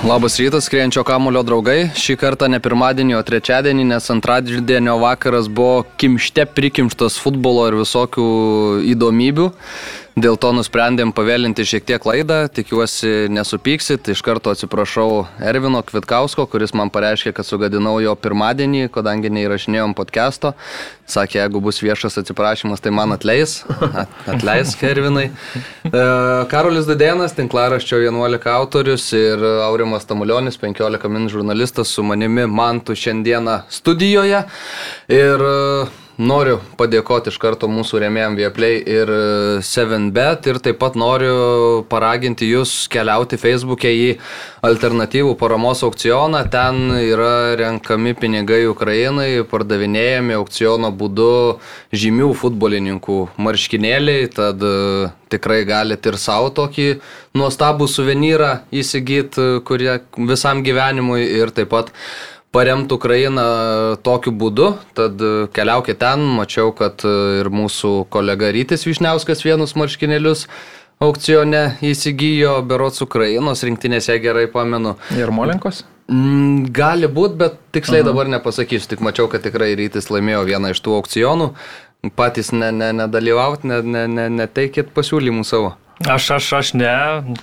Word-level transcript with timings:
Labas 0.00 0.38
rytas, 0.38 0.64
skrienčio 0.64 1.02
kamulio 1.04 1.42
draugai. 1.44 1.90
Šį 1.92 2.14
kartą 2.16 2.46
ne 2.48 2.56
pirmadienį, 2.64 3.18
o 3.18 3.20
trečiadienį, 3.20 3.82
nes 3.90 4.06
antradienio 4.08 4.94
vakaras 4.96 5.50
buvo 5.52 5.82
kimšte 6.00 6.46
prikimštas 6.48 7.18
futbolo 7.20 7.66
ir 7.68 7.76
visokių 7.82 8.24
įdomybių. 8.94 9.50
Dėl 10.20 10.36
to 10.36 10.50
nusprendėm 10.52 11.14
pavėlinti 11.16 11.64
šiek 11.64 11.84
tiek 11.88 12.04
laidą, 12.04 12.42
tikiuosi 12.52 13.30
nesupyksit. 13.32 14.10
Iš 14.12 14.20
karto 14.26 14.52
atsiprašau 14.52 15.22
Ervino 15.48 15.80
Kvitkausko, 15.86 16.44
kuris 16.50 16.74
man 16.76 16.90
pareiškė, 16.92 17.32
kad 17.36 17.46
sugadinau 17.46 17.94
jo 18.02 18.12
pirmadienį, 18.20 18.90
kadangi 18.92 19.30
neįrašinėjom 19.32 19.94
podcast'o. 19.96 20.50
Sakė, 21.08 21.38
jeigu 21.40 21.62
bus 21.64 21.80
viešas 21.80 22.20
atsiprašymas, 22.20 22.82
tai 22.84 22.92
man 22.92 23.14
atleis. 23.16 23.60
At, 24.02 24.12
atleisk, 24.34 24.82
Ervinai. 24.90 25.30
E, 25.88 26.04
Karolis 26.52 26.90
Dudėnas, 26.90 27.36
tinklaraščio 27.38 28.02
11 28.02 28.50
autorius 28.52 29.08
ir 29.16 29.46
Aurimas 29.64 30.04
Tamulionis, 30.10 30.60
15 30.60 31.08
min 31.08 31.30
žurnalistas 31.32 31.94
su 31.96 32.04
manimi 32.04 32.44
Mantu 32.50 32.98
šiandieną 32.98 33.62
studijoje. 33.72 34.44
Ir 35.08 35.48
Noriu 36.20 36.58
padėkoti 36.76 37.30
iš 37.32 37.38
karto 37.40 37.64
mūsų 37.72 38.02
remėjim 38.02 38.34
Vieplay 38.36 38.82
ir 38.84 39.08
7bet 39.64 40.50
ir 40.50 40.58
taip 40.60 40.76
pat 40.82 40.96
noriu 41.00 41.80
paraginti 41.88 42.44
jūs 42.44 42.90
keliauti 42.92 43.38
Facebook'e 43.40 43.88
į 43.88 44.10
alternatyvų 44.68 45.32
paramos 45.40 45.80
aukcioną. 45.86 46.42
Ten 46.52 46.92
yra 47.00 47.56
renkami 47.56 48.12
pinigai 48.20 48.66
Ukrainai, 48.68 49.30
pardavinėjami 49.48 50.36
aukciono 50.36 50.90
būdu 50.92 51.30
žymių 51.96 52.34
futbolininkų 52.42 53.16
marškinėliai, 53.40 54.26
tad 54.34 54.60
e, 54.60 55.08
tikrai 55.32 55.62
galite 55.64 56.12
ir 56.12 56.18
savo 56.20 56.50
tokį 56.52 56.90
nuostabų 57.32 57.88
suvenyrą 57.88 58.58
įsigyti, 58.76 59.62
kurie 59.64 60.02
visam 60.28 60.60
gyvenimui 60.68 61.22
ir 61.24 61.54
taip 61.56 61.72
pat 61.72 61.94
paremtų 62.54 62.98
Ukrainą 62.98 63.46
tokiu 64.02 64.32
būdu, 64.34 64.72
tad 64.98 65.22
e, 65.22 65.46
keliaukite 65.54 66.00
ten, 66.02 66.24
mačiau, 66.38 66.72
kad 66.76 67.04
e, 67.06 67.14
ir 67.40 67.50
mūsų 67.54 67.92
kolega 68.10 68.50
Rytis 68.54 68.86
Višniauskas 68.88 69.44
vienus 69.46 69.76
marškinėlius 69.78 70.46
aukcione 71.00 71.62
įsigijo 71.86 72.58
Berots 72.66 73.02
Ukrainos 73.06 73.62
rinktinėse, 73.66 74.18
gerai 74.22 74.48
pamenu. 74.52 74.96
Ir 75.16 75.30
Molenkos? 75.34 75.84
Mm, 76.10 76.72
gali 76.74 77.06
būti, 77.06 77.38
bet 77.38 77.60
tiksliai 77.72 78.02
-huh. 78.02 78.10
dabar 78.10 78.28
nepasakysiu, 78.28 78.88
tik 78.90 79.00
mačiau, 79.06 79.28
kad 79.30 79.46
tikrai 79.46 79.76
Rytis 79.78 80.10
laimėjo 80.10 80.42
vieną 80.50 80.74
iš 80.74 80.82
tų 80.82 80.98
aukcionų, 80.98 81.52
patys 82.16 82.50
ne, 82.52 82.72
ne, 82.72 82.92
nedalyvauti, 82.92 83.66
ne, 83.66 83.82
ne, 83.82 84.06
ne, 84.08 84.28
neteikit 84.28 84.90
pasiūlymų 84.94 85.44
savo. 85.44 85.76
Aš, 86.08 86.30
aš, 86.38 86.46
aš 86.56 86.68
ne, 86.80 86.92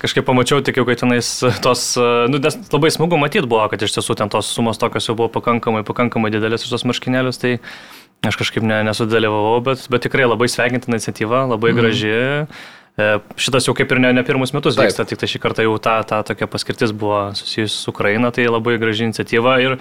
kažkaip 0.02 0.26
pamačiau 0.26 0.58
tik 0.66 0.80
jau, 0.80 0.84
kad 0.88 0.98
tenais 0.98 1.28
tos, 1.62 1.82
nu, 2.26 2.40
nes 2.42 2.56
labai 2.72 2.90
smagu 2.90 3.18
matyti 3.20 3.46
buvo, 3.46 3.62
kad 3.70 3.84
iš 3.86 3.94
tiesų 3.94 4.16
ten 4.18 4.32
tos 4.32 4.50
sumos 4.50 4.80
tokios 4.82 5.06
jau 5.06 5.14
buvo 5.18 5.30
pakankamai, 5.36 5.84
pakankamai 5.86 6.32
didelės 6.34 6.66
iš 6.66 6.72
tos 6.74 6.84
marškinėlius, 6.90 7.38
tai 7.38 7.52
aš 8.26 8.40
kažkaip 8.40 8.66
ne, 8.66 8.80
nesudalyvavau, 8.88 9.60
bet, 9.62 9.86
bet 9.92 10.02
tikrai 10.08 10.26
labai 10.26 10.50
sveikintina 10.50 10.98
iniciatyva, 10.98 11.44
labai 11.54 11.70
mhm. 11.70 11.78
graži. 11.78 12.16
Mm. 12.18 12.74
E, 12.98 13.06
šitas 13.38 13.68
jau 13.68 13.76
kaip 13.78 13.92
ir 13.94 14.00
ne, 14.02 14.10
ne 14.16 14.22
pirmus 14.26 14.50
metus 14.50 14.74
Taip. 14.74 14.88
vyksta, 14.88 15.04
tik 15.06 15.20
tai 15.20 15.28
šį 15.30 15.38
kartą 15.42 15.62
jau 15.62 15.76
ta, 15.78 16.00
ta 16.02 16.18
tokia 16.26 16.48
paskirtis 16.50 16.90
buvo 16.90 17.20
susijusi 17.38 17.76
su 17.76 17.92
Ukraina, 17.92 18.32
tai 18.34 18.48
labai 18.50 18.74
graži 18.82 19.06
iniciatyva 19.06 19.52
ir, 19.62 19.76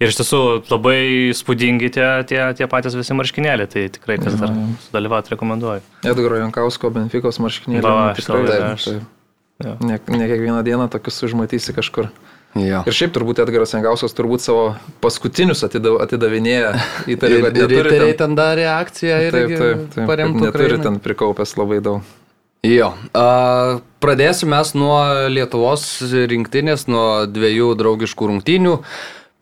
ir 0.00 0.12
iš 0.12 0.16
tiesų 0.22 0.40
labai 0.70 1.02
spūdingi 1.36 1.90
tie, 1.92 2.06
tie, 2.30 2.40
tie 2.56 2.68
patys 2.72 2.96
visi 2.96 3.16
marškinėliai, 3.18 3.68
tai 3.68 3.86
tikrai 3.92 4.16
kas 4.22 4.38
dar 4.40 4.54
mhm. 4.54 4.78
sudalyvauti 4.86 5.34
rekomenduoju. 5.34 5.84
Edgaro 6.14 6.38
Jankausko 6.40 6.92
Benfikos 6.96 7.42
marškinėliai. 7.44 7.84
Va, 7.84 8.06
nu, 8.08 8.16
tikrai, 8.16 8.62
aš, 8.70 8.88
taip, 8.88 9.04
taip. 9.60 9.84
Ne, 9.84 10.00
ne 10.16 10.30
kiekvieną 10.32 10.64
dieną 10.64 10.88
tokius 10.96 11.20
užmatysi 11.28 11.76
kažkur. 11.76 12.08
Jo. 12.56 12.82
Ir 12.88 12.96
šiaip 12.96 13.12
turbūt 13.12 13.44
Edgaras 13.44 13.72
Jankauskas 13.72 14.16
turbūt 14.16 14.44
savo 14.44 14.64
paskutinius 15.04 15.62
atidav, 15.64 16.00
atidavinėja 16.04 16.72
į 17.08 17.16
tai, 17.20 17.30
kad 17.36 17.60
neturi 17.60 17.94
ten, 17.94 18.08
ten 18.24 18.34
darė 18.36 18.66
akciją 18.74 19.20
ir 19.28 19.36
taip, 19.36 19.54
taip, 19.60 19.86
taip, 19.94 20.08
paremtų. 20.08 20.48
Neturi 20.48 20.80
ten 20.84 20.98
prikaupęs 21.04 21.56
labai 21.60 21.80
daug. 21.84 22.04
Jo, 22.62 22.92
pradėsime 23.98 24.52
mes 24.54 24.68
nuo 24.78 25.00
Lietuvos 25.34 25.82
rinktinės, 26.30 26.84
nuo 26.86 27.24
dviejų 27.26 27.72
draugiškų 27.80 28.28
rungtynių. 28.30 28.76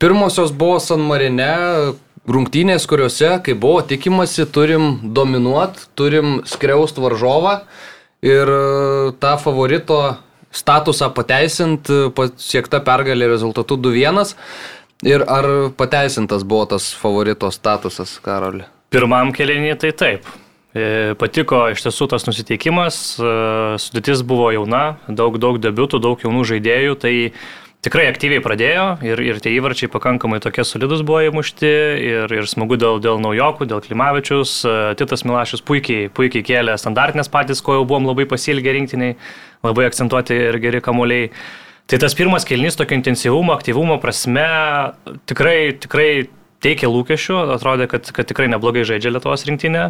Pirmosios 0.01 0.49
buvo 0.57 0.79
San 0.81 1.03
Marine, 1.05 1.51
rungtynės, 2.25 2.89
kuriuose, 2.89 3.35
kai 3.45 3.53
buvo 3.53 3.83
tikimasi, 3.85 4.47
turim 4.49 5.13
dominuot, 5.13 5.85
turim 5.93 6.39
skriaust 6.49 6.97
varžovą 6.97 7.59
ir 8.25 8.49
tą 9.21 9.37
favorito 9.45 10.01
statusą 10.49 11.13
pateisint, 11.13 11.93
pasiekta 12.17 12.81
pergalė 12.81 13.29
rezultatu 13.29 13.77
2-1. 13.77 14.33
Ir 15.05 15.29
ar 15.29 15.51
pateisintas 15.77 16.41
buvo 16.41 16.71
tas 16.73 16.89
favorito 16.97 17.53
statusas, 17.53 18.17
Karoli? 18.25 18.65
Pirmam 18.89 19.29
kelinį 19.29 19.77
tai 19.85 19.93
taip. 19.93 20.25
E, 20.71 21.15
patiko 21.19 21.65
iš 21.73 21.83
tiesų 21.83 22.07
tas 22.13 22.23
nusiteikimas, 22.23 22.95
e, 23.19 23.31
sudėtis 23.81 24.21
buvo 24.23 24.47
jauna, 24.55 25.01
daug, 25.09 25.35
daug 25.35 25.59
debiutų, 25.59 25.99
daug 25.99 26.21
jaunų 26.23 26.45
žaidėjų, 26.47 26.95
tai 27.01 27.13
tikrai 27.83 28.05
aktyviai 28.07 28.39
pradėjo 28.45 28.85
ir, 29.03 29.19
ir 29.25 29.41
tie 29.43 29.51
įvarčiai 29.57 29.91
pakankamai 29.91 30.39
tokie 30.39 30.63
solidus 30.63 31.03
buvo 31.03 31.25
įmušti 31.27 31.71
ir, 32.05 32.35
ir 32.37 32.47
smagu 32.47 32.77
dėl, 32.79 33.01
dėl 33.03 33.19
naujokų, 33.19 33.67
dėl 33.67 33.83
Klimavičius, 33.83 34.55
e, 34.63 34.77
Titas 35.01 35.25
Milašius 35.27 35.65
puikiai, 35.67 36.07
puikiai 36.07 36.47
kėlė 36.47 36.77
standartinės 36.79 37.31
patys, 37.33 37.59
ko 37.59 37.81
jau 37.81 37.83
buvom 37.83 38.07
labai 38.07 38.29
pasilgę 38.31 38.71
rinktiniai, 38.77 39.19
labai 39.67 39.89
akcentuoti 39.91 40.39
ir 40.47 40.61
geri 40.63 40.79
kamuoliai. 40.79 41.33
Tai 41.91 41.99
tas 41.99 42.15
pirmas 42.15 42.47
kelnys 42.47 42.79
tokio 42.79 42.95
intensyvumo, 42.95 43.51
aktyvumo 43.57 43.99
prasme 43.99 44.47
tikrai, 45.27 45.73
tikrai 45.83 46.11
teikė 46.63 46.87
lūkesčių, 46.87 47.41
atrodė, 47.57 47.91
kad, 47.91 48.07
kad 48.15 48.29
tikrai 48.29 48.47
neblogai 48.53 48.85
žaidžia 48.87 49.11
Lietuvos 49.11 49.43
rinktinė. 49.49 49.89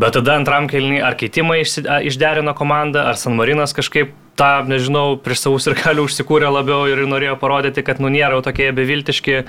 Bet 0.00 0.14
tada 0.16 0.38
antram 0.38 0.66
kelniui 0.70 1.02
ar 1.04 1.18
keitimai 1.20 1.60
išderino 1.62 2.54
komandą, 2.56 3.04
ar 3.10 3.18
San 3.20 3.36
Marinas 3.36 3.74
kažkaip 3.76 4.14
tą, 4.40 4.64
nežinau, 4.64 5.18
prieš 5.20 5.44
savus 5.44 5.68
ir 5.68 5.76
galių 5.76 6.06
užsikūrė 6.08 6.48
labiau 6.48 6.86
ir 6.88 7.04
norėjo 7.08 7.36
parodyti, 7.40 7.84
kad 7.84 8.00
nu 8.00 8.08
nėra 8.12 8.38
jau 8.38 8.46
tokie 8.48 8.70
beviltiški. 8.72 9.42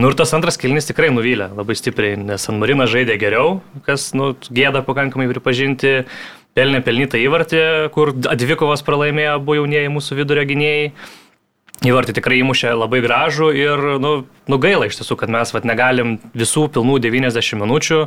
Nu 0.00 0.08
ir 0.08 0.16
tas 0.16 0.32
antras 0.32 0.56
kelnys 0.58 0.88
tikrai 0.88 1.10
nuvylė 1.12 1.50
labai 1.52 1.76
stipriai, 1.76 2.16
nes 2.16 2.48
San 2.48 2.56
Marinas 2.62 2.90
žaidė 2.90 3.18
geriau, 3.20 3.58
kas, 3.84 4.10
nu, 4.16 4.32
gėda 4.48 4.80
pakankamai 4.86 5.28
pripažinti, 5.28 6.06
pelnė 6.56 6.80
pelnytą 6.84 7.20
įvartį, 7.20 7.60
kur 7.92 8.14
dvikovas 8.16 8.84
pralaimėjo 8.86 9.36
abu 9.36 9.60
jaunieji 9.60 9.92
mūsų 9.92 10.22
vidurio 10.22 10.48
gynėjai. 10.48 10.88
Įvartį 11.82 12.14
tikrai 12.14 12.36
įmušė 12.38 12.76
labai 12.78 13.00
gražų 13.02 13.48
ir, 13.58 13.80
nu, 13.98 14.12
nu 14.46 14.58
gaila 14.62 14.86
iš 14.86 15.00
tiesų, 15.00 15.16
kad 15.18 15.32
mes 15.34 15.50
vat, 15.50 15.64
negalim 15.66 16.12
visų 16.30 16.68
pilnų 16.70 17.00
90 17.02 17.58
minučių 17.58 17.98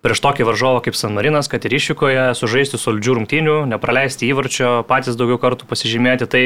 prieš 0.00 0.22
tokį 0.24 0.46
varžovą 0.48 0.80
kaip 0.86 0.96
San 0.96 1.12
Marinas, 1.12 1.50
kad 1.52 1.66
ir 1.68 1.74
išvykoje 1.76 2.22
sužaisti 2.38 2.80
solidžių 2.80 3.18
rungtynių, 3.18 3.56
nepraleisti 3.68 4.30
įvarčio, 4.30 4.70
patys 4.88 5.18
daugiau 5.20 5.36
kartų 5.42 5.68
pasižymėti. 5.68 6.28
Tai 6.32 6.42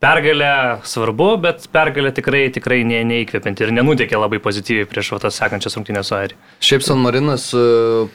Pergalė 0.00 0.80
svarbu, 0.88 1.26
bet 1.44 1.66
pergalė 1.68 2.08
tikrai, 2.16 2.46
tikrai 2.48 2.78
ne, 2.88 3.02
neįkvepianti 3.04 3.66
ir 3.66 3.72
nenutikė 3.76 4.16
labai 4.16 4.38
pozityviai 4.40 4.86
prieš 4.88 5.10
tas 5.20 5.36
sekančias 5.36 5.74
rungtynės 5.76 6.08
su 6.08 6.14
Airija. 6.16 6.38
Šiaip 6.64 6.86
San 6.86 7.02
Marinas 7.04 7.50
e, 7.52 7.64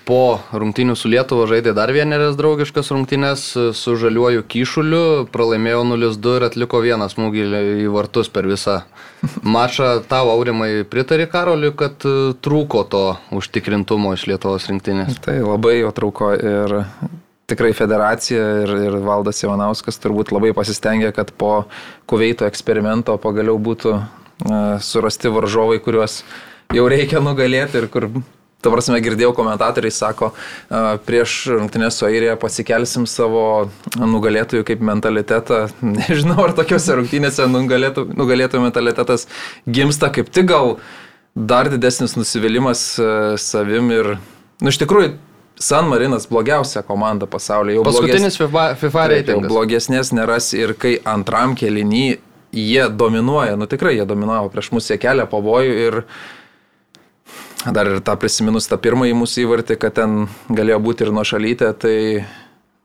po 0.07 0.39
rungtynių 0.49 0.95
su 0.97 1.11
Lietuva 1.13 1.45
žaidė 1.51 1.75
dar 1.77 1.93
vienerias 1.93 2.39
draugiškas 2.39 2.89
rungtynės 2.89 3.43
e, 3.53 3.65
su 3.77 3.93
žaliuoju 4.01 4.47
kyšuliu, 4.49 5.03
pralaimėjo 5.29 5.83
0-2 5.91 6.33
ir 6.39 6.47
atliko 6.47 6.81
vieną 6.81 7.05
smūgį 7.13 7.45
į 7.83 7.91
vartus 7.93 8.33
per 8.33 8.49
visą 8.49 8.79
mačą. 9.55 9.99
Tau, 10.09 10.31
Aurimai, 10.33 10.71
pritari 10.89 11.29
Karoliu, 11.29 11.69
kad 11.77 12.01
e, 12.01 12.33
trūko 12.33 12.81
to 12.89 13.03
užtikrintumo 13.29 14.15
iš 14.17 14.25
Lietuvos 14.31 14.65
rinktinės? 14.73 15.21
Tai 15.21 15.37
labai 15.43 15.83
jo 15.83 15.93
trūko 15.93 16.33
ir 16.33 16.79
tikrai 17.49 17.73
federacija 17.77 18.45
ir, 18.63 18.73
ir 18.87 18.97
Valdas 19.05 19.43
Ivanauskas 19.43 19.99
turbūt 20.01 20.33
labai 20.33 20.53
pasistengė, 20.57 21.11
kad 21.15 21.33
po 21.37 21.65
Kuveito 22.09 22.47
eksperimento 22.49 23.17
pagaliau 23.21 23.59
būtų 23.61 23.93
uh, 23.97 24.07
surasti 24.81 25.31
varžovai, 25.33 25.77
kuriuos 25.83 26.23
jau 26.73 26.87
reikia 26.89 27.21
nugalėti 27.23 27.81
ir 27.81 27.87
kur, 27.93 28.09
ta 28.65 28.73
prasme, 28.73 28.97
girdėjau 29.05 29.35
komentatoriai 29.37 29.93
sako, 29.93 30.31
uh, 30.33 30.95
prieš 31.05 31.37
rungtynės 31.53 32.01
su 32.01 32.09
Airija 32.09 32.35
pasikelsim 32.41 33.05
savo 33.09 33.69
nugalėtojų 33.99 34.65
kaip 34.65 34.81
mentalitetą. 34.85 35.67
Nežinau, 36.01 36.39
ar 36.47 36.55
tokiuose 36.57 36.97
rungtynėse 37.01 37.45
nugalėtojų, 37.51 38.17
nugalėtojų 38.17 38.65
mentalitetas 38.65 39.29
gimsta 39.69 40.09
kaip 40.13 40.33
tik 40.33 40.49
gal 40.53 40.77
dar 41.35 41.69
didesnis 41.69 42.15
nusivylimas 42.15 42.95
e, 42.97 43.07
savim 43.37 43.89
ir, 43.91 44.13
nu, 44.63 44.71
iš 44.71 44.79
tikrųjų, 44.79 45.17
San 45.59 45.87
Marinas 45.87 46.27
blogiausia 46.29 46.83
komanda 46.83 47.25
pasaulyje. 47.25 47.77
Jau 47.77 47.83
Paskutinis 47.87 48.37
FIFA, 48.39 48.65
FIFA 48.79 49.07
reitingas. 49.11 49.49
blogesnės 49.51 50.11
neras 50.15 50.51
ir 50.53 50.75
kai 50.79 50.97
antram 51.07 51.55
kelinį 51.55 52.05
jie 52.55 52.87
dominuoja, 52.91 53.55
nu 53.59 53.67
tikrai 53.67 53.95
jie 53.97 54.07
dominavo 54.07 54.49
prieš 54.51 54.71
mus, 54.75 54.89
jie 54.91 54.97
kelia 54.99 55.27
pavojų 55.27 55.77
ir 55.87 56.01
dar 57.65 57.89
ir 57.89 58.01
tą 58.05 58.15
prisiminus 58.19 58.67
tą 58.69 58.77
pirmąjį 58.79 59.15
mūsų 59.17 59.45
įvartį, 59.45 59.79
kad 59.81 59.95
ten 59.97 60.25
galėjo 60.53 60.81
būti 60.85 61.07
ir 61.07 61.13
nuošalytė, 61.15 61.71
tai, 61.81 61.95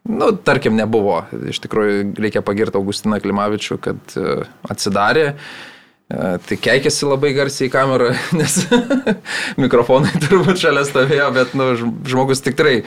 nu, 0.09 0.31
tarkim, 0.47 0.79
nebuvo. 0.79 1.21
Iš 1.53 1.61
tikrųjų, 1.67 1.99
reikia 2.23 2.41
pagirti 2.47 2.81
Augustiną 2.81 3.21
Klimavičių, 3.21 3.77
kad 3.85 4.17
e, 4.17 4.39
atsidarė. 4.73 5.27
E, 5.35 5.70
Tai 6.11 6.57
keikėsi 6.59 7.07
labai 7.07 7.31
garsiai 7.37 7.69
į 7.69 7.71
kamerą, 7.71 8.09
nes 8.41 8.57
mikrofonai 9.63 10.11
turbūt 10.25 10.59
šalia 10.59 10.83
stovėjo, 10.89 11.29
bet 11.37 11.53
nu, 11.55 11.69
žmogus 11.79 12.43
tikrai 12.43 12.81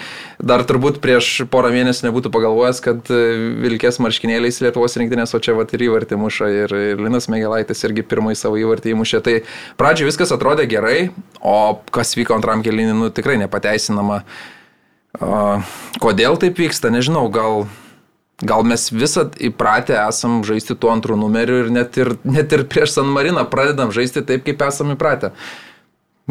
dar 0.44 0.66
turbūt 0.68 1.00
prieš 1.04 1.46
porą 1.52 1.72
mėnesių 1.72 2.10
nebūtų 2.10 2.34
pagalvojęs, 2.34 2.82
kad 2.84 3.12
e, 3.16 3.20
vilkės 3.64 4.02
marškinėliais 4.04 4.60
Lietuvos 4.66 5.00
rinktinės, 5.00 5.32
o 5.38 5.40
čia 5.40 5.56
vat 5.56 5.72
ir 5.72 5.86
įvartį 5.88 6.20
muša 6.20 6.50
ir, 6.52 6.76
ir 6.92 7.04
Linas 7.06 7.30
Megelaitis 7.32 7.86
irgi 7.88 8.04
pirmąjį 8.12 8.42
savo 8.42 8.60
įvartį 8.60 8.92
įmušė. 8.92 9.22
Tai 9.24 9.38
pradžioje 9.80 10.12
viskas 10.12 10.36
atrodė 10.36 10.68
gerai, 10.68 10.98
o 11.40 11.80
kas 11.96 12.18
vyko 12.20 12.36
antram 12.36 12.66
kelinį, 12.66 12.98
nu 13.06 13.08
tikrai 13.08 13.38
nepateisinama. 13.46 14.20
Kodėl 16.04 16.36
taip 16.42 16.60
vyksta, 16.60 16.92
nežinau, 16.92 17.30
gal 17.32 17.70
Gal 18.42 18.66
mes 18.66 18.88
visat 18.92 19.36
įpratę 19.38 19.94
esam 20.08 20.42
žaisti 20.48 20.76
tuo 20.76 20.90
antrų 20.92 21.20
numeriu 21.20 21.60
ir 21.64 21.70
net 21.72 22.00
ir, 22.02 22.16
net 22.26 22.52
ir 22.56 22.66
prieš 22.68 22.98
San 22.98 23.12
Mariną 23.14 23.46
pradedam 23.50 23.94
žaisti 23.94 24.24
taip, 24.26 24.42
kaip 24.48 24.64
esam 24.66 24.96
įpratę. 24.96 25.32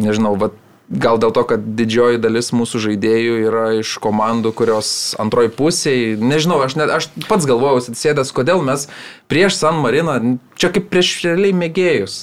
Nežinau, 0.01 0.35
bet 0.37 0.57
gal 0.91 1.17
dėl 1.21 1.31
to, 1.33 1.43
kad 1.47 1.63
didžioji 1.77 2.19
dalis 2.21 2.51
mūsų 2.53 2.81
žaidėjų 2.87 3.37
yra 3.47 3.65
iš 3.79 3.95
komandų, 4.03 4.51
kurios 4.57 4.89
antroji 5.21 5.53
pusėje, 5.55 6.17
nežinau, 6.19 6.59
aš, 6.65 6.75
net, 6.79 6.91
aš 6.91 7.07
pats 7.29 7.47
galvojau, 7.49 7.81
atsėdęs, 7.93 8.33
kodėl 8.35 8.61
mes 8.65 8.89
prieš 9.31 9.57
San 9.61 9.79
Mariną, 9.81 10.19
čia 10.59 10.73
kaip 10.75 10.91
prieš 10.91 11.15
realiai 11.25 11.55
mėgėjus. 11.63 12.19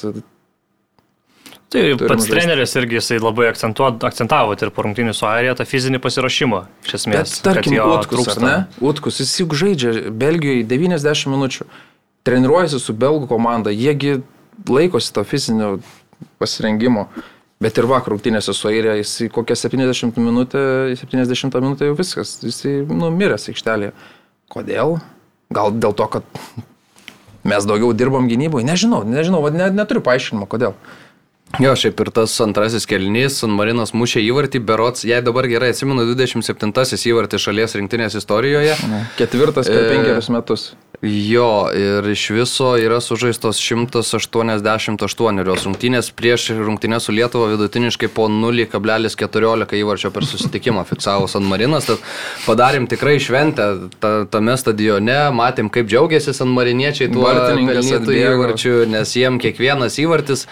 Tai 1.71 1.83
Turim 1.83 2.09
pats 2.11 2.25
žaisti. 2.27 2.33
treneris 2.35 2.73
irgi 2.81 2.97
jisai 2.99 3.21
labai 3.23 3.47
akcentavo 3.53 4.57
ir 4.59 4.73
po 4.75 4.83
rungtynių 4.83 5.13
su 5.15 5.27
Airija 5.29 5.55
tą 5.55 5.67
fizinį 5.71 6.01
pasiruošimą. 6.03 6.65
Iš 6.89 6.95
esmės, 6.99 7.35
Bet 7.39 7.43
tarkim, 7.47 7.77
Utkus, 7.79 8.11
trūksta. 8.11 8.43
ne? 8.43 8.55
Utkus, 8.83 9.21
jis 9.23 9.35
juk 9.45 9.55
žaidžia 9.55 10.11
Belgijoje 10.11 10.65
90 10.67 11.31
minučių, 11.31 11.67
treniruojasi 12.27 12.81
su 12.83 12.95
belgų 12.99 13.29
komanda, 13.31 13.71
jiegi 13.71 14.17
laikosi 14.67 15.13
to 15.15 15.23
fizinio 15.25 15.77
pasirengimo. 16.43 17.07
Bet 17.61 17.77
ir 17.79 17.85
vakar 17.87 18.15
rungtynėse 18.15 18.55
su 18.57 18.69
Airija, 18.71 18.97
jis 18.97 19.29
kokią 19.31 19.55
70 19.63 20.17
minutę, 20.19 20.59
70 20.97 21.55
minutę 21.61 21.87
jau 21.91 21.95
viskas, 21.99 22.39
jis 22.43 22.65
numiręs 22.89 23.47
aikštelėje. 23.53 23.93
Kodėl? 24.51 24.97
Gal 25.53 25.71
dėl 25.77 25.93
to, 25.95 26.07
kad 26.09 26.25
mes 27.45 27.67
daugiau 27.69 27.93
dirbam 27.93 28.27
gynyboje? 28.31 28.65
Nežinau, 28.65 29.05
nežinau, 29.05 29.45
ne, 29.53 29.69
neturiu 29.77 30.03
paaiškinimo, 30.03 30.49
kodėl. 30.51 30.75
Jo, 31.58 31.73
šiaip 31.75 31.99
ir 32.05 32.11
tas 32.14 32.37
antrasis 32.44 32.87
kelinys, 32.87 33.41
San 33.43 33.50
Marinas 33.56 33.91
mušė 33.97 34.23
įvartį, 34.23 34.61
berots, 34.62 35.02
jei 35.08 35.19
dabar 35.25 35.49
gerai 35.50 35.73
atsimenu, 35.75 36.05
27-asis 36.12 37.08
įvartis 37.11 37.43
šalies 37.43 37.75
rinktinės 37.75 38.14
istorijoje. 38.20 38.76
Ketvirtas 39.19 39.67
per 39.67 39.82
E, 39.82 39.91
penkerius 39.91 40.31
metus. 40.31 40.70
Jo, 41.02 41.70
ir 41.75 42.05
iš 42.12 42.26
viso 42.37 42.75
yra 42.79 42.99
sužaistos 43.00 43.58
188 43.64 45.41
rungtynės 45.49 46.11
prieš 46.12 46.50
rungtynės 46.58 47.08
su 47.08 47.14
Lietuva 47.17 47.49
vidutiniškai 47.55 48.11
po 48.12 48.29
0,14 48.29 49.75
įvarčio 49.81 50.11
per 50.12 50.29
susitikimą 50.29 50.85
fiksavo 50.87 51.25
San 51.32 51.49
Marinas. 51.49 51.88
Tad 51.88 52.05
padarėm 52.44 52.85
tikrai 52.91 53.17
šventę 53.17 53.70
ta, 53.99 54.12
tame 54.31 54.58
stadione, 54.61 55.19
matėm 55.32 55.73
kaip 55.73 55.88
džiaugiasi 55.88 56.37
San 56.37 56.52
Mariniečiai 56.52 57.08
tuo 57.11 57.26
pelnytų 57.32 58.20
įvarčiu, 58.20 58.76
nes 58.93 59.17
jiem 59.17 59.41
kiekvienas 59.41 59.97
įvartis 60.05 60.44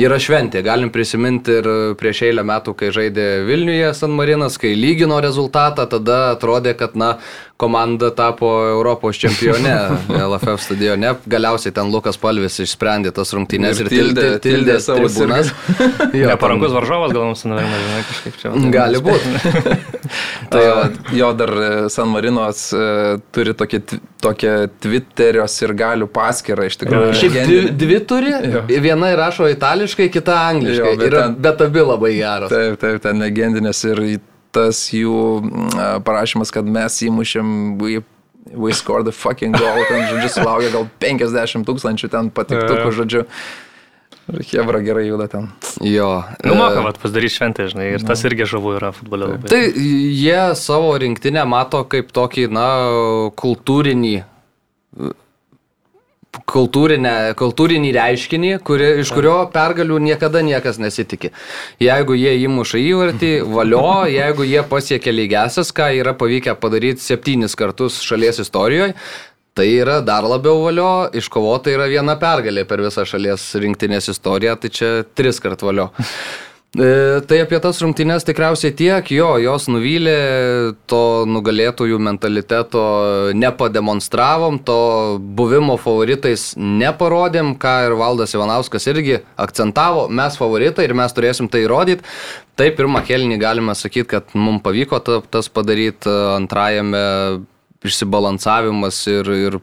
yra 0.00 0.18
šventė. 0.20 0.62
Galim 0.64 0.90
prisiminti 0.92 1.58
ir 1.60 1.68
prieš 2.00 2.24
eilę 2.28 2.44
metų, 2.48 2.74
kai 2.78 2.92
žaidė 2.94 3.26
Vilniuje 3.48 3.92
San 3.96 4.14
Marinas, 4.16 4.56
kai 4.60 4.72
lygino 4.78 5.20
rezultatą, 5.20 5.86
tada 5.90 6.32
atrodė, 6.32 6.74
kad 6.78 6.96
na, 6.96 7.16
komanda 7.62 8.10
tapo 8.18 8.50
Europos 8.72 9.16
čempione 9.22 9.72
LFF 10.32 10.58
stadione. 10.66 11.14
Galiausiai 11.30 11.72
ten 11.76 11.92
Lukas 11.94 12.18
Palvis 12.18 12.58
išsprendė 12.64 13.12
tas 13.14 13.30
rungtynės 13.38 13.78
Ir 13.80 13.86
ir, 13.86 13.92
tildė- 13.94 14.28
tildė, 14.42 14.76
tildė 14.76 14.78
savo. 14.82 15.10
Jo, 16.22 16.26
Neparankus 16.28 16.72
varžovas 16.74 17.12
gal 17.14 17.24
mums 17.30 17.44
norime, 17.48 17.78
žinai, 17.86 18.02
kažkaip 18.08 18.34
čia. 18.40 18.50
Gali 18.74 19.00
būti. 19.04 19.32
Tai 20.52 20.62
jo, 20.64 20.74
jo 21.16 21.28
dar 21.38 21.52
e, 21.56 21.68
San 21.92 22.10
Marinos 22.12 22.64
e, 22.76 22.82
turi 23.32 23.54
tokį, 23.56 23.80
tokią 24.22 24.52
Twitterios 24.82 25.54
ir 25.64 25.72
galių 25.78 26.08
paskirtą 26.12 26.66
iš 26.68 26.76
tikrųjų. 26.82 27.14
Šiaip 27.22 27.38
dvi, 27.48 27.60
dvi 27.84 28.00
turi, 28.10 28.34
Jo. 28.52 28.64
viena 28.84 29.12
rašo 29.18 29.48
itališkai, 29.52 30.10
kita 30.12 30.36
angliškai. 30.50 30.92
Jo, 30.92 30.98
bet 31.00 31.08
yra, 31.08 31.24
ten- 31.30 31.38
bet 31.46 31.64
abi 31.68 31.86
labai 31.86 32.12
geros. 32.18 32.52
Taip, 32.52 32.76
taip, 32.82 33.00
ten 33.06 33.22
legendinės 33.24 33.80
ir 33.88 34.02
tas 34.54 34.86
jų 34.92 35.18
mm, 35.40 36.04
parašymas, 36.06 36.52
kad 36.54 36.68
mes 36.68 37.00
įmušėm, 37.08 37.50
we, 37.80 38.02
we 38.52 38.72
scored 38.76 39.08
the 39.08 39.14
fucking 39.16 39.56
goal, 39.56 39.82
ten 39.88 40.06
žodžiu 40.10 40.32
sulaukė 40.36 40.72
gal 40.74 40.88
50 41.02 41.68
tūkstančių 41.68 42.10
ten 42.12 42.32
patiktukų, 42.34 42.96
žodžiu. 43.00 43.26
Hebra 44.52 44.78
gerai 44.84 45.08
juda 45.08 45.26
ten. 45.28 45.48
Jo. 45.82 46.22
Nu, 46.44 46.52
e, 46.54 46.56
moka, 46.56 46.84
vat, 46.84 46.98
pasidaryti 47.02 47.34
šventę, 47.34 47.66
žinai, 47.72 47.88
ir 47.96 48.04
tas 48.06 48.22
irgi 48.28 48.46
žavu 48.48 48.76
yra 48.78 48.92
futbole 48.94 49.32
labai. 49.32 49.50
Tai 49.50 49.60
jie 49.66 50.44
savo 50.56 50.92
rinktinę 51.02 51.42
mato 51.48 51.82
kaip 51.90 52.12
tokį, 52.14 52.46
na, 52.54 52.68
kultūrinį 53.42 54.14
kultūrinę, 56.48 57.34
kultūrinį 57.36 57.90
reiškinį, 57.92 58.52
kuri, 58.64 58.86
iš 59.02 59.10
kurio 59.12 59.34
pergalių 59.52 59.98
niekada 60.00 60.40
niekas 60.44 60.78
nesitikė. 60.80 61.32
Jeigu 61.82 62.16
jie 62.16 62.32
įmuša 62.46 62.80
įvartį, 62.80 63.32
valio, 63.52 63.82
jeigu 64.18 64.46
jie 64.48 64.62
pasiekia 64.68 65.12
lygiasias, 65.12 65.74
ką 65.76 65.90
yra 66.00 66.16
pavykę 66.16 66.56
padaryti 66.60 67.04
septynis 67.04 67.56
kartus 67.58 68.00
šalies 68.04 68.40
istorijoje, 68.46 68.94
tai 69.52 69.66
yra 69.74 69.98
dar 70.00 70.24
labiau 70.24 70.62
valio, 70.64 70.92
iškovota 71.12 71.74
yra 71.74 71.90
viena 71.92 72.16
pergalė 72.20 72.64
per 72.68 72.80
visą 72.80 73.04
šalies 73.08 73.50
rinktinės 73.60 74.08
istoriją, 74.14 74.56
tai 74.56 74.72
čia 74.72 74.94
tris 75.12 75.42
kart 75.44 75.64
valio. 75.68 75.90
E, 76.72 77.20
Tai 77.28 77.36
apie 77.44 77.58
tas 77.60 77.76
rungtynes 77.84 78.24
tikriausiai 78.24 78.72
tiek, 78.72 79.10
jo, 79.12 79.34
jos 79.42 79.66
nuvylė, 79.68 80.14
to 80.88 81.00
nugalėtojų 81.28 81.98
mentaliteto 82.00 82.84
nepademonstravom, 83.36 84.56
to 84.64 84.78
buvimo 85.36 85.76
favoritais 85.76 86.54
neparodėm, 86.56 87.52
ką 87.60 87.74
ir 87.90 87.96
Valdas 88.00 88.32
Ivanauskas 88.32 88.88
irgi 88.88 89.20
akcentavo, 89.36 90.06
mes 90.08 90.40
favoritai 90.40 90.88
ir 90.88 90.96
mes 90.96 91.12
turėsim 91.12 91.52
tai 91.52 91.66
įrodyti. 91.66 92.08
Taip, 92.56 92.78
pirmą 92.80 93.04
kelnį 93.04 93.36
galime 93.40 93.76
sakyti, 93.76 94.08
kad 94.16 94.32
mums 94.32 94.64
pavyko 94.64 95.04
ta, 95.04 95.20
tas 95.28 95.52
padaryti, 95.52 96.08
antrajame 96.38 97.04
išsibalansavimas 97.86 98.98
ir, 99.10 99.30
ir 99.48 99.58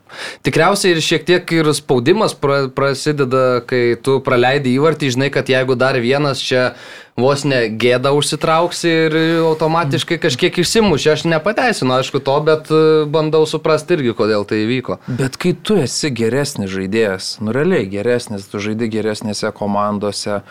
tikriausiai 0.46 0.96
ir 0.96 1.04
šiek 1.04 1.28
tiek 1.28 1.54
ir 1.56 1.72
spaudimas 1.76 2.36
pra, 2.36 2.66
prasideda, 2.74 3.62
kai 3.68 3.96
tu 4.04 4.20
praleidi 4.26 4.76
įvartį, 4.78 5.14
žinai, 5.16 5.30
kad 5.34 5.50
jeigu 5.52 5.78
dar 5.80 6.00
vienas 6.04 6.42
čia 6.44 6.74
vos 7.20 7.44
ne 7.48 7.62
gėda 7.80 8.12
užsitrauksi 8.16 8.92
ir 9.08 9.18
automatiškai 9.44 10.20
kažkiek 10.24 10.60
išsimuši. 10.64 11.12
Aš 11.14 11.26
nepateisinu, 11.30 11.98
aišku, 11.98 12.22
to, 12.24 12.36
bet 12.48 12.72
e, 12.72 12.82
bandau 13.12 13.46
suprasti 13.50 13.98
irgi, 13.98 14.16
kodėl 14.18 14.48
tai 14.48 14.64
įvyko. 14.66 15.00
Bet 15.20 15.40
kai 15.42 15.54
tu 15.56 15.80
esi 15.80 16.12
geresnis 16.16 16.72
žaidėjas, 16.74 17.38
nu 17.44 17.56
realiai 17.56 17.90
geresnis, 17.92 18.48
tu 18.52 18.64
žaidži 18.64 18.92
geresnėse 18.94 19.52
komandose, 19.56 20.42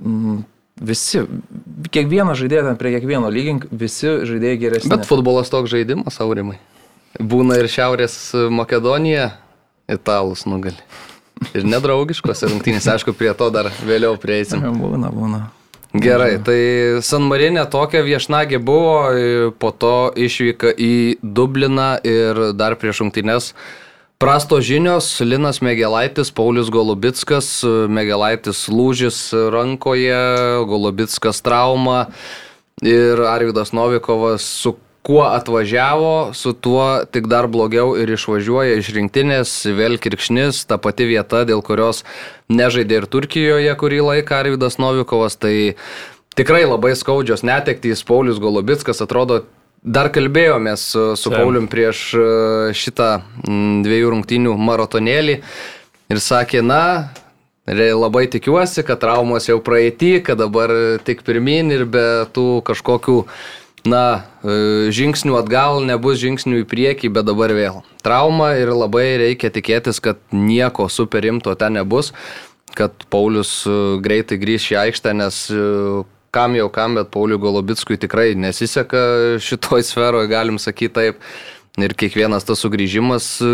mm, 0.00 0.42
visi, 0.80 1.22
kiekvieną 1.92 2.36
žaidėją 2.38 2.66
ten 2.70 2.80
prie 2.80 2.94
kiekvieno 2.96 3.30
lygink, 3.32 3.68
visi 3.70 4.18
žaidėjai 4.28 4.60
geresni. 4.60 4.92
Bet 4.92 5.08
futbolas 5.08 5.52
toks 5.52 5.72
žaidimas, 5.72 6.18
aurimai. 6.24 6.58
Būna 7.20 7.58
ir 7.60 7.68
Šiaurės 7.68 8.16
Makedonija, 8.50 9.32
italus 9.90 10.46
nugali. 10.48 10.78
Ir 11.52 11.66
nedraugiškos 11.66 12.46
rungtynės, 12.46 12.86
aišku, 12.88 13.14
prie 13.18 13.32
to 13.36 13.50
dar 13.52 13.72
vėliau 13.84 14.16
prieisim. 14.20 14.62
Būna, 14.82 15.10
būna. 15.12 15.42
Gerai, 15.92 16.38
tai 16.40 17.02
San 17.04 17.26
Marinė 17.28 17.66
tokia 17.68 18.00
viešnagė 18.00 18.56
buvo, 18.64 19.52
po 19.60 19.74
to 19.76 20.08
išvyka 20.16 20.70
į 20.72 21.20
Dubliną 21.20 21.98
ir 22.00 22.40
dar 22.56 22.78
prieš 22.80 23.02
rungtynes. 23.02 23.50
Prastos 24.22 24.62
žinios, 24.62 25.18
Linas 25.20 25.58
Megelaitis, 25.58 26.30
Paulius 26.30 26.68
Golubitskas, 26.70 27.64
Megelaitis 27.90 28.68
lūžis 28.70 29.16
rankoje, 29.50 30.14
Golubitskas 30.70 31.40
trauma 31.42 32.04
ir 32.86 33.18
Arvidas 33.26 33.72
Novikovas 33.74 34.46
su 34.46 34.76
kuo 35.02 35.24
atvažiavo, 35.26 36.30
su 36.38 36.52
tuo 36.54 37.02
tik 37.10 37.26
dar 37.26 37.48
blogiau 37.50 37.96
ir 37.98 38.12
išvažiuoja 38.14 38.76
iš 38.78 38.92
rinktinės, 38.94 39.56
vėl 39.74 39.98
kirkšnis, 39.98 40.60
ta 40.70 40.78
pati 40.78 41.08
vieta, 41.10 41.42
dėl 41.42 41.58
kurios 41.66 42.04
nežaidė 42.46 43.00
ir 43.02 43.08
Turkijoje 43.10 43.74
kurį 43.74 43.98
laiką 44.06 44.38
Arvidas 44.38 44.78
Novikovas, 44.78 45.34
tai 45.34 45.74
tikrai 46.38 46.62
labai 46.62 46.94
skaudžios 46.94 47.42
netektys, 47.42 48.06
Paulius 48.06 48.38
Golubitskas 48.38 49.02
atrodo 49.02 49.42
Dar 49.82 50.12
kalbėjomės 50.14 50.84
su, 50.92 51.04
su. 51.18 51.30
Paulium 51.34 51.66
prieš 51.66 52.12
e, 52.14 52.26
šitą 52.76 53.16
dviejų 53.82 54.12
rungtynių 54.14 54.54
maratonėlį 54.54 55.40
ir 56.12 56.20
sakė, 56.22 56.60
na, 56.62 57.10
labai 57.66 58.28
tikiuosi, 58.30 58.84
kad 58.86 59.00
traumos 59.02 59.48
jau 59.48 59.58
praeitį, 59.58 60.22
kad 60.22 60.38
dabar 60.38 60.70
tik 61.02 61.24
pirmin 61.26 61.74
ir 61.74 61.84
be 61.90 62.26
tų 62.30 62.62
kažkokių, 62.62 63.24
na, 63.90 64.22
e, 64.46 64.88
žingsnių 64.94 65.34
atgal, 65.40 65.82
nebus 65.82 66.22
žingsnių 66.22 66.62
į 66.62 66.68
priekį, 66.70 67.10
bet 67.18 67.26
dabar 67.26 67.50
vėl. 67.50 67.82
Trauma 68.06 68.54
ir 68.62 68.70
labai 68.70 69.18
reikia 69.18 69.50
tikėtis, 69.50 69.98
kad 69.98 70.22
nieko 70.30 70.86
super 70.86 71.26
rimto 71.26 71.58
ten 71.58 71.74
nebus, 71.74 72.12
kad 72.78 72.94
Paulius 73.10 73.64
e, 73.66 73.98
greitai 73.98 74.38
grįš 74.38 74.70
į 74.76 74.80
aikštę, 74.86 75.18
nes 75.18 75.42
kam 76.32 76.56
jau 76.56 76.68
kam, 76.72 76.96
bet 76.96 77.10
Pauliu 77.12 77.38
Golobickui 77.38 77.98
tikrai 78.00 78.32
nesiseka 78.38 79.02
šitoj 79.42 79.84
sferoje, 79.84 80.30
galim 80.32 80.60
sakyti 80.62 80.94
taip. 80.96 81.26
Ir 81.80 81.94
kiekvienas 81.96 82.44
tas 82.44 82.60
sugrįžimas 82.60 83.26
e, 83.40 83.50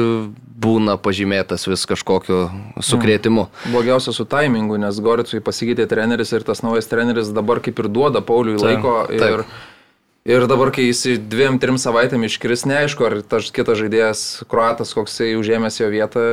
būna 0.59 0.97
pažymėtas 0.99 1.69
vis 1.71 1.85
kažkokiu 1.87 2.49
sukrėtimu. 2.83 3.45
Blogiausia 3.71 4.11
su 4.15 4.27
taimingu, 4.27 4.75
nes 4.83 4.99
Goricui 4.99 5.39
pasikeitė 5.47 5.87
treneris 5.87 6.35
ir 6.35 6.43
tas 6.47 6.65
naujas 6.67 6.91
treneris 6.91 7.31
dabar 7.31 7.63
kaip 7.63 7.79
ir 7.79 7.87
duoda 7.87 8.25
Pauliui 8.27 8.59
Taip, 8.59 8.67
laiko. 8.67 8.97
Ir, 9.15 9.23
taip. 9.23 9.37
ir 9.37 9.78
dabar, 10.45 10.69
kai 10.77 10.91
jis 10.91 11.23
dviem, 11.25 11.57
trim 11.57 11.79
savaitėm 11.81 12.27
iškris, 12.29 12.67
neaišku, 12.69 13.05
ar 13.07 13.15
tas 13.25 13.47
kitas 13.49 13.79
žaidėjas, 13.81 14.25
kruatas, 14.45 14.91
koks 14.93 15.15
jisai 15.15 15.39
užėmęs 15.41 15.79
jo 15.81 15.87
vietą, 15.89 16.25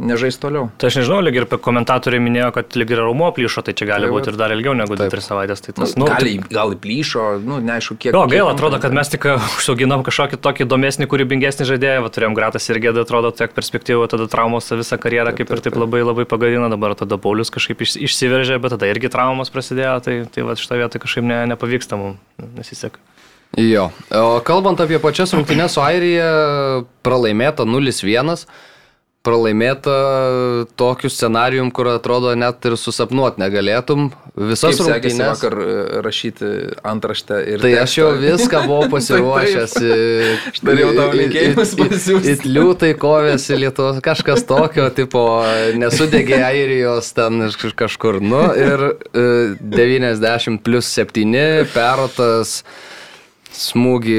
nežais 0.00 0.38
toliau. 0.40 0.70
Tai 0.80 0.88
aš 0.88 0.96
nežinau, 1.02 1.18
lyg 1.20 1.36
ir 1.36 1.46
komentatoriai 1.52 2.22
minėjo, 2.24 2.46
kad 2.56 2.72
lyg 2.80 2.94
ir 2.94 3.02
raumo 3.04 3.28
plyšo, 3.36 3.60
tai 3.66 3.74
čia 3.76 3.90
gali 3.90 4.08
Tai 4.08 4.14
būti 4.16 4.32
ir 4.32 4.38
dar 4.40 4.54
ilgiau 4.56 4.72
negu 4.78 4.96
2-3 4.96 5.26
savaitės. 5.28 5.60
Tai 5.66 5.76
tas, 5.76 5.92
Nu, 5.92 6.06
nu, 6.06 6.08
gal, 6.08 6.48
gal 6.56 6.72
įplyšo, 6.72 7.26
nu, 7.44 7.60
neaišku, 7.68 7.98
kiek. 8.00 8.16
Jo, 8.16 8.24
kiek 8.24 8.32
gaila, 8.38 8.56
atrodo, 8.56 8.80
kad 8.80 8.96
mes 8.96 9.12
tik 9.12 9.28
užsiauginom 9.58 10.06
kažkokį 10.08 10.40
tokį 10.40 10.64
įdomesnį, 10.64 11.10
kūrybingesnį 11.12 11.68
žaidėją, 11.68 12.00
va, 12.08 12.12
turėjom 12.16 12.40
Gratas 12.40 12.72
ir 12.72 12.80
Gėdą, 12.80 13.04
atrodo, 13.04 13.28
tiek 13.36 13.52
perspektyvų, 13.52 14.08
tada 14.08 14.24
traumos 14.32 14.72
visą 14.72 14.96
karjerą 15.04 15.36
kaip 15.36 15.52
ir 15.52 15.66
taip 15.68 15.76
labai 15.76 16.00
labai 16.00 16.24
pagadino, 16.24 16.72
dabar 16.72 16.96
tada 16.96 17.20
Paulius 17.20 17.52
kažkaip 17.52 17.84
iš, 17.84 17.98
išsiveržė, 18.08 18.56
bet 18.64 18.72
tada 18.78 18.88
irgi 18.88 19.12
traumos 19.12 19.52
prasidėjo, 19.52 19.98
tai, 20.08 20.22
tai 20.32 20.48
va, 20.48 20.56
šitą 20.56 20.80
vietą 20.80 21.04
kažkaip 21.04 21.28
ne, 21.28 21.44
nepavyksta 21.52 22.00
mums, 22.00 22.24
nesiseka. 22.56 23.04
Jo. 23.56 23.88
O 24.10 24.40
kalbant 24.44 24.80
apie 24.82 24.98
pačias 24.98 25.34
rungtynes 25.34 25.76
su 25.76 25.82
Airija, 25.84 26.28
pralaimėta 27.06 27.66
0-1. 27.68 28.46
Pralaimėta 29.24 29.92
tokiu 30.76 31.08
scenarijum, 31.08 31.70
kur 31.72 31.88
atrodo 31.94 32.34
net 32.36 32.66
ir 32.68 32.74
susapnuot 32.76 33.38
negalėtum. 33.40 34.10
Visas 34.36 34.76
rungtynes. 34.82 35.16
vakar 35.30 35.56
e, 35.62 35.76
rašyti 36.04 36.50
antraštę 36.84 37.38
ir... 37.54 37.62
Tai 37.62 37.70
aš 37.80 37.94
jau 37.96 38.10
tekstą? 38.10 38.26
viską 38.26 38.62
buvau 38.66 38.90
pasiruošęs. 38.98 39.76
Aš 40.50 40.60
norėjau 40.68 40.92
tau 40.98 41.08
linkėjimus 41.16 41.74
pasiųsti. 41.78 42.34
It 42.34 42.44
liūtai 42.44 42.92
kovėsi 43.00 43.56
Lietuvos, 43.62 44.02
kažkas 44.04 44.44
tokio, 44.50 44.90
tipo, 44.92 45.24
nesudegė 45.80 46.42
Airijos 46.44 47.14
ten 47.16 47.46
kažkur. 47.80 48.20
Nu 48.20 48.44
ir 48.52 48.90
e, 48.92 49.54
90 49.56 50.60
plus 50.66 50.92
7 51.00 51.70
perotas 51.72 52.58
smūgį 53.54 54.18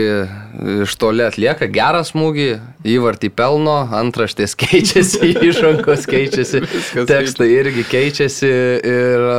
iš 0.85 0.95
toli 0.99 1.25
atlieka, 1.25 1.67
gerą 1.71 2.01
smūgį, 2.07 2.49
įvartį 2.95 3.29
pelno, 3.35 3.77
antraštės 3.99 4.55
keičiasi, 4.59 5.31
išrankos 5.49 6.07
keičiasi, 6.09 6.63
tekstai 7.09 7.49
irgi 7.59 7.85
keičiasi 7.91 8.51
ir 8.79 9.31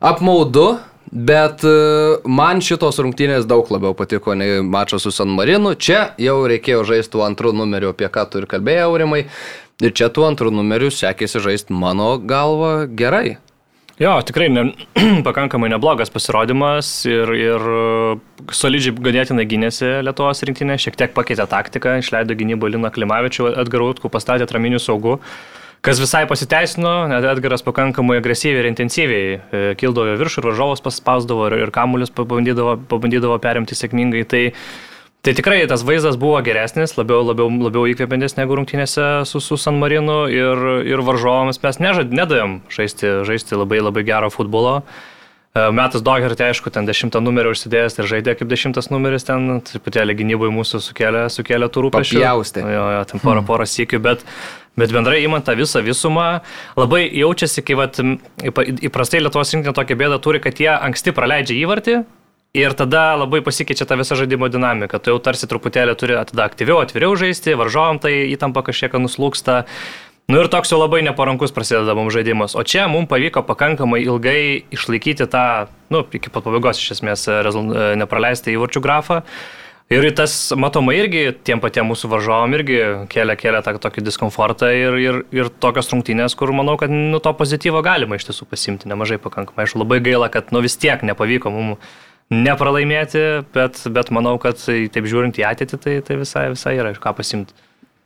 apmaudu. 0.00 0.76
Bet 1.06 1.62
e, 1.62 1.70
man 2.26 2.58
šitos 2.64 2.98
rungtynės 2.98 3.46
daug 3.46 3.68
labiau 3.70 3.94
patiko 3.94 4.34
nei 4.34 4.58
mačas 4.66 5.06
su 5.06 5.12
San 5.14 5.30
Marinu. 5.36 5.76
Čia 5.78 6.00
jau 6.18 6.40
reikėjo 6.50 6.82
žaisti 6.88 7.22
antrų 7.22 7.54
numeriu, 7.54 7.92
apie 7.94 8.10
ką 8.10 8.26
tu 8.26 8.42
ir 8.42 8.48
kalbėjai, 8.50 8.88
Aurimai. 8.88 9.22
Ir 9.84 9.92
čia 9.94 10.08
tuo 10.10 10.26
antrų 10.26 10.50
numeriu 10.56 10.90
sekėsi 10.90 11.40
žaisti 11.44 11.76
mano 11.76 12.16
galva 12.18 12.88
gerai. 12.90 13.36
Jo, 13.96 14.18
tikrai 14.20 14.50
ne, 14.52 14.62
pakankamai 15.28 15.70
neblogas 15.72 16.10
pasirodymas 16.12 16.88
ir, 17.08 17.30
ir 17.32 17.62
e, 17.64 18.16
solidžiai 18.52 18.92
ganėtinai 19.06 19.46
gynėsi 19.48 19.88
Lietuvos 20.04 20.44
rinktinė, 20.44 20.76
šiek 20.82 20.98
tiek 21.00 21.14
pakeitė 21.16 21.46
taktiką, 21.48 21.94
išleido 22.02 22.36
gynybą 22.36 22.68
Liną 22.74 22.90
Klimavičių, 22.92 23.54
Edgarų 23.62 23.94
Utkų 23.94 24.10
pastatė 24.12 24.44
traminių 24.50 24.82
saugų, 24.84 25.14
kas 25.86 26.02
visai 26.02 26.26
pasiteisino, 26.28 26.92
net 27.08 27.24
Edgaras 27.24 27.64
pakankamai 27.64 28.18
agresyviai 28.20 28.66
ir 28.66 28.68
intensyviai 28.74 29.30
e, 29.32 29.64
kildavo 29.80 30.18
viršų 30.20 30.44
ir 30.44 30.50
varžovas 30.50 30.84
paspausdavo 30.84 31.48
ir, 31.48 31.56
ir 31.64 31.72
kamuolius 31.72 32.12
pabandydavo, 32.12 32.76
pabandydavo 32.92 33.40
perimti 33.40 33.80
sėkmingai. 33.80 34.26
Tai, 34.28 34.42
Tai 35.26 35.32
tikrai 35.34 35.64
tas 35.66 35.82
vaizdas 35.82 36.14
buvo 36.14 36.38
geresnis, 36.46 36.92
labiau, 36.94 37.24
labiau, 37.26 37.48
labiau 37.50 37.88
įkvepiantis 37.90 38.36
negu 38.36 38.54
rungtynėse 38.54 39.06
su, 39.26 39.40
su 39.42 39.56
San 39.58 39.74
Marinu 39.80 40.20
ir, 40.30 40.60
ir 40.86 41.00
varžovams 41.02 41.58
mes 41.64 41.80
nežad, 41.82 42.12
nedavėm 42.14 42.60
žaisti, 42.70 43.08
žaisti 43.26 43.58
labai 43.58 43.80
labai 43.82 44.04
gero 44.06 44.28
futbolo. 44.30 44.76
E, 45.50 45.64
Metas 45.74 46.04
Doherty, 46.06 46.44
aišku, 46.46 46.70
ten 46.70 46.86
dešimtą 46.86 47.18
numerį 47.26 47.56
užsidėjęs 47.56 47.98
ir 47.98 48.08
žaidė 48.12 48.36
kaip 48.38 48.52
dešimtas 48.52 48.86
numeris, 48.92 49.26
ten 49.26 49.58
truputėlį 49.66 50.14
gynybai 50.20 50.52
mūsų 50.60 50.78
sukėlė, 50.84 51.24
sukėlė 51.34 51.72
tų 51.74 51.88
rūpesčių. 51.88 52.20
Papjaustė. 52.20 52.62
Jo, 52.76 52.84
jo, 52.94 53.00
ten 53.10 53.24
porą, 53.24 53.42
porą 53.48 53.66
sėkių, 53.66 53.98
bet, 54.04 54.22
bet 54.78 54.94
bendrai 54.94 55.24
įmant 55.24 55.48
tą 55.48 55.56
visą 55.58 55.82
visumą, 55.82 56.28
labai 56.78 57.02
jaučiasi, 57.10 57.66
kai 57.66 57.80
vat, 57.82 57.98
įprastai 58.46 59.26
Lietuvos 59.26 59.56
rinktinė 59.56 59.74
tokia 59.74 59.98
bėda 60.06 60.20
turi, 60.22 60.44
kad 60.46 60.62
jie 60.62 60.70
anksti 60.70 61.16
praleidžia 61.18 61.58
įvartį. 61.64 62.04
Ir 62.54 62.72
tada 62.72 63.16
labai 63.18 63.42
pasikeičia 63.44 63.84
ta 63.84 63.98
visa 63.98 64.16
žaidimo 64.16 64.48
dinamika. 64.48 64.98
Tu 65.02 65.12
jau 65.12 65.18
tarsi 65.20 65.48
truputėlį 65.50 65.96
turi 65.98 66.16
tada 66.30 66.46
aktyviau, 66.46 66.80
atviriau 66.80 67.16
žaisti, 67.18 67.56
varžovom 67.58 68.00
tai 68.00 68.30
įtampa 68.32 68.62
kažkiek 68.64 68.94
nuslūksta. 68.96 69.64
Nu 70.26 70.40
ir 70.42 70.48
toks 70.50 70.72
jau 70.72 70.80
labai 70.80 71.04
neparankus 71.06 71.52
prasideda 71.54 71.94
mums 71.94 72.14
žaidimas. 72.16 72.56
O 72.58 72.64
čia 72.66 72.88
mums 72.90 73.06
pavyko 73.10 73.44
pakankamai 73.46 74.00
ilgai 74.02 74.64
išlaikyti 74.74 75.28
tą, 75.30 75.68
nu, 75.92 76.00
iki 76.02 76.32
pat 76.34 76.48
pabaigos 76.48 76.80
iš 76.80 76.96
esmės 76.96 77.28
rezul- 77.46 77.70
nepraleistą 78.00 78.50
įvarčių 78.54 78.82
grafą. 78.82 79.20
Ir 79.86 80.02
tas 80.18 80.32
matomai 80.58 80.96
irgi 80.98 81.28
tiem 81.46 81.60
patiem 81.62 81.86
mūsų 81.86 82.08
varžovom 82.10 82.56
irgi 82.58 82.80
kelia, 83.06 83.36
kelia 83.38 83.60
tą 83.62 83.76
tokį 83.78 84.02
diskomfortą 84.08 84.72
ir, 84.74 84.96
ir, 84.98 85.20
ir 85.30 85.50
tokios 85.62 85.92
rungtynės, 85.92 86.34
kur 86.34 86.50
manau, 86.50 86.74
kad 86.80 86.90
nu, 86.90 87.20
to 87.22 87.30
pozityvo 87.30 87.84
galima 87.86 88.18
iš 88.18 88.26
tiesų 88.26 88.48
pasimti 88.50 88.90
nemažai 88.90 89.20
pakankamai. 89.22 89.62
Aišku, 89.62 89.84
labai 89.84 90.00
gaila, 90.02 90.26
kad 90.26 90.50
nu, 90.50 90.58
vis 90.64 90.74
tiek 90.74 91.06
nepavyko 91.06 91.54
mums 91.54 91.94
nepralaimėti, 92.32 93.22
bet, 93.54 93.78
bet 93.92 94.10
manau, 94.14 94.36
kad 94.42 94.58
tai, 94.58 94.86
taip 94.92 95.06
žiūrint 95.10 95.38
į 95.38 95.46
ateitį, 95.46 95.78
tai, 95.82 96.00
tai 96.06 96.18
visai, 96.22 96.48
visai 96.54 96.74
yra 96.80 96.94
iš 96.94 97.00
ką 97.02 97.14
pasimti. 97.18 97.54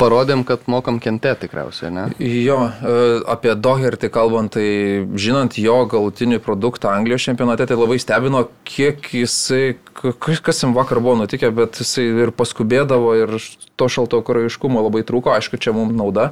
Parodėm, 0.01 0.47
kad 0.49 0.63
mokam 0.71 0.97
kentėti 0.97 1.45
tikriausiai, 1.45 1.91
ne? 1.93 2.07
Jo, 2.25 2.57
e, 2.73 2.93
apie 3.29 3.53
Doherty 3.53 4.09
kalbant, 4.13 4.55
tai 4.55 5.05
žinant 5.21 5.59
jo 5.61 5.75
galutinį 5.93 6.39
produktą 6.41 6.89
Anglijos 6.95 7.27
čempionate, 7.27 7.67
tai 7.69 7.77
labai 7.77 7.99
stebino, 8.01 8.47
kiek 8.65 9.11
jisai, 9.13 9.77
kas 10.17 10.63
jam 10.65 10.73
vakar 10.77 11.03
buvo 11.05 11.19
nutikę, 11.21 11.53
bet 11.53 11.83
jisai 11.83 12.07
ir 12.25 12.33
paskubėdavo 12.33 13.13
ir 13.19 13.37
to 13.77 13.91
šalto 13.93 14.23
karaiškumo 14.25 14.87
labai 14.87 15.05
trūko, 15.05 15.35
aišku, 15.37 15.61
čia 15.61 15.77
mums 15.77 15.93
nauda, 15.97 16.31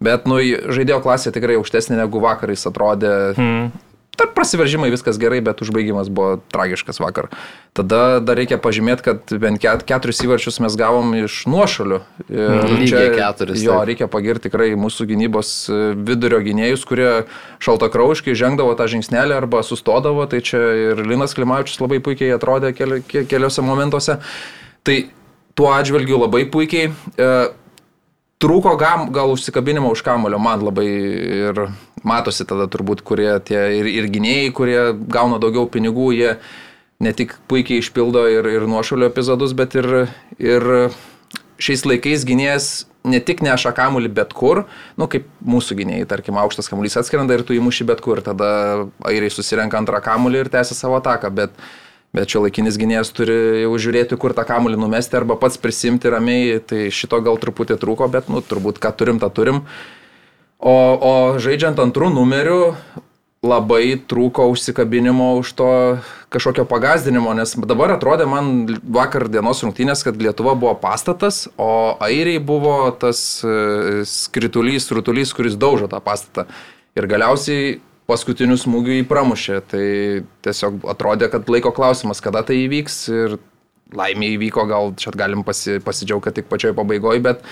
bet 0.00 0.24
nu, 0.24 0.40
žaidėjo 0.72 1.02
klasė 1.04 1.36
tikrai 1.36 1.60
aukštesnė 1.60 2.00
negu 2.00 2.24
vakar 2.24 2.56
jis 2.56 2.64
atrodė. 2.72 3.14
Hmm. 3.36 3.70
Tarp 4.20 4.34
prasiveržimai 4.36 4.90
viskas 4.92 5.16
gerai, 5.20 5.38
bet 5.40 5.62
užbaigimas 5.64 6.10
buvo 6.12 6.34
tragiškas 6.52 6.98
vakar. 7.00 7.30
Tada 7.72 8.18
dar 8.20 8.36
reikia 8.36 8.58
pažymėti, 8.60 9.04
kad 9.06 9.32
bent 9.40 9.60
ket, 9.62 9.86
keturis 9.88 10.20
įvarčius 10.26 10.58
mes 10.60 10.74
gavom 10.76 11.14
iš 11.22 11.38
nuošalių. 11.48 12.00
Ir 12.28 12.66
Lygiai 12.74 13.14
keturis, 13.16 13.62
Jo, 13.64 13.78
taip. 13.78 13.88
reikia 13.88 14.08
pagirti 14.12 14.50
tikrai 14.50 14.74
mūsų 14.76 15.06
gynybos 15.14 15.52
e, 15.72 15.78
vidurio 15.96 16.42
gynėjus, 16.44 16.84
kurie 16.88 17.08
šaltakrauškai 17.64 18.34
žengdavo 18.36 18.74
tą 18.76 18.88
žingsnelį 18.92 19.36
arba 19.38 19.62
sustodavo. 19.66 20.26
Tai 20.30 20.42
čia 20.44 20.60
ir 20.90 21.00
Linas 21.06 21.32
Klimavičius 21.38 21.80
labai 21.80 22.02
puikiai 22.04 22.34
atrodė 22.36 22.74
keli, 22.76 23.00
ke- 23.06 23.24
keliose 23.30 23.64
momentuose. 23.64 24.18
Tai 24.84 24.98
tuo 25.58 25.70
atžvilgiu 25.74 26.20
labai 26.22 26.44
puikiai. 26.50 26.92
E, 27.16 27.30
trūko 28.40 28.74
gam, 28.80 29.08
gal 29.12 29.32
užsikabinimo 29.34 29.90
už 29.92 30.02
kamulio, 30.06 30.40
man 30.40 30.64
labai 30.64 30.88
ir 30.88 31.62
matosi 32.06 32.46
tada 32.48 32.66
turbūt, 32.72 33.04
kurie 33.04 33.32
tie 33.44 33.60
ir, 33.80 33.88
ir 33.90 34.08
gynėjai, 34.12 34.50
kurie 34.56 34.80
gauna 35.12 35.40
daugiau 35.42 35.68
pinigų, 35.68 36.10
jie 36.16 36.34
ne 37.00 37.12
tik 37.16 37.36
puikiai 37.48 37.84
išpildo 37.84 38.26
ir, 38.32 38.48
ir 38.48 38.68
nuošalio 38.68 39.08
epizodus, 39.10 39.52
bet 39.56 39.76
ir, 39.76 39.90
ir 40.40 40.70
šiais 41.60 41.84
laikais 41.88 42.24
gynėjas 42.28 42.70
ne 43.04 43.20
tik 43.24 43.40
neša 43.44 43.72
kamulį 43.76 44.10
bet 44.16 44.32
kur, 44.36 44.64
nu 45.00 45.08
kaip 45.10 45.28
mūsų 45.44 45.76
gynėjai, 45.78 46.08
tarkim, 46.08 46.40
aukštas 46.40 46.68
kamuolys 46.68 46.98
atskrenda 47.00 47.36
ir 47.36 47.44
tu 47.48 47.56
įmuši 47.56 47.86
bet 47.88 48.02
kur, 48.04 48.20
tada 48.24 48.50
airiai 49.08 49.32
susirenka 49.32 49.80
antrą 49.80 50.02
kamulį 50.04 50.44
ir 50.44 50.52
tęsia 50.52 50.76
savo 50.76 51.00
ataką, 51.00 51.32
bet 51.32 51.56
Bet 52.16 52.32
čia 52.32 52.40
laikinis 52.42 52.74
gynėjas 52.80 53.12
turi 53.14 53.36
jau 53.62 53.76
žiūrėti, 53.78 54.18
kur 54.18 54.34
tą 54.34 54.42
kamuolį 54.48 54.80
numesti 54.82 55.14
arba 55.14 55.36
pats 55.38 55.60
prisimti 55.62 56.10
ramiai, 56.10 56.58
tai 56.58 56.88
šito 56.90 57.20
gal 57.22 57.38
truputį 57.38 57.76
trūko, 57.78 58.08
bet, 58.10 58.26
nu, 58.32 58.42
turbūt 58.42 58.80
ką 58.82 58.90
turim, 58.98 59.20
tą 59.22 59.28
turim. 59.30 59.62
O, 60.58 60.74
o 60.74 61.12
žaidžiant 61.38 61.78
antrų 61.78 62.10
numerių, 62.16 62.58
labai 63.46 63.96
trūko 64.10 64.44
užsikabinimo 64.52 65.38
už 65.38 65.52
to 65.56 65.68
kažkokio 66.34 66.66
pagazdinimo, 66.68 67.32
nes 67.38 67.54
dabar 67.56 67.94
atrodė 67.94 68.26
man 68.28 68.66
vakar 68.84 69.28
dienos 69.32 69.62
rungtynės, 69.64 70.02
kad 70.04 70.18
Lietuva 70.20 70.52
buvo 70.58 70.74
pastatas, 70.82 71.46
o 71.56 71.96
airiai 72.04 72.42
buvo 72.42 72.90
tas 73.00 73.40
e, 73.40 74.02
skritulys, 74.06 74.90
rutulys, 74.92 75.32
kuris 75.36 75.56
daužo 75.56 75.88
tą 75.90 76.02
pastatą. 76.04 76.44
Ir 76.98 77.06
galiausiai 77.08 77.78
paskutinių 78.10 78.58
smūgių 78.60 78.98
jį 78.98 79.06
pramušė. 79.10 79.60
Tai 79.70 79.86
tiesiog 80.46 80.84
atrodė, 80.90 81.30
kad 81.32 81.48
laiko 81.52 81.72
klausimas, 81.76 82.22
kada 82.24 82.42
tai 82.46 82.64
įvyks 82.66 83.04
ir 83.14 83.38
laimė 83.96 84.34
įvyko, 84.36 84.64
gal 84.70 84.94
čia 84.98 85.12
galim 85.16 85.44
pasi, 85.46 85.78
pasidžiaugti, 85.82 86.28
kad 86.28 86.38
tik 86.38 86.50
pačioje 86.50 86.76
pabaigoje, 86.76 87.22
bet, 87.24 87.44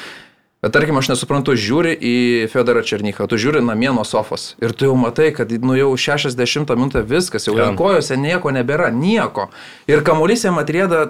bet 0.63 0.75
tarkim, 0.75 0.99
aš 1.01 1.13
nesuprantu, 1.13 1.57
žiūri 1.59 1.95
į 1.99 2.17
Fedorą 2.53 2.85
Černychą, 2.87 3.27
tu 3.31 3.39
žiūri 3.41 3.63
namie 3.65 3.91
nuo 3.95 4.05
sofos 4.07 4.53
ir 4.63 4.75
tu 4.75 4.87
jau 4.89 4.97
matai, 4.99 5.31
kad 5.35 5.51
nu 5.51 5.77
jau 5.79 5.91
60 5.99 6.75
minutę 6.77 7.03
viskas, 7.07 7.49
jau 7.49 7.57
ant 7.65 7.79
kojose 7.79 8.19
nieko 8.21 8.55
nebėra, 8.55 8.93
nieko. 8.95 9.49
Ir 9.91 10.05
kamuolys 10.07 10.47
jam 10.47 10.61
atrieda 10.63 11.09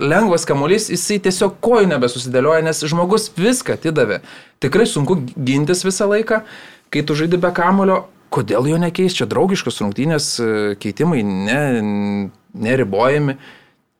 lengvas 0.00 0.46
kamuolys, 0.48 0.88
jisai 0.90 1.20
tiesiog 1.22 1.60
kojų 1.62 1.92
nebesusidėlioja, 1.92 2.64
nes 2.66 2.82
žmogus 2.90 3.28
viską 3.36 3.76
atidavė. 3.76 4.22
Tikrai 4.62 4.88
sunku 4.90 5.20
gintis 5.36 5.84
visą 5.86 6.08
laiką, 6.10 6.42
kai 6.90 7.04
tu 7.06 7.14
žaidi 7.18 7.38
be 7.40 7.52
kamulio, 7.54 8.04
kodėl 8.34 8.66
jo 8.68 8.78
nekeis, 8.80 9.14
čia 9.16 9.28
draugiškos 9.30 9.80
rungtynės 9.82 10.30
e, 10.42 10.48
keitimai 10.80 11.22
ne, 11.26 11.60
neribojami. 12.54 13.38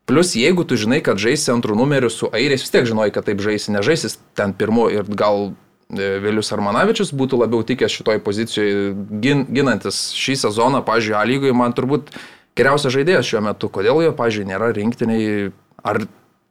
Plus, 0.04 0.34
jeigu 0.36 0.66
tu 0.68 0.76
žinai, 0.76 1.00
kad 1.04 1.20
žaisi 1.20 1.52
antrų 1.54 1.78
numerių 1.78 2.10
su 2.12 2.28
airiais, 2.28 2.64
vis 2.64 2.72
tiek 2.74 2.88
žinai, 2.88 3.08
kad 3.14 3.24
taip 3.28 3.40
žaisi, 3.40 3.72
nežaisis 3.72 4.18
ten 4.36 4.52
pirmu 4.56 4.90
ir 4.92 5.08
gal 5.08 5.46
e, 5.48 6.10
Vilius 6.24 6.52
Armanavičius 6.52 7.14
būtų 7.16 7.40
labiau 7.40 7.64
tikęs 7.64 7.94
šitoj 8.00 8.20
pozicijoje, 8.26 8.90
gin, 9.24 9.46
ginantis 9.48 10.10
šį 10.18 10.36
sezoną, 10.44 10.82
pažiūrėjau, 10.84 11.20
A 11.22 11.30
lygoje 11.30 11.56
man 11.56 11.76
turbūt 11.76 12.12
geriausias 12.58 12.92
žaidėjas 12.94 13.30
šiuo 13.30 13.46
metu. 13.48 13.70
Kodėl 13.72 14.02
jo, 14.04 14.12
pažiūrėjau, 14.18 14.50
nėra 14.52 14.74
rinktiniai, 14.76 15.48
ar 15.86 16.04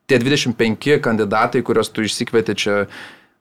tie 0.10 0.20
25 0.20 0.98
kandidatai, 1.04 1.62
kuriuos 1.66 1.94
tu 1.94 2.06
išsikvieti 2.08 2.58
čia 2.58 2.80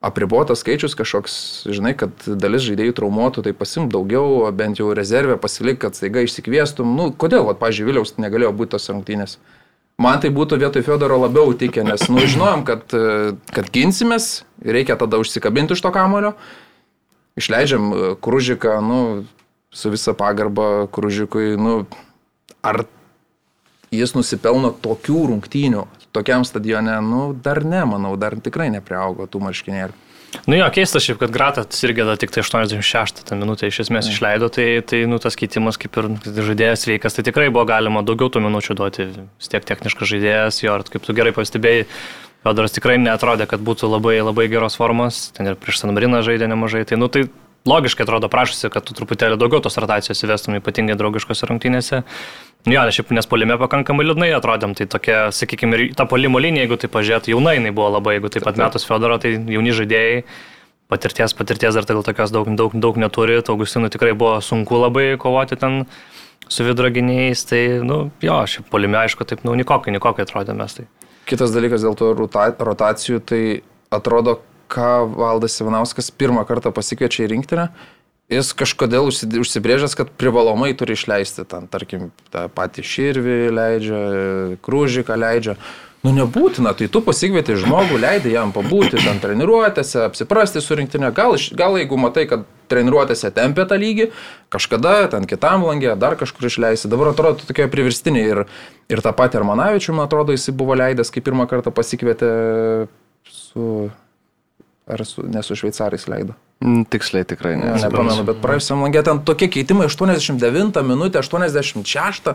apribotas 0.02 0.60
skaičius 0.64 0.96
kažkoks, 0.98 1.34
žinai, 1.70 1.94
kad 1.98 2.24
dalis 2.26 2.64
žaidėjų 2.66 2.96
traumuotų, 2.98 3.44
tai 3.46 3.54
pasim 3.54 3.86
daugiau, 3.92 4.50
bent 4.54 4.80
jau 4.82 4.90
rezervę 4.98 5.38
pasilik, 5.40 5.78
kad 5.80 5.94
staiga 5.94 6.24
išsikviestum. 6.26 6.96
Nu, 6.98 7.10
kodėl, 7.14 7.46
va, 7.46 7.54
pažiūrėjau, 7.58 7.92
Viliaus 7.92 8.16
negalėjo 8.18 8.50
būti 8.58 8.74
tos 8.74 8.90
rungtynės. 8.90 9.36
Man 10.02 10.18
tai 10.22 10.32
būtų 10.34 10.58
vietoj 10.58 10.82
Fedoro 10.86 11.20
labiau 11.22 11.52
tikę, 11.54 11.84
nes, 11.86 12.08
nu, 12.10 12.24
žinojom, 12.26 12.64
kad, 12.66 12.94
kad 13.54 13.70
ginsimės, 13.74 14.42
reikia 14.64 14.98
tada 14.98 15.20
užsikabinti 15.22 15.76
iš 15.76 15.84
to 15.84 15.92
kamulio. 15.94 16.32
Išleidžiam 17.38 17.86
e, 17.92 18.08
Kružiką, 18.20 18.74
nu, 18.84 18.98
su 19.72 19.92
visa 19.92 20.16
pagarba 20.18 20.88
Kružikui, 20.92 21.54
nu, 21.60 21.84
ar 22.64 22.82
jis 23.94 24.16
nusipelno 24.16 24.72
tokių 24.82 25.28
rungtynių, 25.30 25.86
tokiam 26.12 26.46
stadione, 26.48 26.94
nu, 27.04 27.32
dar 27.44 27.62
ne, 27.64 27.82
manau, 27.88 28.14
dar 28.20 28.36
tikrai 28.40 28.70
nepriaugo 28.74 29.28
tų 29.30 29.42
marškinėlių. 29.48 30.00
Nu 30.48 30.56
jo, 30.56 30.64
keista 30.72 31.00
šiaip, 31.02 31.18
kad 31.20 31.32
Gratas 31.32 31.82
irgi 31.84 32.06
tik 32.22 32.32
tai 32.32 32.40
86 32.40 33.20
tą 33.28 33.36
minutę 33.36 33.68
iš 33.68 33.82
esmės 33.84 34.08
išleido, 34.08 34.48
tai, 34.48 34.80
tai 34.80 35.02
nu, 35.04 35.18
tas 35.20 35.36
keitimas 35.36 35.76
kaip 35.80 35.98
ir 36.00 36.08
žaidėjas 36.48 36.86
veikas, 36.88 37.18
tai 37.18 37.26
tikrai 37.28 37.50
buvo 37.52 37.66
galima 37.68 38.00
daugiau 38.06 38.32
tų 38.32 38.40
minučių 38.46 38.76
duoti, 38.80 39.08
vis 39.12 39.52
tiek 39.52 39.66
techniškas 39.68 40.08
žaidėjas, 40.14 40.62
jo, 40.64 40.78
kaip 40.88 41.04
tu 41.04 41.16
gerai 41.16 41.34
pastebėjai, 41.36 41.86
Fedoras 42.42 42.74
tikrai 42.74 42.96
netrodė, 42.98 43.46
kad 43.46 43.62
būtų 43.62 43.86
labai, 43.86 44.16
labai 44.18 44.48
geros 44.50 44.74
formos, 44.74 45.28
ten 45.36 45.46
ir 45.46 45.54
prieš 45.54 45.84
San 45.84 45.92
Mariną 45.94 46.24
žaidė 46.26 46.48
nemažai, 46.50 46.82
tai 46.90 46.98
nu 46.98 47.06
tai 47.06 47.28
logiškai 47.70 48.02
atrodo 48.02 48.26
prašosi, 48.32 48.66
kad 48.74 48.82
tu 48.82 48.96
truputėlį 48.98 49.38
daugiau 49.38 49.62
tos 49.62 49.78
rotacijos 49.78 50.24
įvestum, 50.26 50.56
ypatingai 50.58 50.96
draugiškose 50.98 51.46
rungtynėse. 51.46 52.02
Jo, 52.62 52.84
nes 52.86 52.94
šiaip 52.94 53.10
nes 53.16 53.26
polime 53.26 53.56
pakankamai 53.58 54.04
liūdnai 54.06 54.28
atrodėm, 54.36 54.76
tai 54.78 54.86
tokia, 54.86 55.24
sakykime, 55.34 55.74
ir 55.74 55.94
ta 55.98 56.06
polimo 56.06 56.38
linija, 56.38 56.62
jeigu 56.62 56.78
tai 56.78 56.90
pažiūrėtų, 56.94 57.32
jaunai 57.34 57.56
jinai 57.56 57.72
buvo 57.74 57.88
labai, 57.96 58.16
jeigu 58.20 58.30
taip 58.30 58.46
pat 58.46 58.60
metus 58.60 58.86
Fedoro, 58.86 59.16
tai 59.18 59.32
jauni 59.34 59.74
žaidėjai, 59.74 60.20
patirties, 60.92 61.34
patirties 61.34 61.74
dar 61.74 61.88
gal 61.88 62.04
tokios 62.06 62.30
daug, 62.34 62.50
daug, 62.58 62.76
daug 62.84 63.00
neturi, 63.02 63.40
Augustinui 63.42 63.90
tikrai 63.90 64.12
buvo 64.14 64.36
sunku 64.44 64.78
labai 64.78 65.16
kovoti 65.18 65.58
ten 65.58 65.82
su 66.46 66.62
vidraginiais, 66.68 67.42
tai, 67.50 67.64
nu, 67.82 67.98
jo, 68.22 68.38
šiaip 68.54 68.70
polime, 68.70 69.00
aišku, 69.00 69.26
taip, 69.26 69.42
nu, 69.48 69.56
nikokai, 69.58 69.94
nikokai 69.96 70.26
atrodė 70.26 70.54
mes 70.54 70.78
tai. 70.78 70.86
Kitas 71.26 71.54
dalykas 71.54 71.82
dėl 71.82 71.98
to 71.98 72.12
rota, 72.18 72.46
rotacijų, 72.62 73.22
tai 73.26 73.42
atrodo, 73.94 74.38
ką 74.72 74.92
Valdas 75.18 75.58
Ivanauskas 75.60 76.12
pirmą 76.14 76.46
kartą 76.48 76.70
pasikviečia 76.74 77.26
į 77.26 77.32
rinktinę, 77.34 77.66
jis 78.32 78.52
kažkodėl 78.56 79.06
užsi- 79.10 79.28
užsibrėžęs, 79.42 79.96
kad 79.98 80.10
privalomai 80.18 80.72
turi 80.78 80.96
išleisti 80.96 81.44
ten, 81.48 81.68
tarkim, 81.70 82.10
tą 82.32 82.48
patį 82.52 82.84
širvį 82.88 83.38
leidžia, 83.54 84.02
krūžiką 84.64 85.18
leidžia. 85.18 85.56
Nu 86.02 86.10
nebūtina, 86.10 86.72
tai 86.74 86.88
tu 86.90 86.98
pasikvieti 87.04 87.54
žmogų, 87.62 88.00
leidai 88.02 88.32
jam 88.32 88.50
pabūti 88.50 88.98
ten 88.98 89.20
treniruotėse, 89.22 90.00
apsiprasti 90.02 90.58
su 90.58 90.74
rinktinė. 90.74 91.12
Gal, 91.14 91.36
gal 91.54 91.78
jeigu 91.78 91.98
matai, 92.00 92.24
kad 92.26 92.42
treniruotėse 92.72 93.30
tempia 93.36 93.68
tą 93.70 93.78
lygį, 93.78 94.08
kažkada 94.50 94.96
ten 95.12 95.28
kitam 95.30 95.62
langė, 95.68 95.94
dar 95.94 96.16
kažkur 96.18 96.48
išleisi. 96.50 96.90
Dabar 96.90 97.12
atrodo 97.12 97.46
tokie 97.46 97.68
priverstiniai 97.70 98.34
ir, 98.34 98.42
ir 98.90 99.04
tą 99.04 99.14
patį 99.14 99.44
Armanavičių, 99.44 99.94
man 99.94 100.10
atrodo, 100.10 100.34
jis 100.34 100.50
buvo 100.50 100.74
leidęs, 100.80 101.12
kai 101.14 101.22
pirmą 101.22 101.46
kartą 101.50 101.70
pasikvietė 101.70 102.32
su... 103.30 103.92
Ar 104.90 105.04
su, 105.06 105.22
ne 105.22 105.42
su 105.46 105.54
šveicarais 105.54 106.08
leido. 106.10 106.34
Mm, 106.62 106.84
Tiksliai 106.90 107.26
tikrai 107.26 107.56
Ne, 107.56 107.70
ne. 107.70 107.80
nepamenu, 107.84 108.24
bet 108.26 108.40
praėjusiam 108.42 108.82
langė 108.82 109.02
ten 109.06 109.20
tokie 109.26 109.48
keitimai 109.50 109.86
89 109.90 110.82
minutę, 110.86 111.22
86. 111.22 112.32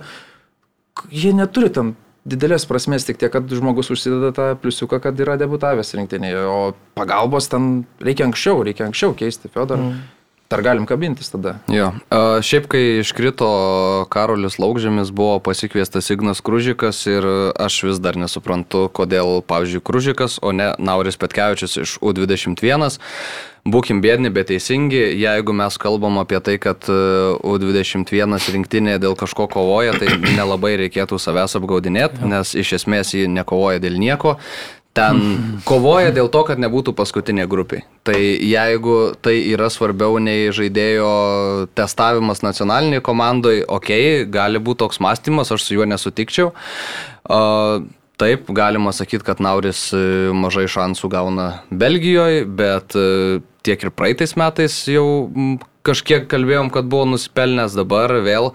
Jie 1.12 1.34
neturi 1.36 1.70
ten 1.74 1.94
didelės 2.28 2.66
prasmės, 2.68 3.06
tik 3.08 3.20
tiek, 3.22 3.32
kad 3.32 3.48
žmogus 3.52 3.92
užsideda 3.94 4.34
tą 4.36 4.48
pliusiuką, 4.60 5.00
kad 5.04 5.20
yra 5.24 5.38
debutavęs 5.40 5.94
rinktinėje, 5.96 6.44
o 6.52 6.74
pagalbos 6.98 7.48
ten 7.52 7.86
reikia 8.04 8.28
anksčiau, 8.28 8.64
reikia 8.68 8.88
anksčiau 8.90 9.14
keisti 9.16 9.52
Fedorą. 9.54 9.92
Mm. 9.92 10.02
Dar 10.48 10.62
galim 10.64 10.86
kabintis 10.88 11.28
tada. 11.34 11.58
Jo. 11.68 11.90
A, 12.08 12.40
Šiaip, 12.40 12.70
kai 12.72 13.02
iškrito 13.02 13.48
Karolis 14.14 14.56
Laukžėmis, 14.62 15.12
buvo 15.12 15.42
pasikviestas 15.44 16.08
Ignas 16.14 16.40
Kružikas 16.40 17.02
ir 17.12 17.28
aš 17.60 17.82
vis 17.90 18.00
dar 18.00 18.16
nesuprantu, 18.16 18.86
kodėl, 18.88 19.42
pavyzdžiui, 19.44 19.84
Kružikas, 19.84 20.40
o 20.40 20.56
ne 20.56 20.72
Nauris 20.80 21.20
Petkevičius 21.20 21.78
iš 21.84 21.98
U21. 22.00 22.96
Būkim 23.68 24.00
bėdni, 24.00 24.30
bet 24.32 24.48
teisingi, 24.48 25.02
jeigu 25.20 25.52
mes 25.52 25.76
kalbam 25.82 26.22
apie 26.22 26.40
tai, 26.40 26.56
kad 26.62 26.88
e, 26.88 26.96
U21 27.44 28.38
rinktinė 28.56 28.96
dėl 29.04 29.18
kažko 29.20 29.50
kovoja, 29.52 29.98
tai 30.00 30.14
nelabai 30.38 30.78
reikėtų 30.80 31.20
savęs 31.20 31.58
apgaudinėti, 31.60 32.24
nes 32.32 32.54
iš 32.56 32.78
esmės 32.80 33.12
jį 33.18 33.26
nekovoja 33.34 33.84
dėl 33.84 34.00
nieko. 34.00 34.38
Ten 34.98 35.62
kovoja 35.68 36.14
dėl 36.16 36.32
to, 36.34 36.42
kad 36.48 36.62
nebūtų 36.62 36.96
paskutinė 36.98 37.46
grupė. 37.50 37.84
Tai 38.08 38.18
jeigu 38.18 38.98
tai 39.22 39.36
yra 39.52 39.70
svarbiau 39.74 40.18
nei 40.24 40.50
žaidėjo 40.56 41.12
testavimas 41.78 42.42
nacionaliniai 42.46 43.04
komandai, 43.06 43.60
okei, 43.62 44.24
okay, 44.24 44.32
gali 44.34 44.62
būti 44.64 44.82
toks 44.86 45.02
mąstymas, 45.04 45.54
aš 45.54 45.68
su 45.68 45.78
juo 45.78 45.88
nesutikčiau. 45.90 46.52
Uh, 47.28 47.86
Taip, 48.18 48.48
galima 48.50 48.90
sakyti, 48.98 49.22
kad 49.22 49.38
Nauris 49.46 49.92
e, 49.94 50.00
mažai 50.34 50.64
šansų 50.74 51.10
gauna 51.14 51.44
Belgijoje, 51.70 52.48
bet 52.50 52.96
e, 52.98 53.04
tiek 53.62 53.84
ir 53.86 53.92
praeitais 53.94 54.34
metais 54.42 54.74
jau 54.90 55.06
kažkiek 55.86 56.26
kalbėjom, 56.32 56.72
kad 56.74 56.90
buvo 56.90 57.06
nusipelnęs 57.12 57.78
dabar 57.78 58.16
vėl 58.26 58.50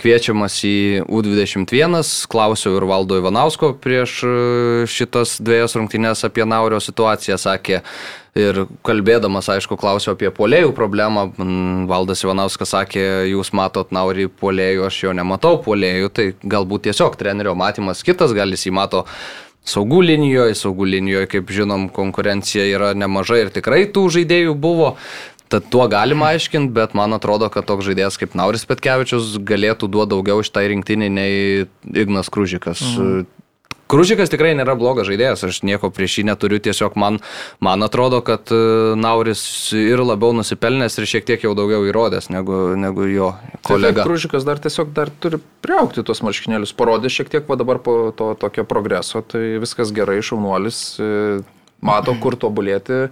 kviečiamas 0.00 0.56
į 0.66 0.76
U21, 1.06 2.02
klausiau 2.30 2.78
ir 2.78 2.86
Valdo 2.88 3.18
Ivanausko 3.20 3.74
prieš 3.82 4.18
e, 4.26 4.34
šitas 4.90 5.38
dviejas 5.44 5.76
rungtynės 5.78 6.24
apie 6.26 6.46
Naurio 6.48 6.80
situaciją, 6.82 7.38
sakė. 7.40 7.82
Ir 8.34 8.64
kalbėdamas, 8.82 9.46
aišku, 9.52 9.76
klausiau 9.78 10.16
apie 10.16 10.26
polėjų 10.34 10.72
problemą, 10.74 11.28
Valdas 11.86 12.24
Ivanauskas 12.24 12.72
sakė, 12.74 13.04
jūs 13.30 13.52
matot 13.54 13.94
Naurį 13.94 14.26
polėjų, 14.40 14.88
aš 14.88 14.98
jo 15.04 15.12
nematau 15.14 15.60
polėjų, 15.62 16.10
tai 16.10 16.26
galbūt 16.42 16.88
tiesiog 16.88 17.14
trenerio 17.20 17.54
matymas 17.54 18.02
kitas, 18.02 18.34
gal 18.34 18.50
jis 18.50 18.66
jį 18.66 18.74
mato 18.74 19.04
saugų 19.64 20.00
linijoje, 20.04 20.56
saugų 20.58 20.88
linijoje, 20.96 21.28
kaip 21.36 21.52
žinom, 21.54 21.86
konkurencija 21.94 22.66
yra 22.68 22.92
nemažai 22.98 23.44
ir 23.46 23.52
tikrai 23.54 23.84
tų 23.92 24.08
žaidėjų 24.18 24.56
buvo. 24.60 24.94
Tad 25.52 25.68
tuo 25.70 25.84
galima 25.92 26.32
aiškinti, 26.32 26.72
bet 26.74 26.94
man 26.96 27.12
atrodo, 27.16 27.50
kad 27.52 27.66
toks 27.68 27.84
žaidėjas 27.86 28.16
kaip 28.20 28.32
Nauris 28.38 28.64
Petkevičius 28.68 29.36
galėtų 29.44 29.90
duoti 29.92 30.14
daugiau 30.14 30.40
iš 30.40 30.50
tai 30.54 30.66
rinktinį 30.72 31.08
nei 31.12 31.34
Ignas 31.92 32.32
Kružikas. 32.32 32.82
Mm. 32.96 33.26
Kružikas 33.84 34.30
tikrai 34.32 34.54
nėra 34.56 34.72
blogas 34.80 35.04
žaidėjas, 35.10 35.42
aš 35.44 35.58
nieko 35.66 35.90
prieš 35.92 36.16
jį 36.18 36.24
neturiu, 36.30 36.56
tiesiog 36.64 36.96
man, 36.96 37.18
man 37.62 37.84
atrodo, 37.84 38.22
kad 38.24 38.48
e, 38.48 38.56
Nauris 38.96 39.42
ir 39.76 40.00
labiau 40.00 40.32
nusipelnęs 40.34 40.96
ir 40.96 41.08
šiek 41.10 41.26
tiek 41.28 41.44
jau 41.44 41.52
daugiau 41.58 41.84
įrodęs 41.84 42.30
negu, 42.32 42.62
negu 42.80 43.04
jo 43.10 43.34
kolega. 43.60 44.00
Taip, 44.00 44.08
Kružikas 44.08 44.48
dar 44.48 44.62
tiesiog 44.64 44.94
dar 44.96 45.12
turi 45.20 45.38
priaukti 45.64 46.02
tuos 46.06 46.24
marškinėlius, 46.24 46.72
parodė 46.78 47.12
šiek 47.12 47.28
tiek 47.36 47.50
va 47.50 47.60
dabar 47.60 47.82
po 47.84 48.08
to 48.16 48.32
tokio 48.40 48.64
progreso, 48.68 49.20
tai 49.20 49.60
viskas 49.60 49.92
gerai, 49.94 50.22
šaunuolis, 50.24 50.80
e, 50.96 51.12
mato, 51.84 52.16
kur 52.24 52.40
tobulėti. 52.40 53.04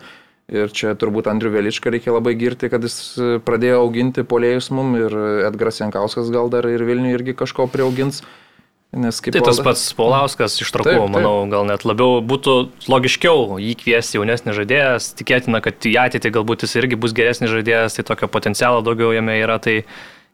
Ir 0.50 0.72
čia 0.74 0.96
turbūt 0.98 1.28
Andriu 1.30 1.52
Veličką 1.54 1.92
reikia 1.94 2.12
labai 2.16 2.34
girti, 2.36 2.68
kad 2.72 2.82
jis 2.82 2.96
pradėjo 3.46 3.84
auginti 3.84 4.24
polėjus 4.26 4.72
mum 4.74 4.96
ir 4.98 5.14
Edgaras 5.46 5.78
Jankauskas 5.80 6.32
gal 6.34 6.50
dar 6.52 6.66
ir 6.68 6.82
Vilniui 6.84 7.14
irgi 7.14 7.36
kažko 7.38 7.68
priaugins. 7.70 8.24
Nes 8.92 9.22
kaip 9.24 9.32
Tai 9.32 9.40
tas 9.46 9.56
pats 9.64 9.82
Paulauskas 9.96 10.58
iš 10.60 10.68
trakų, 10.74 11.06
manau, 11.08 11.46
gal 11.48 11.64
net 11.64 11.86
labiau 11.88 12.18
būtų 12.20 12.56
logiškiau 12.92 13.56
jį 13.56 13.72
kviesti 13.80 14.18
jaunesnį 14.18 14.52
žaidėjas, 14.58 15.06
tikėtina, 15.16 15.62
kad 15.64 15.80
į 15.88 15.94
ateitį 16.02 16.34
galbūt 16.34 16.66
jis 16.66 16.76
irgi 16.76 16.98
bus 17.00 17.14
geresnis 17.16 17.48
žaidėjas, 17.54 17.96
tai 17.96 18.04
tokio 18.10 18.28
potencialo 18.28 18.82
daugiau 18.84 19.14
jame 19.16 19.38
yra, 19.40 19.56
tai 19.64 19.78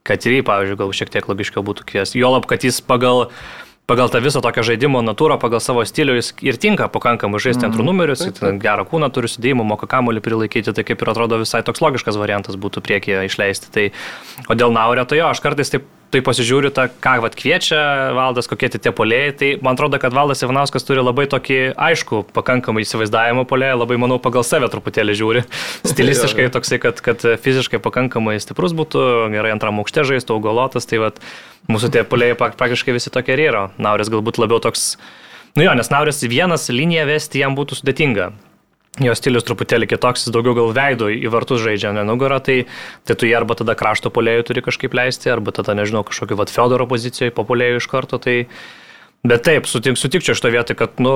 kad 0.02 0.26
ir 0.26 0.40
jį, 0.40 0.42
pavyzdžiui, 0.48 0.80
gal 0.80 0.90
šiek 0.98 1.14
tiek 1.14 1.30
logiškiau 1.30 1.62
būtų 1.70 1.86
kviesti. 1.86 2.18
Juolab, 2.18 2.48
kad 2.50 2.66
jis 2.66 2.80
pagal, 2.82 3.28
pagal 3.88 4.10
tą 4.12 4.20
visą 4.20 4.42
tokią 4.44 4.62
žaidimo 4.68 5.00
natūrą, 5.02 5.38
pagal 5.40 5.62
savo 5.64 5.80
stilių 5.88 6.18
jis 6.20 6.34
ir 6.44 6.58
tinka 6.60 6.90
pakankamai 6.92 7.40
žaisti 7.40 7.64
Mhm. 7.64 7.70
antrų 7.72 7.84
numerius, 7.88 8.20
jis 8.20 8.36
ten 8.38 8.58
gerą 8.60 8.84
kūną 8.84 9.08
turi 9.10 9.28
sudėjimą, 9.32 9.64
moka 9.64 9.88
kamuolį 9.88 10.20
prilaikyti, 10.20 10.74
tai 10.76 10.84
kaip 10.84 11.00
ir 11.02 11.08
atrodo 11.08 11.38
visai 11.40 11.62
toks 11.64 11.80
logiškas 11.80 12.20
variantas 12.20 12.56
būtų 12.60 12.84
priekyje 12.84 13.24
išleisti. 13.24 13.72
Tai, 13.72 13.90
o 14.48 14.54
dėl 14.54 14.72
Naurio, 14.76 15.04
tai 15.08 15.18
jo, 15.22 15.30
aš 15.32 15.40
kartais 15.40 15.72
taip 15.72 15.88
tai 16.12 16.22
pasižiūriu, 16.24 16.70
tą, 16.74 16.86
ką 17.04 17.18
vat, 17.22 17.36
kviečia 17.36 17.78
valdas, 18.16 18.48
kokie 18.48 18.70
tie 18.72 18.92
polėjai, 18.94 19.32
tai 19.36 19.50
man 19.64 19.76
atrodo, 19.76 20.00
kad 20.00 20.14
valdas 20.16 20.40
Ivanauskas 20.44 20.86
turi 20.88 21.04
labai 21.04 21.26
tokį 21.28 21.58
aišku, 21.76 22.22
pakankamai 22.36 22.84
įsivaizdavimo 22.86 23.44
polėją, 23.48 23.82
labai 23.82 24.00
manau 24.00 24.16
pagal 24.22 24.46
save 24.46 24.70
truputėlį 24.72 25.18
žiūri, 25.20 25.44
stilistiškai 25.92 26.48
toksai, 26.54 26.80
kad, 26.82 27.04
kad 27.04 27.28
fiziškai 27.44 27.82
pakankamai 27.84 28.38
stiprus 28.42 28.76
būtų, 28.78 29.04
gerai 29.36 29.52
antram 29.56 29.82
aukšte 29.82 30.06
žaistų, 30.08 30.40
augalotas, 30.40 30.88
tai 30.88 31.02
vat, 31.04 31.20
mūsų 31.68 31.92
tie 31.92 32.04
polėjai 32.08 32.40
praktiškai 32.40 32.96
visi 32.96 33.12
tokie 33.12 33.36
ir 33.36 33.46
yra. 33.50 33.64
Nauris 33.76 34.12
galbūt 34.12 34.40
labiau 34.40 34.62
toks, 34.64 34.94
nu 35.58 35.68
jo, 35.68 35.76
nes 35.76 35.92
Nauris 35.92 36.24
vienas 36.24 36.70
liniją 36.72 37.04
vesti 37.10 37.44
jam 37.44 37.58
būtų 37.58 37.82
sudėtinga. 37.82 38.32
Jo 39.04 39.14
stilius 39.14 39.46
truputėlį 39.46 39.86
kitoks, 39.92 40.24
jis 40.26 40.34
daugiau 40.34 40.56
gal 40.56 40.72
veido 40.74 41.06
į 41.12 41.30
vartus 41.30 41.62
žaidžia, 41.62 41.92
ne 41.94 42.02
nugarą, 42.08 42.40
tai, 42.42 42.64
tai 43.06 43.14
tu 43.18 43.28
jį 43.28 43.36
arba 43.38 43.54
tada 43.58 43.76
krašto 43.78 44.10
polėjų 44.14 44.48
turi 44.48 44.64
kažkaip 44.66 44.96
leisti, 44.98 45.30
arba 45.30 45.54
tada, 45.54 45.76
nežinau, 45.78 46.02
kažkokį 46.08 46.38
vad 46.40 46.50
Fedoro 46.50 46.88
pozicijoje 46.90 47.34
po 47.36 47.46
polėjų 47.46 47.82
iš 47.82 47.90
karto. 47.92 48.18
Tai... 48.22 48.40
Bet 49.28 49.44
taip, 49.46 49.68
sutik, 49.70 49.98
sutikčiau 49.98 50.34
iš 50.34 50.42
to 50.42 50.50
vietoj, 50.54 50.78
kad, 50.78 50.98
nu, 51.02 51.14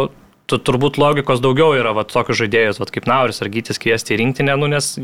tu, 0.50 0.58
turbūt 0.58 0.98
logikos 1.00 1.42
daugiau 1.42 1.74
yra 1.78 1.94
va, 1.96 2.06
tokius 2.06 2.40
žaidėjus, 2.42 2.78
va, 2.82 2.88
kaip 2.92 3.10
Nauris 3.10 3.42
ar 3.42 3.50
Gytis 3.50 3.82
kviesti 3.82 4.14
į 4.14 4.22
rinktinę, 4.22 4.56
nu, 4.58 4.70
nes 4.70 4.94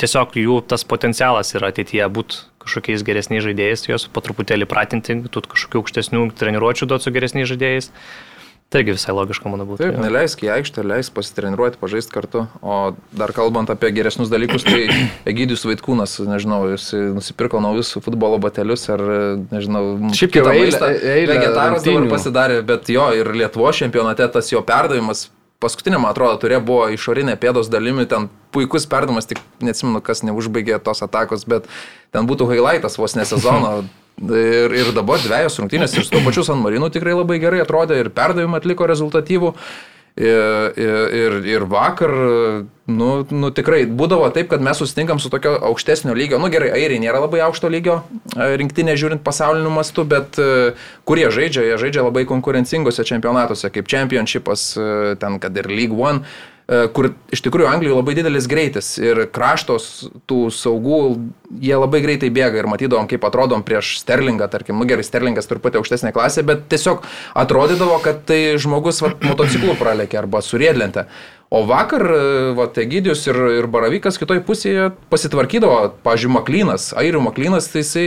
tiesiog 0.00 0.36
jų 0.36 0.60
tas 0.68 0.84
potencialas 0.88 1.54
yra 1.56 1.70
ateityje 1.72 2.08
būti 2.12 2.44
kažkokiais 2.64 3.04
geresniais 3.06 3.44
žaidėjais, 3.46 3.86
juos 3.88 4.08
po 4.12 4.22
truputėlį 4.24 4.68
pratinti, 4.68 5.18
tu 5.32 5.42
kažkokių 5.44 5.82
aukštesnių 5.82 6.24
treniruočių 6.36 6.88
duoti 6.90 7.06
su 7.06 7.14
geresniais 7.14 7.48
žaidėjais. 7.52 7.92
Taigi 8.66 8.96
visai 8.96 9.12
logiška, 9.14 9.46
manau, 9.46 9.62
būtų. 9.68 9.78
Taip, 9.78 9.92
jo. 9.94 10.02
neleisk 10.02 10.40
į 10.42 10.48
aikštę, 10.56 10.82
leisk 10.90 11.14
pasitreniruoti, 11.14 11.78
pažaisti 11.78 12.10
kartu. 12.10 12.42
O 12.66 12.96
dar 13.14 13.30
kalbant 13.34 13.70
apie 13.70 13.92
geresnius 13.94 14.32
dalykus, 14.32 14.64
tai 14.66 14.88
Egidijus 15.30 15.62
Vaitkūnas, 15.68 16.16
nežinau, 16.26 16.64
jis 16.72 16.88
nusipirko 17.14 17.60
naujus 17.62 17.92
futbolo 18.02 18.40
batelius 18.42 18.88
ar, 18.90 19.04
nežinau, 19.52 19.84
Šiaip 20.18 20.34
kitą 20.34 20.50
jau 20.50 20.64
maistą. 20.64 20.88
eilę 20.98 21.36
Vegetaras 21.36 21.86
dabar 21.86 22.08
pasidarė, 22.10 22.56
bet 22.66 22.90
jo 22.90 23.06
ir 23.14 23.30
Lietuvo 23.38 23.70
čempionate 23.70 24.26
tas 24.34 24.50
jo 24.50 24.64
perdavimas. 24.66 25.28
Paskutinė, 25.62 26.00
man 26.02 26.10
atrodo, 26.10 26.34
turėjo 26.42 26.58
buvo 26.66 26.88
išorinė 26.92 27.36
pėdos 27.40 27.70
dalimi, 27.72 28.04
ten 28.10 28.26
puikus 28.52 28.84
perdavimas, 28.90 29.30
tik 29.30 29.38
neatsimenu, 29.64 30.02
kas 30.04 30.20
neužbaigė 30.26 30.82
tos 30.84 31.00
atakos, 31.06 31.46
bet 31.48 31.70
ten 32.12 32.26
būtų 32.28 32.50
highlightas 32.50 32.98
vos 32.98 33.14
ne 33.16 33.24
sezono. 33.30 33.78
Ir, 34.16 34.72
ir 34.72 34.94
dabar 34.96 35.20
dviejos 35.20 35.58
rungtynės 35.60 35.92
ir 35.92 36.06
su 36.06 36.14
to 36.14 36.22
pačiu 36.24 36.46
San 36.46 36.62
Marinu 36.62 36.88
tikrai 36.88 37.12
labai 37.12 37.36
gerai 37.42 37.60
atrodė 37.60 37.98
ir 38.00 38.08
perdavimą 38.16 38.62
atliko 38.62 38.88
rezultatyvų. 38.88 39.52
Ir, 40.16 40.78
ir, 40.80 41.34
ir, 41.44 41.64
vakar, 41.68 42.12
nu, 42.88 43.08
nu 43.28 43.50
tikrai 43.52 43.82
būdavo 43.84 44.30
taip, 44.32 44.48
kad 44.48 44.62
mes 44.64 44.80
susitinkam 44.80 45.20
su 45.20 45.28
tokio 45.28 45.52
aukštesnio 45.68 46.14
lygio, 46.16 46.38
nu 46.40 46.48
gerai, 46.48 46.70
airiai 46.72 47.02
nėra 47.02 47.20
labai 47.20 47.42
aukšto 47.44 47.68
lygio 47.68 47.98
e, 48.32 48.46
rinktinė 48.62 48.94
žiūrint 48.96 49.20
pasauliniu 49.26 49.74
mastu, 49.74 50.06
bet 50.08 50.40
e, 50.40 50.72
kur 51.04 51.20
jie 51.20 51.28
žaidžia, 51.36 51.66
jie 51.68 51.76
žaidžia 51.84 52.06
labai 52.08 52.24
konkurencingose 52.32 53.04
čempionatuose, 53.04 53.68
kaip 53.74 53.92
Championshipas, 53.92 54.70
e, 54.80 54.90
ten 55.20 55.36
kad 55.42 55.60
ir 55.60 55.68
League 55.68 56.00
One 56.00 56.24
kur 56.66 57.12
iš 57.30 57.44
tikrųjų 57.46 57.68
Anglijoje 57.70 57.94
labai 57.94 58.14
didelis 58.18 58.48
greitis 58.50 58.88
ir 58.98 59.20
kraštos 59.30 60.08
tų 60.26 60.38
saugų, 60.50 60.98
jie 61.62 61.76
labai 61.78 62.00
greitai 62.02 62.30
bėga 62.34 62.58
ir 62.58 62.66
matydavom, 62.70 63.06
kaip 63.10 63.22
atrodom 63.28 63.62
prieš 63.66 63.96
Sterlingą, 64.00 64.48
tarkim, 64.50 64.80
nu 64.80 64.88
gerai, 64.90 65.06
Sterlingas 65.06 65.46
truputį 65.46 65.78
aukštesnė 65.78 66.10
klasė, 66.16 66.42
bet 66.48 66.66
tiesiog 66.72 67.06
atrodydavo, 67.38 68.00
kad 68.02 68.24
tai 68.26 68.40
žmogus 68.62 68.98
vat, 69.04 69.22
motociklu 69.22 69.78
pralėkė 69.78 70.18
arba 70.24 70.42
surėdlentė. 70.42 71.06
O 71.54 71.60
vakar, 71.62 72.02
va, 72.58 72.64
Egidijus 72.82 73.20
ir, 73.28 73.36
ir 73.60 73.68
Baravykas 73.70 74.18
kitoj 74.18 74.40
pusėje 74.48 74.88
pasitvarkydavo, 75.12 75.92
pažiūrėjau, 76.02 76.34
Maklynas, 76.40 76.88
Airių 76.98 77.20
Maklynas, 77.28 77.68
tai 77.70 77.84
jisai 77.84 78.06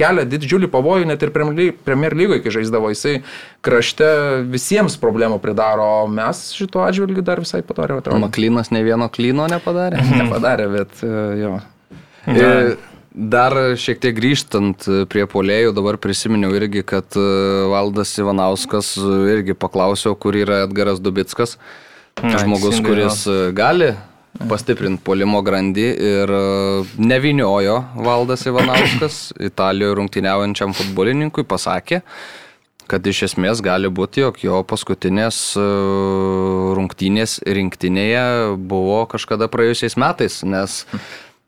kelia 0.00 0.24
didžiulį 0.26 0.66
pavojų 0.72 1.06
net 1.06 1.22
ir 1.22 1.30
Premier 1.34 1.54
Ly- 1.54 1.76
Premier 1.86 2.16
lygoje, 2.18 2.42
kai 2.42 2.54
žaisdavo, 2.56 2.90
jisai 2.90 3.20
krašte 3.62 4.08
visiems 4.50 4.98
problemų 4.98 5.38
pridaro, 5.44 5.86
o 6.02 6.08
mes 6.10 6.48
šito 6.56 6.82
atžvilgiu 6.82 7.22
dar 7.22 7.42
visai 7.44 7.62
atrodo. 7.62 8.18
Maklynas 8.26 8.72
ne 8.74 8.82
vieno 8.82 9.06
klyno 9.06 9.46
nepadarė. 9.54 10.02
Nepadarė, 10.24 10.66
bet 10.74 11.04
e, 11.06 11.16
jo. 11.44 11.58
E, 12.26 12.54
Dar 13.10 13.56
šiek 13.74 13.98
tiek 13.98 14.14
grįžtant 14.14 14.84
prie 15.10 15.24
polėjų, 15.26 15.72
dabar 15.74 15.96
prisiminiau 15.98 16.52
irgi, 16.54 16.84
kad 16.86 17.16
e, 17.18 17.22
Valdas 17.70 18.12
Ivanauskas 18.22 18.92
e, 18.98 19.14
irgi 19.32 19.56
paklausiau, 19.58 20.14
kur 20.14 20.38
yra 20.38 20.60
Edgaras 20.68 21.02
Dubitskas. 21.02 21.56
Žmogus, 22.20 22.76
teisingai, 22.76 22.90
kuris 22.90 23.24
e, 23.26 23.36
gali 23.56 23.88
pastiprinti 24.48 25.02
polimo 25.04 25.40
grandį 25.44 25.86
ir 26.04 26.32
e, 26.36 26.42
neviniojo 27.00 27.78
Valdas 28.04 28.44
Ivanauskas 28.48 29.22
Italijoje 29.50 29.96
rungtyniaujančiam 29.98 30.74
futbolininkui 30.76 31.46
pasakė, 31.48 32.02
kad 32.90 33.06
iš 33.06 33.24
esmės 33.30 33.62
gali 33.64 33.88
būti, 33.88 34.24
jog 34.26 34.42
jo 34.44 34.60
paskutinės 34.68 35.40
e, 35.56 35.64
rungtynės 36.76 37.40
rinktinėje 37.46 38.26
buvo 38.68 39.02
kažkada 39.10 39.48
praėjusiais 39.52 39.96
metais, 40.00 40.42
nes 40.44 40.82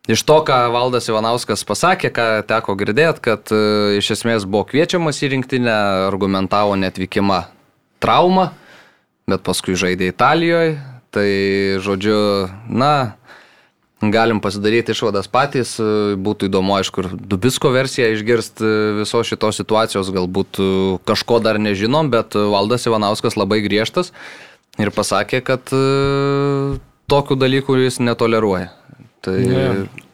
iš 0.09 0.25
to, 0.25 0.41
ką 0.49 0.59
Valdas 0.73 1.11
Ivanauskas 1.13 1.67
pasakė, 1.69 2.15
ką 2.17 2.31
teko 2.49 2.79
girdėti, 2.81 3.27
kad 3.29 3.53
iš 4.01 4.15
esmės 4.17 4.49
buvo 4.49 4.65
kviečiamas 4.73 5.21
į 5.21 5.35
rinktinę, 5.37 5.77
argumentavo 6.09 6.81
netvykimą 6.81 7.45
traumą, 8.03 8.51
bet 9.31 9.45
paskui 9.47 9.77
žaidė 9.79 10.11
Italijoje, 10.13 10.77
tai 11.13 11.29
žodžiu, 11.85 12.49
na, 12.69 13.17
Galim 14.03 14.41
pasidaryti 14.43 14.97
išvadas 14.97 15.29
patys, 15.31 15.77
būtų 15.79 16.49
įdomu, 16.49 16.75
aišku, 16.75 17.05
ir 17.05 17.13
Dubisko 17.15 17.71
versiją 17.71 18.09
išgirsti 18.11 18.71
visos 18.99 19.29
šitos 19.31 19.61
situacijos, 19.61 20.11
galbūt 20.11 20.59
kažko 21.07 21.39
dar 21.45 21.61
nežinom, 21.63 22.11
bet 22.11 22.35
Valdas 22.35 22.89
Ivanauskas 22.89 23.39
labai 23.39 23.61
griežtas 23.63 24.11
ir 24.83 24.91
pasakė, 24.91 25.43
kad 25.47 25.71
e, 25.71 25.83
tokių 27.13 27.39
dalykų 27.45 27.79
jis 27.85 28.01
netoleruoja. 28.03 28.73
Tai 29.23 29.37
Jo. 29.39 29.69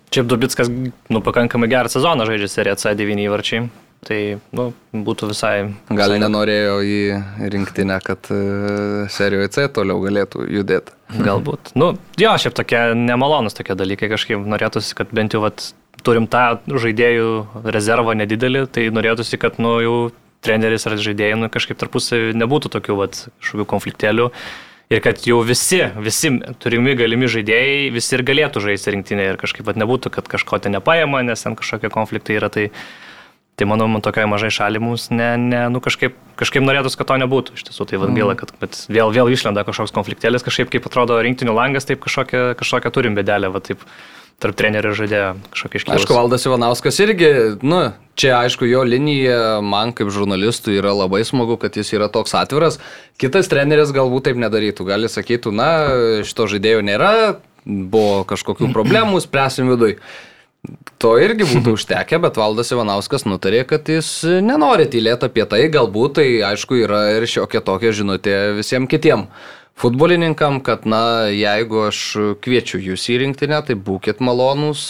Šiaip 0.09 0.29
Dubitskas, 0.29 0.71
nu, 1.13 1.21
pakankamai 1.21 1.69
gerą 1.69 1.91
sezoną 1.93 2.25
žaidžia 2.29 2.49
Serija 2.49 2.77
C 2.81 2.95
9 2.97 3.25
įvarčiai. 3.27 3.67
Tai, 4.07 4.19
nu, 4.55 4.69
būtų 4.95 5.29
visai... 5.33 5.55
gal 5.91 6.13
visai 6.13 6.21
nenorėjo 6.23 6.77
į 6.87 6.99
rinktinę, 7.51 7.99
kad 8.05 8.31
e, 8.31 8.39
serijoje 9.11 9.51
C 9.57 9.65
toliau 9.75 9.99
galėtų 10.05 10.47
judėti. 10.55 10.95
Galbūt. 11.25 11.73
Nu, 11.79 11.91
jo, 12.21 12.37
šiaip 12.39 12.55
tokie 12.57 12.81
nemalonus 12.97 13.59
tokie 13.59 13.75
dalykai 13.79 14.11
kažkaip 14.13 14.47
norėtųsi, 14.47 14.95
kad 14.97 15.11
bent 15.17 15.35
jau 15.35 15.43
vat, 15.43 15.67
turim 16.07 16.29
tą 16.31 16.61
žaidėjų 16.71 17.67
rezervą 17.75 18.15
nedidelį, 18.21 18.69
tai 18.71 18.87
norėtųsi, 18.95 19.41
kad 19.41 19.59
nu, 19.63 19.75
jau 19.83 19.97
treneris 20.47 20.87
ar 20.87 20.95
žaidėjai 21.03 21.41
nu, 21.43 21.51
kažkaip 21.53 21.81
tarpusavį 21.81 22.39
nebūtų 22.39 22.71
tokių 22.79 22.99
vat, 23.03 23.25
kažkokių 23.43 23.69
konfliktėlių. 23.75 24.31
Ir 24.89 25.03
kad 25.05 25.21
jau 25.29 25.43
visi, 25.45 25.83
visi 26.01 26.31
turimi 26.63 26.95
galimi 26.97 27.29
žaidėjai, 27.29 27.91
visi 27.93 28.15
ir 28.17 28.23
galėtų 28.25 28.63
žaisti 28.65 28.95
rinktinėje 28.95 29.35
ir 29.35 29.41
kažkaip 29.43 29.67
vat, 29.69 29.77
nebūtų, 29.77 30.15
kad 30.15 30.31
kažko 30.33 30.63
ten 30.65 30.79
nepaima, 30.79 31.21
nes 31.27 31.45
ten 31.45 31.59
kažkokie 31.59 31.91
konfliktai 31.93 32.39
yra. 32.39 32.49
Tai, 32.53 32.71
tai 33.59 33.67
manau, 33.67 33.89
man 33.91 34.05
tokiai 34.05 34.29
mažai 34.31 34.51
šaliai 34.55 34.83
mums 34.83 35.09
ne, 35.11 35.33
ne, 35.41 35.65
nu, 35.75 35.83
kažkaip, 35.83 36.15
kažkaip 36.39 36.63
norėtųsi, 36.63 36.99
kad 37.01 37.11
to 37.11 37.17
nebūtų. 37.25 37.57
Iš 37.59 37.67
tiesų, 37.69 37.89
tai 37.91 37.99
vad 37.99 38.15
gaila, 38.15 38.37
kad 38.39 38.53
vėl, 38.87 39.11
vėl 39.15 39.33
išlenda 39.35 39.67
kažkoks 39.67 39.95
konfliktėlis, 39.97 40.47
kažkaip 40.47 40.71
kaip 40.71 40.87
atrodo 40.87 41.19
rinktinių 41.27 41.57
langas, 41.57 41.89
taip 41.89 42.05
kažkokią, 42.05 42.53
kažkokią 42.61 42.95
turim 42.95 43.19
bėdelę, 43.19 43.51
va 43.51 43.63
taip 43.65 43.83
tarp 44.39 44.55
trenerių 44.59 44.93
ir 44.93 44.99
žaidėjo 45.01 45.31
kažkokia 45.51 45.81
iškilus. 45.81 45.99
Aišku, 45.99 46.15
Valdas 46.15 46.47
Ivanauskas 46.47 47.01
irgi, 47.03 47.31
nu, 47.67 47.81
čia 48.19 48.37
aišku, 48.39 48.69
jo 48.71 48.85
linija 48.87 49.59
man 49.67 49.91
kaip 49.97 50.13
žurnalistui 50.15 50.77
yra 50.79 50.95
labai 50.95 51.25
smagu, 51.27 51.59
kad 51.59 51.75
jis 51.75 51.91
yra 51.97 52.07
toks 52.13 52.37
atviras. 52.39 52.79
Kitas 53.19 53.51
treneris 53.51 53.91
galbūt 53.95 54.29
taip 54.31 54.39
nedarytų. 54.39 54.87
Gali 54.87 55.11
sakytų, 55.11 55.55
na, 55.59 55.69
šito 56.29 56.47
žaidėjo 56.55 56.87
nėra, 56.87 57.13
buvo 57.67 58.23
kažkokių 58.31 58.71
problemų, 58.77 59.19
spręsim 59.27 59.75
viduj. 59.75 59.99
To 60.99 61.13
irgi 61.23 61.47
būtų 61.47 61.75
užtekę, 61.79 62.19
bet 62.23 62.41
Valdas 62.41 62.73
Ivanauskas 62.75 63.25
nutarė, 63.29 63.63
kad 63.69 63.89
jis 63.89 64.11
nenori 64.43 64.89
tylėti 64.91 65.31
apie 65.31 65.47
tai, 65.49 65.63
galbūt 65.73 66.19
tai 66.19 66.27
aišku 66.51 66.83
yra 66.83 67.05
ir 67.17 67.29
šiokia 67.31 67.63
tokia 67.65 67.95
žinutė 67.95 68.37
visiems 68.59 68.91
kitiems 68.91 69.55
futbolininkam, 69.79 70.61
kad 70.65 70.87
na, 70.91 71.29
jeigu 71.31 71.85
aš 71.89 72.01
kviečiu 72.43 72.81
jūs 72.83 73.07
į 73.13 73.21
rinktinę, 73.23 73.61
tai 73.67 73.77
būkite 73.79 74.25
malonūs, 74.25 74.85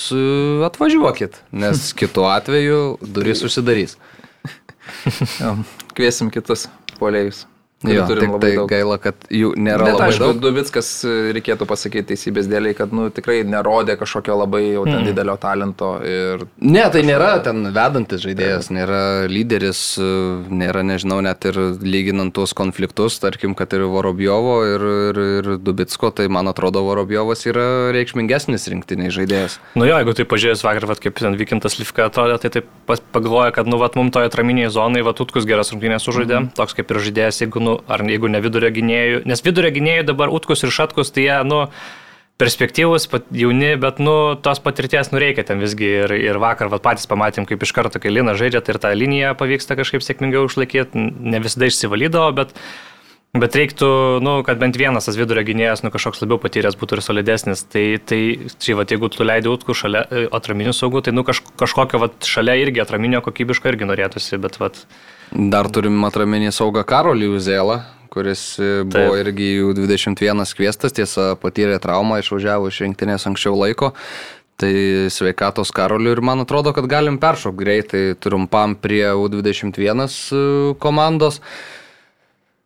atvažiuokit, 0.70 1.42
nes 1.52 1.90
kitu 1.98 2.24
atveju 2.28 2.96
duris 3.02 3.44
užsidarys. 3.44 3.98
Kviesim 5.96 6.33
kitus 6.33 6.66
polėjus. 6.96 7.44
Jo, 7.87 8.09
tik 8.11 8.33
tai 8.43 8.57
daug. 8.57 8.64
gaila, 8.67 8.97
kad 8.99 9.29
jų 9.31 9.53
nėra 9.55 9.85
Bet, 9.87 9.93
labai 9.95 10.07
aišku, 10.11 10.25
daug. 10.25 10.38
Dubitskas, 10.43 10.88
e, 11.07 11.12
reikėtų 11.37 11.67
pasakyti 11.71 12.09
teisybės 12.11 12.49
dėliai, 12.51 12.75
kad 12.75 12.91
nu, 12.91 13.07
tikrai 13.14 13.45
nerodė 13.47 13.95
kažkokio 14.01 14.35
labai 14.41 14.64
jau 14.64 14.83
ten 14.88 14.97
mm. 14.97 15.07
didelio 15.07 15.37
talento. 15.38 15.93
Ir 16.03 16.43
Ne, 16.59 16.83
tai 16.91 17.05
nėra 17.07 17.37
ten 17.47 17.69
vedantis 17.71 18.25
žaidėjas, 18.25 18.73
nėra 18.75 19.03
lyderis, 19.31 19.83
nėra, 20.51 20.83
nežinau, 20.83 21.21
net 21.23 21.47
ir 21.47 21.61
lyginant 21.79 22.35
tuos 22.35 22.51
konfliktus, 22.59 23.21
tarkim, 23.23 23.55
kad 23.55 23.71
ir 23.79 23.87
Vorobjovo 23.87 24.57
ir, 24.67 24.87
ir, 25.12 25.23
ir 25.38 25.53
Dubitsko, 25.62 26.11
tai 26.11 26.27
man 26.27 26.51
atrodo, 26.51 26.83
Vorobjovas 26.83 27.47
yra 27.47 27.69
reikšmingesnis 27.95 28.67
rinktiniai 28.75 29.14
žaidėjas. 29.14 29.61
Nu 29.79 29.87
jo, 29.87 29.95
jeigu 30.03 30.17
tai 30.19 30.27
pažiūrėjus 30.27 30.67
vakar, 30.67 30.88
vat, 30.91 31.05
kaip 31.05 31.23
ten 31.23 31.38
Vykintas 31.38 31.79
Livka 31.79 32.11
atrodė, 32.11 32.41
tai 32.43 32.53
taip 32.59 32.75
pagalvoja, 33.14 33.55
kad, 33.55 33.71
nu, 33.71 33.79
vat, 33.79 33.95
mums 33.95 34.11
toje 34.19 34.33
atraminėje 34.33 34.75
zonoje, 34.75 35.07
va, 35.07 35.14
Utkus 35.19 35.49
geras 35.51 35.73
rungtynės 35.75 36.05
sužaidė, 36.07 36.37
mm. 36.38 36.53
toks 36.55 36.77
kaip 36.79 36.93
ir 36.95 37.01
žaidėjas, 37.09 37.41
jeigu, 37.43 37.61
nu, 37.68 37.78
ar 37.87 38.04
jeigu 38.09 38.33
ne 38.33 38.42
vidurio 38.44 38.72
gynėjų, 38.74 39.22
nes 39.28 39.44
vidurio 39.44 39.72
gynėjų 39.76 40.09
dabar 40.09 40.33
Utkus 40.33 40.64
ir 40.64 40.74
Šatkus, 40.74 41.12
tai 41.14 41.28
jie, 41.28 41.38
nu, 41.48 41.66
perspektyvus, 42.38 43.09
jauni, 43.35 43.72
bet, 43.83 43.98
nu, 44.02 44.16
tos 44.42 44.61
patirties 44.62 45.11
nureikia 45.11 45.44
ten 45.46 45.59
visgi 45.62 45.88
ir, 46.04 46.14
ir 46.14 46.38
vakar, 46.42 46.70
vat, 46.70 46.85
patys 46.85 47.09
pamatėm, 47.11 47.48
kaip 47.50 47.64
iš 47.66 47.74
karto, 47.74 48.00
kai 48.00 48.14
Lina 48.14 48.37
žaidžia, 48.38 48.62
tai 48.62 48.76
ir 48.76 48.83
tą 48.85 48.92
liniją 48.94 49.35
pavyksta 49.38 49.76
kažkaip 49.78 50.07
sėkmingiau 50.07 50.46
išlaikyti, 50.46 51.09
ne 51.35 51.42
visada 51.42 51.70
išsivalydavo, 51.70 52.31
bet 52.38 52.54
Bet 53.37 53.52
reiktų, 53.59 53.88
nu, 54.24 54.38
kad 54.40 54.57
bent 54.57 54.78
vienas 54.81 55.04
tas 55.04 55.16
vidurio 55.18 55.42
gynėjas, 55.44 55.83
nu, 55.85 55.90
kažkoks 55.92 56.22
labiau 56.22 56.38
patyręs 56.40 56.78
būtų 56.81 56.96
ir 56.96 57.02
solidesnis. 57.04 57.61
Tai, 57.68 57.83
tai 58.09 58.20
čia, 58.57 58.72
va, 58.78 58.87
jeigu 58.88 59.11
tu 59.12 59.26
leidai 59.26 59.52
utkų 59.52 59.76
šalia 59.76 60.00
e, 60.09 60.22
atraminių 60.33 60.72
saugų, 60.72 61.02
tai, 61.04 61.12
nu, 61.12 61.26
kaž, 61.28 61.42
kažkokio, 61.61 62.00
va, 62.00 62.09
šalia 62.24 62.57
irgi 62.62 62.81
atraminio 62.81 63.20
kokybiško 63.26 63.68
irgi 63.68 63.90
norėtųsi, 63.90 64.40
bet, 64.40 64.57
va, 64.62 64.72
Dar 65.33 65.69
turim 65.73 66.01
atraminį 66.09 66.51
saugą 66.55 66.85
Karolį 66.88 67.29
Uzėlą, 67.37 67.83
kuris 68.12 68.43
e, 68.61 68.83
buvo 68.88 69.12
Taip. 69.12 69.21
irgi 69.27 69.49
jų 69.59 69.75
21 69.77 70.45
kviestas, 70.57 70.95
tiesa, 70.97 71.35
patyrė 71.41 71.77
traumą, 71.83 72.23
išvažiavo 72.23 72.71
iš 72.71 72.83
rinktinės 72.87 73.29
anksčiau 73.29 73.59
laiko. 73.59 73.93
Tai 74.59 74.73
sveikatos 75.14 75.71
Karoliu 75.71 76.17
ir 76.17 76.23
man 76.25 76.43
atrodo, 76.43 76.73
kad 76.75 76.88
galim 76.91 77.21
peršokti 77.23 77.61
greitai 77.61 78.01
trumpam 78.19 78.75
prie 78.75 79.05
U21 79.12 80.07
e, 80.09 80.41
komandos. 80.83 81.43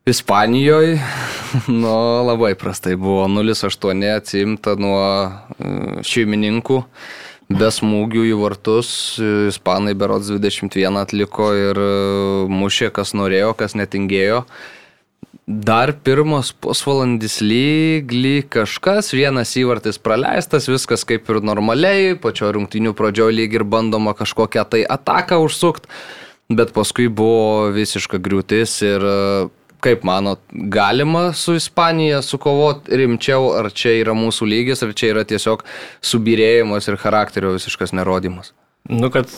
Ispanijoje, 0.09 0.97
nu, 1.83 1.93
labai 2.27 2.57
prastai 2.59 2.97
buvo 2.99 3.29
0-8 3.31 4.07
atsimta 4.17 4.75
nuo 4.81 5.03
e, 5.03 6.01
šeimininkų, 6.07 6.79
be 7.51 7.71
smūgių 7.73 8.27
į 8.31 8.37
vartus, 8.41 8.93
e, 9.19 9.49
Ispanai 9.51 9.95
berods 9.99 10.31
21 10.31 11.01
atliko 11.01 11.51
ir 11.57 11.81
e, 11.81 11.91
mušė, 12.53 12.93
kas 12.95 13.15
norėjo, 13.19 13.53
kas 13.59 13.77
netingėjo. 13.79 14.45
Dar 15.43 15.91
pirmas 16.07 16.53
pusvalandis 16.55 17.41
lyg, 17.43 18.13
lyg 18.15 18.47
kažkas, 18.53 19.11
vienas 19.17 19.57
įvartis 19.59 19.99
praleistas, 19.99 20.69
viskas 20.71 21.03
kaip 21.09 21.27
ir 21.33 21.41
normaliai, 21.43 22.13
pačio 22.15 22.53
rungtinių 22.55 22.95
pradžioje 22.95 23.35
lyg 23.41 23.57
ir 23.59 23.65
bandoma 23.67 24.15
kažkokią 24.15 24.65
tai 24.71 24.85
ataką 24.87 25.41
užsukti, 25.43 25.91
bet 26.53 26.71
paskui 26.77 27.09
buvo 27.11 27.73
visiška 27.75 28.23
griūtis 28.23 28.79
ir 28.87 29.03
e, 29.03 29.19
kaip 29.83 30.05
manot, 30.07 30.41
galima 30.53 31.33
su 31.35 31.57
Ispanija 31.59 32.23
sukovoti 32.23 32.97
rimčiau, 33.03 33.51
ar 33.59 33.71
čia 33.75 33.97
yra 33.99 34.15
mūsų 34.17 34.47
lygis, 34.49 34.85
ar 34.87 34.95
čia 34.95 35.13
yra 35.17 35.25
tiesiog 35.29 35.65
subirėjimas 36.13 36.87
ir 36.89 37.01
charakterio 37.03 37.55
visiškas 37.57 37.95
nerodimas? 37.97 38.55
nu, 38.89 39.11
kad 39.11 39.31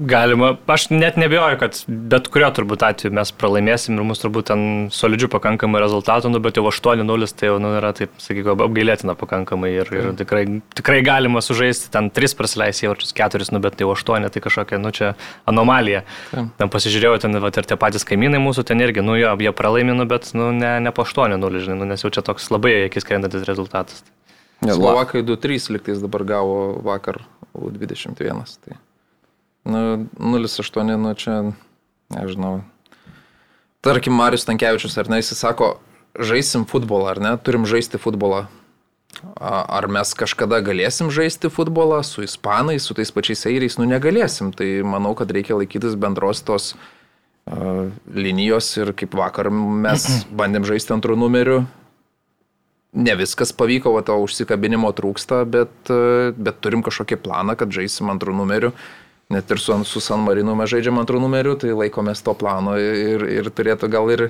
galima, 0.00 0.54
aš 0.66 0.86
net 0.90 1.16
nebejoju, 1.20 1.58
kad 1.60 1.76
bet 1.88 2.28
kurio 2.32 2.48
turbūt 2.56 2.82
atveju 2.86 3.12
mes 3.14 3.32
pralaimėsim 3.36 3.98
ir 3.98 4.06
mūsų 4.08 4.24
turbūt 4.24 4.48
ten 4.48 4.62
solidžių 4.94 5.28
pakankamai 5.32 5.82
rezultatų, 5.82 6.32
nu, 6.32 6.40
bet 6.42 6.56
jau 6.56 6.64
8-0 6.70 7.28
tai 7.36 7.50
jau, 7.50 7.58
nu, 7.62 7.74
yra 7.76 7.92
taip, 7.96 8.14
sakykime, 8.22 8.56
apgailėtina 8.66 9.14
pakankamai 9.20 9.72
ir, 9.74 9.92
ir 9.92 10.10
tikrai, 10.18 10.44
tikrai 10.76 11.00
galima 11.06 11.42
sužaisti, 11.44 11.90
ten 11.92 12.08
3 12.16 12.36
prasileis 12.38 12.82
įvarčius, 12.84 13.12
4, 13.18 13.50
nu, 13.54 13.62
bet 13.64 13.80
jau 13.84 13.92
8, 13.92 14.28
tai 14.32 14.44
kažkokia, 14.44 14.80
nu, 14.80 14.92
čia 14.96 15.12
anomalija. 15.50 16.04
Ten 16.32 16.72
pasižiūrėjau, 16.72 17.20
ten, 17.26 17.40
va, 17.42 17.52
ir 17.52 17.68
tie 17.68 17.78
patys 17.80 18.08
kaimynai 18.08 18.40
mūsų 18.42 18.64
ten 18.72 18.80
irgi, 18.80 19.04
nu, 19.04 19.18
jo, 19.20 19.36
jie 19.40 19.52
pralaimino, 19.56 20.08
bet, 20.08 20.32
nu, 20.36 20.50
ne, 20.56 20.78
ne 20.80 20.94
po 20.96 21.04
8-0, 21.04 21.60
žinai, 21.60 21.80
nu, 21.82 21.90
nes 21.92 22.06
jau 22.06 22.12
čia 22.14 22.24
toks 22.26 22.48
labai 22.54 22.86
akis 22.88 23.08
krentantis 23.08 23.44
rezultatas. 23.48 24.04
Slovakai 24.60 25.22
2-3 25.24 25.72
liktais 25.76 26.00
dabar 26.02 26.24
gavo 26.28 26.56
vakar 26.84 27.22
U21. 27.56 28.44
Tai, 28.60 28.76
nu, 29.70 29.82
0-8, 30.18 30.96
nu 31.00 31.14
čia, 31.18 31.40
nežinau. 32.14 32.60
Tarkim, 33.80 34.12
Marius 34.12 34.44
Tankievičius, 34.44 34.98
ar 35.00 35.08
ne, 35.08 35.22
jis 35.22 35.32
sako, 35.38 35.78
žaisim 36.18 36.66
futbolą, 36.68 37.14
ar 37.14 37.20
ne, 37.22 37.36
turim 37.40 37.64
žaisti 37.68 38.00
futbolą. 38.00 38.44
Ar 39.40 39.88
mes 39.90 40.12
kažkada 40.16 40.60
galėsim 40.64 41.10
žaisti 41.12 41.50
futbolą 41.52 41.98
su 42.06 42.22
ispanais, 42.24 42.84
su 42.86 42.94
tais 42.96 43.10
pačiais 43.12 43.42
airiais, 43.48 43.76
nu 43.80 43.88
negalėsim. 43.88 44.52
Tai 44.56 44.68
manau, 44.86 45.16
kad 45.18 45.32
reikia 45.34 45.58
laikytis 45.58 45.96
bendros 45.98 46.44
tos 46.46 46.72
uh, 46.76 47.90
linijos 48.14 48.70
ir 48.78 48.94
kaip 48.96 49.16
vakar 49.18 49.50
mes 49.50 50.06
bandėm 50.38 50.68
žaisti 50.68 50.94
antrų 50.96 51.18
numerių. 51.20 51.60
Ne 53.00 53.14
viskas 53.14 53.52
pavyko, 53.54 53.92
o 53.94 54.02
to 54.02 54.16
užsikabinimo 54.18 54.88
trūksta, 54.98 55.44
bet, 55.46 55.70
e, 55.86 56.32
bet 56.34 56.56
turim 56.58 56.82
kažkokį 56.82 57.20
planą, 57.22 57.54
kad 57.54 57.70
žaisim 57.70 58.10
antrų 58.10 58.34
numerių. 58.40 58.72
Net 59.30 59.50
ir 59.50 59.60
su, 59.62 59.76
su 59.86 60.00
San 60.02 60.24
Marinu 60.26 60.56
mes 60.58 60.70
žaidžiam 60.72 60.98
antrų 60.98 61.20
numerių, 61.22 61.54
tai 61.62 61.74
laikomės 61.76 62.24
to 62.26 62.34
plano 62.38 62.74
ir, 62.80 63.22
ir 63.30 63.50
turėtų 63.54 63.90
gal 63.92 64.10
ir, 64.10 64.24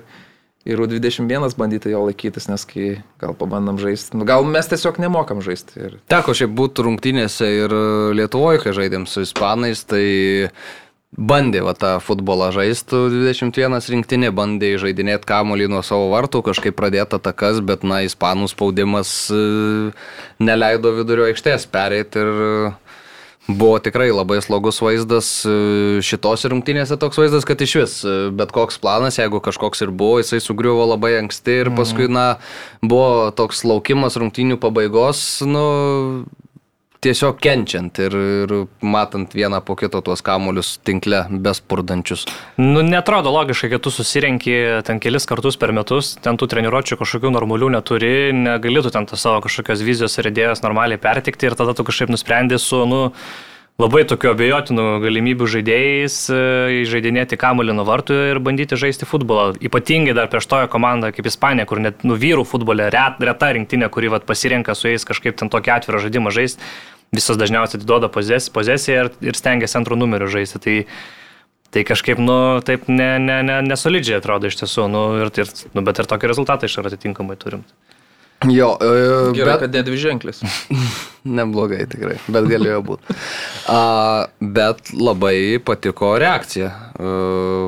ir 0.68 0.82
U21 0.84 1.56
bandyti 1.56 1.94
jo 1.94 2.02
laikytis, 2.04 2.50
nes 2.52 2.66
kai 2.68 2.90
gal 3.22 3.32
pabandom 3.38 3.80
žaisti, 3.80 4.18
nu, 4.20 4.28
gal 4.28 4.44
mes 4.44 4.68
tiesiog 4.68 5.00
nemokam 5.00 5.40
žaisti. 5.44 5.78
Ir, 5.80 5.96
Teko 6.12 6.36
šiaip 6.36 6.52
būti 6.52 6.84
rungtynėse 6.84 7.48
ir 7.62 7.74
Lietuvoje, 8.18 8.60
kai 8.66 8.76
žaidėm 8.76 9.08
su 9.08 9.24
Ispanais, 9.24 9.86
tai 9.88 10.04
bandė 11.16 11.64
va, 11.66 11.72
tą 11.74 11.94
futbolą 12.04 12.50
žaisti 12.54 13.00
21 13.16 13.80
rinktinė, 13.94 14.30
bandė 14.36 14.74
žaidinėti 14.82 15.26
kamolį 15.26 15.70
nuo 15.72 15.80
savo 15.86 16.10
vartų, 16.12 16.44
kažkaip 16.46 16.76
pradėti 16.78 17.16
atakas, 17.18 17.64
bet, 17.64 17.88
na, 17.88 18.02
Ispanų 18.06 18.52
spaudimas 18.52 19.10
e, 19.32 19.40
neleido 20.44 20.92
vidurio 21.00 21.26
aikštės 21.30 21.66
pereiti 21.72 22.20
ir 22.20 22.30
buvo 23.58 23.78
tikrai 23.82 24.10
labai 24.12 24.40
slogus 24.44 24.80
vaizdas 24.82 25.28
e, 25.48 25.54
šitos 26.04 26.46
rungtynėse 26.52 26.98
toks 27.00 27.20
vaizdas, 27.20 27.46
kad 27.48 27.60
iš 27.64 27.74
vis 27.80 27.94
e, 28.04 28.16
bet 28.36 28.52
koks 28.54 28.80
planas, 28.82 29.18
jeigu 29.20 29.42
kažkoks 29.44 29.84
ir 29.86 29.94
buvo, 29.94 30.20
jisai 30.22 30.42
sugriuvo 30.44 30.86
labai 30.92 31.16
anksti 31.22 31.56
ir 31.64 31.72
paskui, 31.76 32.10
na, 32.12 32.26
buvo 32.82 33.30
toks 33.36 33.64
laukimas 33.68 34.18
rungtynių 34.20 34.60
pabaigos, 34.62 35.22
nu, 35.46 35.64
tiesiog 37.04 37.38
kenčiant 37.40 37.98
ir, 38.02 38.14
ir 38.44 38.54
matant 38.84 39.32
vieną 39.36 39.62
po 39.64 39.76
kito 39.78 40.02
tuos 40.04 40.22
kamuolius 40.24 40.74
tinkle 40.84 41.22
bespurdančius. 41.30 42.26
Nu, 42.60 42.82
netrodo 42.84 43.32
logiškai, 43.34 43.70
kad 43.74 43.84
tu 43.84 43.92
susirenki 43.94 44.56
ten 44.86 45.00
kelis 45.02 45.28
kartus 45.28 45.56
per 45.60 45.72
metus, 45.76 46.14
ten 46.22 46.38
tų 46.40 46.50
treniruočių 46.52 47.00
kažkokių 47.00 47.32
normalių 47.36 47.72
neturi, 47.76 48.14
negalėtų 48.36 48.92
ten 48.96 49.08
tą 49.08 49.20
savo 49.20 49.40
kažkokios 49.46 49.84
vizijos 49.86 50.18
ir 50.20 50.30
idėjos 50.32 50.64
normaliai 50.66 51.00
pertikti 51.00 51.48
ir 51.48 51.56
tada 51.58 51.76
tu 51.76 51.86
kažkaip 51.88 52.12
nusprendė 52.12 52.60
su, 52.60 52.84
nu, 52.88 53.06
labai 53.80 54.02
tokiu 54.08 54.32
abejotinu 54.34 54.84
galimybių 55.02 55.46
žaidėjais 55.54 56.16
e, 56.32 56.40
žaidinėti 56.88 57.38
kamuolį 57.40 57.74
nuo 57.78 57.86
vartų 57.88 58.16
ir 58.30 58.40
bandyti 58.44 58.78
žaisti 58.80 59.08
futbolą. 59.08 59.54
Ypatingai 59.64 60.14
dar 60.16 60.28
prieš 60.32 60.48
toją 60.50 60.68
komandą 60.72 61.12
kaip 61.16 61.28
Ispanija, 61.30 61.66
kur 61.70 61.80
net 61.82 62.04
nu, 62.06 62.18
vyrų 62.20 62.44
futbolė 62.48 62.90
ret, 62.92 63.20
reta 63.24 63.52
rinktinė, 63.56 63.88
kuri 63.92 64.12
vat, 64.12 64.26
pasirenka 64.28 64.76
su 64.76 64.90
jais 64.90 65.06
kažkaip 65.08 65.38
ten 65.40 65.52
tokį 65.52 65.74
atvirą 65.78 66.02
žaidimą 66.04 66.32
žaisti, 66.34 66.60
visos 67.14 67.40
dažniausiai 67.40 67.80
atiduoda 67.80 68.10
poziciją 68.12 69.06
ir, 69.06 69.10
ir 69.32 69.38
stengiasi 69.38 69.80
antrų 69.80 69.98
numerių 70.02 70.28
žaisti. 70.36 70.60
Tai, 70.64 70.76
tai 71.74 71.86
kažkaip, 71.88 72.20
nu, 72.20 72.36
taip 72.66 72.88
ne, 72.90 73.14
ne, 73.22 73.40
ne, 73.46 73.60
nesolidžiai 73.70 74.20
atrodo 74.20 74.50
iš 74.50 74.60
tiesų, 74.62 74.90
nu, 74.92 75.06
ir, 75.22 75.32
ir, 75.40 75.54
nu, 75.72 75.86
bet 75.86 76.02
ir 76.02 76.10
tokį 76.10 76.34
rezultatą 76.34 76.68
iš 76.68 76.80
atitinkamai 76.84 77.38
turim. 77.40 77.64
Jo, 78.48 78.78
e, 78.80 79.32
Gerai, 79.36 79.52
bet 79.52 79.60
kad 79.60 79.74
ne 79.74 79.82
dvi 79.84 79.96
ženklis. 80.00 80.40
neblogai 81.38 81.82
tikrai, 81.90 82.16
bet 82.32 82.46
galėjo 82.48 82.78
būti. 82.86 83.16
A, 83.68 83.80
bet 84.40 84.92
labai 84.96 85.60
patiko 85.64 86.14
reakcija 86.20 86.70
e, 86.70 87.10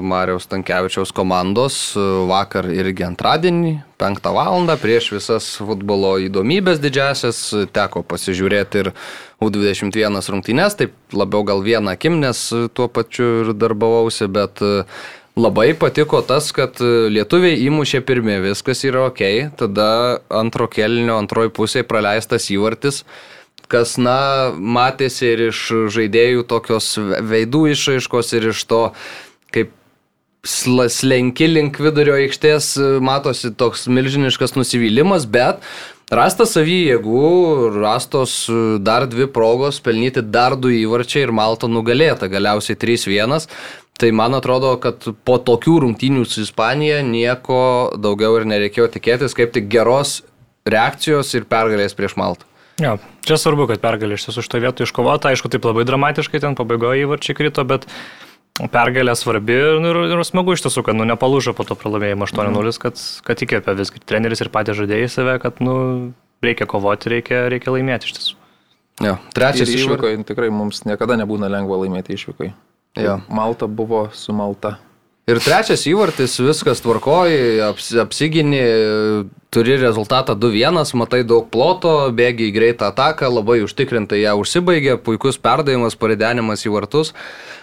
Marijos 0.09 0.49
Tankievičiaus 0.49 1.13
komandos 1.13 1.77
e, 1.93 2.07
vakar 2.31 2.71
irgi 2.73 3.05
antradienį, 3.05 3.75
5 4.01 4.33
val. 4.35 4.65
prieš 4.81 5.13
visas 5.13 5.51
futbolo 5.61 6.17
įdomybės 6.25 6.81
didžiasias, 6.81 7.43
teko 7.77 8.03
pasižiūrėti 8.09 8.87
ir 8.87 8.93
U21 9.45 10.23
rungtynes, 10.33 10.79
taip 10.79 10.97
labiau 11.13 11.45
gal 11.45 11.61
vieną 11.63 11.93
akim, 11.93 12.21
nes 12.23 12.49
tuo 12.73 12.89
pačiu 12.89 13.43
ir 13.43 13.53
darbavausi, 13.53 14.31
bet 14.33 14.65
e, 14.65 14.87
Labai 15.33 15.71
patiko 15.81 16.19
tas, 16.29 16.51
kad 16.53 16.77
lietuviai 16.83 17.57
įmušė 17.65 18.03
pirmie, 18.05 18.35
viskas 18.45 18.83
yra 18.85 19.07
ok, 19.09 19.23
tada 19.57 19.87
antro 20.29 20.67
kelnio 20.69 21.17
antroji 21.17 21.49
pusėje 21.57 21.87
praleistas 21.89 22.51
įvartis, 22.53 23.01
kas, 23.73 23.95
na, 23.97 24.53
matėsi 24.53 25.31
ir 25.33 25.47
iš 25.47 25.63
žaidėjų 25.95 26.45
tokios 26.51 26.91
veidų 27.01 27.63
išaiškos 27.73 28.35
ir 28.37 28.51
iš 28.51 28.61
to, 28.69 28.83
kaip 29.57 29.73
slenki 30.45 31.49
link 31.49 31.81
vidurio 31.81 32.19
aikštės, 32.19 32.75
matosi 33.01 33.55
toks 33.57 33.87
milžiniškas 33.89 34.53
nusivylimas, 34.59 35.25
bet 35.25 35.65
rastas 36.13 36.53
savy 36.59 36.83
jėgų, 36.91 37.73
rastos 37.79 38.35
dar 38.85 39.07
dvi 39.09 39.31
progos, 39.33 39.81
pelnyti 39.81 40.21
dar 40.21 40.59
du 40.61 40.73
įvarčiai 40.77 41.25
ir 41.25 41.33
Malta 41.33 41.71
nugalėta, 41.71 42.29
galiausiai 42.29 42.77
3-1. 42.77 43.49
Tai 44.03 44.09
man 44.19 44.35
atrodo, 44.35 44.73
kad 44.83 45.05
po 45.23 45.37
tokių 45.39 45.77
rungtynių 45.85 46.25
su 46.27 46.43
Ispanija 46.43 47.05
nieko 47.07 47.59
daugiau 48.03 48.41
ir 48.41 48.49
nereikėjo 48.51 48.89
tikėtis, 48.97 49.37
kaip 49.39 49.53
tik 49.55 49.69
geros 49.71 50.25
reakcijos 50.67 51.31
ir 51.39 51.47
pergalės 51.47 51.95
prieš 51.95 52.17
Maltą. 52.19 52.49
Jo, 52.83 52.97
čia 53.23 53.37
svarbu, 53.39 53.69
kad 53.71 53.79
pergalė 53.85 54.17
iš 54.19 54.25
tiesų 54.27 54.43
šitoje 54.43 54.65
vietoje 54.65 54.89
iškovota, 54.89 55.31
aišku, 55.31 55.53
taip 55.53 55.69
labai 55.69 55.85
dramatiškai 55.87 56.41
ten 56.43 56.57
pabaigoje 56.59 57.05
įvarčiai 57.05 57.37
krito, 57.39 57.63
bet 57.69 57.87
pergalė 58.75 59.15
svarbi 59.19 59.55
ir, 59.55 59.79
ir, 59.93 60.01
ir 60.17 60.25
smagu 60.27 60.57
iš 60.57 60.65
tiesų, 60.67 60.83
kad 60.89 60.99
nu, 60.99 61.07
nepalūžo 61.07 61.55
po 61.55 61.69
to 61.69 61.79
pralaimėjimo 61.79 62.27
8-0, 62.27 62.75
kad, 62.83 62.99
kad 63.29 63.47
įkvėpė 63.47 63.77
visgi 63.79 64.03
treneris 64.03 64.43
ir 64.43 64.51
patys 64.51 64.81
žaidėjai 64.81 65.13
save, 65.15 65.39
kad 65.47 65.63
nu, 65.63 65.77
reikia 66.43 66.67
kovoti, 66.75 67.15
reikia, 67.15 67.45
reikia 67.55 67.77
laimėti 67.77 68.11
iš 68.11 68.19
tiesų. 68.19 68.37
Jo, 69.07 69.15
trečias 69.39 69.71
išvykoje 69.71 70.25
tikrai 70.27 70.51
mums 70.51 70.83
niekada 70.91 71.15
nebūna 71.23 71.55
lengva 71.55 71.79
laimėti 71.85 72.19
išvykoje. 72.19 72.51
Jo. 72.97 73.21
Malta 73.29 73.67
buvo 73.67 74.09
su 74.13 74.35
Malta. 74.37 74.77
Ir 75.31 75.39
trečias 75.39 75.85
įvartis, 75.87 76.33
viskas 76.43 76.81
tvarkoji, 76.83 77.61
aps, 77.63 77.93
apsigini, 78.03 78.59
turi 79.55 79.77
rezultatą 79.79 80.35
2-1, 80.35 80.97
matai 80.99 81.21
daug 81.23 81.47
ploto, 81.53 81.93
bėgi 82.11 82.49
į 82.49 82.55
greitą 82.57 82.89
ataką, 82.91 83.31
labai 83.31 83.61
užtikrintai 83.63 84.19
ją 84.25 84.35
užsibaigė, 84.41 84.97
puikus 84.99 85.39
perdavimas, 85.39 85.95
paridenimas 85.95 86.67
į 86.67 86.75
vartus. 86.75 87.15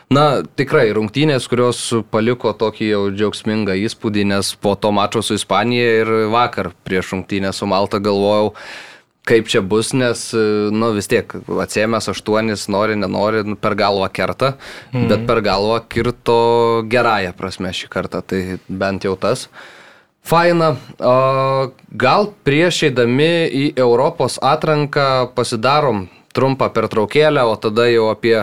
Na, 0.08 0.40
tikrai 0.56 0.88
rungtynės, 0.96 1.50
kurios 1.52 1.82
paliko 2.14 2.56
tokį 2.56 2.88
jau 2.94 3.02
džiaugsmingą 3.12 3.76
įspūdį, 3.84 4.24
nes 4.32 4.54
po 4.56 4.78
to 4.80 4.94
mačo 4.96 5.20
su 5.20 5.36
Ispanija 5.36 5.92
ir 6.00 6.14
vakar 6.32 6.72
prieš 6.88 7.12
rungtynę 7.18 7.52
su 7.54 7.68
Malta 7.68 8.00
galvojau, 8.00 8.54
kaip 9.30 9.50
čia 9.52 9.62
bus, 9.62 9.94
nes, 9.98 10.26
nu 10.74 10.92
vis 10.98 11.10
tiek, 11.12 11.34
atsėmęs 11.64 12.10
aštuonis, 12.14 12.68
nori, 12.74 12.98
nenori, 13.00 13.44
nu, 13.48 13.58
per 13.60 13.78
galvą 13.80 14.10
kerta, 14.14 14.56
mm. 14.92 15.10
bet 15.12 15.26
per 15.30 15.44
galvą 15.46 15.82
kirto 15.92 16.40
gerąją 16.90 17.36
prasme 17.38 17.74
šį 17.76 17.92
kartą, 17.94 18.24
tai 18.26 18.42
bent 18.68 19.06
jau 19.08 19.16
tas. 19.20 19.48
Faina, 20.30 20.74
o, 21.00 21.14
gal 21.90 22.32
prieš 22.46 22.84
eidami 22.90 23.48
į 23.48 23.66
Europos 23.80 24.38
atranką 24.44 25.30
pasidarom 25.38 26.08
trumpą 26.36 26.70
pertraukėlę, 26.74 27.44
o 27.44 27.56
tada 27.60 27.88
jau 27.90 28.10
apie 28.12 28.36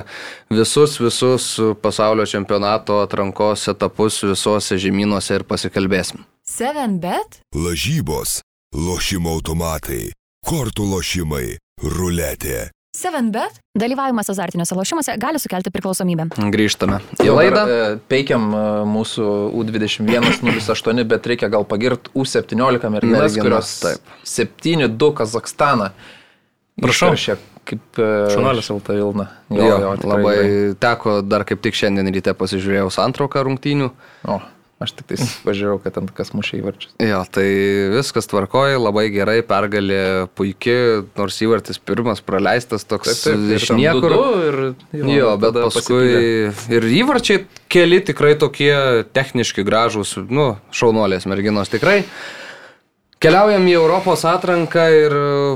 visus, 0.53 0.99
visus 1.01 1.49
pasaulio 1.83 2.27
čempionato 2.29 3.01
atrankos 3.05 3.69
etapus 3.73 4.23
visuose 4.27 4.79
žemynuose 4.83 5.41
ir 5.41 5.47
pasikalbėsim. 5.49 6.25
7bet? 6.47 7.41
Lažybos, 7.55 8.41
lošimo 8.75 9.37
automatai, 9.39 10.11
kortų 10.47 10.87
lošimai, 10.95 11.59
ruletė. 11.83 12.69
7bet? 12.97 13.59
Dalyvavimas 13.77 14.31
azartiniuose 14.33 14.77
lošimuose 14.79 15.17
gali 15.21 15.41
sukelti 15.43 15.69
priklausomybę. 15.75 16.31
Grįžtame 16.55 17.03
į 17.21 17.29
laidą. 17.29 17.65
e, 17.69 17.89
Peikiam 18.09 18.47
e, 18.57 18.63
mūsų 18.89 19.27
U21-08, 19.61 21.03
bet 21.11 21.29
reikia 21.29 21.51
gal 21.53 21.67
pagirti 21.69 22.15
U17 22.17 22.89
merginas, 22.95 23.37
kurios 23.37 23.75
taip. 23.83 24.15
7-2 24.25 25.11
Kazakstaną. 25.21 25.91
Prašau. 26.81 27.13
Iškaršė 27.13 27.37
kaip 27.67 28.01
e, 28.01 28.09
Šaunuolis. 28.33 28.67
Šalta 28.71 28.97
Vilna. 28.97 29.29
Jo, 29.53 29.69
jo, 29.69 29.93
tikrai 30.01 30.17
labai 30.23 30.37
teko 30.81 31.19
dar 31.27 31.45
kaip 31.49 31.63
tik 31.65 31.77
šiandien 31.77 32.09
ryte 32.15 32.33
pasižiūrėjau 32.39 32.89
santrauką 32.95 33.43
rungtynių. 33.49 33.91
O, 34.31 34.39
aš 34.83 34.93
tik 34.93 35.07
tais 35.09 35.23
pažiūrėjau, 35.47 35.79
kad 35.85 35.97
ant 36.03 36.11
kas 36.13 36.35
mušė 36.37 36.59
įvarčius. 36.61 36.93
Jo, 37.01 37.23
tai 37.33 37.47
viskas 37.95 38.29
tvarkoja, 38.29 38.77
labai 38.77 39.07
gerai, 39.15 39.39
pergalė 39.47 40.29
puikiai, 40.37 41.03
nors 41.17 41.39
įvartis 41.41 41.81
pirmas 41.81 42.21
praleistas 42.21 42.85
toks 42.85 43.23
iš 43.57 43.71
niekur. 43.73 44.17
Ir, 44.47 44.59
Jo, 45.01 45.35
bet 45.41 45.55
tada 45.57 45.67
paskui 45.71 46.03
pasipylė. 46.05 46.77
ir 46.77 46.89
įvarčiai 47.01 47.45
keli 47.73 48.03
tikrai 48.05 48.35
tokie 48.41 48.75
techniški 49.17 49.65
gražūs, 49.65 50.19
nu, 50.29 50.57
šaunuolės 50.77 51.25
merginos 51.31 51.73
tikrai. 51.73 52.03
Keliaujam 53.17 53.65
į 53.65 53.79
Europos 53.79 54.27
atranką 54.29 54.83
ir 54.93 55.15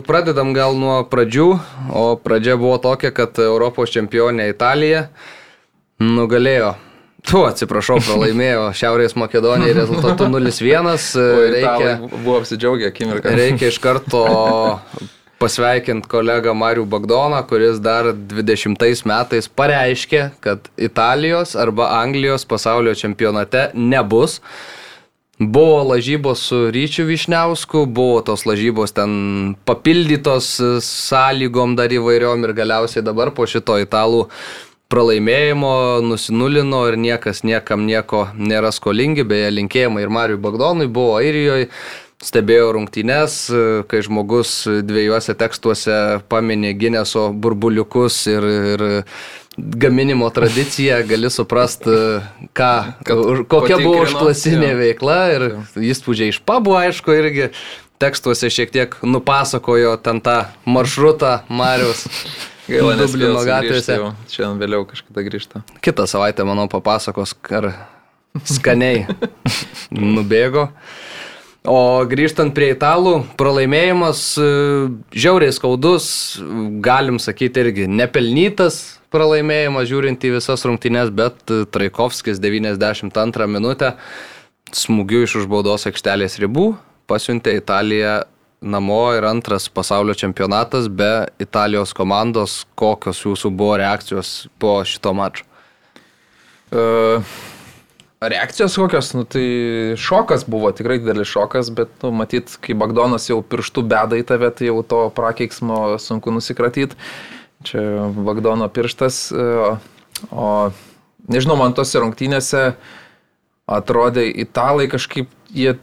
pradedam 0.09 0.54
gal 0.56 0.72
nuo 0.80 1.02
pradžių, 1.04 1.48
o 1.92 2.04
pradžia 2.16 2.56
buvo 2.56 2.78
tokia, 2.80 3.12
kad 3.12 3.37
Europos 3.37 3.92
čempionė 3.92 4.48
Italija 4.48 5.11
nugalėjo. 6.00 6.72
Tu, 7.26 7.40
atsiprašau, 7.44 7.98
pralaimėjo 8.00 8.70
Šiaurės 8.76 9.14
Makedonijai 9.18 9.74
rezultatu 9.76 10.26
0-1. 10.30 10.90
O 11.20 11.46
Reikia, 11.52 11.94
buvo 12.11 12.38
apsidžiaugę 12.40 12.90
akimirką. 12.90 13.35
reikia 13.37 13.68
iš 13.70 13.78
karto 13.83 14.24
pasveikinti 15.40 16.09
kolegą 16.11 16.54
Marių 16.56 16.85
Bagdoną, 16.90 17.40
kuris 17.48 17.80
dar 17.83 18.11
20 18.12 19.06
metais 19.09 19.48
pareiškė, 19.48 20.26
kad 20.44 20.68
Italijos 20.76 21.56
arba 21.56 21.94
Anglijos 22.00 22.44
pasaulio 22.48 22.94
čempionate 22.94 23.70
nebus. 23.74 24.40
Buvo 25.40 25.78
lažybos 25.88 26.42
su 26.50 26.66
Ryčiu 26.68 27.06
Višniausku, 27.09 27.87
buvo 27.88 28.18
tos 28.20 28.44
lažybos 28.44 28.92
ten 28.92 29.54
papildytos 29.64 30.50
sąlygom 30.85 31.78
dar 31.78 31.88
įvairiom 31.96 32.44
ir 32.44 32.52
galiausiai 32.59 33.04
dabar 33.06 33.33
po 33.33 33.48
šito 33.48 33.78
italų 33.80 34.26
pralaimėjimo 34.90 35.72
nusinulino 36.03 36.85
ir 36.90 36.98
niekas 37.00 37.44
niekam 37.46 37.87
nieko 37.87 38.26
nėra 38.37 38.72
skolingi, 38.74 39.24
beje 39.26 39.50
linkėjimai 39.55 40.05
ir 40.05 40.12
Mariui 40.12 40.40
Bagdonui 40.42 40.88
buvo 40.90 41.18
Airijoje, 41.20 41.68
stebėjo 42.20 42.72
rungtynes, 42.76 43.37
kai 43.88 44.00
žmogus 44.05 44.64
dviejose 44.85 45.35
tekstuose 45.40 46.20
paminė 46.29 46.74
Gineso 46.76 47.31
burbuliukus 47.33 48.18
ir, 48.29 48.48
ir 48.74 48.85
gaminimo 49.57 50.29
tradiciją, 50.35 51.00
gali 51.09 51.31
suprasti, 51.33 51.96
ką, 52.57 52.72
kokia 53.48 53.79
buvo 53.81 54.05
užklasinė 54.05 54.74
veikla 54.79 55.20
ir 55.37 55.46
įspūdžiai 55.94 56.35
iš 56.35 56.42
pabų, 56.46 56.76
aišku, 56.85 57.16
irgi 57.16 57.50
tekstuose 58.00 58.48
šiek 58.53 58.72
tiek 58.72 58.94
nupasakojo 59.05 59.96
ten 60.05 60.22
tą 60.24 60.42
maršrutą 60.68 61.40
Marius. 61.48 62.07
Gaila, 62.70 62.96
nes 62.98 63.12
Dublino 63.12 63.42
gatvėse. 63.46 63.96
Šiandien 64.33 64.61
vėliau 64.62 64.87
kažkada 64.88 65.24
grįžta. 65.26 65.62
Kitą 65.85 66.06
savaitę, 66.11 66.46
manau, 66.48 66.68
papasakos, 66.70 67.35
ar 67.59 67.72
skaniai 68.46 69.06
nubėgo. 70.16 70.70
O 71.68 71.80
grįžtant 72.09 72.54
prie 72.56 72.70
italų, 72.72 73.18
pralaimėjimas 73.37 74.22
e, 74.40 74.46
žiauriai 75.12 75.52
skaudus, 75.52 76.06
galim 76.80 77.18
sakyti 77.20 77.66
irgi 77.66 77.90
nepelnytas 77.90 78.80
pralaimėjimas 79.11 79.88
žiūrint 79.90 80.24
į 80.26 80.35
visas 80.37 80.64
rungtynes, 80.66 81.11
bet 81.14 81.40
Traikovskis 81.74 82.40
92 82.42 83.48
minutę 83.50 83.94
smūgiu 84.76 85.24
iš 85.26 85.40
užbaudos 85.42 85.88
aikštelės 85.90 86.38
ribų 86.42 86.72
pasiuntė 87.11 87.56
Italiją 87.59 88.20
namo 88.61 89.14
ir 89.16 89.25
antras 89.25 89.68
pasaulio 89.68 90.14
čempionatas 90.14 90.88
be 90.88 91.27
Italijos 91.40 91.94
komandos. 91.96 92.64
Kokios 92.75 93.23
jūsų 93.25 93.51
buvo 93.57 93.79
reakcijos 93.81 94.49
po 94.61 94.81
šito 94.85 95.14
mačo? 95.16 95.46
Uh, 96.70 97.25
reakcijos 98.20 98.77
kokios, 98.79 99.12
nu 99.16 99.25
tai 99.25 99.96
šokas 99.99 100.44
buvo, 100.46 100.70
tikrai 100.77 101.01
didelis 101.01 101.33
šokas, 101.33 101.73
bet, 101.75 101.90
nu, 102.05 102.12
matyt, 102.14 102.53
kai 102.62 102.77
Bagdonas 102.79 103.27
jau 103.31 103.40
pirštų 103.42 103.83
beda 103.90 104.20
į 104.20 104.27
tave, 104.29 104.53
tai 104.55 104.68
jau 104.68 104.85
to 104.87 105.03
prakeiksmo 105.16 105.99
sunku 105.99 106.31
nusikratyti. 106.35 106.99
Čia 107.66 107.83
Bagdono 108.14 108.68
pirštas, 108.73 109.27
uh, 109.35 109.81
o 110.31 110.46
nežinau, 111.33 111.58
man 111.58 111.75
tose 111.77 112.00
rungtynėse 112.00 112.75
atrodė 113.71 114.29
italai 114.44 114.87
kažkaip, 114.90 115.31
jie 115.54 115.75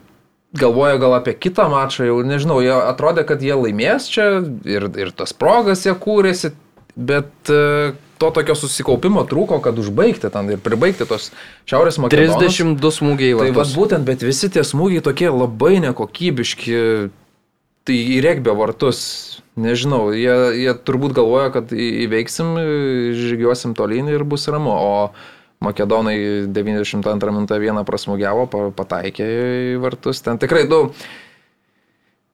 galvoja 0.59 0.97
gal 1.01 1.17
apie 1.19 1.35
kitą 1.37 1.67
mačą, 1.71 2.07
jau 2.09 2.17
nežinau, 2.25 2.59
jie 2.65 2.73
atrodė, 2.75 3.23
kad 3.27 3.43
jie 3.45 3.55
laimės 3.57 4.09
čia 4.11 4.27
ir, 4.65 4.89
ir 4.97 5.13
tas 5.15 5.33
progas 5.37 5.85
jie 5.85 5.93
kūrėsi, 5.97 6.53
bet 6.97 7.51
e, 7.53 7.93
to 8.17 8.31
tokio 8.33 8.55
susikaupimo 8.57 9.23
trūko, 9.29 9.59
kad 9.63 9.77
užbaigti 9.77 10.31
ten 10.33 10.49
ir 10.53 10.61
pribaigti 10.63 11.05
tos 11.09 11.29
Šiaurės 11.69 11.99
Makedonijos. 12.01 12.57
32 12.57 12.93
smūgiai 12.99 13.35
į 13.35 13.39
Tai 13.39 13.51
vartus. 13.59 13.77
būtent, 13.77 14.07
bet 14.07 14.25
visi 14.25 14.49
tie 14.53 14.65
smūgiai 14.65 15.05
tokie 15.05 15.29
labai 15.31 15.77
nekokybiški. 15.85 16.77
Tai 17.87 17.95
į 17.95 18.17
regbio 18.19 18.51
vartus, 18.59 18.99
nežinau, 19.55 20.09
jie, 20.11 20.33
jie 20.59 20.73
turbūt 20.83 21.13
galvoja, 21.15 21.53
kad 21.55 21.69
įveiksim, 21.71 22.57
žygiuosim 23.15 23.77
tolyn 23.77 24.09
ir 24.11 24.25
bus 24.27 24.49
ramu. 24.51 24.73
O 24.75 25.36
Makedonai 25.63 26.17
92 26.53 27.31
minutę 27.33 27.57
vieną 27.59 27.81
prasmugiavo, 27.87 28.45
pa- 28.51 28.69
pataikė 28.77 29.25
į 29.27 29.79
vartus. 29.81 30.21
Ten 30.21 30.37
tikrai 30.37 30.67
daug. 30.69 30.93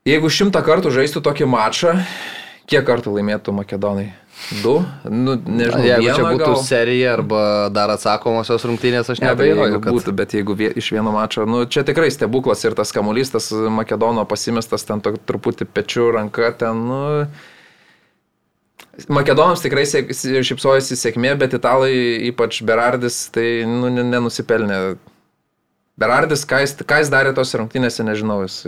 Jeigu 0.03 0.27
šimtą 0.27 0.59
kartų 0.65 0.91
žaistų 0.91 1.21
tokį 1.23 1.47
mačą, 1.47 1.93
kiek 2.67 2.83
kartų 2.87 3.13
laimėtų 3.15 3.53
Makedonai? 3.55 4.09
Du? 4.63 4.81
Nu, 5.07 5.37
nežinau, 5.37 5.85
Jeigu 5.85 6.09
čia 6.17 6.23
būtų 6.25 6.49
gal. 6.49 6.55
serija 6.67 7.13
arba 7.15 7.69
dar 7.71 7.93
atsakomosios 7.93 8.65
rungtynės, 8.67 9.07
aš 9.13 9.21
Ne, 9.21 9.29
nebejoju, 9.29 9.61
jeigu 9.61 9.79
kad 9.85 9.93
būtų, 9.95 10.11
bet 10.19 10.33
jeigu 10.35 10.55
vie, 10.59 10.67
iš 10.75 10.89
vieno 10.91 11.13
mačo, 11.15 11.45
nu, 11.47 11.61
čia 11.69 11.85
tikrai 11.87 12.09
stebuklas 12.11 12.65
ir 12.65 12.75
tas 12.75 12.91
kamuolys, 12.91 13.31
tas 13.31 13.51
Makedono 13.53 14.25
pasimestas 14.27 14.83
ten 14.83 14.99
to, 15.05 15.13
truputį 15.15 15.69
pečių 15.71 16.09
ranka, 16.17 16.51
ten, 16.59 16.81
nu... 16.89 16.99
Makedonams 19.09 19.63
tikrai 19.63 19.87
sėk- 19.89 20.11
šypsojasi 20.45 20.97
sėkmė, 20.99 21.33
bet 21.41 21.55
italai, 21.57 21.93
ypač 22.29 22.59
Berardis, 22.65 23.23
tai 23.33 23.63
nu, 23.65 23.89
ne- 23.89 24.05
nenusipelnė. 24.05 24.97
Berardis, 25.97 26.45
ką 26.45 26.59
jis, 26.61 26.75
ką 26.85 26.99
jis 27.01 27.09
darė 27.13 27.33
tos 27.33 27.53
rungtynėse, 27.57 28.05
nežinau, 28.05 28.43
jis, 28.45 28.59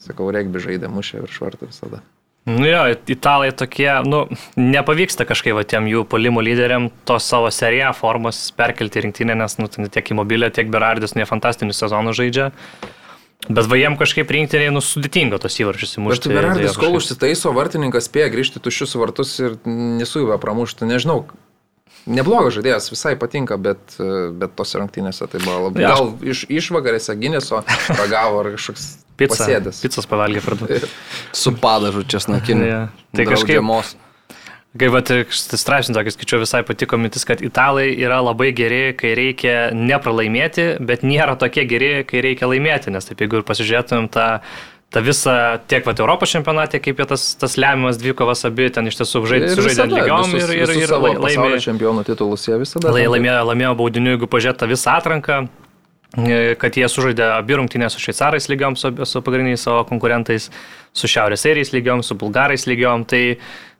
sakau, 0.00 0.30
regbi 0.32 0.60
žaidė, 0.64 0.88
mušė 0.92 1.20
virš 1.26 1.38
vartų 1.44 1.68
visada. 1.68 2.00
Nu 2.48 2.64
jo, 2.64 2.80
italai 3.12 3.50
tokie, 3.52 3.90
nu, 4.08 4.22
nepavyksta 4.56 5.26
kažkaip 5.28 5.58
va, 5.58 5.64
tiem 5.68 5.84
jų 5.92 6.06
polimų 6.08 6.40
lyderiam 6.46 6.88
tos 7.04 7.28
savo 7.28 7.50
seriją 7.52 7.92
formos 7.96 8.38
perkelti 8.56 8.96
į 8.96 9.04
rinktinę, 9.06 9.36
nes 9.36 9.58
nu, 9.60 9.68
tiek 9.68 10.08
Imobilė, 10.14 10.48
tiek 10.56 10.72
Berardis, 10.72 11.12
nu, 11.14 11.20
jie 11.20 11.28
fantastinius 11.28 11.82
sezonus 11.84 12.16
žaidžia. 12.16 12.48
Bet 13.48 13.66
va 13.70 13.76
jiem 13.80 13.96
kažkaip 13.96 14.28
rinktiniai, 14.30 14.70
nu, 14.74 14.82
sudėtinga 14.84 15.38
tos 15.40 15.56
įvarčius 15.62 15.94
Aš 15.94 15.98
įmušti. 15.98 16.28
tai 16.28 16.34
Berardis, 16.36 16.74
jie 16.74 16.80
kol 16.82 16.98
užsitaiso, 16.98 17.52
vartininkas 17.56 18.06
spėja 18.10 18.28
grįžti 18.34 18.60
tuščius 18.60 18.92
vartus 19.00 19.32
ir 19.40 19.56
nesuiva 19.64 20.36
pramušti, 20.42 20.84
nežinau. 20.84 21.24
Neblogas 22.10 22.54
žaidėjas, 22.56 22.90
visai 22.92 23.14
patinka, 23.20 23.56
bet, 23.60 23.96
bet 24.40 24.54
tos 24.56 24.72
rungtynėse 24.76 25.26
tai 25.28 25.40
buvo 25.42 25.66
labai... 25.68 25.82
Ja, 25.84 25.94
Gal 25.96 26.12
iš 26.24 26.44
išvakarėse 26.48 27.16
Gineso 27.20 27.62
ragavo 27.92 28.40
ar 28.44 28.52
kažkoks 28.54 28.86
Pica, 29.20 29.34
pasėdęs. 29.34 29.82
Picas 29.84 30.08
pavalgė 30.08 30.40
daug. 30.44 30.86
su 31.36 31.52
padažu 31.60 32.04
česnakiniu. 32.08 32.64
Jo. 32.70 32.78
Tai 33.16 33.26
kažkaip- 33.28 33.60
Draudžiamos. 33.60 33.96
Kaip 34.78 34.92
pat 34.94 35.10
straipsnį 35.34 35.96
tokį 35.96 36.12
skaičiau, 36.14 36.38
visai 36.44 36.60
patiko 36.62 36.94
mintis, 37.00 37.24
kad 37.26 37.40
italai 37.42 37.88
yra 37.90 38.20
labai 38.22 38.52
geri, 38.54 38.92
kai 38.94 39.16
reikia 39.18 39.54
nepralaimėti, 39.74 40.76
bet 40.86 41.02
nėra 41.02 41.34
tokie 41.40 41.64
geri, 41.66 42.04
kai 42.06 42.22
reikia 42.22 42.46
laimėti. 42.46 42.92
Nes 42.94 43.08
taip, 43.08 43.18
jeigu 43.18 43.40
ir 43.40 43.46
pasižiūrėtumėm 43.48 44.06
tą, 44.14 44.26
tą 44.94 45.02
visą, 45.02 45.34
tiek 45.66 45.82
pat 45.88 45.98
Europos 46.04 46.30
čempionate, 46.30 46.78
kaip 46.84 47.02
jie 47.02 47.06
tas, 47.10 47.24
tas 47.40 47.58
lemiamas 47.58 47.98
dvikovas 47.98 48.46
abi 48.46 48.68
ten 48.70 48.86
iš 48.86 49.00
tiesų 49.00 49.24
žaidė, 49.32 49.48
lygiom 49.90 50.36
ir, 50.38 50.52
ir, 50.60 50.74
ir 50.84 50.94
laimėjo. 50.94 51.58
čempionų 51.66 52.04
titulus 52.06 52.46
jie 52.46 52.60
visada. 52.62 52.92
Lai, 52.94 53.08
ten- 53.08 53.16
laimėjo, 53.16 53.40
laimėjo 53.50 53.72
baudinių, 53.82 54.14
jeigu 54.14 54.30
pažiūrėtų 54.30 54.62
tą 54.62 54.68
visą 54.70 54.94
atranką, 55.00 55.40
e, 56.14 56.54
kad 56.62 56.78
jie 56.78 56.86
sužaidė 56.90 57.26
abi 57.40 57.58
rungtynės 57.58 57.98
su 57.98 58.02
šveicarais 58.06 58.46
lygiom, 58.50 58.78
su, 58.78 58.94
su 59.02 59.22
pagrindiniais 59.26 59.66
savo 59.66 59.82
konkurentais, 59.90 60.46
su 60.94 61.10
šiaurės 61.10 61.42
airiais 61.46 61.74
lygiom, 61.74 62.02
su 62.06 62.14
bulgarais 62.18 62.66
lygiom. 62.70 63.02
Tai 63.06 63.22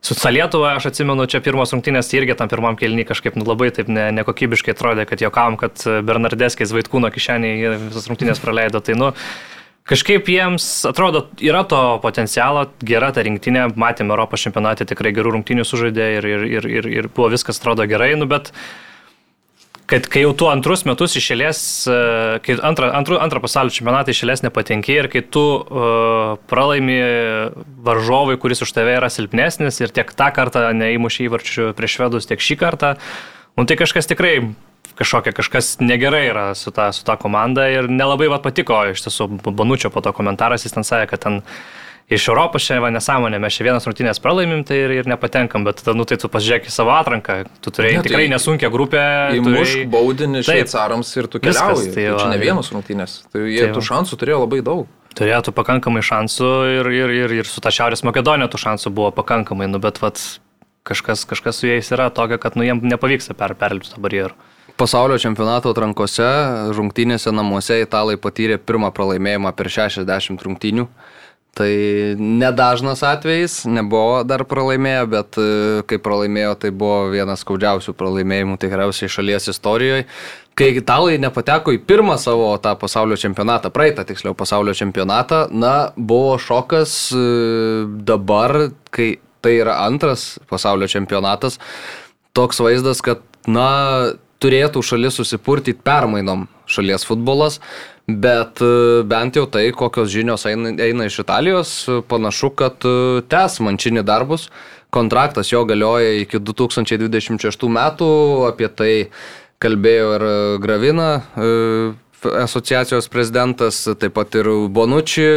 su 0.01 0.16
ta 0.16 0.32
Lietuva, 0.32 0.74
aš 0.78 0.90
atsimenu, 0.90 1.26
čia 1.30 1.42
pirmos 1.44 1.74
rungtynės 1.74 2.09
tai 2.11 2.22
irgi 2.22 2.36
tam 2.38 2.51
pirmam 2.51 2.78
kelniui 2.80 3.07
kažkaip 3.09 3.36
nu, 3.36 3.44
labai 3.48 3.70
taip 3.76 3.90
ne, 3.92 4.09
nekokybiškai 4.20 4.74
atrodė, 4.74 5.07
kad 5.09 5.22
jokavom, 5.22 5.61
kad 5.61 5.84
Bernardeskės 6.09 6.72
vaikūno 6.76 7.12
kišenėje 7.12 7.76
visas 7.88 8.09
rungtynės 8.11 8.42
praleido. 8.42 8.82
Tai, 8.84 8.98
nu, 9.01 9.14
Kažkaip 9.90 10.28
jiems 10.30 10.64
atrodo, 10.86 11.24
yra 11.42 11.64
to 11.66 11.78
potencialo, 12.05 12.66
gera 12.86 13.09
ta 13.11 13.24
rinktinė, 13.26 13.64
matėme 13.80 14.12
Europos 14.12 14.44
čempionate 14.44 14.84
tikrai 14.86 15.11
gerų 15.16 15.32
rungtynių 15.34 15.64
sužaidė 15.66 16.07
ir, 16.18 16.28
ir, 16.28 16.44
ir, 16.46 16.68
ir, 16.78 16.88
ir 17.01 17.09
buvo 17.11 17.30
viskas 17.32 17.59
atrodo 17.59 17.86
gerai, 17.90 18.12
nu, 18.20 18.28
bet 18.30 18.53
kad 19.91 20.07
kai 20.11 20.22
jau 20.22 20.30
tu 20.38 20.47
antrus 20.51 20.84
metus 20.86 21.16
išėlės, 21.18 21.61
kai 22.47 22.57
antrą, 22.66 22.93
antrą, 22.95 23.18
antrą 23.24 23.43
pasaulio 23.43 23.74
čempionatą 23.74 24.14
išėlės 24.14 24.45
nepatenki 24.47 24.95
ir 24.95 25.11
kai 25.11 25.24
tu 25.26 25.43
uh, 25.59 26.38
pralaimi 26.51 27.01
varžovui, 27.86 28.38
kuris 28.41 28.62
už 28.62 28.74
tave 28.76 28.95
yra 29.01 29.11
silpnesnis 29.11 29.82
ir 29.82 29.95
tiek 29.95 30.12
tą 30.14 30.30
kartą 30.36 30.68
neįmušė 30.78 31.26
įvarčių 31.26 31.70
prieš 31.78 31.99
švedus, 31.99 32.30
tiek 32.30 32.43
šį 32.43 32.59
kartą, 32.61 32.95
nu, 33.59 33.66
tai 33.66 33.78
kažkas 33.80 34.11
tikrai 34.11 34.36
kažkokia, 35.01 35.32
kažkas 35.32 35.78
negerai 35.80 36.26
yra 36.28 36.47
su 36.55 36.70
ta, 36.76 36.91
su 36.93 37.05
ta 37.09 37.16
komanda 37.20 37.66
ir 37.72 37.88
nelabai 37.88 38.28
va 38.30 38.41
patiko, 38.43 38.82
iš 38.93 39.07
tiesų, 39.07 39.28
Bonučio 39.49 39.91
po 39.93 40.03
to 40.05 40.12
komentaras, 40.16 40.66
jis 40.66 40.76
ten 40.76 40.86
sakė, 40.86 41.09
kad 41.14 41.24
ten 41.24 41.41
iš 42.11 42.26
Europos 42.28 42.64
čia 42.66 42.80
va 42.82 42.90
nesąmonė, 42.90 43.38
mes 43.40 43.54
čia 43.54 43.64
vienas 43.68 43.86
rungtynės 43.86 44.18
pralaimim 44.22 44.64
tai 44.66 44.80
ir, 44.84 44.90
ir 45.00 45.08
nepatenkam, 45.11 45.64
bet 45.64 45.80
tada, 45.82 45.94
nu 45.96 46.04
tai 46.04 46.16
tu 46.18 46.28
pasižiūrėk 46.32 46.66
į 46.66 46.72
savo 46.74 46.90
atranką, 46.96 47.44
tu 47.62 47.70
turėjai 47.70 47.96
Ne, 47.96 48.02
tai 48.02 48.08
tikrai 48.11 48.28
nesunkia 48.32 48.70
grupė. 48.72 49.02
Įmušk 49.38 49.54
turėjai- 49.54 49.90
baudinį 49.94 50.42
šveicarams 50.48 51.12
ir 51.16 51.28
tu 51.30 51.38
Viskas, 51.38 51.61
keliauji. 51.62 51.94
tai 51.94 52.04
Tai 52.11 52.18
čia 52.18 52.26
va, 52.26 52.30
ne 52.34 52.38
vienos 52.42 52.70
rungtynės. 52.74 53.14
Tai 53.32 53.40
jie 53.46 53.61
Tai 53.66 53.72
tų 53.78 53.82
šansų 53.90 54.18
turėjo 54.20 54.40
labai 54.44 54.61
daug. 54.66 54.86
turėtų 55.14 55.50
pakankamai 55.54 56.02
šansų 56.02 56.50
ir, 56.80 56.86
ir, 56.94 57.11
ir, 57.24 57.30
ir 57.40 57.44
su 57.44 57.61
ta 57.61 57.70
Šiaurės 57.70 58.02
Makedonija 58.06 58.48
tų 58.50 58.58
šansų 58.62 58.92
buvo 58.94 59.11
pakankamai, 59.14 59.66
nu, 59.70 59.78
bet 59.78 59.98
vat, 60.02 60.18
kažkas, 60.86 61.24
kažkas 61.26 61.58
su 61.62 61.66
jais 61.66 61.90
yra 61.92 62.11
tokio, 62.11 62.38
kad 62.38 62.54
nu, 62.56 62.62
jiems 62.62 62.82
nepavyksta 62.82 63.34
per, 63.34 63.54
perlipti 63.54 63.90
tą 63.94 64.00
barjerą. 64.02 64.34
Pasaulio 64.80 65.18
čempionato 65.20 65.68
atrankose 65.74 66.24
rungtynėse 66.72 67.32
namuose 67.34 67.80
italai 67.82 68.16
patyrė 68.16 68.56
pirmą 68.58 68.88
pralaimėjimą 68.94 69.50
per 69.54 69.66
60 69.68 70.40
rungtynių. 70.46 70.86
Tai 71.59 71.70
nedažnas 72.16 73.03
atvejis, 73.03 73.64
nebuvo 73.66 74.22
dar 74.24 74.44
pralaimėję, 74.46 75.01
bet 75.11 75.38
e, 75.40 75.46
kai 75.90 75.98
pralaimėjo, 76.03 76.55
tai 76.62 76.70
buvo 76.70 77.09
vienas 77.11 77.42
skaudžiausių 77.42 77.94
pralaimėjimų 77.98 78.55
tikriausiai 78.62 79.11
šalies 79.11 79.51
istorijoje. 79.51 80.05
Kai 80.55 80.68
italai 80.78 81.18
nepateko 81.18 81.74
į 81.74 81.80
pirmą 81.88 82.14
savo 82.22 82.53
tą 82.62 82.76
pasaulio 82.78 83.18
čempionatą, 83.18 83.72
praeitą 83.74 84.07
tiksliau 84.07 84.36
pasaulio 84.38 84.76
čempionatą, 84.78 85.48
na, 85.51 85.74
buvo 85.96 86.38
šokas 86.38 86.94
e, 87.18 87.26
dabar, 88.07 88.70
kai 88.94 89.16
tai 89.42 89.57
yra 89.59 89.80
antras 89.88 90.36
pasaulio 90.51 90.86
čempionatas, 90.90 91.59
toks 92.36 92.62
vaizdas, 92.62 93.03
kad, 93.03 93.24
na, 93.51 93.70
turėtų 94.40 94.82
šalis 94.84 95.18
susipurtyti 95.20 95.82
permainom 95.84 96.46
šalies 96.70 97.05
futbolas, 97.09 97.59
bet 98.18 98.61
e, 98.64 99.02
bent 99.06 99.36
jau 99.36 99.46
tai, 99.50 99.68
kokios 99.76 100.11
žinios 100.11 100.46
eina, 100.48 100.72
eina 100.82 101.06
iš 101.06 101.20
Italijos, 101.22 101.72
e, 101.88 102.00
panašu, 102.08 102.50
kad 102.58 102.86
e, 102.88 103.22
tęs 103.30 103.61
mančinį 103.64 104.04
darbus. 104.06 104.48
Kontraktas 104.90 105.52
jo 105.52 105.62
galioja 105.68 106.16
iki 106.24 106.40
2026 106.42 107.68
metų, 107.70 108.11
apie 108.48 108.68
tai 108.74 108.92
kalbėjo 109.62 110.08
ir 110.16 110.24
Gravina, 110.64 111.11
asociacijos 112.40 113.06
prezidentas, 113.12 113.84
taip 114.00 114.16
pat 114.16 114.34
ir 114.40 114.48
Bonucci 114.72 115.28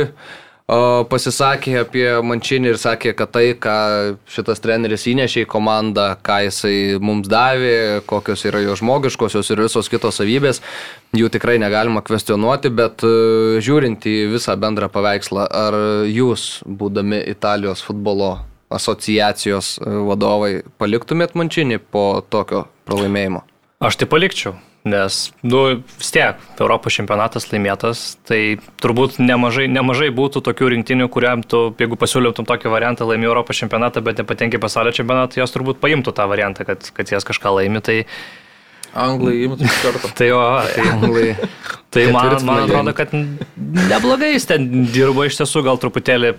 pasisakė 1.09 1.75
apie 1.81 2.05
Mančinį 2.25 2.71
ir 2.71 2.79
sakė, 2.81 3.13
kad 3.17 3.31
tai, 3.35 3.45
ką 3.59 3.75
šitas 4.29 4.61
treneris 4.63 5.05
įnešė 5.11 5.43
į 5.43 5.49
komandą, 5.49 6.13
ką 6.25 6.39
jisai 6.47 6.75
mums 7.03 7.29
davė, 7.31 8.01
kokios 8.09 8.45
yra 8.49 8.61
jo 8.63 8.77
žmogiškosios 8.79 9.51
ir 9.53 9.63
visos 9.65 9.91
kitos 9.91 10.19
savybės, 10.21 10.61
jų 11.17 11.29
tikrai 11.33 11.59
negalima 11.61 12.03
kvestionuoti, 12.05 12.71
bet 12.73 13.05
e, 13.05 13.13
žiūrint 13.63 14.07
į 14.09 14.17
visą 14.33 14.57
bendrą 14.59 14.89
paveikslą, 14.93 15.47
ar 15.47 15.79
jūs, 16.09 16.63
būdami 16.65 17.21
Italijos 17.33 17.83
futbolo 17.85 18.35
asociacijos 18.73 19.77
e, 19.77 19.95
vadovai, 20.09 20.53
paliktumėt 20.81 21.37
Mančinį 21.37 21.81
po 21.93 22.23
tokio 22.33 22.65
pralaimėjimo? 22.87 23.43
Aš 23.83 23.99
tai 23.99 24.07
palikčiau, 24.09 24.55
nes, 24.83 25.31
nu, 25.41 25.63
vis 25.97 26.11
tiek, 26.11 26.39
Europos 26.59 26.95
čempionatas 26.97 27.47
laimėtas, 27.51 28.03
tai 28.27 28.59
turbūt 28.83 29.17
nemažai, 29.23 29.69
nemažai 29.71 30.09
būtų 30.15 30.43
tokių 30.43 30.73
rinktinių, 30.75 31.07
kuriam 31.11 31.43
tu, 31.43 31.69
jeigu 31.79 31.97
pasiūlytum 31.99 32.47
tokį 32.49 32.71
variantą, 32.73 33.07
laimė 33.07 33.29
Europos 33.29 33.61
čempionatą, 33.61 34.03
bet 34.03 34.19
nepatenki 34.19 34.59
pasaulio 34.61 34.91
čempionatą, 34.95 35.39
jos 35.39 35.55
turbūt 35.55 35.79
paimtų 35.83 36.15
tą 36.15 36.27
variantą, 36.31 36.67
kad, 36.67 36.89
kad 36.95 37.15
jas 37.15 37.27
kažką 37.27 37.55
laimi. 37.59 37.83
Tai, 37.83 38.01
Anglai 38.93 39.39
imtų 39.47 39.65
iš 39.65 39.77
karto. 39.81 40.09
tai, 40.13 40.27
jo, 40.29 40.41
tai, 40.75 40.83
Anglai. 40.91 41.29
tai 41.93 42.03
man, 42.13 42.35
man 42.45 42.65
atrodo, 42.67 42.93
kad 42.97 43.15
neblogai 43.89 44.35
jis 44.35 44.51
ten 44.51 44.67
dirbo 44.93 45.25
iš 45.25 45.39
tiesų, 45.39 45.63
gal 45.65 45.79
truputėlį 45.81 46.35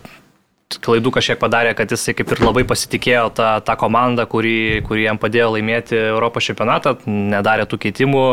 klaidų 0.82 1.12
kažkiek 1.14 1.40
padarė, 1.40 1.74
kad 1.78 1.90
jisai 1.92 2.14
kaip 2.16 2.32
ir 2.34 2.42
labai 2.44 2.64
pasitikėjo 2.68 3.28
tą, 3.36 3.50
tą 3.66 3.76
komandą, 3.80 4.26
kuri, 4.30 4.82
kuri 4.86 5.06
jam 5.06 5.20
padėjo 5.20 5.52
laimėti 5.56 5.98
Europos 5.98 6.46
čempionatą, 6.48 6.96
nedarė 7.06 7.68
tų 7.70 7.80
keitimų. 7.86 8.26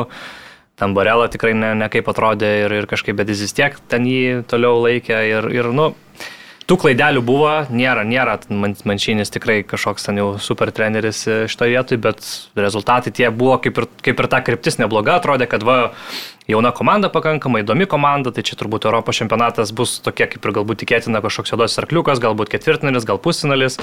ten 0.81 0.93
Barela 0.97 1.27
tikrai 1.29 1.53
ne, 1.53 1.73
ne 1.77 1.89
kaip 1.93 2.07
atrodė 2.09 2.51
ir, 2.65 2.73
ir 2.81 2.85
kažkaip, 2.89 3.15
bet 3.15 3.29
jis 3.29 3.43
vis 3.45 3.53
tiek 3.53 3.75
ten 3.87 4.05
jį 4.09 4.43
toliau 4.49 4.81
laikė 4.81 5.19
ir, 5.29 5.49
ir 5.53 5.69
nu, 5.69 5.91
tų 6.71 6.77
klaidelių 6.79 7.19
buvo, 7.27 7.51
nėra, 7.67 8.05
nėra 8.07 8.37
man, 8.47 8.77
manšinis 8.87 9.33
tikrai 9.33 9.59
kažkoks 9.67 10.05
ten 10.07 10.21
jau 10.21 10.27
super 10.39 10.69
treneris 10.71 11.25
e, 11.27 11.33
šitoje 11.51 11.73
vietoje, 11.73 11.99
bet 11.99 12.27
rezultatai 12.55 13.11
tie 13.11 13.27
buvo 13.27 13.57
kaip 13.59 13.81
ir, 13.81 13.87
kaip 14.05 14.21
ir 14.21 14.27
ta 14.31 14.39
kryptis 14.45 14.79
nebloga, 14.79 15.17
atrodė, 15.19 15.49
kad 15.51 15.65
va, 15.67 15.91
jauna 16.47 16.71
komanda 16.75 17.09
pakankamai 17.11 17.65
įdomi 17.65 17.89
komanda, 17.91 18.31
tai 18.31 18.45
čia 18.47 18.55
turbūt 18.59 18.87
Europos 18.87 19.19
čempionatas 19.19 19.73
bus 19.75 19.97
tokie 20.05 20.29
kaip 20.31 20.47
ir 20.47 20.53
galbūt 20.61 20.79
tikėtina 20.85 21.19
kažkoks 21.25 21.51
juodos 21.51 21.75
arkliukas, 21.81 22.21
galbūt 22.23 22.53
ketvirtinalis, 22.53 23.07
gal 23.09 23.19
pusinalis 23.19 23.75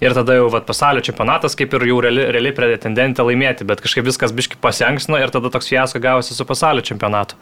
ir 0.00 0.16
tada 0.16 0.38
jau 0.38 0.48
va, 0.54 0.62
pasaulio 0.64 1.04
čempionatas 1.04 1.58
kaip 1.60 1.76
ir 1.76 1.84
jau 1.90 1.98
realiai 2.06 2.30
reali 2.38 2.54
pretendentė 2.56 3.26
laimėti, 3.28 3.68
bet 3.68 3.84
kažkaip 3.84 4.08
viskas 4.08 4.32
biški 4.32 4.62
pasianksino 4.64 5.20
ir 5.20 5.34
tada 5.34 5.52
toks 5.52 5.68
fiasko 5.74 6.00
gavosi 6.00 6.38
su 6.38 6.48
pasaulio 6.48 6.88
čempionatu. 6.88 7.36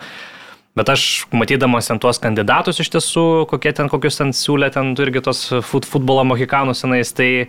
Bet 0.76 0.90
aš 0.92 1.02
matydamas 1.34 1.88
ten 1.90 1.98
tuos 2.02 2.20
kandidatus 2.22 2.78
iš 2.82 2.90
tiesų, 2.94 3.24
kokie 3.50 3.72
ten 3.74 3.88
kokius 3.90 4.20
ten 4.20 4.34
siūlė, 4.36 4.68
ten 4.74 4.92
irgi 5.00 5.24
tos 5.24 5.40
fut, 5.66 5.88
futbolo 5.88 6.22
mohikanų 6.28 6.76
senais, 6.76 7.10
tai 7.16 7.48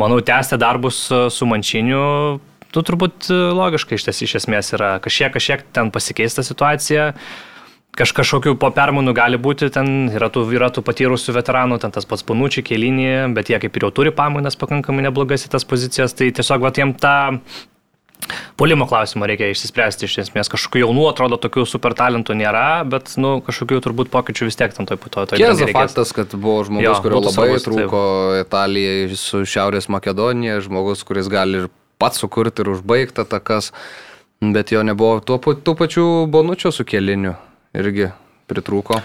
manau, 0.00 0.18
tęsti 0.24 0.58
darbus 0.58 1.04
su 1.10 1.48
mančiniu, 1.48 2.00
tu 2.74 2.82
turbūt 2.84 3.28
logiškai 3.30 3.98
iš 3.98 4.08
ties 4.08 4.24
iš 4.26 4.38
esmės 4.42 4.72
yra 4.76 4.96
kažkiek, 5.04 5.34
kažkiek 5.36 5.62
ten 5.76 5.92
pasikeista 5.94 6.44
situacija. 6.46 7.12
Kaž, 7.96 8.10
kažkokių 8.12 8.58
po 8.60 8.68
permainų 8.76 9.14
gali 9.16 9.38
būti, 9.40 9.70
ten 9.72 10.10
yra 10.12 10.28
tų, 10.28 10.42
yra 10.52 10.68
tų 10.68 10.82
patyrusių 10.84 11.32
veteranų, 11.38 11.78
ten 11.80 11.94
tas 11.94 12.04
pats 12.04 12.26
panučiai, 12.28 12.66
kėlinį, 12.66 13.06
bet 13.36 13.48
jie 13.48 13.56
kaip 13.62 13.78
ir 13.78 13.86
jau 13.86 13.92
turi 14.00 14.12
pamainas 14.12 14.58
pakankamai 14.60 15.06
neblogas 15.06 15.46
į 15.46 15.52
tas 15.54 15.64
pozicijas, 15.64 16.12
tai 16.12 16.28
tiesiog 16.36 16.66
va, 16.66 16.74
jiem 16.76 16.92
tą 17.00 17.14
Polimo 18.56 18.86
klausimą 18.88 19.28
reikia 19.28 19.48
išsispręsti 19.52 20.08
iš 20.08 20.18
esmės. 20.24 20.50
Kažkokių 20.52 20.82
jaunų 20.84 21.06
atrodo 21.10 21.38
tokių 21.40 21.66
super 21.68 21.94
talentų 21.98 22.36
nėra, 22.38 22.84
bet 22.88 23.14
nu, 23.20 23.36
kažkokių 23.46 23.80
turbūt 23.84 24.10
pokyčių 24.12 24.48
vis 24.48 24.58
tiek 24.58 24.74
tam 24.76 24.88
toj 24.88 25.00
puto. 25.02 25.26
Kiesa 25.32 25.68
faktas, 25.74 26.14
kad 26.16 26.34
buvo 26.34 26.64
žmogus, 26.68 26.88
jo, 26.88 26.94
kurio 27.04 27.22
labai 27.22 27.34
savus, 27.36 27.66
trūko 27.68 28.02
taip. 28.02 28.46
Italijai 28.46 29.18
su 29.20 29.42
Šiaurės 29.46 29.90
Makedonija, 29.92 30.60
žmogus, 30.64 31.04
kuris 31.06 31.30
gali 31.32 31.64
ir 31.64 31.70
pats 32.02 32.20
sukurti 32.22 32.64
ir 32.64 32.72
užbaigti 32.74 33.26
takas, 33.28 33.72
bet 34.40 34.72
jo 34.74 34.82
nebuvo 34.86 35.20
tuo, 35.24 35.38
tų 35.38 35.76
pačių 35.78 36.08
bonučio 36.32 36.74
sukėlinių 36.74 37.36
irgi 37.76 38.10
pritrūko. 38.50 39.00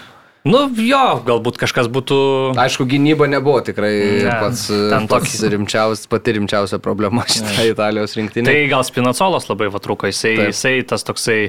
Nu 0.48 0.64
jo, 0.74 1.02
galbūt 1.22 1.60
kažkas 1.62 1.86
būtų. 1.94 2.18
Aišku, 2.58 2.88
gynyba 2.90 3.28
nebuvo 3.30 3.60
tikrai 3.62 3.94
ne, 4.26 4.32
pats, 4.42 4.64
pats 5.12 5.36
rimčiaus, 5.54 6.08
pati 6.10 6.34
rimčiausia 6.40 6.80
problema 6.82 7.28
šitą 7.30 7.68
Italijos 7.70 8.18
rinktinę. 8.18 8.50
Tai 8.50 8.64
gal 8.72 8.86
Spinacolas 8.88 9.46
labai 9.52 9.70
vatruko, 9.74 10.10
jisai, 10.10 10.34
Taip. 10.40 10.50
jisai 10.50 10.74
tas 10.90 11.06
toksai 11.06 11.40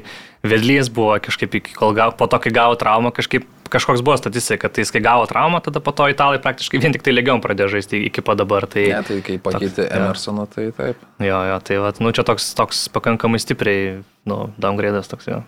vedlys 0.45 0.93
buvo 0.93 1.17
kažkaip, 1.25 1.57
kol 1.73 1.97
gavo, 1.97 2.13
po 2.21 2.29
to, 2.29 2.43
kai 2.45 2.53
gavo 2.53 2.77
traumą, 2.77 3.15
kažkaip 3.17 3.49
kažkoks 3.73 4.05
buvo 4.05 4.19
statistika, 4.21 4.69
kad 4.69 4.83
jis 4.83 4.93
kai 4.93 5.01
gavo 5.01 5.25
traumą, 5.31 5.63
tada 5.65 5.81
po 5.81 5.97
to 5.97 6.11
italai 6.13 6.43
praktiškai 6.45 6.83
vien 6.83 6.93
tik 6.93 7.07
tai 7.07 7.17
lygiom 7.17 7.41
pradėjo 7.41 7.71
žaisti 7.79 8.03
iki 8.11 8.21
pat 8.21 8.43
dabar. 8.43 8.69
Tai, 8.69 8.85
ne, 8.93 9.01
tai 9.09 9.23
kai 9.25 9.39
pakeitė 9.41 9.89
Emersoną, 9.89 10.45
tai 10.53 10.69
taip. 10.77 11.01
Jo, 11.25 11.41
jo, 11.49 11.57
tai 11.65 11.81
va, 11.81 11.97
nu 12.05 12.13
čia 12.13 12.29
toks, 12.29 12.53
toks 12.59 12.85
pakankamai 12.93 13.41
stipriai, 13.41 14.03
nu, 14.29 14.43
downgrade'as 14.61 15.09
toks 15.09 15.33
jo. 15.33 15.41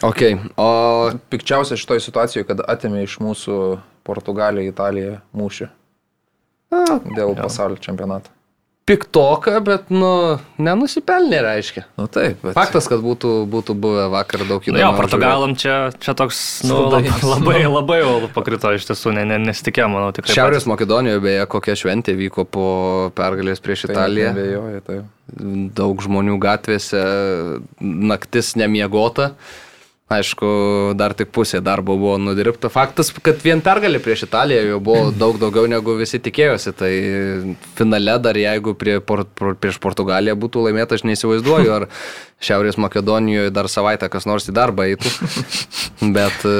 Ok, 0.00 0.22
o 0.56 0.68
pikčiausia 1.28 1.76
šitoje 1.76 2.00
situacijoje, 2.00 2.46
kad 2.48 2.62
atėmė 2.64 3.04
iš 3.04 3.18
mūsų 3.20 3.56
Portugaliją, 4.08 4.72
Italiją 4.72 5.18
mūšį. 5.36 5.68
A, 6.72 6.84
dėl 7.12 7.34
pasaulio 7.36 7.76
čempionato. 7.76 8.32
Piktoka, 8.82 9.60
bet, 9.62 9.92
nu, 9.94 10.40
nenusipelnė, 10.58 11.38
reiškia. 11.44 11.84
Nu 12.00 12.08
taip, 12.10 12.40
bet... 12.42 12.54
Faktas, 12.56 12.88
kad 12.90 12.98
būtų, 13.04 13.44
būtų 13.52 13.76
buvę 13.78 14.08
vakar 14.10 14.42
daug 14.48 14.64
įdomiau. 14.64 14.80
Nu, 14.80 14.82
jo, 14.82 14.96
Portugalam 14.98 15.54
čia, 15.60 15.76
čia 16.02 16.16
toks, 16.18 16.40
nu, 16.66 16.80
labai, 16.90 17.12
labai, 17.22 17.60
labai 17.76 18.30
pakrito 18.34 18.72
iš 18.74 18.88
tiesų, 18.88 19.12
ne, 19.20 19.22
ne, 19.28 19.38
nesitikėjau, 19.44 19.86
manau, 19.92 20.10
tikrai. 20.16 20.34
Šiaurės 20.34 20.64
patys. 20.64 20.70
Makedonijoje, 20.72 21.22
beje, 21.22 21.44
kokia 21.54 21.76
šventė 21.78 22.16
vyko 22.18 22.42
po 22.48 22.68
pergalės 23.14 23.62
prieš 23.62 23.86
tai 23.86 23.94
Italiją. 23.94 24.32
Nebejoju, 24.34 24.82
tai. 24.88 24.98
Daug 25.78 26.02
žmonių 26.02 26.40
gatvėse, 26.42 27.04
naktis 27.78 28.56
nemiegota. 28.58 29.30
Aišku, 30.10 30.48
dar 30.98 31.14
tik 31.16 31.30
pusė 31.32 31.62
darbo 31.64 31.94
buvo 31.96 32.16
nudirbta. 32.20 32.68
Faktas, 32.72 33.12
kad 33.24 33.38
vien 33.44 33.62
pergalė 33.64 34.00
prieš 34.02 34.26
Italiją 34.26 34.64
jau 34.74 34.80
buvo 34.84 35.12
daug 35.22 35.38
daugiau 35.40 35.68
negu 35.70 35.96
visi 36.00 36.20
tikėjosi. 36.22 36.74
Tai 36.76 36.92
finale 37.78 38.18
dar 38.22 38.38
jeigu 38.38 38.76
prie, 38.78 38.98
por, 39.00 39.24
prieš 39.38 39.80
Portugaliją 39.82 40.36
būtų 40.38 40.66
laimėta, 40.66 40.98
aš 40.98 41.06
neįsivaizduoju, 41.08 41.72
ar 41.78 41.88
Šiaurės 42.42 42.74
Makedonijoje 42.82 43.52
dar 43.54 43.68
savaitę 43.70 44.08
kas 44.10 44.26
nors 44.26 44.48
į 44.50 44.56
darbą 44.56 44.88
eitų. 44.90 45.12
Bet 46.16 46.42
e, 46.48 46.54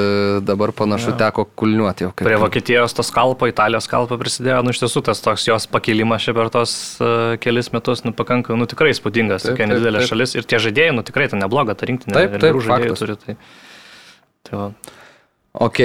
dabar 0.47 0.71
panašu 0.79 1.11
ja. 1.11 1.19
teko 1.25 1.45
kulniuoti 1.59 2.07
jau. 2.07 2.13
Kaip. 2.15 2.29
Prie 2.29 2.39
Vokietijos 2.39 2.95
tas 2.95 3.11
kalpo, 3.15 3.49
Italijos 3.51 3.91
kalpo 3.91 4.17
prisidėjo, 4.21 4.61
nu 4.63 4.73
iš 4.73 4.85
tiesų 4.85 5.03
tas 5.11 5.21
toks 5.25 5.49
jos 5.49 5.67
pakilimas 5.73 6.23
čia 6.23 6.37
per 6.37 6.53
tos 6.55 6.75
uh, 7.03 7.35
kelis 7.43 7.73
metus, 7.75 8.05
nu 8.07 8.15
pakankamai, 8.15 8.61
nu 8.63 8.71
tikrai 8.71 8.93
įspūdingas, 8.95 9.49
tokia 9.49 9.67
nedidelė 9.73 10.05
šalis 10.07 10.37
ir 10.39 10.47
tie 10.47 10.63
žaidėjai, 10.63 10.95
nu 10.95 11.03
tikrai 11.07 11.27
tai 11.33 11.43
nebloga, 11.43 11.75
ta 11.75 11.91
rinktinė. 11.91 12.15
Taip, 12.15 12.39
taip, 12.39 12.63
žaidėjai 12.63 12.99
turi. 13.03 13.19
Tai, 13.19 13.32
tai 14.49 14.59
va. 14.59 14.73
Ok, 15.53 15.79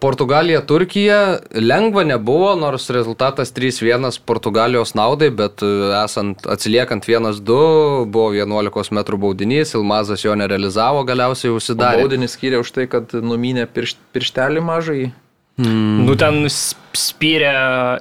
Portugalija, 0.00 0.60
Turkija 0.62 1.38
lengva 1.50 2.04
nebuvo, 2.06 2.52
nors 2.54 2.86
rezultatas 2.94 3.50
3-1 3.50 4.20
Portugalijos 4.22 4.94
naudai, 4.94 5.32
bet 5.34 5.64
e, 5.66 5.70
esant 5.98 6.46
atsiliekant 6.46 7.02
1-2 7.02 7.56
buvo 8.06 8.28
11 8.30 8.94
m 8.94 9.02
baudinys, 9.18 9.74
Ilmazas 9.74 10.22
jo 10.22 10.36
nerealizavo, 10.38 11.02
galiausiai 11.10 11.50
užsidarė. 11.56 12.04
O 12.04 12.06
baudinys 12.06 12.38
skyrė 12.38 12.62
už 12.62 12.70
tai, 12.76 12.86
kad 12.86 13.10
numynė 13.18 13.66
pirš, 13.66 13.96
pirštelį 14.14 14.62
mažai. 14.62 15.02
Hmm. 15.58 16.06
Nu 16.06 16.14
ten 16.18 16.44
spyrė 16.50 17.50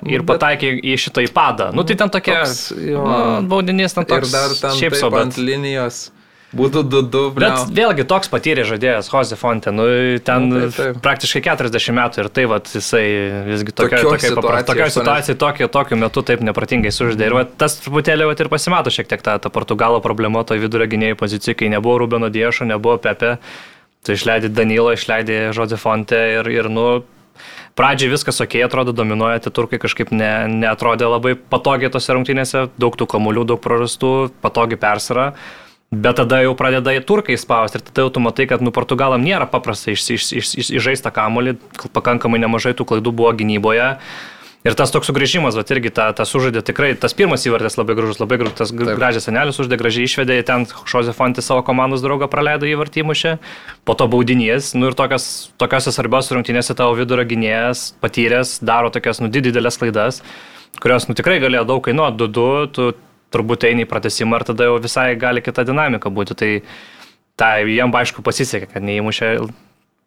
ir 0.06 0.22
bet... 0.22 0.30
pataikė 0.30 0.76
į 0.78 1.00
šitą 1.08 1.26
įpadą. 1.26 1.72
Nu 1.74 1.86
tai 1.90 1.98
ten 1.98 2.14
tokia 2.14 2.44
toks, 2.44 2.68
jo, 2.78 3.02
nu, 3.02 3.48
baudinys 3.50 3.98
ten 3.98 4.06
toks. 4.06 4.30
Ir 4.30 4.38
dar 4.38 4.54
ten 4.62 4.78
šiaip 4.78 5.02
savo 5.02 5.26
ant 5.26 5.42
linijos. 5.42 6.12
Būtų 6.54 6.84
2-2. 6.86 7.22
Bet 7.38 7.72
vėlgi 7.74 8.06
toks 8.10 8.30
patyrė 8.30 8.66
žaidėjas 8.70 9.10
Jose 9.10 9.38
Fonte, 9.40 9.72
nu, 9.74 9.86
ten 10.26 10.48
nu, 10.52 10.60
taip, 10.68 10.76
taip. 10.78 11.00
praktiškai 11.02 11.42
40 11.48 11.96
metų 11.98 12.22
ir 12.22 12.30
tai 12.36 12.46
vat, 12.52 12.70
jisai 12.78 13.04
visgi 13.48 13.74
tokio 13.74 14.02
situacijoje 14.04 14.68
tokio 14.70 14.90
situacijoj, 14.94 15.38
tokio, 15.42 15.70
tokiu 15.74 15.98
metu 15.98 16.22
taip 16.26 16.44
nepratingai 16.46 16.94
suždė. 16.94 17.32
Ir 17.32 17.38
vat, 17.40 17.56
tas 17.58 17.80
truputėlį 17.82 18.30
vat, 18.30 18.44
ir 18.46 18.52
pasimato 18.54 18.94
šiek 18.94 19.10
tiek 19.10 19.26
ta, 19.26 19.40
ta 19.42 19.50
Portugalo 19.54 20.02
problema 20.06 20.46
toje 20.46 20.62
vidurio 20.62 20.86
gynėjų 20.92 21.18
pozicijoje, 21.24 21.58
kai 21.64 21.72
nebuvo 21.74 22.04
Rubeno 22.04 22.30
Diešo, 22.34 22.70
nebuvo 22.70 23.00
Pepe, 23.02 23.40
tai 24.06 24.20
išleidė 24.20 24.54
Danilo, 24.54 24.94
išleidė 24.94 25.48
Jose 25.56 25.80
Fonte 25.82 26.22
ir, 26.38 26.52
ir 26.54 26.70
nu, 26.70 26.86
pradžiai 27.78 28.12
viskas 28.14 28.42
ok, 28.46 28.60
atrodo, 28.66 28.94
dominuoja, 28.96 29.42
tie 29.44 29.54
turkai 29.54 29.82
kažkaip 29.82 30.14
ne, 30.14 30.32
neatrodė 30.62 31.10
labai 31.10 31.34
patogiai 31.36 31.92
tose 31.94 32.14
rungtynėse, 32.14 32.68
daug 32.78 32.98
tų 33.00 33.10
kamuolių, 33.10 33.48
daug 33.54 33.62
prarastų, 33.64 34.14
patogiai 34.44 34.82
persira. 34.82 35.32
Bet 35.94 36.18
tada 36.18 36.40
jau 36.42 36.54
pradeda 36.58 36.94
į 36.96 37.04
turkai 37.06 37.36
spausti 37.38 37.78
ir 37.78 37.84
tada 37.86 38.06
jau 38.06 38.14
tu 38.16 38.22
matai, 38.24 38.48
kad 38.50 38.64
nu, 38.66 38.72
Portugalam 38.74 39.22
nėra 39.22 39.46
paprasta 39.52 39.94
išžaisti 39.94 41.12
kamuolį, 41.14 41.58
pakankamai 41.94 42.40
nemažai 42.42 42.74
tų 42.78 42.88
klaidų 42.90 43.14
buvo 43.14 43.34
gynyboje. 43.38 43.92
Ir 44.64 44.78
tas 44.80 44.94
toks 44.96 45.10
sugrįžimas, 45.12 45.58
bet 45.60 45.74
irgi 45.76 45.92
ta, 45.92 46.06
tas 46.16 46.32
užžaidė 46.40 46.62
tikrai, 46.64 46.94
tas 46.96 47.12
pirmas 47.14 47.44
įvartis 47.44 47.76
labai 47.76 47.98
gražus, 48.00 48.22
labai 48.24 48.38
gražus, 48.40 48.56
tas 48.62 48.72
Taip. 48.72 48.94
gražias 48.96 49.28
senelis 49.28 49.60
užžaidė, 49.60 49.80
gražiai 49.82 50.08
išvedė, 50.08 50.38
ten. 50.48 50.64
Šozė 50.88 51.12
Fonti 51.18 51.44
savo 51.44 51.66
komandos 51.68 52.02
draugą 52.02 52.30
praleido 52.32 52.70
į 52.70 52.78
vartymušę, 52.80 53.36
po 53.84 53.98
to 54.00 54.08
baudinys, 54.08 54.72
nu 54.80 54.88
ir 54.88 54.96
tokias, 54.96 55.52
tokiose 55.60 55.92
svarbiose 55.92 56.38
rungtynėse 56.38 56.78
tavo 56.80 56.96
vidurio 56.96 57.28
gynėjas 57.28 57.90
patyręs, 58.00 58.62
daro 58.64 58.88
tokias, 58.94 59.20
nu, 59.20 59.28
didelės 59.28 59.82
klaidas, 59.82 60.24
kurios, 60.80 61.10
nu, 61.12 61.18
tikrai 61.20 61.42
galėjo 61.44 61.68
daug 61.68 61.84
kainuoti, 61.84 62.24
2-2, 62.24 62.72
tu 62.72 62.94
turbūt 63.34 63.68
eini 63.70 63.86
į 63.86 63.90
pratesimą 63.90 64.40
ir 64.40 64.48
tada 64.48 64.70
jau 64.70 64.80
visai 64.82 65.12
gali 65.20 65.44
kita 65.44 65.66
dinamika 65.68 66.12
būti. 66.14 66.38
Tai, 66.40 66.52
tai 67.40 67.54
jiem 67.68 67.94
aišku 68.02 68.26
pasisekė, 68.26 68.72
kad 68.76 68.86
neįmušė. 68.86 69.36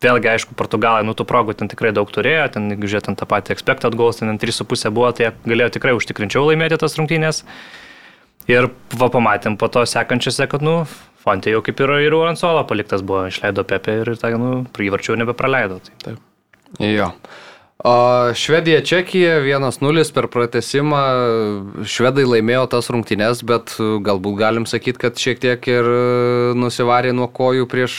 Vėlgi, 0.05 0.29
aišku, 0.29 0.53
Portugalai, 0.59 1.07
nu, 1.09 1.15
tų 1.17 1.25
progų 1.25 1.55
ten 1.57 1.71
tikrai 1.73 1.89
daug 1.97 2.11
turėjo, 2.13 2.51
ten, 2.53 2.67
jeigu 2.75 2.91
žiūrėtum 2.93 3.15
tą 3.17 3.25
patį 3.31 3.55
expected 3.55 3.95
goals, 3.97 4.19
ten 4.21 4.37
3,5 4.37 4.91
buvo, 4.93 5.09
tai 5.17 5.31
galėjo 5.49 5.71
tikrai 5.79 5.95
užtikrinčiau 5.97 6.43
laimėti 6.45 6.77
tas 6.83 6.99
rungtynės. 7.01 7.41
Ir 8.53 8.69
va, 8.93 9.09
pamatėm 9.09 9.57
po 9.57 9.71
to 9.73 9.87
sekančiose, 9.89 10.45
kad, 10.53 10.61
nu, 10.61 10.83
Fonte 11.27 11.51
jau 11.51 11.59
kaip 11.65 11.81
ir 11.83 11.91
ir 12.05 12.15
Uransola 12.15 12.61
paliktas 12.69 13.01
buvo, 13.03 13.25
išleido 13.27 13.65
Pepe 13.67 13.97
ir, 14.05 14.13
tai, 14.21 14.37
nu, 14.39 14.61
įvarčių 14.69 15.17
nebepraleido. 15.25 15.81
Tai. 15.83 15.97
Taip. 16.05 16.21
Jo. 16.85 17.09
Švedija, 18.35 18.81
Čekija 18.83 19.37
1-0 19.47 20.13
per 20.15 20.27
pratesimą. 20.27 21.03
Švedai 21.87 22.25
laimėjo 22.27 22.65
tas 22.73 22.91
rungtynes, 22.91 23.45
bet 23.47 23.77
galbūt 23.79 24.39
galim 24.41 24.67
sakyti, 24.67 24.99
kad 25.05 25.21
šiek 25.23 25.39
tiek 25.39 25.69
ir 25.71 25.87
nusivarė 26.59 27.15
nuo 27.15 27.29
kojų 27.31 27.69
prieš 27.71 27.95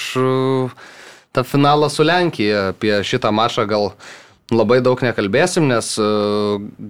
tą 1.31 1.45
finalą 1.47 1.87
su 1.93 2.03
Lenkija. 2.03 2.73
Apie 2.73 2.97
šitą 3.07 3.31
mačą 3.31 3.63
gal 3.69 3.93
labai 4.51 4.81
daug 4.83 4.99
nekalbėsim, 5.03 5.71
nes 5.71 5.93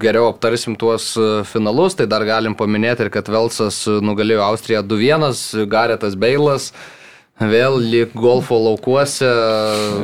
geriau 0.01 0.31
aptarsim 0.31 0.73
tuos 0.79 1.13
finalus. 1.53 1.99
Tai 1.99 2.09
dar 2.09 2.25
galim 2.25 2.57
paminėti 2.57 3.05
ir 3.05 3.13
kad 3.13 3.29
Velsas 3.29 3.83
nugalėjo 3.85 4.41
Austriją 4.47 4.81
2-1, 4.89 5.67
Garetas 5.69 6.17
Beilas 6.17 6.71
Vėl 7.37 7.75
lyg 7.77 8.15
golfo 8.17 8.57
laukuose. 8.57 9.27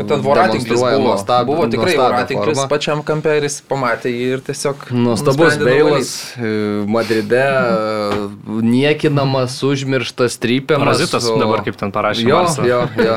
Ten 0.06 0.22
voratinklis 0.22 0.78
buvo. 0.78 1.00
nuostab- 1.02 1.48
buvo 1.50 1.66
tikrai 1.66 1.96
voratinklis 1.98 2.60
formą. 2.60 2.70
pačiam 2.70 3.00
kampe 3.04 3.32
ir 3.40 3.48
jis 3.48 3.56
pamatė 3.66 4.12
jį 4.14 4.28
ir 4.36 4.44
tiesiog... 4.46 4.84
Nuostabus 4.94 5.58
Beilas 5.58 6.12
e, 6.38 6.52
Madride, 6.86 7.42
e, 7.42 8.28
niekinamas, 8.62 9.56
užmirštas, 9.66 10.38
trypiamas. 10.38 10.86
Parazitas 10.86 11.26
dabar 11.26 11.64
kaip 11.66 11.80
ten 11.80 11.90
parašė 11.96 12.28
Jo, 12.28 12.44
Marsą. 12.44 12.68
jo, 12.70 12.82
jo. 13.02 13.16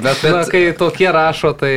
Bet, 0.00 0.24
bet 0.24 0.48
kai 0.48 0.62
tokie 0.80 1.10
rašo, 1.12 1.52
tai... 1.52 1.74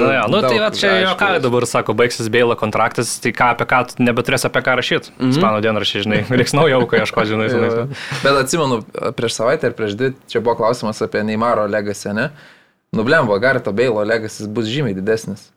Nu, 0.00 0.08
ja, 0.16 0.24
nu, 0.32 0.40
tai 0.40 0.56
va, 0.64 0.72
čia 0.72 0.94
jo 1.04 1.12
ką 1.20 1.30
dabar 1.44 1.68
sako, 1.68 1.92
baigsis 1.92 2.32
Beilo 2.32 2.56
kontraktas, 2.56 3.18
tai 3.20 3.34
ką 3.36 3.50
apie 3.52 3.68
ką, 3.68 3.82
tu 3.92 4.00
nebeturės 4.06 4.48
apie 4.48 4.64
ką 4.64 4.78
rašyti. 4.80 5.12
Mm 5.12 5.20
-hmm. 5.20 5.36
Ispanų 5.36 5.60
dienraščiai, 5.68 6.02
žinai, 6.08 6.24
reiks 6.40 6.56
naujo 6.56 6.80
auką 6.80 7.04
ieškoti, 7.04 7.28
žinai. 7.34 7.52
Žinai. 7.52 7.86
Bet 8.24 8.32
atsimenu, 8.40 8.80
prieš 9.20 9.32
savaitę 9.42 9.66
ar 9.68 9.72
prieš 9.76 9.92
dvi, 10.00 10.12
čia 10.24 10.40
buvo 10.40 10.56
klausimas 10.56 10.85
apie 11.02 11.22
Neymaro 11.26 11.66
legasį, 11.70 12.14
ne? 12.16 12.30
Nublembo, 12.96 13.38
Garito 13.38 13.72
Beilo 13.72 14.04
legasis 14.04 14.46
bus 14.46 14.70
žymiai 14.70 14.96
didesnis. 14.96 15.50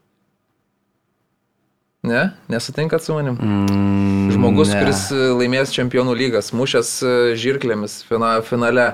Ne? 2.03 2.29
Nesutinkat 2.47 3.03
su 3.03 3.13
manim? 3.13 3.37
Mm, 3.41 4.31
Žmogus, 4.31 4.71
ne. 4.71 4.79
kuris 4.79 5.01
e, 5.11 5.15
laimės 5.35 5.73
čempionų 5.75 6.15
lygas, 6.15 6.53
mušęs 6.55 6.91
e, 7.03 7.15
žirklėmis 7.39 7.97
fina, 8.07 8.37
finale 8.47 8.93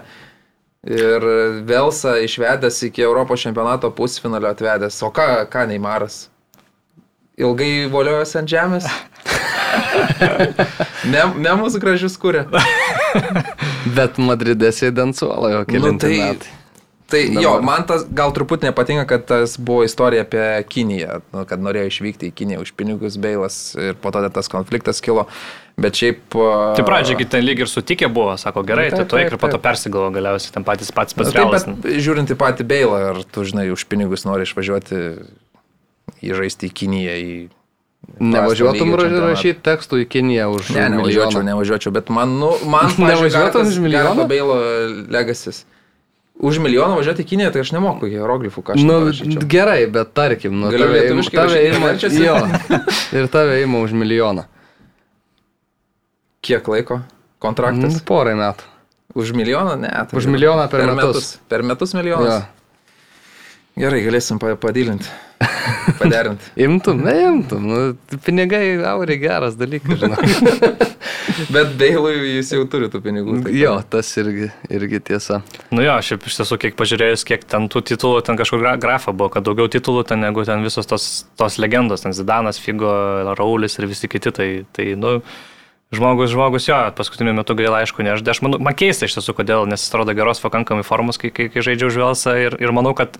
ir 0.85 1.27
e, 1.29 1.35
Velsą 1.69 2.15
išvedęs 2.25 2.81
iki 2.89 3.05
Europos 3.05 3.45
čempionato 3.45 3.91
pusfinalio 3.93 4.49
atvedęs. 4.49 4.97
O 5.05 5.11
ką, 5.13 5.45
ką 5.53 5.67
Neymaras? 5.69 6.25
Ilgai 7.37 7.85
voliojosi 7.93 8.41
ant 8.41 8.49
žemės? 8.49 8.89
Mem, 11.13 11.37
memus 11.45 11.77
gražius 11.77 12.17
kūrė. 12.17 12.47
Bet 13.85 14.17
Madride 14.21 14.71
sėdant 14.73 15.17
suolo 15.17 15.51
jau 15.51 15.65
keli 15.69 15.91
Nu, 15.91 15.97
tai- 16.01 16.17
metai. 16.17 16.61
Tai 17.05 17.19
Dabar. 17.29 17.43
jo, 17.43 17.49
man 17.61 17.83
tas 17.85 18.01
gal 18.17 18.31
truputį 18.33 18.71
nepatinka, 18.71 19.03
kad 19.05 19.25
tas 19.29 19.59
buvo 19.61 19.83
istorija 19.85 20.23
apie 20.25 20.41
Kiniją, 20.65 21.19
nu, 21.35 21.43
kad 21.45 21.61
norėjo 21.61 21.91
išvykti 21.91 22.31
į 22.31 22.33
Kiniją 22.33 22.63
už 22.63 22.71
pinigus 22.73 23.19
Beilas 23.21 23.75
ir 23.77 23.93
po 24.01 24.09
to 24.09 24.23
tas 24.33 24.49
konfliktas 24.49 25.03
kilo. 25.05 25.27
Bet 25.77 25.93
šiaip... 25.99 26.33
Tai 26.33 26.85
pradžioje 26.87 27.19
kai 27.19 27.27
ten 27.35 27.45
lyg 27.45 27.61
ir 27.61 27.69
sutikė 27.69 28.09
buvo, 28.09 28.33
sako 28.41 28.63
gerai, 28.65 28.87
Nu, 28.89 28.97
tai 28.97 29.05
tu 29.05 29.19
eik 29.21 29.35
ir 29.35 29.37
po 29.37 29.51
to 29.53 29.59
persigalo 29.61 30.09
galiausiai, 30.15 30.55
ten 30.55 30.65
patys 30.65 30.89
pats 30.95 31.13
na, 31.13 31.21
pats 31.21 31.35
Taip, 31.35 31.77
bet 31.83 32.01
žiūrint 32.01 32.33
į 32.33 32.39
patį 32.41 32.65
Beilą, 32.73 33.01
ar 33.11 33.21
tu 33.29 33.45
žinai, 33.45 33.67
už 33.75 33.85
pinigus 33.91 34.25
nori 34.25 34.47
išvažiuoti 34.49 35.03
įžaisti 36.25 36.71
į 36.71 36.73
Kiniją, 36.81 37.15
į... 37.21 37.37
Nevažiuotum 38.19 38.93
rašyti 38.95 39.59
tekstų 39.65 39.99
į 40.03 40.05
Kiniją 40.07 40.49
už 40.55 40.69
Ne, 40.75 40.89
nevažiuočiau, 40.93 41.41
milijoną. 41.41 41.45
nevažiuočiau, 41.51 41.91
bet 41.91 42.09
man, 42.09 42.35
nu, 42.39 42.51
man 42.69 42.91
Nevažiuotum 43.11 43.67
už 43.67 43.79
milijoną? 43.83 44.27
Beilo 44.29 44.55
legasis. 45.11 45.65
Už 46.35 46.59
milijoną 46.59 46.95
važiuoti 46.99 47.23
į 47.23 47.27
Kiniją, 47.31 47.51
tai 47.55 47.61
aš 47.63 47.71
nemoku 47.75 48.07
hieroglifų, 48.11 48.59
ką 48.63 48.75
aš 48.75 48.83
Nu, 48.83 48.97
gerai, 49.47 49.85
bet 49.87 50.11
tarkim, 50.15 50.55
nu, 50.59 50.67
Galiu 50.71 50.83
tave, 50.87 50.97
im- 50.97 51.03
lietuviškai 51.03 51.37
tave 51.39 51.61
ima, 51.71 51.91
jo, 52.27 52.35
ir 53.19 53.27
tave 53.31 53.61
ima 53.63 53.79
už 53.83 53.91
milijoną. 53.95 54.43
Kiek 56.45 56.67
laiko? 56.67 56.99
Kontraktas? 57.41 57.93
Nu, 57.99 58.03
Porai 58.05 58.35
metų. 58.37 58.67
Už 59.15 59.31
milijoną? 59.31 59.77
Ne. 59.79 59.89
tai 59.89 60.17
Už 60.19 60.27
milijoną 60.27 60.67
per 60.69 60.83
metus. 60.91 61.37
Per 61.49 61.63
metus 61.63 61.93
Jo. 61.93 61.99
milijonas. 62.01 62.43
Gerai, 63.75 64.01
galėsim 64.05 64.37
pa- 64.39 64.55
padilinti. 64.55 65.09
Paderinti. 65.99 66.47
Imtum, 66.63 67.01
neimtum, 67.03 67.65
nu, 67.67 67.79
pinigai 68.23 68.77
auriai 68.87 69.19
geras 69.19 69.57
dalykas, 69.59 69.99
žinai. 69.99 70.69
Bet 71.55 71.73
Beilui 71.79 72.13
jis 72.37 72.53
jau 72.55 72.61
turi 72.71 72.87
tų 72.91 73.01
pinigų. 73.03 73.41
tai- 73.43 73.55
jo, 73.59 73.73
tas 73.91 74.13
irgi, 74.21 74.47
irgi 74.71 75.01
tiesa. 75.09 75.41
Nu 75.75 75.83
jo, 75.83 75.97
šiaip 76.07 76.23
iš 76.29 76.37
tiesų, 76.39 76.57
kiek 76.63 76.77
pažiūrėjus, 76.79 77.25
kiek 77.27 77.43
ten 77.51 77.67
tų 77.71 77.83
titulų, 77.91 78.21
ten 78.27 78.39
kažkur 78.39 78.63
gra- 78.63 78.77
grafa 78.79 79.11
buvo, 79.11 79.27
kad 79.35 79.43
daugiau 79.43 79.67
titulų 79.71 80.05
ten 80.07 80.23
negu 80.23 80.45
ten 80.47 80.63
visos 80.63 80.87
tos, 80.87 81.09
tos 81.35 81.59
legendos, 81.59 82.05
ten 82.07 82.15
Zidanas, 82.15 82.61
Figo, 82.63 82.93
Raulis 83.35 83.75
ir 83.81 83.89
visi 83.91 84.07
kiti, 84.11 84.31
tai, 84.31 84.49
tai 84.71 84.93
nu, 84.95 85.17
žmogus, 85.93 86.31
žmogus 86.33 86.69
jo, 86.69 86.77
paskutiniu 86.97 87.35
metu 87.37 87.55
gaila, 87.57 87.83
aišku, 87.83 88.05
ne, 88.05 88.15
aš, 88.15 88.23
aš 88.25 88.41
manau, 88.45 88.61
man 88.63 88.77
keista 88.77 89.09
iš 89.09 89.17
tiesų, 89.19 89.35
kodėl, 89.37 89.67
nes 89.69 89.83
atrodo 89.89 90.15
geros 90.17 90.41
pakankamai 90.43 90.85
formos, 90.87 91.19
kai, 91.21 91.33
kai, 91.35 91.49
kai 91.53 91.65
žaidžiau 91.65 91.91
žvelsą 91.93 92.37
ir, 92.41 92.57
ir 92.61 92.73
manau, 92.75 92.95
kad 92.97 93.19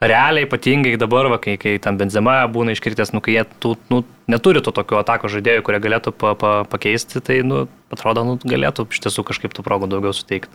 realiai 0.00 0.44
ypatingai 0.44 0.96
dabar, 1.00 1.28
va, 1.32 1.38
kai, 1.40 1.56
kai 1.60 1.76
ten 1.82 1.96
benzema 2.00 2.38
būna 2.52 2.74
iškritęs, 2.76 3.14
nu, 3.16 3.22
kai 3.24 3.38
jie 3.38 3.44
tų, 3.62 3.76
nu, 3.92 4.02
neturi 4.28 4.60
to 4.64 4.74
tokio 4.76 5.00
atako 5.00 5.30
žaidėjų, 5.32 5.64
kurie 5.64 5.80
galėtų 5.80 6.12
pa, 6.12 6.34
pa, 6.36 6.52
pakeisti, 6.68 7.22
tai, 7.24 7.40
nu, 7.46 7.64
atrodo, 7.94 8.26
nu, 8.28 8.36
galėtų 8.44 8.88
iš 8.92 9.00
tiesų 9.06 9.24
kažkaip 9.30 9.56
tų 9.56 9.64
progų 9.64 9.88
daugiau 9.92 10.12
suteikti. 10.16 10.52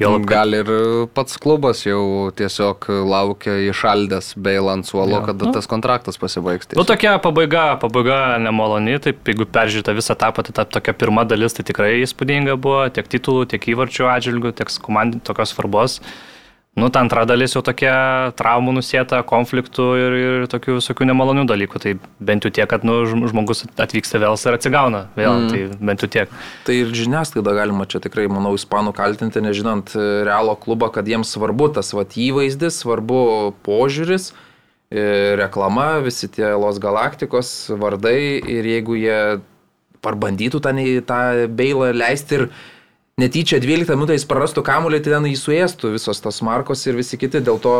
Juolab, 0.00 0.24
kad- 0.26 0.30
Gal 0.34 0.54
ir 0.58 0.66
pats 1.14 1.36
klubas 1.38 1.84
jau 1.86 2.30
tiesiog 2.34 2.88
laukia 3.06 3.52
išaldęs 3.70 4.34
Beilą 4.34 4.72
ant 4.72 4.86
suolo, 4.86 5.20
Jo. 5.20 5.26
kada 5.26 5.52
tas 5.52 5.66
kontraktas 5.70 6.18
pasibaigs. 6.18 6.66
Nu, 6.74 6.82
tiesiog. 6.82 6.86
tokia 6.86 7.18
pabaiga, 7.22 7.78
pabaiga 7.78 8.38
nemaloni, 8.42 8.98
taip, 8.98 9.22
jeigu 9.24 9.46
peržiūrėta 9.46 9.94
visą 9.94 10.16
etapą, 10.18 10.42
tai 10.42 10.52
ta 10.52 10.64
tokia 10.64 10.92
pirma 10.98 11.22
dalis 11.24 11.54
tai 11.54 11.62
tikrai 11.62 12.02
įspūdinga 12.02 12.58
buvo, 12.58 12.88
tiek 12.90 13.06
titulų, 13.06 13.46
tiek 13.46 13.62
įvarčių 13.70 14.10
atžvilgių, 14.16 14.52
tiek 14.58 14.66
komandų 14.82 15.22
tokios 15.22 15.54
svarbos. 15.54 16.00
Nu, 16.74 16.88
ta 16.90 17.04
antra 17.04 17.22
dalis 17.22 17.52
jau 17.54 17.60
tokia 17.62 18.32
traumų 18.34 18.72
nusėta, 18.74 19.20
konfliktų 19.22 19.84
ir, 19.94 20.14
ir 20.18 20.46
tokių 20.50 20.80
visokių 20.80 21.06
nemalonių 21.06 21.44
dalykų. 21.46 21.80
Tai 21.84 21.92
bent 22.18 22.46
jau 22.46 22.50
tiek, 22.50 22.66
kad 22.70 22.82
nu, 22.86 22.96
žm- 23.06 23.28
žmogus 23.30 23.62
atvyksta 23.78 24.18
vėl 24.18 24.34
ir 24.34 24.56
atsigauna 24.56 25.04
vėl, 25.14 25.44
mm. 25.44 25.52
tai 25.52 25.86
bent 25.86 26.02
jau 26.02 26.10
tiek. 26.16 26.34
Tai 26.66 26.74
ir 26.80 26.90
žiniasklaida 26.90 27.54
galima 27.54 27.86
čia 27.86 28.02
tikrai, 28.02 28.26
manau, 28.26 28.56
ispanų 28.58 28.90
kaltinti, 28.96 29.44
nežinant 29.44 29.94
e, 29.94 30.08
realo 30.26 30.56
klubą, 30.58 30.90
kad 30.90 31.06
jiems 31.06 31.30
svarbu 31.36 31.70
tas 31.78 31.94
vat, 31.94 32.18
įvaizdis, 32.18 32.82
svarbu 32.82 33.22
požiūris, 33.62 34.32
e, 34.90 35.06
reklama, 35.38 36.02
visi 36.02 36.26
tie 36.26 36.56
Los 36.58 36.82
Galaktikos 36.82 37.54
vardai 37.78 38.18
ir 38.42 38.66
jeigu 38.74 38.98
jie 38.98 39.18
parbandytų 40.02 40.58
tą, 40.58 40.74
tą 41.06 41.24
beilą 41.54 41.94
leisti 41.94 42.40
ir 42.40 42.48
netyčia 43.20 43.60
12 43.62 43.94
minutę 43.94 44.16
jis 44.16 44.26
prarastų 44.28 44.64
kamuolį, 44.66 45.00
tai 45.04 45.14
ten 45.14 45.28
jį 45.30 45.36
suėstų 45.38 45.94
visos 45.94 46.20
tos 46.24 46.40
markos 46.46 46.82
ir 46.88 46.98
visi 46.98 47.18
kiti. 47.20 47.42
Dėl 47.44 47.60
to 47.62 47.74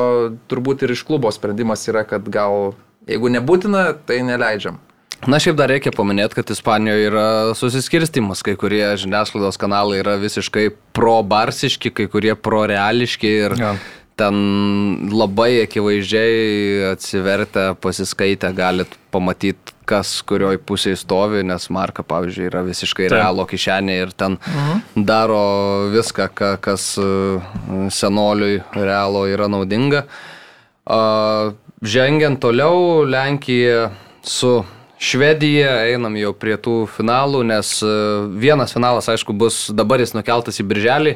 turbūt 0.50 0.84
ir 0.86 0.94
iš 0.94 1.02
klubo 1.08 1.32
sprendimas 1.34 1.82
yra, 1.90 2.04
kad 2.08 2.26
gal 2.32 2.74
jeigu 3.10 3.32
nebūtina, 3.34 3.88
tai 4.06 4.20
neleidžiam. 4.26 4.78
Na 5.30 5.38
šiaip 5.40 5.56
dar 5.56 5.70
reikia 5.72 5.88
paminėti, 5.94 6.36
kad 6.36 6.50
Ispanijoje 6.52 7.06
yra 7.08 7.26
susiskirstimas, 7.56 8.42
kai 8.44 8.56
kurie 8.60 8.82
žiniasklaidos 9.00 9.56
kanalai 9.60 10.02
yra 10.02 10.18
visiškai 10.20 10.66
pro-barsiški, 10.96 11.92
kai 11.96 12.06
kurie 12.12 12.34
pro-reališki 12.36 13.30
ir 13.46 13.54
Jo. 13.56 13.70
ten 14.20 14.34
labai 15.14 15.62
akivaizdžiai 15.64 16.90
atsivertę, 16.92 17.70
pasiskaitę 17.80 18.52
galit 18.54 18.98
pamatyti, 19.14 19.73
kas 19.88 20.16
kurioj 20.26 20.58
pusėje 20.66 20.98
stovi, 21.02 21.42
nes 21.46 21.68
Marka, 21.72 22.04
pavyzdžiui, 22.06 22.48
yra 22.50 22.62
visiškai 22.66 23.08
Taip. 23.08 23.18
realo 23.18 23.46
kišenė 23.48 23.98
ir 24.02 24.14
ten 24.16 24.38
daro 24.94 25.42
viską, 25.94 26.30
ka, 26.34 26.54
kas 26.62 26.94
e, 27.00 27.10
senoliui 27.92 28.62
realo 28.76 29.26
yra 29.30 29.50
naudinga. 29.52 30.06
A, 30.84 31.02
Žengiant 31.84 32.40
toliau, 32.40 33.04
Lenkija 33.04 33.90
su 34.24 34.62
Švedija 35.04 35.82
einam 35.90 36.14
jau 36.16 36.32
prie 36.32 36.54
tų 36.56 36.84
finalų, 36.88 37.42
nes 37.44 37.76
e, 37.84 37.94
vienas 38.40 38.72
finalas, 38.72 39.10
aišku, 39.12 39.34
bus 39.36 39.66
dabar 39.74 40.00
jis 40.00 40.14
nukeltas 40.16 40.62
į 40.62 40.68
Birželį, 40.70 41.14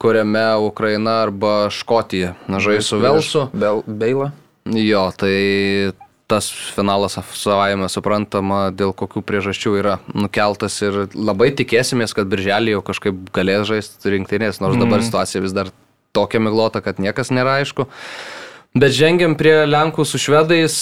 kuriame 0.00 0.46
Ukraina 0.64 1.18
arba 1.26 1.68
Škotija 1.74 2.36
na, 2.48 2.62
žais 2.62 2.88
su 2.88 3.00
Velsu. 3.02 3.48
Bel, 3.52 3.82
Beila. 3.84 4.30
Jo, 4.68 5.08
tai 5.16 5.92
tas 6.28 6.50
finalas 6.76 7.16
savaime 7.40 7.88
suprantama, 7.88 8.68
dėl 8.70 8.92
kokių 8.96 9.22
priežasčių 9.24 9.74
yra 9.80 9.94
nukeltas 10.12 10.76
ir 10.84 11.06
labai 11.16 11.50
tikėsimės, 11.56 12.12
kad 12.16 12.28
Birželį 12.28 12.76
jau 12.76 12.82
kažkaip 12.84 13.30
galės 13.34 13.64
žaisti 13.70 14.12
rinktinės, 14.12 14.60
nors 14.60 14.76
dabar 14.80 15.00
situacija 15.04 15.40
vis 15.44 15.56
dar 15.56 15.72
tokia 16.16 16.42
miglota, 16.44 16.84
kad 16.84 17.00
niekas 17.00 17.32
nėra 17.32 17.58
aišku. 17.62 17.88
Bet 18.78 18.92
žengiam 18.92 19.32
prie 19.40 19.62
Lenkų 19.64 20.04
su 20.04 20.20
švedais, 20.20 20.76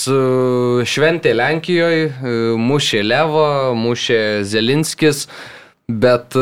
šventė 0.90 1.36
Lenkijoje, 1.38 2.08
mušė 2.58 3.04
Levo, 3.06 3.46
mušė 3.78 4.18
Zelinskis, 4.42 5.28
bet 5.92 6.34
e, 6.34 6.40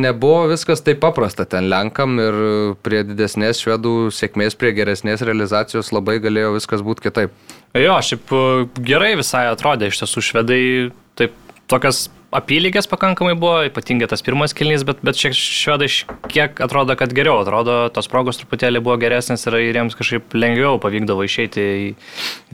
nebuvo 0.00 0.46
viskas 0.48 0.80
taip 0.80 1.02
paprasta 1.04 1.44
ten 1.44 1.66
Lenkam 1.68 2.16
ir 2.22 2.36
prie 2.80 3.02
didesnės 3.04 3.60
švedų 3.60 4.08
sėkmės, 4.16 4.56
prie 4.56 4.72
geresnės 4.72 5.20
realizacijos 5.20 5.92
labai 5.92 6.16
galėjo 6.24 6.54
viskas 6.54 6.80
būti 6.80 7.04
kitaip. 7.04 7.34
Jo, 7.76 7.98
šiaip 8.00 8.32
e, 8.32 8.46
gerai 8.80 9.12
visai 9.20 9.50
atrodė, 9.50 9.90
iš 9.90 10.00
tiesų 10.00 10.24
švedai 10.30 10.62
taip 11.20 11.34
tokias 11.68 12.06
apylygės 12.32 12.88
pakankamai 12.88 13.34
buvo, 13.36 13.58
ypatingai 13.68 14.08
tas 14.08 14.24
pirmas 14.24 14.56
kilnys, 14.56 14.86
bet, 14.88 15.02
bet 15.04 15.18
šiek 15.18 15.36
švedai 15.36 15.90
kiek 16.32 16.62
atrodo, 16.64 16.96
kad 16.96 17.12
geriau, 17.12 17.42
atrodo, 17.42 17.82
tos 17.92 18.08
progos 18.08 18.40
truputėlį 18.40 18.80
buvo 18.86 18.96
geresnės 19.02 19.44
ir, 19.50 19.58
jiems 19.74 19.98
kažkaip 19.98 20.38
lengviau 20.38 20.80
pavykdavo 20.80 21.26
išeiti 21.28 21.66
į, 21.82 21.92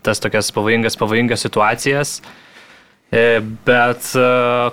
tas 0.03 0.19
tokias 0.25 0.51
pavojingas, 0.57 0.99
pavojingas 0.99 1.47
situacijas. 1.47 2.17
E, 2.19 2.46
Bet 3.07 4.09
e, 4.19 4.23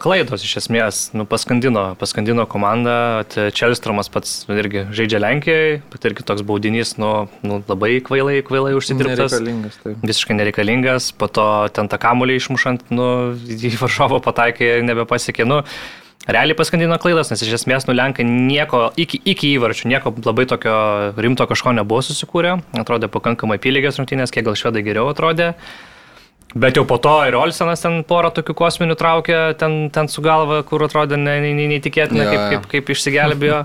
klaidos 0.02 0.42
iš 0.42 0.56
esmės 0.64 1.02
nu, 1.14 1.28
paskandino, 1.30 1.84
paskandino 2.02 2.48
komandą. 2.50 3.22
Čelstromas 3.54 4.10
pats 4.10 4.48
irgi 4.50 4.88
žaidžia 4.90 5.22
Lenkijoje, 5.22 5.76
bet 5.94 6.08
irgi 6.10 6.26
toks 6.26 6.42
baudinys 6.48 6.96
nu, 6.98 7.28
nu, 7.46 7.62
labai 7.70 8.00
kvailai, 8.06 8.40
kvailai 8.46 8.74
užsidirbtas. 8.80 9.36
Nereikalingas, 9.38 9.78
taip. 9.84 10.02
Visiškai 10.02 10.40
nereikalingas, 10.40 11.12
po 11.14 11.30
to 11.30 11.46
ten 11.78 11.92
tą 11.92 12.02
kamulį 12.02 12.40
išmušant, 12.42 12.90
nu, 12.96 13.10
į 13.38 13.76
varžovo 13.78 14.18
pataikė 14.26 14.80
ir 14.80 14.88
nebepasiekė. 14.90 15.46
Nu, 15.50 15.62
Realiai 16.24 16.56
paskandino 16.56 16.96
klaidas, 17.04 17.34
nes 17.34 17.42
iš 17.44 17.58
esmės 17.58 17.84
nulenkai 17.84 18.24
nieko 18.24 18.86
iki, 18.96 19.18
iki 19.28 19.50
įvarčių, 19.58 19.90
nieko 19.92 20.14
labai 20.24 20.46
tokio 20.48 20.76
rimto 21.20 21.44
kažko 21.50 21.74
nebuvo 21.76 22.00
susikūrę. 22.08 22.62
Atrodė 22.80 23.10
pakankamai 23.12 23.58
apylygės 23.60 24.00
rungtynės, 24.00 24.32
kiek 24.32 24.48
gal 24.48 24.56
švedai 24.56 24.86
geriau 24.88 25.10
atrodė. 25.12 25.50
Bet 26.54 26.78
jau 26.78 26.84
po 26.86 27.00
to 27.02 27.14
ir 27.26 27.36
Olsenas 27.40 27.82
ten 27.82 28.04
porą 28.06 28.30
tokių 28.36 28.54
kosminių 28.54 28.96
traukė, 29.00 29.38
ten, 29.58 29.90
ten 29.94 30.10
su 30.12 30.22
galva, 30.22 30.62
kur 30.68 30.86
atrodė 30.86 31.18
ne- 31.18 31.40
ne- 31.42 31.54
ne- 31.58 31.70
neįtikėtina, 31.72 32.26
Jo, 32.28 32.32
kaip, 32.32 32.44
kaip, 32.52 32.68
kaip 32.74 32.92
išsigelbėjo. 32.94 33.64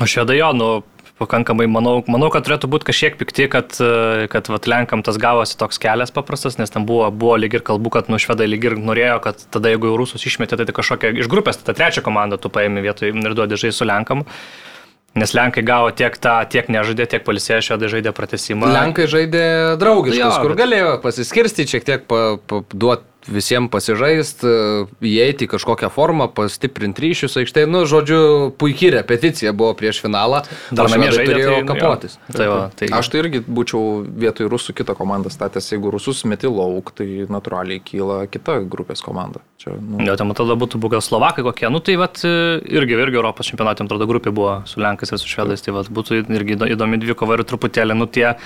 O 0.00 0.08
švedai 0.08 0.38
jo, 0.38 0.52
nu, 0.56 0.68
pakankamai, 1.20 1.64
manau, 1.68 2.02
manau, 2.12 2.28
kad 2.32 2.44
turėtų 2.44 2.68
būti 2.72 2.88
kažkiek 2.90 3.14
pikti, 3.20 3.46
kad, 3.52 3.76
kad 4.32 4.50
vat, 4.52 4.68
Lenkam 4.68 5.04
tas 5.04 5.16
gavosi 5.20 5.56
toks 5.60 5.80
kelias 5.80 6.12
paprastas, 6.12 6.58
nes 6.60 6.72
ten 6.72 6.84
buvo, 6.88 7.08
buvo 7.12 7.38
lyg 7.40 7.56
ir 7.56 7.64
kalbų, 7.64 7.92
kad 7.94 8.10
nu 8.12 8.20
švedai 8.20 8.48
lyg 8.48 8.64
ir 8.68 8.76
norėjo, 8.76 9.16
kad 9.24 9.40
tada 9.52 9.72
jeigu 9.72 9.94
rusus 9.96 10.24
išmetė, 10.28 10.58
tai 10.60 10.68
tik 10.68 10.76
kažkokią 10.76 11.14
iš 11.20 11.28
grupės, 11.32 11.60
tai 11.60 11.70
tą 11.72 11.78
trečią 11.80 12.04
komandą 12.04 12.36
tu 12.40 12.52
paėmė 12.52 12.84
vietoj 12.84 13.12
ir 13.14 13.36
duodi 13.36 13.56
žaisti 13.56 13.78
su 13.80 13.88
Lenkam. 13.88 14.26
Nes 15.16 15.32
Lenkai 15.32 15.62
gavo 15.64 15.88
tiek 15.96 16.12
tą, 16.20 16.34
tiek 16.52 16.66
nežaidė, 16.68 17.06
tiek 17.08 17.22
palisėjo, 17.24 17.62
švedai 17.70 17.88
žaidė 17.88 18.12
pratesimą. 18.12 18.68
Lenkai 18.68 19.06
žaidė 19.08 19.44
draugiškus, 19.80 20.18
Jo, 20.20 20.30
kur 20.44 20.52
bet- 20.52 20.60
galėjo 20.60 20.90
pasiskirstyti, 21.00 21.70
šiek 21.72 21.86
tiek 21.88 22.04
pa, 22.10 22.36
pa, 22.46 22.60
duoti 22.68 23.04
visiems 23.30 23.70
pasižaisti, 23.72 24.50
įeiti 25.02 25.46
į 25.46 25.50
kažkokią 25.54 25.90
formą, 25.92 26.28
pastiprinti 26.32 27.04
ryšius 27.04 27.36
aikštėje. 27.42 27.68
Nu, 27.70 27.82
žodžiu, 27.88 28.20
puikiai 28.58 28.92
repeticija 28.98 29.52
buvo 29.56 29.72
prieš 29.78 30.00
finalą. 30.04 30.42
Dar 30.70 30.90
namie 30.92 31.10
švedai 31.10 31.18
žaidė, 31.18 31.32
turėjo 31.32 31.50
tai, 31.50 31.58
jo. 31.58 31.68
kapotis. 31.72 32.18
Tai 32.32 32.48
va, 32.52 32.60
tai 32.76 32.90
Aš 32.96 33.10
tai 33.12 33.22
irgi 33.24 33.42
būčiau 33.46 33.82
vietoj 34.06 34.50
rusų 34.52 34.76
kitą 34.78 34.96
komandą 34.98 35.32
statęs. 35.32 35.72
Jeigu 35.74 35.92
rusus 35.94 36.22
meti 36.28 36.50
lauk, 36.50 36.92
tai 36.96 37.26
natūraliai 37.30 37.82
kyla 37.84 38.22
kita 38.30 38.60
grupės 38.70 39.02
komanda. 39.04 39.42
Čia, 39.60 39.74
nu, 39.80 40.04
Jo, 40.06 40.14
ten 40.20 40.30
tada 40.36 40.54
būtų 40.58 40.78
buvę 40.80 41.00
Slovakai 41.02 41.44
kokie. 41.46 41.68
Nu 41.72 41.80
tai 41.80 41.96
vat, 42.00 42.20
irgi, 42.22 42.96
irgi 42.96 43.18
Europos 43.18 43.48
čempionatė 43.50 43.86
antrodo 43.86 44.06
grupė 44.08 44.32
buvo 44.36 44.60
su 44.68 44.80
Lenkais 44.82 45.12
ir 45.12 45.20
su 45.20 45.30
Švedais. 45.30 45.64
Tai 45.64 45.74
vat, 45.78 45.90
būtų 45.90 46.20
irgi 46.22 46.56
įdo- 46.56 46.68
įdomi 46.70 47.00
dvikova 47.02 47.38
ir 47.38 47.44
truputėlį, 47.48 47.96
nu 47.96 48.06
tie 48.06 48.36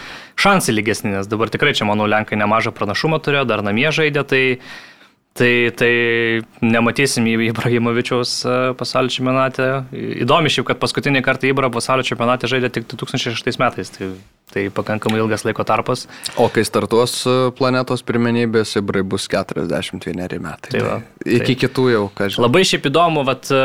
šansai 0.41 0.75
lygesni, 0.77 1.13
nes 1.17 1.27
dabar 1.27 1.51
tikrai 1.53 1.75
čia, 1.75 1.85
manau, 1.85 2.07
Lenkai 2.11 2.39
nemažą 2.39 2.73
pranašumą 2.73 3.21
turėjo, 3.21 3.45
dar 3.47 3.63
namie 3.67 3.91
žaidė. 3.91 4.25
Tai, 4.31 4.43
Tai, 5.39 5.71
tai 5.79 5.93
nematysim 6.59 7.29
į 7.31 7.37
Ibrahimovičiaus 7.53 8.33
e, 8.43 8.57
pasaulio 8.79 9.15
čempionate. 9.15 9.69
Įdomi 9.95 10.51
šiaip, 10.51 10.67
kad 10.73 10.81
paskutinį 10.83 11.23
kartą 11.23 11.47
Ibra 11.53 11.71
pasaulio 11.73 12.05
čempionate 12.07 12.51
žaidė 12.51 12.73
tik 12.75 12.89
2006 12.91 13.61
metais. 13.63 13.95
Tai, 13.95 14.09
tai 14.51 14.67
pakankamai 14.75 15.21
ilgas 15.23 15.47
laiko 15.47 15.63
tarpas. 15.63 16.09
O 16.35 16.49
kai 16.51 16.67
startuos 16.67 17.15
e, 17.31 17.37
planetos 17.55 18.03
pirmenybės, 18.11 18.75
Ibrai 18.83 19.05
bus 19.07 19.31
41 19.31 20.43
metai. 20.43 20.75
Tai 20.75 20.85
va, 20.89 21.01
Iki 21.39 21.61
kitų 21.63 21.89
jau, 21.95 22.05
ką 22.11 22.33
žinau. 22.35 22.49
Labai 22.49 22.67
šiaip 22.67 22.91
įdomu, 22.91 23.23
vat, 23.31 23.55
e, 23.55 23.65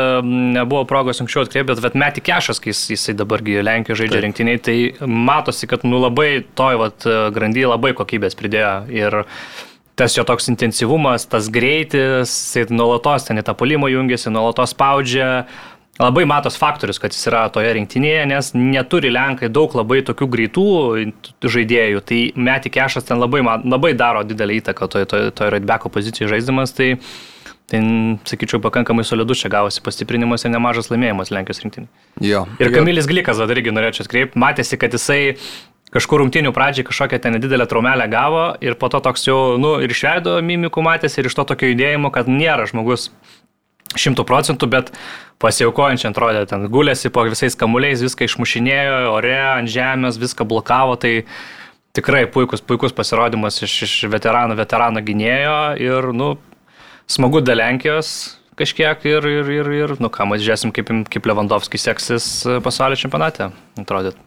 nebuvo 0.54 0.86
progos 0.86 1.20
anksčiau 1.24 1.48
atkreipti, 1.48 1.72
bet, 1.74 1.82
bet 1.82 1.98
Meti 1.98 2.22
Kešas, 2.30 2.62
kai 2.62 2.70
jis, 2.70 2.86
jisai 2.94 3.18
dabargi 3.18 3.58
Lenkijoje 3.66 4.04
žaidžia 4.04 4.22
rinktiniai, 4.28 4.62
tai 4.62 4.80
matosi, 5.02 5.66
kad 5.66 5.82
nu, 5.82 5.98
labai 6.06 6.44
toj 6.54 6.84
vat, 6.86 7.10
grandyje 7.34 7.74
labai 7.74 7.96
kokybės 7.98 8.38
pridėjo. 8.38 8.76
Ir 8.94 9.24
tas 9.96 10.16
jo 10.16 10.24
toks 10.28 10.50
intensyvumas, 10.52 11.24
tas 11.30 11.48
greitis, 11.52 12.28
jisai 12.28 12.66
nuolatos 12.76 13.24
ten 13.26 13.40
į 13.40 13.46
tą 13.46 13.56
polimą 13.56 13.88
jungiasi, 13.90 14.30
nuolatos 14.32 14.76
spaudžia. 14.76 15.30
Labai 15.96 16.26
matos 16.28 16.58
faktorius, 16.60 16.98
kad 17.00 17.14
jis 17.14 17.24
yra 17.30 17.46
toje 17.48 17.70
rinktinėje, 17.72 18.26
nes 18.28 18.50
neturi 18.52 19.08
Lenkai 19.08 19.48
daug 19.48 19.72
labai 19.72 20.02
tokių 20.04 20.26
greitų 20.34 20.64
žaidėjų. 21.40 22.02
Tai 22.04 22.18
Meti 22.36 22.72
Kešas 22.74 23.08
ten 23.08 23.16
labai, 23.22 23.40
labai 23.64 23.94
daro 23.96 24.20
didelį 24.28 24.58
įtaką 24.60 24.90
toje 24.92 25.08
to, 25.08 25.22
to, 25.32 25.48
Raidbeko 25.54 25.88
pozicijoje 25.94 26.34
žaisdamas. 26.34 26.76
Tai, 26.76 26.90
tai, 27.72 27.80
sakyčiau, 28.28 28.60
pakankamai 28.66 29.06
solidus 29.08 29.40
čia 29.40 29.48
gavosi 29.54 29.80
pastiprinimas 29.86 30.44
ir 30.44 30.52
nemažas 30.52 30.92
laimėjimas 30.92 31.32
Lenkijos 31.32 31.64
rinktinė. 31.64 31.88
Jo. 32.20 32.44
Ir 32.60 32.68
Jo. 32.68 32.74
Kamilis 32.76 33.08
Glikas, 33.08 33.40
dar 33.40 33.56
irgi 33.56 33.72
norėčiau 33.72 34.04
atkreipti, 34.04 34.44
matėsi, 34.44 34.76
kad 34.76 34.92
jisai 34.92 35.22
kažkur 35.96 36.20
rungtinių 36.22 36.52
pradžiai 36.54 36.86
kažkokią 36.86 37.20
ten 37.24 37.36
nedidelę 37.36 37.66
traumelę 37.70 38.06
gavo 38.12 38.44
ir 38.60 38.76
po 38.76 38.90
to 38.92 39.00
toks 39.04 39.26
jau, 39.28 39.56
nu, 39.60 39.76
ir 39.80 39.92
išveido 39.92 40.38
mimikų 40.44 40.84
matėsi 40.84 41.22
ir 41.22 41.30
iš 41.30 41.36
to 41.38 41.46
tokio 41.52 41.72
judėjimo, 41.72 42.12
kad 42.14 42.28
nėra 42.28 42.68
žmogus 42.68 43.08
šimtų 43.96 44.26
procentų, 44.28 44.68
bet 44.68 44.90
pasiaukojančiai 45.42 46.10
atrodė, 46.10 46.44
ten 46.50 46.66
gulėsi 46.72 47.12
po 47.12 47.24
visais 47.28 47.56
kamuoliais, 47.58 48.02
viską 48.04 48.28
išmušinėjo, 48.28 48.98
ore, 49.14 49.36
ant 49.54 49.72
žemės, 49.72 50.20
viską 50.20 50.46
blokavo, 50.48 50.98
tai 51.00 51.14
tikrai 51.96 52.26
puikus, 52.28 52.60
puikus 52.60 52.92
pasirodymas 52.96 53.62
iš, 53.64 53.76
iš 53.86 53.94
veterano, 54.12 54.56
veterano 54.58 55.00
gynėjo 55.04 55.56
ir, 55.80 56.10
nu, 56.16 56.34
smagu 57.08 57.40
dėl 57.44 57.62
Lenkijos 57.62 58.36
kažkiek 58.56 59.04
ir, 59.08 59.28
ir, 59.28 59.50
ir, 59.60 59.74
ir 59.84 59.98
nu 60.00 60.12
ką, 60.12 60.28
žiūrėsim, 60.36 60.72
kaip, 60.76 60.92
kaip 61.12 61.28
Lewandowski 61.28 61.80
seksis 61.80 62.30
pasaulio 62.64 63.00
čempionate, 63.00 63.52
atrodyt. 63.80 64.25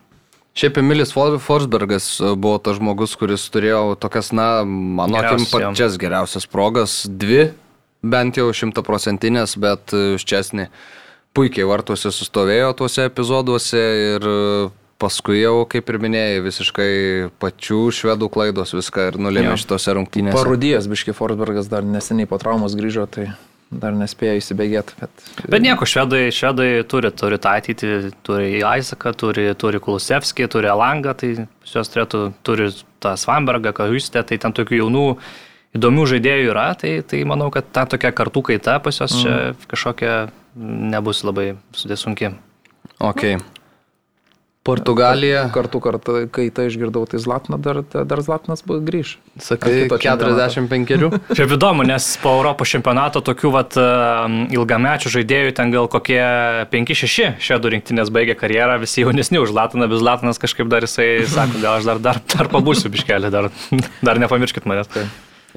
Šiaip 0.58 0.80
Emilis 0.82 1.14
For- 1.14 1.38
Forsbergas 1.39 2.18
e, 2.20 2.34
buvo 2.36 2.58
tas 2.64 2.80
žmogus, 2.80 3.14
kuris 3.20 3.45
turėjo 3.54 3.95
tokias, 4.02 4.32
na, 4.36 4.64
mano 4.66 5.20
akim, 5.22 5.45
pačias 5.52 5.97
geriausias 6.02 6.50
progas. 6.50 7.04
Dvi, 7.08 7.52
bent 8.02 8.39
jau 8.39 8.50
šimtaprocentinės, 8.56 9.56
bet 9.62 9.93
e, 9.95 10.18
Ščesni 10.20 10.70
puikiai 11.38 11.68
vartuose 11.70 12.12
sustovėjo 12.12 12.74
tuose 12.82 13.06
epizoduose 13.08 13.84
ir 14.16 14.26
e, 14.26 14.39
paskui 15.00 15.39
jau, 15.39 15.64
kaip 15.70 15.89
ir 15.93 16.00
minėjai, 16.04 16.39
visiškai 16.43 16.93
pačių 17.39 17.84
švedų 17.95 18.28
klaidos 18.34 18.76
viską 18.76 19.12
ir 19.14 19.20
nulėmė 19.22 19.56
šitose 19.62 19.95
rungtynėse. 19.95 20.36
Parudijas, 20.36 20.89
biški 20.91 21.16
Forsbergas 21.16 21.72
dar 21.72 21.88
neseniai 21.88 22.28
po 22.28 22.41
traumos 22.41 22.76
grįžo, 22.76 23.08
tai 23.08 23.30
dar 23.70 23.93
nespėjo 23.93 24.38
įsibėgėti. 24.39 24.95
Bet, 24.99 25.26
Bet 25.51 25.63
nieko, 25.63 25.86
švedai, 25.89 26.30
švedai 26.34 26.70
turi, 26.89 27.11
turi 27.13 27.38
tą 27.41 27.53
ateitį, 27.59 27.91
turi 28.26 28.63
Aisaką, 28.65 29.13
turi, 29.17 29.45
turi 29.59 29.82
Kulusevskį, 29.84 30.47
turi 30.49 30.72
Alangą, 30.72 31.13
tai 31.17 31.36
juos 31.70 31.93
turėtų, 31.93 32.24
turi 32.45 32.72
tą 33.03 33.13
Svambergą, 33.20 33.74
Kahustę, 33.78 34.24
tai 34.26 34.39
ten 34.41 34.55
tokių 34.57 34.82
jaunų 34.82 35.05
įdomių 35.78 36.07
žaidėjų 36.15 36.49
yra, 36.49 36.67
tai, 36.82 36.95
tai 37.05 37.22
manau, 37.30 37.51
kad 37.53 37.70
ta 37.76 37.86
tokia 37.89 38.11
kartų 38.15 38.45
kaita 38.49 38.80
pas 38.82 38.97
juos 38.97 39.13
čia 39.22 39.38
kažkokia 39.70 40.15
nebus 40.57 41.22
labai 41.28 41.53
sudėsunki. 41.78 42.34
Ok. 42.97 43.38
Portugalija. 44.70 45.43
Kartu 45.53 45.82
kartu, 45.84 46.15
kai 46.34 46.47
tai 46.53 46.67
išgirdau, 46.70 47.03
tai 47.09 47.20
Zlatna 47.22 47.57
dar, 47.61 47.82
dar 47.84 48.22
Zlatnas 48.26 48.63
grįž. 48.65 49.15
Sakai, 49.41 49.86
Kito 49.86 49.97
čempionato. 49.97 50.49
45. 50.59 51.36
Šiaip 51.38 51.55
įdomu, 51.57 51.86
nes 51.88 52.09
po 52.22 52.36
Europos 52.38 52.72
čempionato 52.72 53.24
tokių 53.26 53.53
vat, 53.55 53.78
ilgamečių 54.53 55.13
žaidėjų 55.15 55.55
ten 55.57 55.74
gal 55.74 55.89
kokie 55.91 56.22
5-6 56.74 57.39
šedų 57.49 57.74
rinktinės 57.76 58.13
baigė 58.13 58.38
karjerą, 58.39 58.78
visi 58.84 59.05
jaunesni 59.05 59.41
už 59.41 59.55
Latiną, 59.55 59.89
bet 59.89 60.05
Latinas 60.05 60.41
kažkaip 60.41 60.70
dar 60.72 60.86
jisai 60.86 61.26
sako, 61.30 61.63
gal 61.63 61.80
aš 61.80 61.89
dar, 61.89 62.03
dar, 62.03 62.22
dar 62.36 62.51
pabūsiu 62.51 62.91
biškelį, 62.93 63.34
dar, 63.34 63.49
dar 64.05 64.22
nepamirškit 64.22 64.70
manęs. 64.70 64.91
Tai. 64.93 65.07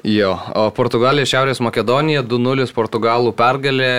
Jo, 0.03 0.33
o 0.57 0.65
Portugalija, 0.75 1.27
Šiaurės 1.29 1.61
Makedonija, 1.63 2.25
2-0 2.27 2.65
Portugalų 2.75 3.31
pergalė, 3.37 3.93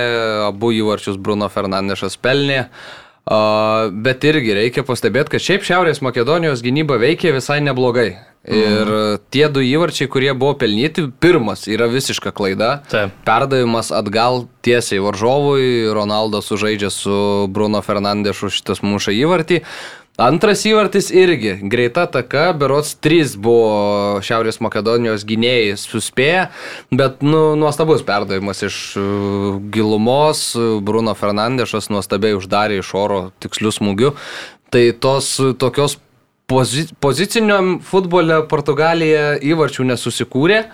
abu 0.51 0.73
įvarčius 0.75 1.17
Bruno 1.17 1.49
Fernandešas 1.49 2.19
pelnė. 2.21 2.67
A, 2.67 3.04
bet 3.25 4.25
irgi 4.29 4.55
reikia 4.59 4.85
pastebėti, 4.85 5.33
kad 5.35 5.45
šiaip 5.45 5.65
Šiaurės 5.65 6.03
Makedonijos 6.05 6.63
gynyba 6.65 6.99
veikia 7.01 7.35
visai 7.37 7.61
neblogai. 7.65 8.13
Ir 8.45 8.91
tie 9.33 9.47
du 9.49 9.63
įvarčiai, 9.65 10.09
kurie 10.13 10.35
buvo 10.37 10.53
pelnyti, 10.61 11.07
pirmas 11.21 11.65
yra 11.65 11.89
visiška 11.89 12.35
klaida. 12.37 12.83
Taip. 12.93 13.15
Perdavimas 13.25 13.89
atgal 13.97 14.45
tiesiai 14.65 15.01
varžovui, 15.01 15.89
Ronaldas 15.97 16.51
sužaidžia 16.53 16.93
su 16.93 17.17
Bruno 17.49 17.81
Fernandešu 17.85 18.53
šitas 18.53 18.85
muša 18.85 19.17
įvartį. 19.17 19.63
Antras 20.15 20.61
įvartis 20.63 21.09
irgi 21.11 21.57
greita 21.67 22.05
taka, 22.07 22.53
berots 22.55 22.93
3 23.03 23.33
buvo 23.43 24.21
Šiaurės 24.23 24.61
Makedonijos 24.63 25.25
gynėjai 25.27 25.73
suspėję, 25.75 26.45
bet 26.95 27.25
nu, 27.27 27.57
nuostabus 27.59 28.05
perdavimas 28.07 28.63
iš 28.63 28.77
uh, 28.95 29.59
gilumos, 29.75 30.53
Bruno 30.87 31.17
Fernandešas 31.19 31.91
nuostabiai 31.91 32.39
uždarė 32.39 32.79
iš 32.79 32.93
oro 32.95 33.19
tikslių 33.43 33.75
smūgių. 33.75 34.13
Tai 34.71 34.85
tos 35.03 35.35
uh, 35.43 35.51
tokios 35.59 35.99
pozi 36.47 36.87
poziciniam 37.03 37.81
futbole 37.83 38.45
Portugalija 38.47 39.33
įvarčių 39.43 39.91
nesusikūrė. 39.91 40.69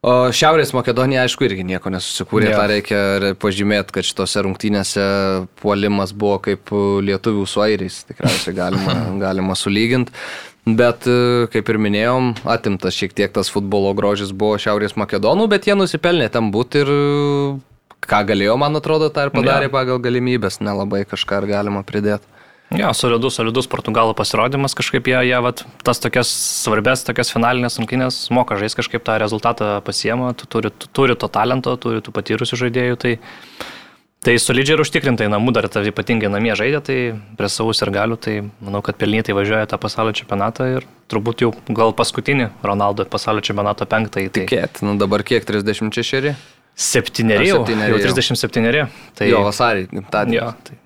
O 0.00 0.12
Šiaurės 0.32 0.70
Makedonija, 0.72 1.26
aišku, 1.26 1.44
irgi 1.44 1.64
nieko 1.68 1.90
nesusikūrė. 1.92 2.48
Yeah. 2.48 2.56
tą 2.56 2.68
reikia 2.70 3.32
pažymėti, 3.40 3.92
kad 3.98 4.06
šitose 4.08 4.40
rungtynėse 4.46 5.02
puolimas 5.60 6.14
buvo 6.16 6.38
kaip 6.46 6.72
lietuvių 7.04 7.44
su 7.44 7.60
airiais. 7.60 7.98
Tikriausiai 8.08 8.56
galima, 8.56 8.94
galima 9.26 9.56
sulyginti. 9.58 10.14
Bet, 10.64 11.04
e, 11.08 11.48
kaip 11.52 11.68
ir 11.72 11.80
minėjom, 11.80 12.32
atimtas 12.48 12.96
šiek 12.96 13.12
tiek 13.16 13.32
tas 13.32 13.52
futbolo 13.52 13.92
grožis 13.96 14.32
buvo 14.32 14.56
Šiaurės 14.60 14.96
Makedonų, 15.00 15.48
bet 15.52 15.68
jie 15.68 15.76
nusipelnė 15.76 16.30
tam 16.32 16.48
būti 16.54 16.80
ir 16.80 16.92
e, 16.96 16.98
ką 18.08 18.24
galėjo, 18.32 18.56
man 18.60 18.80
atrodo, 18.80 19.12
tą 19.12 19.28
ir 19.28 19.34
padarė 19.36 19.68
Jo. 19.68 19.74
pagal 19.76 20.00
galimybės. 20.00 20.62
Nelabai 20.64 21.04
kažką 21.08 21.44
galima 21.48 21.84
pridėti. 21.84 22.39
Jo, 22.70 22.92
solidus, 22.94 23.34
solidus 23.34 23.66
portugalų 23.66 24.14
pasirodymas, 24.14 24.76
kažkaip 24.78 25.08
jie, 25.10 25.16
jie 25.26 25.38
vat, 25.42 25.64
tas 25.82 25.98
tokias 25.98 26.30
svarbės, 26.62 27.02
tokias 27.02 27.32
finalinės 27.34 27.80
rungtynės 27.80 28.20
moka 28.30 28.54
žaisti, 28.60 28.78
kažkaip 28.78 29.02
tą 29.06 29.16
rezultatą 29.18 29.72
pasiema, 29.82 30.30
tu 30.38 30.46
turi, 30.46 30.70
tu, 30.70 30.86
turi 30.94 31.16
to 31.18 31.26
talento, 31.32 31.74
turi 31.82 31.98
tų 32.04 32.14
patyrusių 32.14 32.60
žaidėjų, 32.60 33.00
tai, 33.02 33.16
tai 34.22 34.36
solidžiai 34.38 34.78
ir 34.78 34.84
užtikrintai 34.84 35.26
namų 35.34 35.56
dar 35.58 35.66
tai 35.72 35.82
ypatingai 35.90 36.30
namie 36.30 36.54
žaidė, 36.54 36.84
tai 36.86 36.98
prie 37.40 37.50
savus 37.50 37.82
ir 37.82 37.90
galių, 37.98 38.20
tai 38.22 38.36
manau, 38.62 38.84
kad 38.86 39.00
pelnytai 39.02 39.34
važiuoja 39.34 39.66
tą 39.74 39.80
pasaulio 39.82 40.14
čempionatą 40.22 40.70
ir 40.76 40.86
turbūt 41.10 41.42
jau 41.42 41.50
gal 41.74 41.90
paskutinį 41.98 42.52
Ronaldo 42.62 43.08
pasaulio 43.10 43.42
čempionato 43.42 43.90
penktąjį. 43.90 44.30
Tai 44.30 44.46
Tikėt, 44.46 44.84
nu 44.86 44.94
dabar 45.00 45.26
kiek 45.26 45.42
36? 45.42 46.30
septyneri, 46.80 47.50
jau, 47.50 47.64
jau 47.66 47.98
jau. 47.98 48.02
37. 48.14 48.62
Tai, 48.62 48.84
Tai 49.18 49.28
jo, 49.28 49.42
vasarį, 49.44 49.88
gimtadienį. 49.90 50.38
jo, 50.38 50.52
tai 50.64 50.78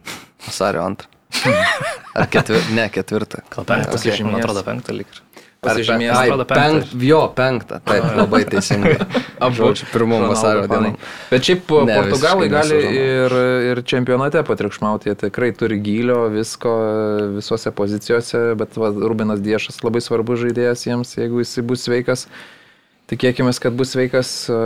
Vasario 0.45 0.82
antrą. 0.85 1.14
Ar 2.20 2.30
ketvirtą? 2.30 2.74
Ne, 2.76 2.89
ketvirtą. 2.95 3.43
gal 3.51 3.66
penktą, 3.68 3.97
Pasižymėjęs. 3.97 4.30
man 4.30 4.43
atrodo 4.43 4.62
penktą 4.66 4.95
lyg 4.97 5.11
ir. 5.11 5.22
Pasižymėjęs. 5.64 6.16
Ai, 6.16 6.28
atrodo 6.28 6.45
penktą. 6.49 6.64
penkt, 6.64 7.05
jo, 7.09 7.20
penktą. 7.37 7.78
Taip, 7.89 8.07
labai 8.18 8.41
teisingai. 8.53 8.95
Pirmom 9.95 10.22
Ronaldo 10.22 10.30
vasario 10.30 10.64
dienom. 10.70 10.97
Bet 11.30 11.47
šiaip 11.49 11.72
Ne, 11.89 11.97
Portugalai 12.01 12.49
gali 12.53 12.80
ir, 13.01 13.37
ir 13.70 13.82
čempionate 13.89 14.43
patriukšmauti, 14.47 15.11
jie 15.11 15.18
tikrai 15.26 15.51
turi 15.57 15.78
gylio, 15.85 16.26
visko 16.32 16.74
visose 17.37 17.72
pozicijose, 17.76 18.43
bet 18.61 18.76
va, 18.80 18.93
Rubinas 18.93 19.43
Diešas 19.45 19.80
labai 19.85 20.03
svarbus 20.05 20.43
žaidėjas 20.45 20.85
jiems, 20.87 21.16
jeigu 21.18 21.43
jis 21.43 21.57
bus 21.66 21.87
sveikas. 21.89 22.26
Tikėkime, 23.11 23.53
kad 23.61 23.74
bus 23.76 23.93
sveikas 23.93 24.30
e, 24.49 24.61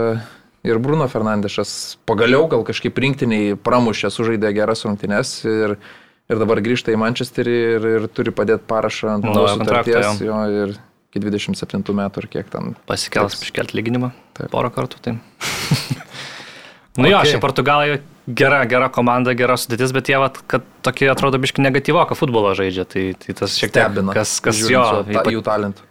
ir 0.67 0.79
Bruno 0.83 1.09
Fernandešas. 1.11 1.97
Pagaliau 2.07 2.47
gal 2.51 2.63
kažkaip 2.67 2.99
rinktiniai 3.03 3.57
pramušė, 3.59 4.11
sužaidė 4.15 4.53
geras 4.55 4.85
rungtynes 4.87 5.33
ir, 5.47 5.75
ir 6.29 6.41
dabar 6.41 6.61
grįžta 6.63 6.93
į 6.93 6.99
Manchesterį 7.01 7.57
ir, 7.75 7.89
ir 7.97 8.07
turi 8.13 8.33
padėti 8.35 8.67
parašą 8.69 9.15
ant 9.17 9.27
Naujo 9.27 9.55
sutarties. 9.57 10.21
Jo, 10.23 10.43
ir 10.53 10.77
iki 11.09 11.23
27 11.25 11.95
metų 11.97 12.23
ir 12.23 12.29
kiek 12.37 12.53
ten. 12.53 12.75
Pasikels 12.89 13.39
iškelti 13.41 13.79
lyginimą 13.79 14.11
porą 14.53 14.71
kartų. 14.73 15.01
Tai. 15.05 15.15
nu 16.99 17.07
okay. 17.07 17.11
jo, 17.11 17.23
šiaip 17.33 17.43
Portugalai 17.43 17.99
gera, 18.29 18.61
gera 18.69 18.89
komanda, 18.93 19.33
gera 19.37 19.57
sudėtis, 19.59 19.93
bet 19.95 20.11
jie, 20.11 20.17
vat, 20.21 20.37
kad 20.51 20.65
tokie 20.85 21.09
atrodo 21.11 21.41
biški 21.41 21.65
negatyvoką 21.65 22.17
futbolo 22.17 22.53
žaidžia, 22.57 22.85
tai, 22.89 23.05
tai 23.17 23.35
tas 23.41 23.57
šiek 23.57 23.73
tiek 23.73 23.87
Stebina. 23.89 24.15
Kas, 24.17 24.37
kas 24.43 24.59
žiūrint 24.59 24.75
jo, 24.77 24.87
ta, 25.09 25.15
ypat- 25.17 25.33
jų 25.33 25.45
talentų. 25.45 25.88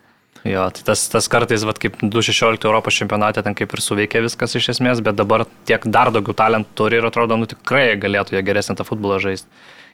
Jo, 0.49 0.65
tai 0.75 0.85
tas, 0.87 1.05
tas 1.13 1.29
kartais, 1.31 1.65
vat, 1.67 1.79
kaip 1.81 1.99
2016 2.03 2.67
Europos 2.69 2.97
čempionate, 2.99 3.43
ten 3.45 3.57
kaip 3.59 3.73
ir 3.75 3.83
suveikė 3.85 4.23
viskas 4.25 4.57
iš 4.59 4.71
esmės, 4.75 5.03
bet 5.05 5.19
dabar 5.19 5.47
tiek 5.69 5.85
dar 5.87 6.13
daugiau 6.15 6.37
talentų 6.37 6.75
turi 6.79 7.01
ir 7.01 7.09
atrodo, 7.09 7.39
nu 7.41 7.49
tikrai 7.51 7.93
galėtų 8.01 8.37
jie 8.37 8.45
geresnį 8.47 8.79
tą 8.79 8.87
futbolą 8.89 9.21
žaisti. 9.23 9.49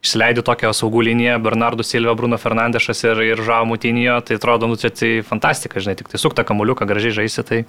Išleidė 0.05 0.45
tokią 0.45 0.75
saugų 0.77 1.07
liniją 1.07 1.39
Bernardo 1.41 1.85
Silva, 1.87 2.13
Bruno 2.19 2.37
Fernandešas 2.37 3.01
ir, 3.07 3.23
ir 3.25 3.41
Žao 3.45 3.65
Mutinio, 3.69 4.19
tai 4.21 4.37
atrodo, 4.37 4.69
nu 4.69 4.77
čia 4.77 4.93
tai 4.93 5.15
fantastika, 5.25 5.81
žinai, 5.81 5.97
tik 5.97 6.13
tai 6.13 6.21
suktą 6.21 6.45
kamuliuką 6.45 6.85
gražiai 6.91 7.15
žaisi, 7.23 7.45
tai, 7.49 7.63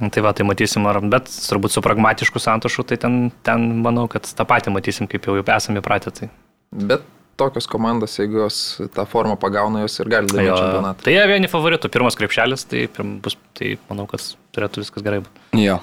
tai 0.00 0.24
va, 0.24 0.32
tai 0.32 0.48
matysim, 0.48 0.88
ar, 0.88 1.02
bet 1.04 1.28
turbūt 1.28 1.76
su 1.76 1.84
pragmatišku 1.84 2.40
santušu, 2.40 2.86
tai 2.88 2.96
ten, 3.02 3.20
ten 3.44 3.68
manau, 3.84 4.08
kad 4.08 4.24
tą 4.24 4.48
patį 4.48 4.72
matysim, 4.78 5.10
kaip 5.12 5.28
jau, 5.28 5.36
jau 5.36 5.44
esame 5.58 5.84
įpratę. 5.84 6.14
Tai, 6.16 6.32
Bet 6.72 7.04
tokios 7.36 7.66
komandos, 7.70 8.14
jeigu 8.20 8.42
jos 8.44 8.60
tą 8.94 9.04
formą 9.08 9.36
pagauna, 9.40 9.82
jos 9.84 9.98
ir 10.00 10.08
gali 10.12 10.30
laimėti 10.32 10.56
čempionatą. 10.56 11.04
tai 11.06 11.16
jie 11.16 11.26
vieni 11.30 11.50
favoritų, 11.52 11.90
pirmas 11.92 12.16
krepšelis, 12.18 12.64
tai, 12.70 12.86
bus, 13.24 13.36
tai 13.58 13.74
manau, 13.90 14.06
kad 14.10 14.24
turėtų 14.56 14.82
viskas 14.84 15.04
gerai 15.06 15.20
būti. 15.26 15.62
Jo. 15.66 15.78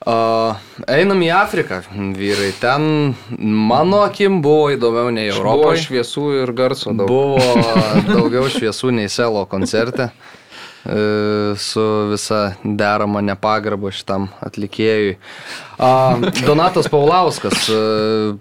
Uh, 0.00 0.56
einam 0.88 1.20
į 1.20 1.26
Afriką, 1.36 1.82
vyrai. 2.16 2.54
Ten 2.56 3.12
mano 3.68 3.98
akim 4.06 4.38
buvo 4.40 4.70
įdomiau 4.72 5.10
nei 5.12 5.26
Buvo 5.28 5.42
Europoje. 5.42 5.82
šviesų 5.82 6.22
ir 6.38 6.52
garso 6.56 6.94
daug. 6.96 7.10
Buvo 7.10 7.36
daugiau 8.08 8.46
šviesų 8.48 8.94
nei 8.96 9.10
Selo 9.12 9.42
koncerte. 9.50 10.08
E, 10.84 11.54
Su 11.60 11.84
visa 12.10 12.54
derama 12.64 13.20
nepagarba 13.24 13.90
šitam 13.94 14.28
atlikėjui. 14.44 15.16
Donatas 16.44 16.88
Paulauskas 16.92 17.68
e, 17.72 17.76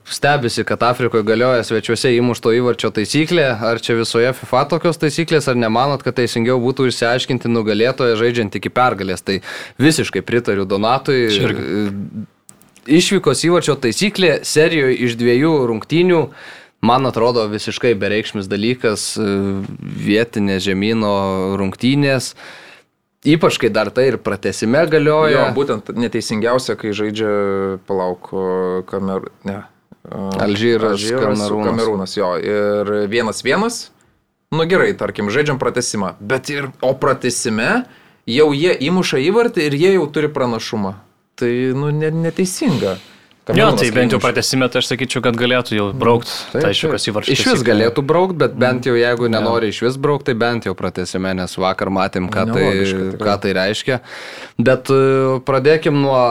stebisi, 0.06 0.66
kad 0.68 0.84
Afrikoje 0.84 1.24
galioja 1.28 1.64
svečiuose 1.64 2.12
įmušto 2.18 2.52
įvarčio 2.58 2.92
taisyklė. 2.96 3.46
Ar 3.70 3.80
čia 3.84 3.96
visoje 4.00 4.34
FIFA 4.42 4.66
tokios 4.74 5.00
taisyklės, 5.00 5.48
ar 5.52 5.60
nemanot, 5.60 6.04
kad 6.04 6.18
teisingiau 6.20 6.60
būtų 6.64 6.90
išsiaiškinti 6.92 7.52
nugalėtoją 7.52 8.20
žaidžiant 8.20 8.60
iki 8.60 8.72
pergalės? 8.74 9.24
Tai 9.24 9.40
visiškai 9.80 10.26
pritariu 10.26 10.68
Donatui. 10.68 11.22
Čia 11.32 11.48
irgi. 11.48 12.28
Išvykos 12.90 13.44
įvarčio 13.46 13.76
taisyklė 13.78 14.40
serijoje 14.48 14.96
iš 15.06 15.16
dviejų 15.20 15.52
rungtynių, 15.70 16.22
man 16.82 17.06
atrodo, 17.10 17.48
visiškai 17.52 17.94
bereikšmis 18.00 18.50
dalykas, 18.52 19.14
e, 19.20 19.28
vietinės 19.80 20.64
žemynų 20.68 21.14
rungtynės. 21.60 22.34
Ypač 23.28 23.58
kai 23.60 23.68
dar 23.76 23.90
tai 23.92 24.08
ir 24.14 24.18
pratesime 24.24 24.86
Jo, 24.86 24.92
galioja. 24.94 25.50
būtent 25.56 25.92
neteisingiausia, 25.92 26.78
kai 26.80 26.94
žaidžia 26.96 27.80
palauk 27.88 28.32
kamer... 28.88 29.28
Ne. 29.44 29.64
Alžyras, 30.10 31.02
su 31.04 31.20
Kamerūnas. 31.20 31.68
Kamerūnas, 31.68 32.14
jo. 32.18 32.30
Ir 32.40 32.92
vienas 33.12 33.44
vienas. 33.44 33.90
Nu 34.50 34.66
gerai, 34.66 34.94
tarkim, 34.98 35.30
žaidžiam 35.30 35.60
pratesimą. 35.62 36.16
Bet 36.20 36.50
ir, 36.50 36.72
o 36.82 36.96
pratesime 36.98 37.84
jau 38.26 38.50
jie 38.56 38.74
įmuša 38.88 39.20
įvartį 39.28 39.68
ir 39.68 39.78
jie 39.78 39.92
jau 40.00 40.08
turi 40.10 40.32
pranašumą. 40.34 40.96
Tai, 41.38 41.52
nu, 41.78 41.92
ne, 41.94 42.10
neteisinga. 42.10 42.98
Jo, 43.58 43.70
tai 43.78 43.88
bent 43.96 44.14
jau 44.14 44.20
pratesime, 44.22 44.68
tai 44.70 44.84
aš 44.84 44.92
sakyčiau, 44.92 45.24
kad 45.26 45.38
galėtų 45.40 45.78
jau 45.78 45.88
braukti 45.98 46.30
Taip, 46.52 46.62
tą 46.62 46.74
iššūkos 46.74 47.06
taip. 47.06 47.14
įvarčių. 47.14 47.34
Iš 47.34 47.46
vis 47.50 47.64
galėtų 47.66 48.04
braukti, 48.06 48.38
bet 48.44 48.60
bent 48.60 48.90
jau 48.90 48.94
jeigu 49.00 49.32
nenori 49.32 49.72
iš 49.74 49.82
vis 49.88 49.98
braukti, 50.02 50.32
tai 50.32 50.38
bent 50.42 50.70
jau 50.70 50.76
pratesime, 50.78 51.34
nes 51.38 51.58
vakar 51.58 51.90
matėm, 51.94 52.30
ką 52.34 52.46
tai, 52.54 52.68
ką 53.22 53.36
tai 53.46 53.56
reiškia. 53.58 54.02
Bet 54.62 54.94
e, 54.94 55.02
pradėkim 55.48 55.98
nuo 56.04 56.22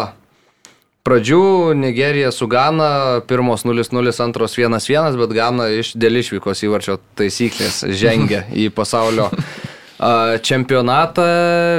pradžių. 1.08 1.74
Nigerija 1.78 2.30
su 2.34 2.46
Gana, 2.50 3.20
pirmos 3.28 3.64
0-0, 3.66 4.12
antros 4.24 4.58
1-1, 4.60 5.16
bet 5.18 5.34
Gana 5.36 5.70
iš 5.80 5.94
dėl 5.98 6.20
išvykos 6.20 6.62
įvarčio 6.68 6.98
taisyklės 7.18 7.82
žengia 7.98 8.44
į 8.52 8.68
pasaulio 8.76 9.30
čempionatą. 9.98 11.26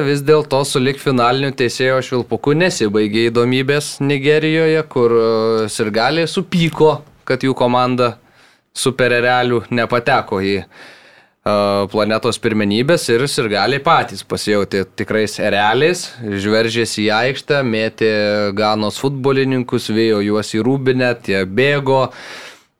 Vis 0.07 0.23
dėlto 0.25 0.61
su 0.67 0.81
lik 0.83 0.99
finaliniu 0.99 1.53
teisėjo 1.55 2.01
švilpuku 2.03 2.55
nesibaigė 2.59 3.29
įdomybės 3.29 3.97
Nigerijoje, 4.03 4.83
kur 4.91 5.15
sirgaliai 5.71 6.27
supyko, 6.27 6.99
kad 7.27 7.43
jų 7.45 7.55
komanda 7.57 8.17
supererelių 8.75 9.65
nepateko 9.71 10.41
į 10.43 10.55
planetos 11.89 12.37
pirmenybės 12.43 13.07
ir 13.13 13.23
sirgaliai 13.31 13.81
patys 13.81 14.25
pasijauti 14.27 14.83
tikrais 14.99 15.37
ereliais, 15.39 16.03
žveržėsi 16.19 17.05
į 17.07 17.09
aikštę, 17.15 17.61
mėtė 17.63 18.11
ganos 18.57 18.99
futbolininkus, 19.01 19.89
vėjo 19.95 20.19
juos 20.27 20.53
į 20.53 20.63
rūbinę, 20.67 21.13
tie 21.23 21.45
bėgo. 21.47 22.09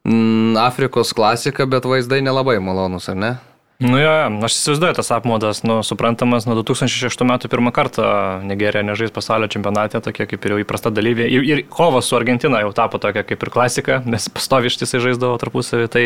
Mm, 0.08 0.58
Afrikos 0.60 1.14
klasika, 1.16 1.66
bet 1.70 1.88
vaizdai 1.88 2.22
nelabai 2.26 2.60
malonus, 2.64 3.10
ar 3.12 3.18
ne? 3.20 3.32
Nu 3.80 3.96
jo, 3.96 4.12
aš 4.44 4.58
įsivaizduoju 4.58 4.96
tas 4.98 5.10
apmodas, 5.16 5.62
nu, 5.64 5.78
suprantamas, 5.88 6.44
nuo 6.50 6.58
2006 6.58 7.24
metų 7.24 7.48
pirmą 7.48 7.72
kartą 7.72 8.04
Nigerija 8.44 8.84
nežais 8.84 9.14
pasaulio 9.16 9.48
čempionate, 9.48 10.02
tokia 10.04 10.28
kaip 10.28 10.44
ir 10.44 10.54
jau 10.54 10.60
įprasta 10.66 10.92
dalyvė. 10.92 11.30
Ir, 11.32 11.48
ir 11.48 11.62
kova 11.72 12.02
su 12.04 12.18
Argentina 12.20 12.60
jau 12.60 12.74
tapo 12.76 13.00
tokia 13.00 13.24
kaip 13.24 13.40
ir 13.40 13.54
klasika, 13.56 14.02
nes 14.04 14.28
pastovi 14.36 14.68
ištisai 14.68 15.00
žaisdavo 15.08 15.40
tarpusavį. 15.40 15.88
Tai, 15.96 16.04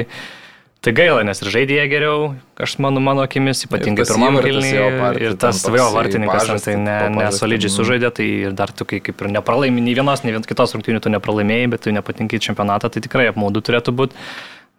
tai 0.85 0.95
gaila, 1.01 1.25
nes 1.25 1.41
ir 1.41 1.53
žaidė 1.55 1.79
jie 1.79 1.89
geriau, 1.95 2.31
aš 2.61 2.77
mano, 2.85 3.01
mano 3.01 3.25
akimis, 3.25 3.65
ypatingai 3.65 4.05
pirmam 4.05 4.37
kilniui. 4.45 5.19
Ir 5.25 5.41
tas 5.41 5.65
jo 5.65 5.89
vartininkas, 5.97 6.45
pažastį 6.45 6.75
tai 6.75 6.79
ne, 6.85 6.97
nesolidžiai 7.23 7.73
sužaidė, 7.73 8.13
tai 8.13 8.31
ir 8.51 8.53
dar 8.53 8.69
tu 8.69 8.85
kai 8.85 9.01
kaip 9.01 9.17
ir 9.17 9.33
nepralaimi 9.39 9.81
nei 9.81 9.97
vienos, 9.97 10.21
nei 10.21 10.37
vien 10.37 10.45
kitos 10.45 10.77
rungtynių 10.77 11.01
tu 11.01 11.17
nepralaimėjai, 11.17 11.73
bet 11.73 11.87
tu 11.87 11.97
nepatinkai 11.97 12.37
čempionatą, 12.37 12.93
tai 12.93 13.01
tikrai 13.01 13.31
apmaudu 13.33 13.65
turėtų 13.65 13.97
būti. 13.97 14.27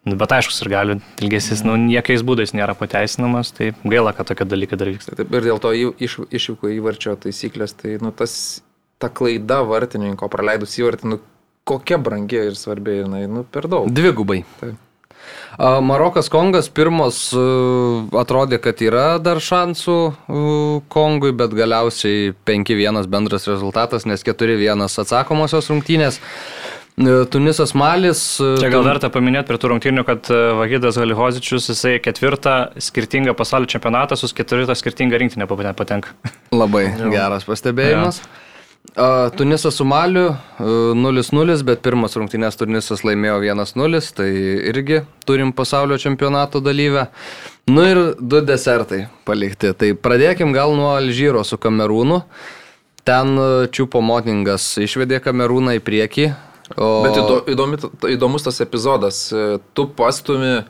Nu, 0.05 0.13
Bet 0.21 0.35
aišku, 0.35 0.53
ir 0.61 0.69
gali 0.69 0.95
ilgesis, 1.23 1.63
nu, 1.65 1.73
niekiais 1.81 2.21
būdais 2.25 2.53
nėra 2.53 2.75
pateisinamas, 2.77 3.49
tai 3.57 3.71
gaila, 3.81 4.13
kad 4.13 4.29
tokie 4.29 4.45
dalykai 4.45 4.77
dar 4.77 4.91
vyksta. 4.93 5.17
Taip, 5.17 5.33
ir 5.33 5.47
dėl 5.49 5.61
to 5.63 5.71
iš, 5.73 6.19
išvyko 6.29 6.69
įvarčio 6.75 7.15
taisyklės, 7.23 7.73
tai 7.79 7.95
nu, 8.03 8.13
tas, 8.13 8.61
ta 9.01 9.09
klaida 9.09 9.63
vartininko 9.65 10.29
praleidus 10.29 10.77
įvartį, 10.77 11.09
nu, 11.09 11.21
kokia 11.65 11.97
brangi 11.97 12.37
ir 12.51 12.57
svarbi, 12.59 12.99
jinai, 13.01 13.25
nu, 13.25 13.47
per 13.49 13.65
daug. 13.71 13.89
Dvigubai. 13.89 14.43
Taip. 14.61 14.77
A, 15.57 15.79
Marokas 15.81 16.29
Kongas 16.29 16.67
pirmas 16.69 17.17
e, 17.33 17.41
atrodė, 18.19 18.59
kad 18.61 18.81
yra 18.83 19.05
dar 19.23 19.39
šansų 19.41 19.97
e, 20.05 20.39
Kongui, 20.91 21.31
bet 21.37 21.55
galiausiai 21.55 22.33
5-1 22.47 23.07
bendras 23.11 23.47
rezultatas, 23.49 24.05
nes 24.05 24.25
4-1 24.27 24.85
atsakomosios 24.85 25.71
rungtynės. 25.71 26.19
E, 26.97 27.25
Tunisas 27.25 27.73
Malis. 27.75 28.39
e, 28.39 28.55
Čia 28.61 28.69
gal 28.71 28.85
verta 28.87 29.09
paminėti 29.11 29.49
prie 29.49 29.59
tų 29.59 29.73
rungtynių, 29.73 30.05
kad 30.07 30.29
e, 30.31 30.37
Vahidas 30.55 30.95
Halihozičius, 31.01 31.67
jisai 31.73 31.97
ketvirtą 31.99 32.53
skirtingą 32.79 33.33
pasaulio 33.35 33.67
čempionatą 33.67 34.15
su 34.15 34.29
ketvirtą 34.31 34.75
skirtingą 34.79 35.19
rinktinę 35.19 35.47
paten- 35.49 35.75
patenka. 35.75 36.15
Labai 36.61 36.85
geras 37.11 37.43
pastebėjimas. 37.43 38.21
A, 38.95 39.27
Tunisas 39.35 39.75
su 39.75 39.83
Maliu 39.83 40.29
e, 40.29 40.69
0-0, 40.95 41.57
bet 41.67 41.83
pirmas 41.83 42.15
rungtynės 42.15 42.55
Tunisas 42.55 43.03
laimėjo 43.03 43.41
1-0, 43.43 44.01
tai 44.15 44.29
irgi 44.71 45.01
turim 45.27 45.51
pasaulio 45.51 45.99
čempionato 45.99 46.63
dalyvę. 46.63 47.09
Nu 47.67 47.83
ir 47.83 48.03
du 48.21 48.39
desertai 48.45 49.09
palikti. 49.27 49.73
Tai 49.75 49.91
pradėkim 49.99 50.55
gal 50.55 50.71
nuo 50.79 50.93
Alžyro 50.95 51.43
su 51.43 51.57
Kamerūnu. 51.59 52.21
Ten 53.05 53.35
Čiupo 53.73 53.99
Motingas 54.01 54.77
išvedė 54.81 55.19
Kamerūną 55.19 55.75
į 55.75 55.81
priekį. 55.85 56.29
O... 56.73 57.03
Bet 57.05 57.19
įdo, 57.19 57.37
įdomi, 57.53 57.77
įdomus 58.15 58.47
tas 58.47 58.57
epizodas. 58.63 59.19
Tu 59.77 59.85
pastumi 59.97 60.53
e, 60.57 60.63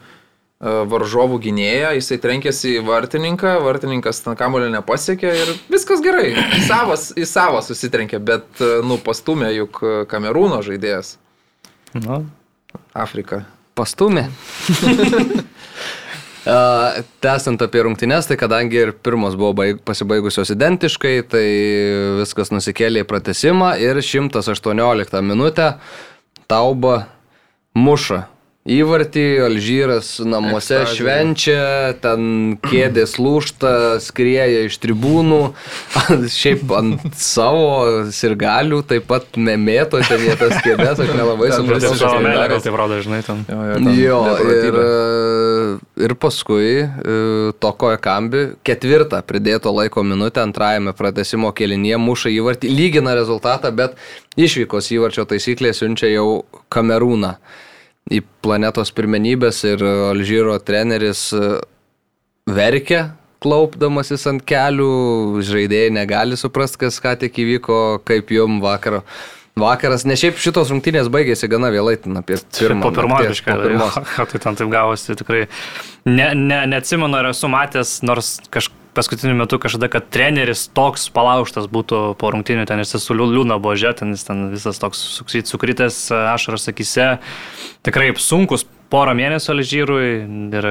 varžovų 0.91 1.39
gynėją, 1.47 1.93
jisai 1.95 2.19
trenkėsi 2.23 2.75
į 2.79 2.83
vartininką, 2.89 3.55
vartininkas 3.63 4.19
ten 4.25 4.35
kamulio 4.39 4.67
nepasiekė 4.73 5.33
ir 5.39 5.53
viskas 5.71 6.03
gerai. 6.03 6.33
Į 6.35 6.61
savas, 6.67 7.09
į 7.15 7.27
savą 7.29 7.63
susitrenkė, 7.63 8.19
bet, 8.19 8.47
e, 8.59 8.79
nu, 8.83 8.99
pastumė 8.99 9.53
juk 9.55 9.79
e, 9.83 9.97
Kamerūno 10.11 10.59
žaidėjas. 10.67 11.15
Nu, 11.95 12.25
Afrika. 12.91 13.45
Pastumė. 13.75 14.27
A, 16.45 17.01
Tęsant 17.25 17.61
apie 17.65 17.81
rungtynes, 17.83 18.27
tai 18.29 18.37
kadangi 18.37 18.77
ir 18.77 18.93
pirmos 19.01 19.33
buvo 19.39 19.53
baig, 19.57 19.79
pasibaigusios 19.87 20.51
identiškai, 20.53 21.15
tai 21.31 21.45
viskas 22.21 22.53
nusikėlė 22.53 23.01
į 23.01 23.09
pratesimą 23.09 23.73
ir 23.81 23.97
118 23.97 25.25
minutę 25.25 25.71
tauba 26.51 27.07
muša. 27.73 28.25
Įvartį 28.65 29.23
Alžyras 29.45 30.07
namuose 30.25 30.79
Ekstazija. 30.79 30.95
švenčia, 30.97 31.65
ten 32.01 32.55
kėdės 32.65 33.11
lūšta, 33.21 33.73
skrieja 34.01 34.63
iš 34.65 34.79
tribūnų, 34.81 35.37
šiaip 36.33 36.71
ant 36.73 37.03
savo 37.13 38.07
sirgalių, 38.09 38.79
taip 38.89 39.05
pat 39.11 39.37
memėto 39.37 39.99
ten 40.07 40.23
jie 40.25 40.33
tas 40.39 40.55
kėdės, 40.65 40.97
aš 40.97 41.11
nelabai 41.13 41.51
Ten 41.51 41.61
supratau. 41.61 41.91
Dėl 41.93 41.99
savo 41.99 42.23
gal 42.25 42.63
taip 42.65 42.77
rodo, 42.81 42.97
žinai, 43.05 43.19
ten. 43.27 43.43
Jo, 43.45 43.59
jo, 43.67 43.75
ten 43.77 43.91
Jo, 43.99 44.17
ir, 44.55 44.79
ir 46.07 46.15
paskui 46.25 46.71
e, 46.81 47.19
Toko 47.61 47.91
Ekambi 47.93 48.47
ketvirtą 48.65 49.21
pridėto 49.29 49.75
laiko 49.77 50.01
minutę 50.01 50.41
antrajame 50.41 50.95
pratesimo 50.97 51.53
kelinyje 51.53 52.01
muša 52.01 52.33
įvartį, 52.33 52.73
lygina 52.81 53.13
rezultatą, 53.13 53.69
bet 53.77 53.93
išvykos 54.41 54.89
įvarčio 54.97 55.29
taisyklė 55.29 55.75
siunčia 55.77 56.09
jau 56.15 56.41
Kamerūną 56.73 57.35
į 58.11 58.21
planetos 58.45 58.91
pirmenybės 58.95 59.63
ir 59.67 59.83
Alžyro 59.85 60.57
treneris 60.61 61.27
e, 61.33 61.55
verkia, 62.49 63.15
klaupdamasis 63.43 64.25
ant 64.29 64.43
kelių, 64.45 65.41
žaidėjai 65.45 65.93
negali 65.93 66.37
suprasti, 66.39 66.83
kas 66.85 66.99
ką 67.01 67.15
tik 67.25 67.41
įvyko, 67.43 67.79
kaip 68.05 68.33
jum 68.33 68.61
vakaro. 68.63 69.03
Vakaras, 69.55 70.03
ne 70.03 70.17
šiaip 70.19 70.35
šitos 70.41 70.67
rungtynės 70.73 71.07
baigėsi 71.07 71.47
gana 71.47 71.69
vėlai, 71.71 71.95
ten 72.03 72.17
apie 72.19 72.35
pirmą. 72.57 72.81
Po 72.83 72.91
pirmos 72.91 73.23
biškai. 73.23 73.53
Tai 74.31 74.41
ten 74.43 74.57
taip 74.59 74.71
gavosi 74.73 75.15
tikrai. 75.15 75.45
Ne, 76.09 76.33
ne, 76.35 76.57
neatsimenu, 76.73 77.15
ar 77.21 77.29
esu 77.29 77.47
matęs, 77.51 78.01
nors 78.03 78.33
kaž, 78.51 78.67
paskutiniu 78.95 79.35
metu 79.37 79.59
kažkada, 79.61 79.89
kad 79.91 80.07
treneris 80.13 80.65
toks 80.75 81.09
palauštas 81.13 81.67
būtų 81.71 82.15
po 82.19 82.31
rungtynių, 82.33 82.65
ten 82.69 82.81
jis 82.81 82.95
su 83.03 83.17
liū- 83.17 83.27
liūna 83.33 83.59
buvo 83.61 83.75
žiūrėti, 83.75 84.07
ten 84.27 84.47
visas 84.53 84.79
toks 84.81 85.01
sukritęs 85.51 85.99
ašaras 86.35 86.69
akise. 86.71 87.19
Tikrai 87.85 88.13
sunkus 88.17 88.65
porą 88.89 89.15
mėnesių 89.17 89.51
Alžyrui 89.53 90.09
ir 90.55 90.67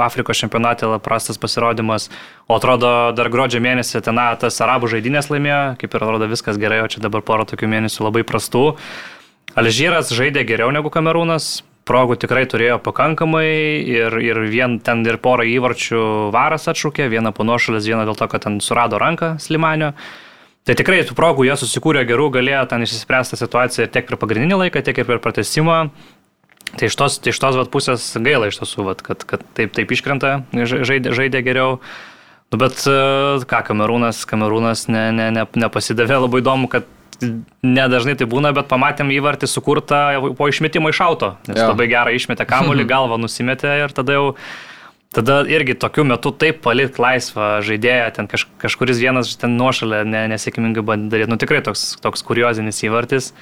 Afrikos 0.00 0.40
čempionate 0.42 0.88
prastas 1.02 1.40
pasirodymas. 1.40 2.10
O 2.46 2.58
atrodo, 2.58 2.90
dar 3.16 3.30
gruodžio 3.32 3.62
mėnesį 3.64 4.02
ten 4.06 4.20
tas 4.40 4.60
arabų 4.60 4.92
žaidynės 4.94 5.30
laimėjo, 5.32 5.62
kaip 5.80 5.94
ir 5.94 6.04
atrodo 6.04 6.28
viskas 6.30 6.60
gerai, 6.60 6.82
o 6.84 6.90
čia 6.90 7.02
dabar 7.02 7.24
porą 7.26 7.48
tokių 7.48 7.70
mėnesių 7.74 8.06
labai 8.06 8.22
prastų. 8.28 8.76
Alžyras 9.58 10.12
žaidė 10.14 10.44
geriau 10.46 10.70
negu 10.70 10.92
Kamerūnas, 10.94 11.62
progų 11.90 12.16
tikrai 12.22 12.46
turėjo 12.48 12.78
pakankamai 12.86 13.46
ir, 13.90 14.16
ir 14.22 14.40
vien 14.52 14.78
ten 14.84 15.02
ir 15.06 15.18
porą 15.22 15.44
įvarčių 15.50 16.02
varas 16.34 16.70
atšūkė, 16.70 17.10
vieną 17.10 17.34
po 17.36 17.46
nuošalės, 17.48 17.88
vieną 17.90 18.06
dėl 18.08 18.18
to, 18.18 18.30
kad 18.30 18.46
ten 18.46 18.60
surado 18.64 19.00
ranką 19.02 19.34
Slimanio. 19.42 19.92
Tai 20.68 20.76
tikrai 20.76 21.00
tų 21.08 21.16
progų 21.18 21.48
jie 21.48 21.56
susikūrė 21.58 22.04
gerų, 22.06 22.28
galėjo 22.36 22.62
ten 22.70 22.84
išsispręsti 22.84 23.38
situaciją 23.40 23.88
tiek 23.90 24.06
per 24.06 24.20
pagrindinį 24.20 24.58
laiką, 24.66 24.84
tiek 24.86 25.02
ir 25.02 25.08
per 25.08 25.22
pratesimą. 25.24 25.80
Tai 26.76 26.86
iš 26.86 26.94
tos, 26.94 27.16
tai 27.18 27.32
iš 27.32 27.40
tos 27.42 27.56
vat, 27.58 27.70
pusės 27.72 28.04
gaila 28.22 28.50
iš 28.50 28.60
tiesų, 28.60 28.84
vat, 28.86 29.02
kad, 29.02 29.24
kad 29.26 29.42
taip, 29.58 29.72
taip 29.74 29.90
iškrenta, 29.90 30.44
ža- 30.54 30.84
žaidė, 30.86 31.14
žaidė 31.16 31.42
geriau. 31.42 31.80
Nu, 32.52 32.60
bet 32.60 32.78
e, 32.86 32.94
ką, 33.50 33.62
Kamerūnas, 33.66 34.22
Kamerūnas 34.30 34.84
ne, 34.92 35.08
ne, 35.16 35.30
ne, 35.34 35.46
nepasidavė, 35.64 36.20
labai 36.26 36.42
įdomu, 36.44 36.70
kad 36.70 36.86
nedažnai 37.62 38.16
tai 38.16 38.26
būna, 38.30 38.52
bet 38.56 38.68
pamatėm 38.70 39.10
įvartį 39.14 39.48
sukurtą 39.50 40.00
po 40.38 40.48
išmetimo 40.50 40.90
iš 40.92 41.00
auto. 41.04 41.34
Nes 41.48 41.58
Jo. 41.60 41.70
labai 41.72 41.86
gerai 41.92 42.16
išmetė 42.18 42.46
kamuolį, 42.48 42.86
galvą 42.94 43.18
nusimetė 43.20 43.78
ir 43.84 43.96
tada 43.96 44.18
jau 44.18 44.26
Tada 45.10 45.40
irgi 45.42 45.74
tokiu 45.74 46.04
metu 46.06 46.30
taip 46.30 46.60
palik 46.62 46.94
laisvą 47.02 47.56
žaidėją, 47.66 48.12
ten 48.14 48.28
kaž, 48.30 48.44
kažkuris 48.62 49.00
vienas 49.02 49.32
ten 49.42 49.56
nuošalė 49.58 50.04
ne, 50.06 50.20
nesėkmingai 50.30 50.84
bandė 50.86 51.10
daryti. 51.16 51.32
Nu 51.32 51.38
tikrai 51.42 51.58
toks, 51.66 51.96
toks 51.98 52.22
kuriozinis 52.22 52.78
įvartis. 52.86 53.32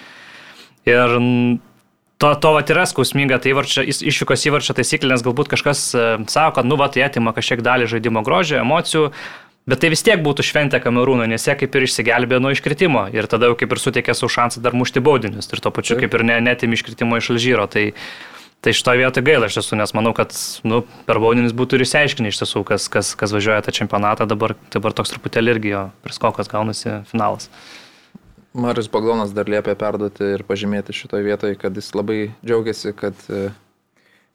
Ir 0.88 1.12
to, 2.16 2.30
to 2.40 2.52
vat 2.56 2.72
yra 2.72 2.86
skausminga, 2.88 3.36
tai 3.44 3.52
įvarčio, 3.52 3.84
is- 3.84 4.00
išvykos 4.00 4.46
įvarčio 4.48 4.72
taisyklė, 4.80 5.12
nes 5.12 5.26
galbūt 5.26 5.50
kažkas 5.52 5.82
e, 5.92 6.06
sako, 6.32 6.54
kad 6.62 6.70
nu 6.72 6.80
va, 6.80 6.88
tai 6.88 7.04
atima 7.04 7.36
kažkiek 7.36 7.60
dalį 7.60 7.90
žaidimo 7.92 8.24
grožio, 8.24 8.62
emocijų. 8.64 9.10
Bet 9.68 9.82
tai 9.82 9.90
vis 9.92 10.00
tiek 10.00 10.22
būtų 10.24 10.46
šventė 10.48 10.80
Kamerūno, 10.80 11.26
nes 11.28 11.44
jie 11.44 11.52
kaip 11.60 11.74
ir 11.76 11.84
išsigelbėjo 11.84 12.40
nuo 12.40 12.54
iškritimo 12.54 13.04
ir 13.12 13.28
tada 13.28 13.50
jau 13.50 13.56
kaip 13.58 13.74
ir 13.74 13.80
suteikė 13.82 14.14
savo 14.16 14.30
šansą 14.32 14.62
dar 14.64 14.72
mušti 14.72 15.02
baudinius 15.04 15.50
ir 15.52 15.60
to 15.60 15.72
pačiu 15.74 15.98
kaip 16.00 16.14
ir 16.16 16.24
ne, 16.24 16.38
netim 16.40 16.72
iškritimo 16.72 17.18
iš 17.20 17.28
Alžyro. 17.34 17.66
Tai, 17.68 17.82
tai 18.64 18.72
šitoje 18.72 19.02
vietoje 19.02 19.26
gaila 19.28 19.50
iš 19.50 19.58
tiesų, 19.58 19.76
nes 19.82 19.92
manau, 19.98 20.14
kad 20.16 20.32
nu, 20.64 20.80
per 21.04 21.20
baudinius 21.20 21.52
būtų 21.58 21.76
ir 21.76 21.84
išsiaiškinę 21.84 22.32
iš 22.32 22.40
tiesų, 22.40 22.64
kas, 22.70 22.88
kas, 22.88 23.12
kas 23.20 23.36
važiuoja 23.36 23.60
tą 23.66 23.76
čempionatą, 23.76 24.24
dabar, 24.30 24.56
dabar 24.72 24.96
toks 24.96 25.12
truputėlį 25.12 25.54
irgi 25.58 25.74
jo 25.74 25.84
priskokas 26.06 26.48
gaunasi 26.48 27.02
finalas. 27.12 27.52
Marius 28.56 28.88
Bagdonas 28.88 29.36
dar 29.36 29.52
liepia 29.52 29.76
perduoti 29.76 30.32
ir 30.32 30.48
pažymėti 30.48 30.96
šitoje 30.96 31.28
vietoje, 31.28 31.60
kad 31.60 31.76
jis 31.76 31.92
labai 31.92 32.30
džiaugiasi, 32.40 32.96
kad 32.96 33.28
e, 33.28 33.50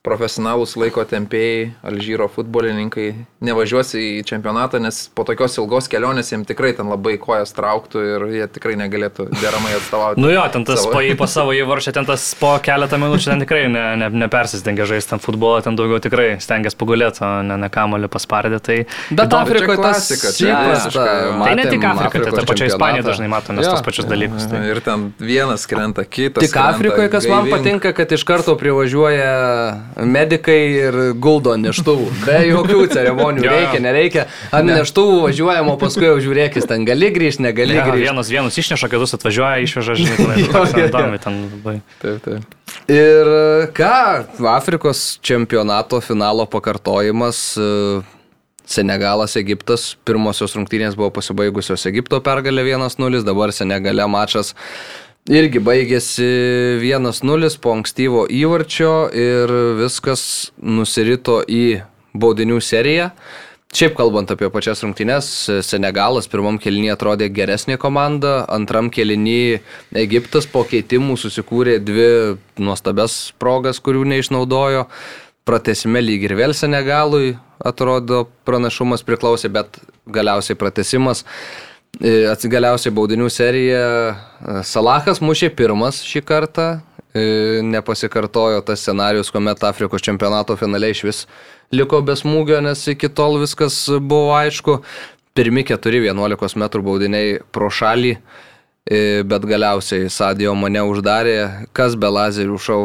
profesionalūs 0.04 0.74
laiko 0.76 1.06
tempėjai, 1.08 1.70
Alžyro 1.88 2.26
futbolininkai 2.32 3.06
nevažiuosi 3.44 4.02
į 4.20 4.24
čempionatą, 4.28 4.82
nes 4.84 4.98
po 5.16 5.24
tokios 5.28 5.56
ilgos 5.62 5.88
kelionės 5.92 6.32
jiems 6.34 6.48
tikrai 6.50 6.74
ten 6.76 6.90
labai 6.92 7.14
kojas 7.22 7.54
trauktų 7.56 8.02
ir 8.04 8.26
jie 8.36 8.48
tikrai 8.52 8.76
negalėtų 8.82 9.30
deramai 9.40 9.72
atstovauti. 9.78 10.20
Nu 10.20 10.28
jo, 10.34 10.44
ten 10.52 10.66
tas 10.68 10.84
savo- 10.84 10.92
po, 10.98 11.04
po 11.24 11.28
savo 11.32 11.56
įvaršę, 11.62 11.94
ten 11.96 12.08
tas 12.10 12.26
po 12.40 12.52
keletą 12.64 13.00
minučių 13.00 13.32
ten 13.32 13.44
tikrai 13.46 13.62
ne, 13.72 13.84
ne, 14.02 14.10
nepersistengia 14.26 14.88
žaisti 14.92 15.14
ten 15.16 15.24
futbolą, 15.24 15.62
ten 15.64 15.80
daugiau 15.80 16.02
tikrai 16.04 16.28
stengiasi 16.44 16.80
pagulėti, 16.84 17.24
o 17.24 17.32
ne, 17.48 17.58
ne 17.64 17.72
kamolį 17.72 18.12
paspardė. 18.12 18.60
Tai, 18.64 18.78
Bet 19.08 19.24
Įdomu, 19.30 19.40
Afrikoje 19.48 19.80
klasika, 19.80 20.34
čia 20.36 20.52
įprasta. 20.52 21.08
tai 21.46 21.56
ne 21.62 21.68
tik 21.72 21.88
Afrikoje, 21.94 22.28
tai 22.28 22.36
ta 22.44 22.46
pačia 22.52 22.68
Ispanija 22.74 23.08
dažnai 23.08 23.32
matome 23.32 23.64
Jo. 23.64 23.72
tos 23.78 23.88
pačius 23.88 24.08
dalykus. 24.12 24.50
Tai. 24.52 24.62
Ir 24.68 24.84
ten 24.84 25.08
vienas 25.20 25.64
krenta, 25.70 26.04
kitas. 26.04 26.44
Tik 26.44 26.52
krenta, 26.58 26.76
Afrikoje, 26.76 27.08
kas 27.16 27.28
man 27.32 27.48
gaivink. 27.48 27.56
patinka, 27.56 27.96
kad 27.96 28.12
iš 28.20 28.28
karto 28.28 28.56
privažiuoja 28.60 29.32
medikai 29.98 30.60
ir 30.88 30.96
guldo 31.22 31.54
neštuvų. 31.60 32.08
Be 32.26 32.38
jokių 32.50 32.88
ceremonijų. 32.94 33.46
Jo. 33.46 33.52
Reikia, 33.58 33.82
nereikia. 33.84 34.26
Ant 34.56 34.70
neštuvų 34.72 35.20
važiuojam, 35.28 35.70
o 35.74 35.78
paskui 35.82 36.08
jau 36.08 36.16
žiūrėkis, 36.24 36.68
ten 36.70 36.86
gali 36.88 37.12
grįžti, 37.16 37.46
negali 37.46 37.78
Ja, 37.78 37.86
grįžti. 37.88 38.08
vienas 38.08 38.32
vienus 38.34 38.58
išneša, 38.58 38.90
kitus 38.92 39.14
atvažiuoja, 39.20 39.62
išveža, 39.68 39.98
žinai, 40.00 40.18
tenai, 40.18 40.40
Jo, 40.46 40.52
toks 40.56 40.74
jo. 40.78 40.88
įdomi 40.90 41.22
ten 41.24 41.40
labai. 41.52 41.76
Taip, 42.02 42.24
taip. 42.26 42.58
Ir 42.90 43.30
e, 43.38 43.70
ką, 43.78 43.94
Afrikos 44.56 45.06
čempionato 45.22 46.02
finalo 46.02 46.46
pakartojimas. 46.50 47.46
e, 47.58 48.02
Senegalas, 48.64 49.34
Egiptas, 49.36 49.98
pirmosios 50.08 50.54
rungtynės 50.56 50.94
buvo 50.96 51.10
pasibaigusios 51.18 51.84
Egipto 51.90 52.22
pergalė 52.24 52.64
1-0, 52.72 53.20
dabar 53.28 53.52
Senegale 53.52 54.06
mačas 54.08 54.54
irgi 55.30 55.62
baigėsi 55.64 56.28
1-0 56.84 57.56
po 57.64 57.78
ankstyvo 57.78 58.26
įvarčio 58.28 58.94
ir 59.16 59.54
viskas 59.80 60.52
nusirito 60.60 61.40
į 61.48 61.84
baudinių 62.14 62.60
seriją. 62.62 63.10
Šiaip 63.74 63.96
kalbant 63.98 64.30
apie 64.30 64.52
pačias 64.54 64.84
rungtynes, 64.86 65.28
Senegalas 65.66 66.28
pirmam 66.30 66.60
kelnyje 66.62 66.94
atrodė 66.94 67.32
geresnė 67.34 67.80
komanda, 67.82 68.44
antram 68.46 68.92
kelnyje 68.94 69.64
Egiptas 69.98 70.46
po 70.46 70.62
keitimų 70.70 71.16
susikūrė 71.18 71.80
dvi 71.82 72.36
nuostabes 72.62 73.32
progas, 73.42 73.82
kurių 73.82 74.06
neišnaudojo. 74.12 74.86
Pratesime 75.44 76.04
lyg 76.04 76.28
ir 76.28 76.36
vėl 76.38 76.54
Senegalui 76.54 77.34
atrodo 77.66 78.28
pranašumas 78.46 79.02
priklausė, 79.08 79.50
bet 79.50 79.82
galiausiai 80.06 80.60
pratesimas. 80.60 81.26
E, 82.02 82.26
Atsigaliausiai 82.32 82.94
baudinių 82.96 83.28
serija 83.30 83.84
e, 83.86 84.16
Salahas 84.66 85.22
mušė 85.22 85.52
pirmas 85.54 86.02
šį 86.08 86.24
kartą, 86.26 86.68
E, 87.14 87.62
nepasikartojo 87.62 88.64
tas 88.66 88.82
scenarius, 88.82 89.30
kuomet 89.30 89.62
Afrikos 89.64 90.02
čempionato 90.02 90.56
finale 90.58 90.90
iš 90.90 91.04
vis 91.06 91.20
liko 91.70 92.00
be 92.02 92.16
smūgio, 92.18 92.58
nes 92.66 92.82
iki 92.90 93.06
tol 93.14 93.38
viskas 93.38 93.76
buvo 94.02 94.32
aišku. 94.34 94.80
Pirmi 95.38 95.62
4-11 95.62 96.58
m 96.58 96.66
baudiniai 96.88 97.36
pro 97.54 97.70
šalį, 97.70 98.16
bet 99.30 99.46
galiausiai 99.50 100.10
Sadio 100.10 100.56
mane 100.58 100.82
uždarė, 100.90 101.68
kas 101.74 101.94
be 101.94 102.10
lazerių 102.10 102.58
šau 102.58 102.82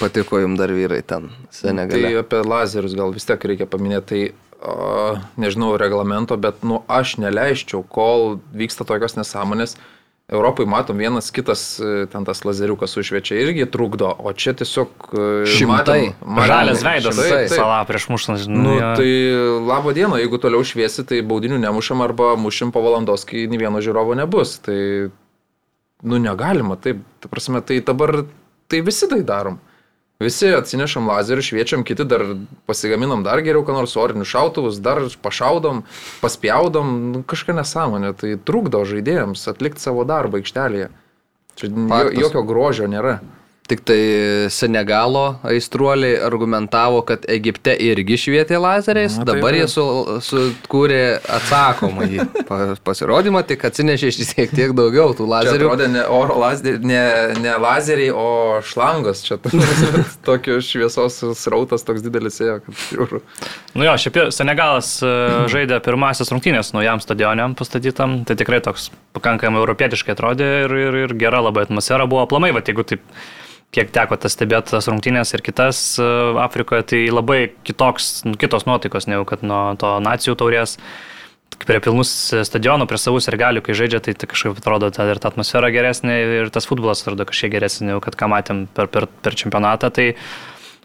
patiko 0.00 0.40
jums 0.40 0.60
dar 0.60 0.72
vyrai 0.72 1.02
ten 1.04 1.28
Senegale. 1.52 2.08
Tai 2.08 2.24
apie 2.24 2.40
lazerius 2.48 2.96
gal 2.96 3.12
vis 3.12 3.28
tiek 3.28 3.44
reikia 3.52 3.68
paminėti, 3.68 4.08
tai 4.08 4.49
nežinau 5.40 5.76
reglamento, 5.80 6.36
bet 6.36 6.60
nu 6.66 6.82
aš 6.88 7.16
neleisčiau, 7.22 7.80
kol 7.86 8.38
vyksta 8.52 8.84
tokios 8.88 9.16
nesąmonės, 9.16 9.78
Europai 10.30 10.66
matom 10.66 10.98
vienas 11.02 11.32
kitas 11.34 11.80
e, 11.82 12.06
ten 12.06 12.22
tas 12.24 12.44
lazeriukas 12.46 12.92
užvečia 13.00 13.34
irgi 13.42 13.64
trukdo, 13.66 14.12
o 14.14 14.30
čia 14.30 14.52
tiesiog... 14.54 15.08
e, 15.10 15.24
Šimtai. 15.50 16.12
Žalias 16.46 16.84
veidas, 16.86 17.18
salą 17.50 17.80
prieš 17.88 18.06
muštant, 18.12 18.38
žinai. 18.44 18.60
Nu, 18.62 18.76
jo. 18.78 18.90
tai 19.00 19.08
labo 19.66 19.90
dieno, 19.96 20.20
jeigu 20.22 20.38
toliau 20.38 20.62
šviesi, 20.62 21.02
tai 21.08 21.18
baudinių 21.26 21.58
nemušam 21.64 22.04
arba 22.06 22.36
mušim 22.38 22.70
po 22.70 22.84
valandos, 22.84 23.26
kai 23.26 23.48
nei 23.50 23.58
vieno 23.58 23.82
žiūrovo 23.82 24.14
nebus. 24.22 24.60
Tai, 24.62 24.78
nu, 26.06 26.22
negalima, 26.22 26.78
taip, 26.78 27.02
ta 27.18 27.32
prasme, 27.32 27.58
tai 27.66 27.80
dabar, 27.82 28.20
tai 28.70 28.84
visi 28.86 29.10
tai 29.10 29.24
darom. 29.26 29.58
Visi 30.20 30.50
atsinešam 30.52 31.06
lazerių, 31.08 31.42
šviečiam, 31.46 31.82
kiti 31.86 32.04
dar 32.04 32.26
pasigaminam 32.68 33.22
dar 33.24 33.40
geriau, 33.40 33.62
ką 33.64 33.72
nors 33.72 33.96
orinius 33.96 34.28
šautuvus, 34.28 34.80
dar 34.84 35.00
pašaudom, 35.24 35.80
paspjaudom, 36.20 36.90
nu, 37.14 37.22
kažką 37.24 37.56
nesąmonė, 37.56 38.12
tai 38.20 38.34
trukdo 38.36 38.82
žaidėjams 38.84 39.46
atlikti 39.48 39.80
savo 39.80 40.04
darbą 40.04 40.42
aikštelėje. 40.42 40.90
Čia 41.56 41.70
Faktas. 41.72 42.20
jokio 42.20 42.44
grožio 42.44 42.90
nėra. 42.92 43.16
Tik 43.70 43.84
tai 43.86 43.98
Senegalo 44.50 45.36
aistruoliai 45.46 46.16
argumentavo, 46.26 47.04
kad 47.06 47.22
Egipte 47.30 47.70
irgi 47.86 48.16
švietė 48.18 48.58
lazeriais, 48.58 49.14
Na, 49.20 49.22
tai 49.28 49.36
dabar 49.36 49.54
jie 49.54 49.62
taip. 49.62 49.70
su, 49.70 49.84
sukūrė 50.26 51.02
atsakomąjį 51.36 52.24
pa- 52.48 52.74
pasirodymą, 52.88 53.44
tik 53.46 53.62
atsinešė 53.68 54.10
šiek 54.16 54.50
tiek 54.56 54.74
daugiau 54.74 55.12
tų 55.14 55.22
Čia 55.28 55.30
lazerių. 55.36 55.68
atrodė 55.68 55.88
ne 55.94 56.02
oro 56.18 56.38
lazeriai, 56.42 56.80
ne, 56.90 57.02
ne 57.44 57.54
lazeriai, 57.62 58.10
o 58.10 58.58
šlangos. 58.66 59.22
Čia 59.28 59.38
tokio 60.28 60.58
šviesos 60.64 61.20
srautas 61.38 61.86
toks 61.86 62.02
didelis 62.02 62.40
ėjo, 62.42 62.58
kad 62.66 62.82
žiūriu. 62.88 63.22
Nu 63.78 63.86
jo, 63.86 63.94
šiaip 64.02 64.18
Senegalas 64.34 64.96
e, 65.06 65.12
žaidė 65.52 65.78
pirmasis 65.86 66.32
rungtynės 66.34 66.72
naujam 66.74 66.98
stadioniam 67.04 67.54
pastatytam, 67.58 68.24
tai 68.26 68.34
tikrai 68.40 68.58
toks 68.66 68.90
pakankamai 69.14 69.62
europietiškai 69.62 70.16
atrodė 70.16 70.50
ir, 70.64 70.74
ir, 70.88 70.98
ir 71.06 71.14
gera 71.22 71.38
labai 71.46 71.68
atmosfera 71.68 72.10
buvo 72.10 72.26
aplamai, 72.26 72.50
va 72.56 72.62
jeigu 72.66 72.82
taip 72.86 73.06
kiek 73.74 73.92
teko 73.94 74.18
tas 74.20 74.34
stebėti 74.34 74.74
tas 74.74 74.88
rungtynės 74.90 75.34
ir 75.36 75.44
kitas 75.46 75.80
e, 76.02 76.08
Afrikoje, 76.42 76.86
tai 76.92 77.00
labai 77.12 77.40
kitoks, 77.66 78.10
kitos 78.40 78.66
nuotaikos 78.68 79.08
negu 79.10 79.26
kad 79.28 79.46
nuo 79.46 79.62
to 79.80 79.96
nacijų 80.04 80.36
taurės. 80.40 80.76
Prie 81.60 81.76
pilnus 81.84 82.10
stadionų, 82.48 82.86
prie 82.88 82.96
savų 82.96 83.18
sergalių, 83.20 83.60
kai 83.66 83.74
žaidžia, 83.76 83.98
tai, 84.00 84.14
tai 84.16 84.30
kažkaip 84.30 84.62
atrodo 84.62 84.88
ta, 84.94 85.04
ir 85.12 85.18
ta 85.20 85.28
atmosfera 85.28 85.68
geresnė 85.74 86.14
ir 86.38 86.54
tas 86.54 86.64
futbolas 86.70 87.02
atrodo 87.04 87.26
kažkiek 87.28 87.52
geresnė, 87.52 87.90
negu 87.90 88.00
kad 88.06 88.16
ką 88.16 88.30
matėm 88.32 88.62
per, 88.72 88.88
per, 88.88 89.10
per 89.20 89.36
čempionatą. 89.36 89.92
Tai, 89.92 90.06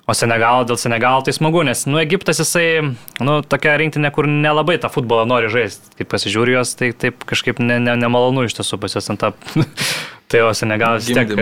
O 0.06 0.14
Senegalo 0.14 0.68
dėl 0.70 0.78
Senegalo 0.78 1.24
tai 1.26 1.34
smagu, 1.34 1.64
nes, 1.66 1.80
nu, 1.90 1.98
Egiptas 1.98 2.38
jisai, 2.38 2.92
nu, 3.26 3.40
tokia 3.42 3.72
rinktinė, 3.82 4.12
kur 4.14 4.28
nelabai 4.30 4.76
tą 4.78 4.92
futbolą 4.94 5.24
nori 5.26 5.50
žaisti. 5.50 5.96
Kai 5.98 6.06
pasižiūri 6.12 6.54
juos, 6.54 6.76
tai 6.78 6.92
taip 6.94 7.26
kažkaip 7.26 7.58
ne, 7.58 7.80
ne, 7.82 7.96
nemalonu 7.98 8.46
iš 8.46 8.54
tiesų 8.60 8.78
pas 8.84 8.94
juos 8.94 9.10
ant 9.10 9.24
tą. 9.24 9.32
Tai 10.32 10.42
o 10.46 10.54
Senegalas 10.58 11.10
tiek 11.10 11.36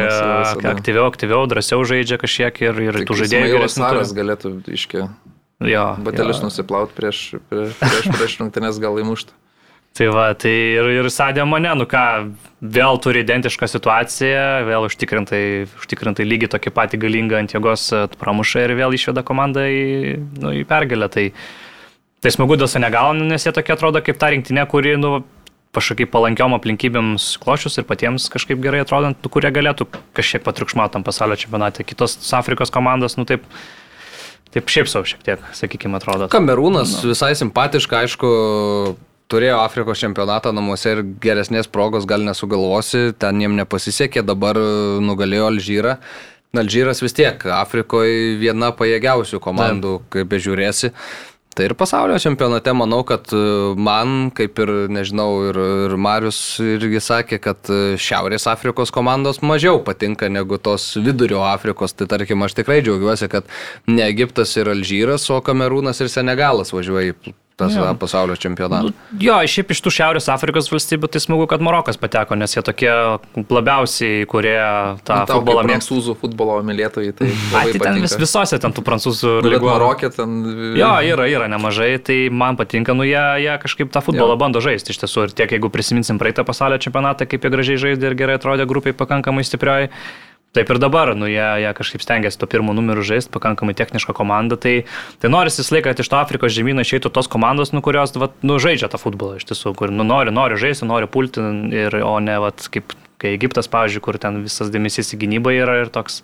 aktyviau, 0.74 1.06
aktyviau, 1.08 1.46
drąsiau 1.50 1.86
žaidžia 1.88 2.20
kažkiek 2.22 2.64
ir, 2.66 2.82
ir 2.90 3.04
tų 3.08 3.22
žaidėjų 3.24 3.70
Saras 3.72 4.12
turi. 4.12 4.20
galėtų 4.22 4.58
iški 4.74 5.08
Jo, 5.64 5.94
batelius 6.04 6.42
nusiplaut 6.44 6.92
prieš, 6.96 7.38
prieš, 7.48 7.78
prieš, 7.80 8.12
prieš 8.18 8.36
rungtynės 8.42 8.82
gal 8.84 9.00
įmušti. 9.00 9.36
Tai 9.94 10.08
va, 10.10 10.32
tai 10.34 10.50
ir, 10.74 10.88
ir 10.90 11.08
Sadė 11.14 11.44
mane, 11.46 11.70
nu 11.78 11.86
ką, 11.86 12.32
vėl 12.66 12.98
turi 12.98 13.22
identišką 13.22 13.68
situaciją, 13.70 14.64
vėl 14.66 14.88
užtikrintai, 14.88 15.42
užtikrintai 15.84 16.26
lygiai 16.26 16.50
tokį 16.50 16.72
patį 16.74 16.98
galingą 17.04 17.38
ant 17.38 17.54
jėgos 17.54 17.84
pramuša 18.18 18.64
ir 18.66 18.74
vėl 18.80 18.98
išveda 18.98 19.22
komandą 19.22 19.68
į, 19.70 20.16
nu, 20.42 20.56
į 20.58 20.64
pergalę. 20.66 21.12
Tai, 21.14 21.28
tai 22.26 22.34
smagu 22.34 22.58
dėl 22.58 22.72
Senegalo, 22.74 23.14
nes 23.14 23.46
jie 23.46 23.54
tokie 23.54 23.76
atrodo 23.76 24.02
kaip 24.02 24.18
ta 24.18 24.32
rinktinė, 24.34 24.66
kuri, 24.72 24.96
nu, 24.98 25.20
kažkaip 25.74 26.12
palankiom 26.14 26.56
aplinkybėm 26.58 27.14
klošius 27.44 27.80
ir 27.80 27.88
patiems 27.90 28.30
kažkaip 28.34 28.62
gerai 28.64 28.84
atrodant, 28.84 29.18
nu, 29.20 29.32
kurie 29.34 29.50
galėtų 29.54 29.88
kažkiek 30.18 30.44
patriukšmautam 30.46 31.06
pasaulio 31.06 31.38
čempionate. 31.40 31.86
Kitos 31.88 32.18
Afrikos 32.38 32.74
komandos, 32.74 33.18
nu 33.18 33.26
taip, 33.30 33.46
taip 34.54 34.70
šiaip 34.70 34.92
savo 34.92 35.10
šiek 35.10 35.24
tiek, 35.26 35.48
sakykime, 35.58 35.98
atrodo. 35.98 36.30
Kamerūnas 36.34 37.00
visai 37.08 37.34
simpatiška, 37.40 38.04
aišku, 38.06 38.30
turėjo 39.34 39.58
Afrikos 39.64 40.02
čempionatą 40.04 40.54
namuose 40.54 40.94
ir 40.94 41.02
geresnės 41.24 41.70
progos 41.72 42.06
gal 42.10 42.26
nesugalvosi, 42.28 43.10
ten 43.18 43.42
jiem 43.42 43.58
nepasisekė, 43.64 44.26
dabar 44.28 44.60
nugalėjo 45.02 45.50
Alžyrą. 45.50 45.98
Alžyras 46.54 47.02
vis 47.02 47.16
tiek 47.18 47.42
Afrikoje 47.50 48.36
viena 48.38 48.70
pajėgiausių 48.78 49.40
komandų, 49.42 49.96
kaip 50.14 50.30
bežiūrėsi. 50.30 50.92
Tai 51.54 51.68
ir 51.68 51.76
pasaulio 51.78 52.18
čempionate 52.18 52.74
manau, 52.74 53.04
kad 53.06 53.30
e, 53.30 53.42
man, 53.78 54.32
kaip 54.34 54.58
ir, 54.64 54.72
nežinau, 54.90 55.30
ir, 55.52 55.60
ir 55.86 55.94
Marius 56.02 56.40
irgi 56.66 57.02
sakė, 57.04 57.38
kad 57.44 57.70
e, 57.70 57.80
Šiaurės 58.02 58.48
Afrikos 58.50 58.94
komandos 58.94 59.44
mažiau 59.46 59.78
patinka 59.86 60.32
negu 60.34 60.58
tos 60.58 60.88
vidurio 60.98 61.44
Afrikos. 61.46 61.94
Tai 61.94 62.10
tarkim, 62.10 62.42
aš 62.42 62.58
tikrai 62.58 62.82
džiaugiuosi, 62.82 63.30
kad 63.30 63.46
ne 63.86 64.08
Egiptas 64.10 64.56
ir 64.58 64.74
Alžyras, 64.74 65.30
o 65.30 65.42
Kamerūnas 65.46 66.02
ir 66.02 66.10
Senegalas 66.10 66.74
važiuoja 66.74 67.14
į 67.14 67.36
tas 67.60 67.76
Jo. 67.76 67.84
va, 67.86 67.94
pasaulio 67.94 68.36
čempionatą. 68.36 68.90
Nu, 68.90 69.20
Jo, 69.22 69.36
šiaip 69.46 69.72
iš 69.76 69.82
tų 69.86 69.92
Šiaurės 69.94 70.26
Afrikos 70.34 70.72
valstybių 70.74 71.08
tai 71.14 71.20
smagu, 71.22 71.46
kad 71.48 71.62
Marokas 71.62 72.00
pateko, 72.02 72.34
nes 72.40 72.56
jie 72.56 72.64
tokie 72.66 72.90
labiausiai, 73.50 74.26
kurie 74.30 74.58
tą 75.06 75.20
Nu, 75.22 75.28
futbolą 75.30 75.62
mėgsta. 75.64 75.70
prancūzų 75.74 76.16
futbolo 76.22 76.58
mylėtojai, 76.66 77.14
tai 77.18 77.28
Ai, 77.58 77.68
labai 77.68 77.76
tai 77.78 77.82
ten 77.86 78.02
vis, 78.02 78.16
visose 78.20 78.60
ten 78.60 78.74
tų 78.74 78.84
prancūzų 78.88 79.36
Nu, 79.38 79.46
bet 79.46 79.56
lygų. 79.58 79.70
Marokė 79.70 80.10
ten... 80.16 80.34
Jo, 80.80 80.92
yra, 81.14 81.28
yra 81.30 81.48
nemažai, 81.52 81.92
tai 82.04 82.18
man 82.34 82.58
patinka, 82.60 82.96
nu 82.98 83.06
jie, 83.08 83.22
jie 83.46 83.54
kažkaip 83.64 83.94
tą 83.94 84.02
futbolą 84.06 84.34
Jo. 84.36 84.42
bando 84.42 84.62
žaisti 84.64 84.94
iš 84.96 85.02
tiesų. 85.04 85.28
Ir 85.30 85.38
tiek, 85.38 85.54
jeigu 85.58 85.70
prisiminsim 85.74 86.20
praeitą 86.22 86.46
pasaulio 86.48 86.82
čempionatą, 86.82 87.28
kaip 87.30 87.46
jie 87.46 87.54
gražiai 87.54 87.78
žaidė 87.88 88.12
ir 88.12 88.18
gerai 88.20 88.40
atrodė 88.42 88.66
grupiai 88.70 88.98
pakankamai 88.98 89.46
stiprioj. 89.48 89.90
Taip 90.54 90.70
ir 90.70 90.78
dabar, 90.78 91.16
nu, 91.18 91.26
jie, 91.26 91.42
jie 91.64 91.70
kažkaip 91.74 92.04
stengiasi 92.06 92.38
to 92.38 92.46
pirmo 92.46 92.76
numeriu 92.78 93.02
žaisti, 93.02 93.32
pakankamai 93.34 93.74
technišką 93.74 94.14
komandą. 94.14 94.54
Tai, 94.62 94.74
tai 95.18 95.32
nori 95.34 95.50
visą 95.50 95.66
laiką, 95.74 95.90
kad 95.90 96.04
iš 96.04 96.12
to 96.12 96.20
Afrikos 96.20 96.54
žemyno 96.54 96.86
išeitų 96.86 97.10
tos 97.10 97.30
komandos, 97.32 97.72
nu, 97.74 97.82
kurios, 97.82 98.14
vat, 98.22 98.36
nu, 98.46 98.60
žaidžia 98.62 98.92
tą 98.94 99.00
futbolą 99.02 99.40
iš 99.42 99.48
tiesų, 99.50 99.74
kur, 99.80 99.90
nu, 99.90 100.06
nori, 100.06 100.30
nori 100.30 100.60
žaisti, 100.62 100.86
nori 100.86 101.10
pulti, 101.10 101.42
ir, 101.74 101.98
o 102.06 102.20
ne, 102.22 102.38
vat, 102.46 102.68
kaip, 102.70 102.94
kai 103.18 103.34
Egiptas, 103.34 103.66
pavyzdžiui, 103.74 104.04
kur 104.06 104.22
ten 104.22 104.44
visas 104.46 104.70
dėmesys 104.70 105.16
į 105.18 105.22
gynybą 105.26 105.56
yra 105.58 105.80
ir 105.88 105.92
toks, 105.96 106.22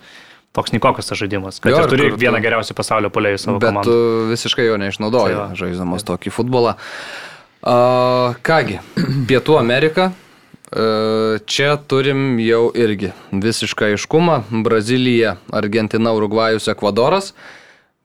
toks 0.54 0.78
nikokas 0.78 1.10
tas 1.10 1.18
žaidimas. 1.18 1.58
Kad 1.64 1.74
Jo, 1.74 1.84
turi 1.90 2.12
kur 2.12 2.22
vieną 2.22 2.46
geriausių 2.46 2.78
pasaulio 2.78 3.10
polėjų 3.10 3.42
savo 3.42 3.58
Bet 3.58 3.74
komandą. 3.74 3.90
tu 3.90 4.30
visiškai 4.30 4.70
jo 4.70 4.78
neišnaudoji, 4.78 5.42
Tai 5.42 5.58
žaisdamas 5.58 6.06
tokį 6.06 6.38
futbolą. 6.38 6.78
A, 7.66 8.36
kągi, 8.46 8.78
Pietų 9.26 9.58
Amerika. 9.58 10.12
E, 10.70 11.40
Čia 11.46 11.78
turim 11.88 12.40
jau 12.44 12.70
irgi 12.76 13.14
visišką 13.32 13.94
aiškumą. 13.94 14.42
Brazilija, 14.66 15.38
Argentina, 15.52 16.14
Urugvajus, 16.14 16.70
Ekvadoras 16.70 17.34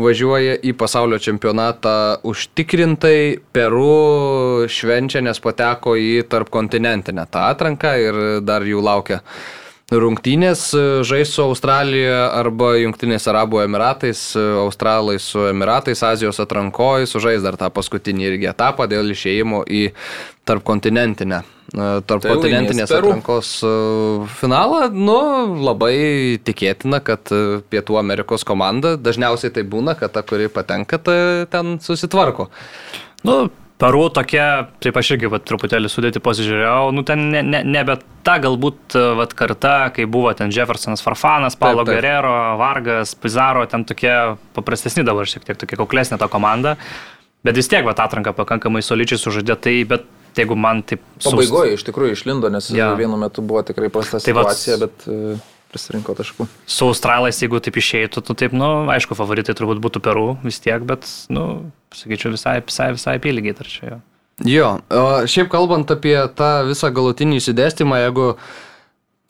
važiuoja 0.01 0.57
į 0.59 0.73
pasaulio 0.75 1.21
čempionatą 1.23 2.25
užtikrintai. 2.27 3.41
Peru 3.55 4.67
švenčia, 4.67 5.23
nes 5.23 5.39
pateko 5.43 5.95
į 6.01 6.25
tarpkontinentinę 6.31 7.29
tą 7.31 7.45
atranką 7.53 7.93
ir 8.03 8.23
dar 8.43 8.67
jų 8.67 8.83
laukia 8.83 9.21
rungtynės 9.93 10.68
e, 10.74 10.82
žais 11.05 11.30
su 11.35 11.43
Australija 11.45 12.30
arba 12.39 12.74
Junktiniais 12.80 13.26
Arabų 13.28 13.64
Emiratais, 13.64 14.20
e, 14.37 14.45
Australai 14.62 15.18
su 15.20 15.45
Emiratais, 15.51 16.03
Azijos 16.07 16.41
atrankoje, 16.41 17.09
sužais 17.11 17.43
dar 17.45 17.59
tą 17.61 17.68
paskutinį 17.74 18.30
irgi 18.30 18.49
etapą 18.53 18.89
dėl 18.91 19.12
išėjimo 19.12 19.64
į 19.68 19.91
tarpkontinentinę. 20.49 21.43
e, 21.74 21.89
Tarpkontinentinės 22.09 22.89
Tai 22.89 23.03
atrankos 23.03 23.51
finalą, 24.40 24.89
nu, 24.93 25.19
labai 25.65 26.40
tikėtina, 26.44 27.02
kad 27.05 27.28
Pietų 27.69 27.98
Amerikos 28.01 28.44
komanda, 28.44 28.97
dažniausiai 28.97 29.52
tai 29.52 29.66
būna, 29.69 29.98
kad 29.98 30.16
ta, 30.16 30.23
kuri 30.23 30.48
patenka, 30.48 30.98
ta 30.98 31.19
ten 31.51 31.77
susitvarko. 31.81 32.48
Nu, 33.24 33.48
Peru 33.74 34.05
tokia, 34.14 34.68
taip 34.78 34.96
aš 35.01 35.09
irgi 35.16 35.28
vat, 35.32 35.42
truputėlį 35.48 35.88
sudėti 35.90 36.20
pasižiūrėjau, 36.22 36.92
nu 36.94 37.02
ten 37.06 37.24
ne, 37.32 37.40
ne, 37.42 37.62
nebe 37.66 37.96
ta 38.26 38.36
galbūt 38.42 38.94
vat, 39.18 39.34
karta, 39.34 39.74
kai 39.96 40.06
buvo 40.06 40.30
ten 40.38 40.52
Jeffersonas 40.55 41.02
Farfanas, 41.02 41.59
Paulo 41.59 41.82
Taip, 41.82 41.90
taip. 41.90 41.98
Guerrero, 41.98 42.34
Vargas, 42.60 43.16
Pizarro, 43.18 43.64
ten 43.70 43.82
tokie 43.88 44.12
paprastesni 44.55 45.02
dabar 45.06 45.26
šiek 45.26 45.42
tiek 45.48 45.59
tokia 45.59 45.80
kuklesnė 45.82 46.20
ta 46.22 46.30
komanda, 46.30 46.76
bet 47.42 47.59
vis 47.59 47.70
tiek 47.72 47.82
vat, 47.86 47.98
atranka 48.05 48.36
pakankamai 48.38 48.84
solidžiai 48.86 49.18
sužaidė, 49.18 49.59
tai 49.66 49.74
bet 49.90 50.06
jeigu 50.38 50.55
man 50.59 50.84
taip... 50.86 51.02
Pabaigoje 51.24 51.74
iš 51.74 51.84
tikrųjų 51.88 52.14
išlindo, 52.14 52.51
nes 52.55 52.70
ja. 52.74 52.92
vienu 52.98 53.18
metu 53.18 53.42
buvo 53.42 53.62
tikrai 53.66 53.90
prasta 53.90 54.20
Tai 54.20 54.26
situacija, 54.30 54.78
bet 54.86 55.06
e, 55.10 55.34
prisirinko 55.74 56.16
taškų. 56.16 56.48
su 56.70 56.88
Australais, 56.88 57.42
jeigu 57.42 57.60
taip 57.60 57.78
išeitų, 57.82 58.22
tu 58.24 58.38
taip, 58.38 58.56
nu, 58.56 58.72
aišku, 58.94 59.18
favoritai 59.18 59.56
turbūt 59.59 59.82
būtų 59.84 60.02
Peru 60.05 60.28
vis 60.46 60.62
tiek, 60.62 60.82
bet, 60.86 61.06
nu, 61.34 61.72
sakyčiau, 61.94 62.32
visai, 62.34 62.60
visai, 62.64 62.92
visai 62.96 63.18
apylygiai 63.20 63.59
tarčia 63.59 63.90
jo. 63.92 64.02
Jo, 64.42 64.68
o 64.90 65.02
šiaip 65.30 65.46
kalbant 65.52 65.90
apie 65.94 66.16
tą 66.34 66.64
visą 66.66 66.90
galutinį 66.94 67.38
įsidėstymą, 67.38 68.01
jeigu 68.02 68.32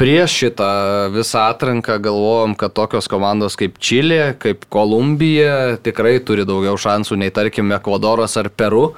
prieš 0.01 0.39
šitą 0.41 0.71
visą 1.15 1.45
atranką 1.53 1.99
galvojom, 2.03 2.55
kad 2.59 2.73
tokios 2.75 3.09
komandos 3.11 3.59
kaip 3.61 3.77
Čilė, 3.79 4.35
kaip 4.41 4.65
Kolumbija 4.73 5.77
tikrai 5.85 6.17
turi 6.25 6.47
daugiau 6.49 6.79
šansų 6.81 7.21
nei 7.21 7.35
tarkim 7.35 7.75
Ekvadoras 7.77 8.39
ar 8.41 8.49
Peru, 8.49 8.95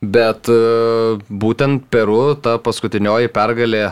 bet 0.00 0.48
e, 0.48 0.58
būtent 1.28 1.86
Peru 1.92 2.34
ta 2.40 2.56
paskutinioji 2.62 3.30
pergalė 3.36 3.90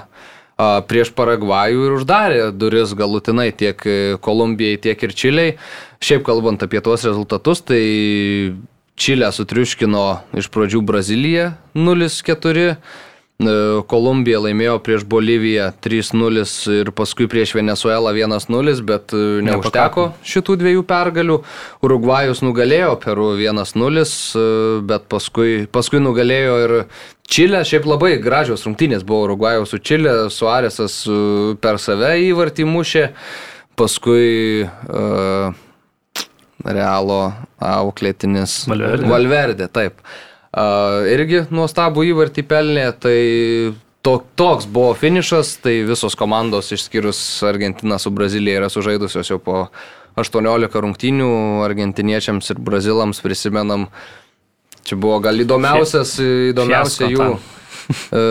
prieš 0.58 1.12
Paragvajų 1.14 1.86
ir 1.86 1.96
uždarė 2.00 2.40
duris 2.50 2.94
galutinai 2.98 3.50
tiek 3.54 3.82
e, 3.86 3.98
Kolumbijai, 4.22 4.80
tiek 4.82 5.02
ir 5.06 5.14
Čiliai. 5.14 5.58
Šiaip 6.02 6.24
kalbant 6.26 6.62
apie 6.66 6.82
tuos 6.82 7.06
rezultatus, 7.06 7.62
tai 7.62 7.82
Čilę 8.98 9.30
sutriuškino 9.30 10.06
iš 10.38 10.48
pradžių 10.50 10.80
Brazilija 10.82 11.52
0-4, 11.78 12.64
e, 12.74 13.52
Kolumbija 13.86 14.40
laimėjo 14.42 14.80
prieš 14.82 15.04
Boliviją 15.06 15.68
3-0 15.84 16.42
ir 16.74 16.90
paskui 16.90 17.28
prieš 17.30 17.54
Venezuelą 17.54 18.10
1-0, 18.18 18.74
bet 18.88 19.14
e, 19.14 19.22
neužteko 19.46 20.08
šitų 20.26 20.58
dviejų 20.64 20.82
pergalių. 20.90 21.38
Urugvajus 21.86 22.42
nugalėjo 22.42 22.96
Peru 23.04 23.30
1-0, 23.38 24.02
e, 24.02 24.42
bet 24.90 25.06
paskui, 25.14 25.68
paskui 25.70 26.02
nugalėjo 26.02 26.58
ir 26.64 26.76
Čilė. 27.28 27.62
Šiaip 27.68 27.86
labai 27.88 28.16
gražios 28.22 28.64
rungtynės 28.66 29.04
buvo 29.06 29.28
Urugvajaus 29.28 29.74
su 29.74 29.80
Čilė, 29.84 30.14
Suarėsas 30.32 31.00
per 31.62 31.80
save 31.82 32.14
įvartį 32.28 32.66
mušė, 32.68 33.04
paskui 33.78 34.64
uh, 34.64 35.52
Realo 36.64 37.20
auklėtinis 37.62 38.64
Valverde. 38.70 39.10
Valverdė, 39.12 39.68
taip. 39.70 40.00
Uh, 40.48 41.04
irgi 41.12 41.44
nuostabų 41.52 42.08
įvartį 42.08 42.42
pelnė, 42.48 42.88
tai 42.96 43.18
to, 44.02 44.14
toks 44.40 44.66
buvo 44.66 44.94
finišas, 44.96 45.58
tai 45.62 45.82
visos 45.86 46.16
komandos 46.18 46.72
išskyrus 46.74 47.20
Argentiną 47.46 48.00
su 48.00 48.10
Brazilija 48.14 48.62
yra 48.62 48.70
sužaidusios 48.72 49.30
jau 49.30 49.38
po 49.42 49.66
18 50.18 50.80
rungtynių, 50.82 51.28
argentiniečiams 51.66 52.50
ir 52.50 52.62
brazilams 52.64 53.20
prisimenam, 53.22 53.86
čia 54.88 54.98
buvo 55.00 55.20
gal 55.24 55.38
įdomiausias, 55.44 56.16
įdomiausia 56.52 57.12
jų. 57.12 57.30
e, 58.18 58.24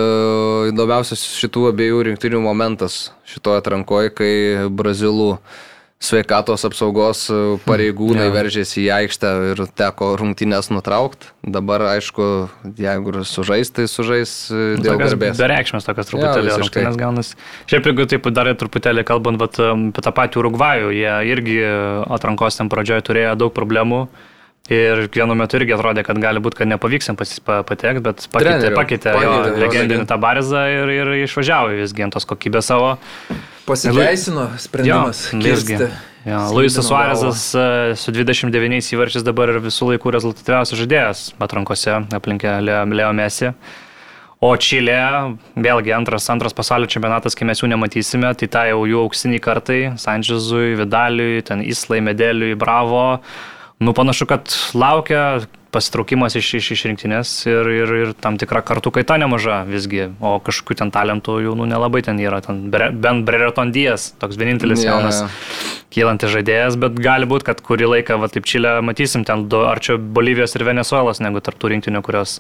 Įdomiausias 0.74 1.24
šitų 1.38 1.70
abiejų 1.72 2.04
rinktinių 2.12 2.44
momentas 2.44 3.08
šitoje 3.30 3.64
atrankoje, 3.64 4.14
kai 4.18 4.34
brazilų 4.70 5.36
sveikatos 5.98 6.62
apsaugos 6.68 7.24
e, 7.34 7.38
pareigūnai 7.66 8.28
Jo. 8.28 8.34
veržėsi 8.36 8.84
į 8.84 8.90
aikštę 9.00 9.32
ir 9.52 9.62
teko 9.80 10.12
rungtynės 10.22 10.70
nutraukti. 10.70 11.32
Dabar, 11.42 11.88
aišku, 11.96 12.28
jeigu 12.78 13.16
ir 13.16 13.26
sužais, 13.26 13.72
tai 13.74 13.88
sužais 13.90 14.36
e, 14.54 14.78
dėl 14.78 14.94
Tokios 14.94 15.16
garbės. 15.16 15.42
Bereikšmės 15.42 15.90
tokias 15.90 16.12
truputėlį 16.12 16.52
visiškai. 16.52 16.62
rungtynės 16.86 17.02
gaunasi. 17.02 17.42
Šiaip 17.72 17.90
jeigu 17.90 18.06
taip 18.14 18.30
dar 18.38 18.52
truputėlį 18.62 19.08
kalbant 19.10 19.42
vat, 19.42 19.58
um, 19.64 19.88
apie 19.90 20.06
tą 20.06 20.14
patį 20.22 20.44
Urugvajų, 20.44 20.94
jie 21.00 21.14
irgi 21.34 21.60
atrankos 22.14 22.62
ten 22.62 22.70
pradžioje 22.70 23.08
turėjo 23.10 23.34
daug 23.42 23.56
problemų. 23.58 24.06
Ir 24.70 25.06
vienu 25.14 25.36
metu 25.40 25.56
irgi 25.62 25.72
atrodė, 25.78 26.04
kad 26.04 26.18
gali 26.20 26.42
būti, 26.44 26.58
kad 26.60 26.68
nepavyks 26.68 27.08
jiems 27.08 27.20
pasis- 27.22 27.40
pa- 27.40 27.62
patekti, 27.64 28.02
bet 28.04 28.26
pakeitė, 28.34 28.74
pakeitė, 28.76 29.14
jo, 29.16 29.22
jo, 29.32 29.54
legendinį 29.64 30.02
legend- 30.02 30.10
tą 30.12 30.18
barizą 30.20 30.66
ir, 30.68 30.92
ir 30.92 31.12
išvažiavo 31.24 31.72
visgi 31.80 32.04
ant 32.04 32.14
tos 32.18 32.26
kokybės 32.28 32.68
savo. 32.68 32.98
Pasiteisino 33.66 34.50
sprendimas. 34.60 35.30
visgi. 35.34 35.78
kirsti 35.78 35.90
Jo, 36.28 36.40
Luisas. 36.52 36.84
Suarezas 36.88 37.42
e, 37.56 37.96
su 37.96 38.12
29 38.12 38.92
įvarčiais 38.92 39.24
dabar 39.24 39.48
ir 39.54 39.62
visų 39.64 39.94
laikų 39.94 40.12
rezultatyviausias 40.12 40.80
žaidėjas 40.82 41.22
atrankose 41.40 41.94
aplinkė 42.12 42.58
Leo, 42.92 43.14
Messi. 43.16 43.54
O 44.44 44.52
Čilė, 44.60 44.98
vėlgi 45.56 45.96
antras, 45.96 46.28
antras 46.30 46.54
pasaulio 46.54 46.86
čempionatas, 46.92 47.34
kai 47.34 47.48
mes 47.48 47.58
jų 47.64 47.72
nematysime, 47.72 48.36
tai 48.38 48.48
tai 48.52 48.66
jau 48.70 48.84
jų 48.86 49.00
auksiniai 49.08 49.40
kartai, 49.42 49.80
Sančezui, 49.98 50.76
Vidaliui, 50.78 51.42
ten 51.48 51.64
Islai, 51.66 52.02
Medeliui, 52.06 52.54
Bravo. 52.60 53.22
Nu, 53.80 53.94
panašu, 53.94 54.26
kad 54.26 54.50
laukia 54.74 55.46
pasitraukimas 55.72 56.34
iš, 56.40 56.48
iš, 56.58 56.70
iš 56.74 56.84
rinktinės 56.88 57.32
ir, 57.46 57.68
ir, 57.70 57.92
ir 58.02 58.14
tam 58.18 58.40
tikra 58.42 58.64
kartų 58.66 58.90
kaita 58.96 59.18
nemaža 59.22 59.60
visgi, 59.68 60.08
o 60.24 60.38
kažkokių 60.42 60.78
ten 60.80 60.94
talentų 60.96 61.36
jau 61.44 61.54
nu, 61.60 61.68
nelabai 61.70 62.02
ten 62.08 62.18
yra, 62.24 62.40
ten 62.42 62.64
Bre- 62.74 62.90
bent 62.96 63.28
Brereton 63.28 63.74
Dijas, 63.76 64.14
toks 64.18 64.40
vienintelis 64.40 64.82
Jo, 64.82 64.96
jaunas 64.96 65.20
kylantis 65.94 66.34
žaidėjas, 66.34 66.80
bet 66.82 66.98
gali 67.04 67.30
būti, 67.30 67.46
kad 67.52 67.62
kurį 67.62 67.92
laiką, 67.92 68.18
va 68.22 68.32
taip 68.32 68.48
Čilę 68.50 68.80
matysim 68.86 69.28
ten 69.28 69.46
du, 69.52 69.62
arčiau 69.68 70.00
Bolivijos 70.00 70.58
ir 70.58 70.66
Venezuelos, 70.68 71.22
negu 71.22 71.44
tarptų 71.44 71.76
rinktinių, 71.76 72.02
kurios, 72.06 72.40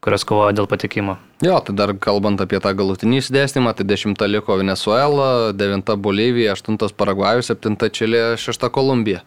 kurios 0.00 0.24
kovoja 0.24 0.56
dėl 0.56 0.70
patekimo. 0.70 1.18
Jo, 1.44 1.58
tai 1.66 1.76
dar 1.76 1.92
kalbant 2.00 2.40
apie 2.40 2.62
tą 2.62 2.72
galutinį 2.78 3.20
įsidėstymą, 3.20 3.74
tai 3.76 3.84
10 3.92 4.26
liko 4.32 4.56
Venezuela, 4.62 5.52
9 5.52 5.96
Bolivija, 6.00 6.56
8 6.56 6.80
Paragvajus, 6.96 7.52
7 7.52 7.76
Čilė, 7.92 8.24
6 8.40 8.68
Kolumbija. 8.72 9.24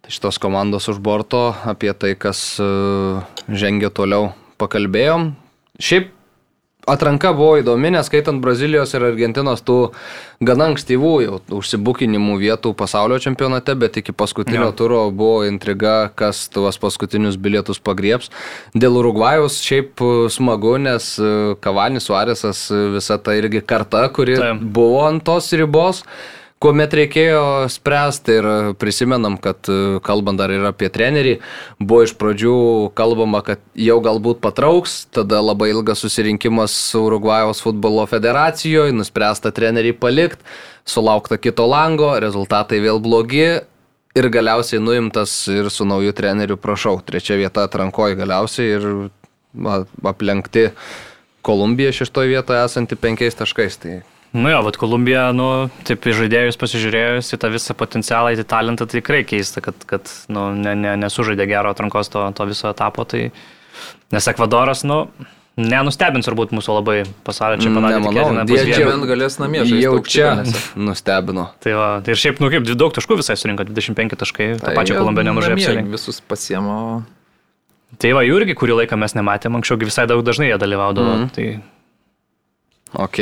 Tai 0.00 0.12
šitos 0.14 0.40
komandos 0.40 0.88
už 0.88 0.98
borto 1.02 1.50
apie 1.68 1.92
tai, 1.92 2.14
kas 2.16 2.56
e, 2.56 2.70
žengia 3.52 3.92
toliau, 3.92 4.32
pakalbėjom. 4.56 5.34
Šiaip 5.80 6.16
atranka 6.88 7.34
buvo 7.36 7.58
įdomi, 7.60 7.90
neskaitant 7.92 8.40
Brazilijos 8.42 8.94
ir 8.96 9.04
Argentinos 9.04 9.60
tų 9.66 9.92
gana 10.44 10.70
ankstyvų 10.70 11.12
jau 11.26 11.36
užsibukinimų 11.60 12.38
vietų 12.40 12.72
pasaulio 12.78 13.20
čempionate, 13.20 13.76
bet 13.78 14.00
iki 14.00 14.14
paskutinio 14.16 14.70
Jo. 14.70 14.76
turo 14.76 15.02
buvo 15.12 15.44
intriga, 15.48 16.08
kas 16.16 16.46
tuos 16.52 16.80
paskutinius 16.80 17.36
bilietus 17.36 17.78
pagrieps. 17.78 18.32
Dėl 18.72 18.96
Urugvajaus 19.02 19.60
šiaip 19.64 20.00
e, 20.00 20.10
smagu, 20.32 20.78
nes 20.80 21.12
Kavanis 21.60 22.08
Suarėsas 22.08 22.66
e, 22.72 22.82
visa 22.96 23.20
ta 23.20 23.36
irgi 23.36 23.60
karta, 23.60 24.06
kuri 24.08 24.40
Taip. 24.40 24.64
buvo 24.64 25.04
ant 25.06 25.24
tos 25.28 25.52
ribos. 25.52 26.04
Kuomet 26.60 26.92
reikėjo 26.92 27.70
spręsti 27.72 28.34
ir 28.36 28.46
prisimenam, 28.76 29.38
kad 29.40 29.64
e, 29.72 29.96
kalbant 30.04 30.36
dar 30.36 30.52
ir 30.52 30.66
apie 30.68 30.90
trenerį, 30.92 31.38
buvo 31.80 32.02
iš 32.04 32.12
pradžių 32.20 32.56
kalbama, 32.98 33.40
kad 33.46 33.62
jau 33.80 33.96
galbūt 34.04 34.42
patrauks, 34.44 35.06
tada 35.08 35.38
labai 35.40 35.70
ilgas 35.72 36.04
susirinkimas 36.04 36.74
su 36.90 37.00
Urugvajaus 37.06 37.64
futbolo 37.64 38.04
federacijoje, 38.10 38.92
nuspręsta 38.92 39.54
trenerį 39.56 39.94
palikti, 40.02 40.44
sulaukta 40.84 41.40
kito 41.40 41.64
lango, 41.64 42.12
rezultatai 42.20 42.82
vėl 42.84 43.00
blogi 43.00 43.48
ir 44.20 44.30
galiausiai 44.36 44.84
nuimtas 44.84 45.40
ir 45.48 45.72
su 45.72 45.88
nauju 45.88 46.12
treneriu, 46.12 46.60
prašau, 46.60 46.98
trečia 47.00 47.40
vieta 47.40 47.64
atrankoji 47.64 48.20
galiausiai 48.20 48.76
ir 48.76 48.88
va, 49.56 49.80
aplenkti 50.12 50.68
Kolumbija 51.40 51.96
šeštoje 51.96 52.34
vietoje 52.36 52.64
esanti 52.68 53.00
penkiais 53.00 53.40
taškais. 53.40 53.80
Tai 53.80 54.02
Nu 54.32 54.50
jo, 54.52 54.60
bet 54.62 54.76
Kolumbija, 54.78 55.24
nu, 55.34 55.46
taip 55.88 56.04
į 56.06 56.12
žaidėjus 56.20 56.58
pasižiūrėjus 56.60 57.32
į 57.34 57.38
tą 57.42 57.50
visą 57.50 57.74
potencialą, 57.74 58.30
į 58.30 58.38
tą 58.38 58.46
talentą, 58.52 58.86
tai 58.86 59.00
tikrai 59.00 59.24
keista, 59.26 59.62
kad, 59.64 59.74
kad 59.90 60.06
nu, 60.30 60.52
ne, 60.54 60.76
ne, 60.78 60.92
nesužaidė 61.02 61.48
gero 61.50 61.72
atrankos 61.74 62.12
to, 62.12 62.22
to 62.38 62.46
viso 62.50 62.70
etapo. 62.70 63.06
Tai... 63.10 63.28
Nes 64.14 64.26
Ekvadoras, 64.30 64.84
nu, 64.86 65.00
nenustebins 65.58 66.28
turbūt 66.28 66.54
mūsų 66.54 66.76
labai 66.78 66.96
pasaulio 67.26 67.58
čempionate. 67.62 67.98
Nemanau, 67.98 68.46
jie 68.54 68.76
čia- 68.76 68.86
bent 68.86 69.06
galės 69.10 69.38
namie 69.42 69.64
žaisti. 69.64 69.82
jau 69.82 69.94
čia 70.06 70.28
nustebino. 70.78 71.48
Tai, 71.62 71.74
va, 71.78 71.88
tai 72.06 72.14
ir 72.14 72.22
šiaip, 72.22 72.42
nu 72.42 72.50
kaip, 72.52 72.66
daug 72.78 72.94
taškų 72.96 73.18
visai 73.20 73.36
surinko, 73.40 73.66
25 73.66 74.18
taškai, 74.20 74.50
tą 74.60 74.68
Tai 74.70 74.76
pačią 74.78 74.94
jie 74.94 75.00
Kolumbiją 75.02 75.26
nemažai 75.30 75.54
namie 75.54 75.66
apsirinkė. 75.66 75.94
Visus 75.96 76.22
pasiemo. 76.22 76.76
Tai 78.00 78.12
va, 78.14 78.22
jų 78.26 78.38
irgi 78.40 78.54
kurį 78.58 78.78
laiką 78.84 78.98
mes 79.00 79.16
nematėm, 79.18 79.58
anksčiau 79.58 79.80
visai 79.82 80.06
daug 80.10 80.22
dažnai 80.26 80.52
jie 80.52 80.58
dalyvaudavo. 80.62 81.16
Mm. 81.24 81.30
Tai 81.34 81.48
Ok. 83.06 83.18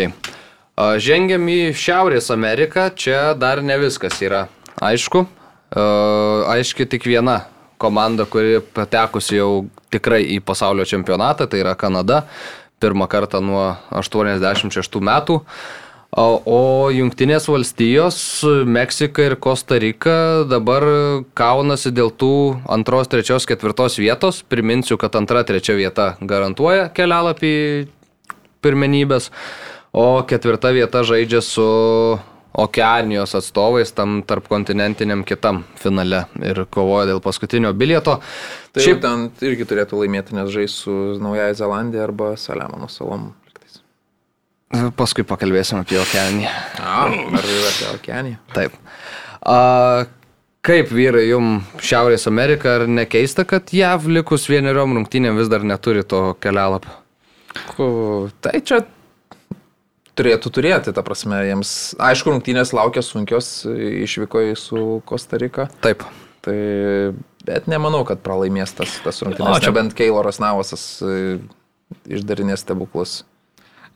Žengiam 0.79 1.43
į 1.51 1.73
Šiaurės 1.75 2.31
Ameriką, 2.31 2.89
čia 2.95 3.33
dar 3.35 3.63
ne 3.67 3.75
viskas 3.83 4.21
yra. 4.23 4.45
Aišku, 4.79 5.25
aiški 6.55 6.87
tik 6.87 7.09
viena 7.09 7.41
komanda, 7.83 8.29
kuri 8.31 8.61
patekusi 8.75 9.41
jau 9.41 9.67
tikrai 9.91 10.23
į 10.37 10.39
pasaulio 10.45 10.87
čempionatą, 10.87 11.49
tai 11.51 11.65
yra 11.65 11.75
Kanada. 11.79 12.25
Pirmą 12.79 13.09
kartą 13.11 13.41
nuo 13.43 13.73
86 13.91 15.03
metų. 15.03 15.41
O, 16.19 16.89
Junktinės 16.95 17.51
valstijos, 17.51 18.19
Meksika 18.65 19.27
ir 19.27 19.35
Kosta 19.37 19.77
Rika 19.83 20.47
dabar 20.49 20.87
kaunasi 21.37 21.93
dėl 21.93 22.09
tų 22.15 22.31
antros, 22.71 23.11
trečios, 23.13 23.45
ketvirtos 23.51 23.99
vietos. 24.01 24.41
Priminsiu, 24.49 24.97
kad 24.97 25.19
antra, 25.19 25.43
trečia 25.45 25.77
vieta 25.77 26.15
garantuoja 26.23 26.89
kelialapį 26.97 27.53
pirmenybės, 28.65 29.29
o 29.93 30.23
ketvirta 30.29 30.71
vieta 30.77 31.03
žaidžia 31.07 31.41
su 31.45 31.69
Okeanijos 32.59 33.37
atstovais 33.39 33.93
tam 33.95 34.23
tarp 34.27 34.49
kontinentiniam 34.51 35.21
kitam 35.23 35.61
finale 35.79 36.25
ir 36.43 36.65
kovoja 36.75 37.07
dėl 37.13 37.21
paskutinio 37.23 37.71
bilieto. 37.77 38.17
Tai 38.75 38.83
šiaip 38.83 39.03
ten 39.05 39.29
irgi 39.47 39.67
turėtų 39.69 40.01
laimėti, 40.01 40.35
nes 40.35 40.49
žais 40.51 40.75
su 40.83 40.95
Naujaja 41.23 41.55
Zelandija 41.61 42.03
arba 42.09 42.33
Saliamono 42.41 42.89
salom. 42.91 43.29
Paskui 44.99 45.25
pakalbėsim 45.25 45.79
apie 45.81 45.97
Okeaniją. 45.97 46.51
A, 46.85 47.07
ar 47.09 47.47
ir 47.49 47.63
apie 47.71 47.87
Okeaniją. 47.95 48.37
Taip. 48.53 48.75
A, 49.49 50.05
kaip 50.67 50.91
vyrai 50.93 51.29
jum 51.31 51.63
Šiaurės 51.81 52.27
Amerika, 52.29 52.75
ar 52.77 52.85
nekeista, 52.91 53.47
kad 53.49 53.71
JAV 53.73 54.11
likus 54.19 54.45
vieneriom 54.51 54.93
rungtynėm 54.99 55.39
vis 55.41 55.49
dar 55.49 55.65
neturi 55.65 56.03
to 56.05 56.35
kelialapio? 56.43 56.93
Ku- 57.71 58.29
Tai 58.45 58.59
čia 58.61 58.83
turėtų 60.19 60.51
turėti, 60.59 60.93
ta 60.97 61.05
prasme, 61.07 61.39
jiems, 61.49 61.73
aišku, 62.03 62.33
rungtynės 62.35 62.75
laukia 62.77 63.03
sunkios, 63.07 63.63
išvyko 64.05 64.43
į 64.51 64.55
su 64.59 64.83
Kostarika, 65.09 65.69
Taip. 65.85 66.03
tai, 66.45 66.59
bet 67.49 67.71
nemanau, 67.71 68.03
kad 68.09 68.21
pralaimės 68.27 68.75
tas, 68.77 68.99
tas 69.05 69.23
O, 69.23 69.29
rungtynės, 69.31 69.59
čia- 69.63 69.69
čia 69.71 69.75
bent 69.79 69.95
Keiloras 69.99 70.41
Navasas 70.43 70.87
e, 71.03 71.39
išdarinės 72.19 72.67
stebuklus. 72.67 73.23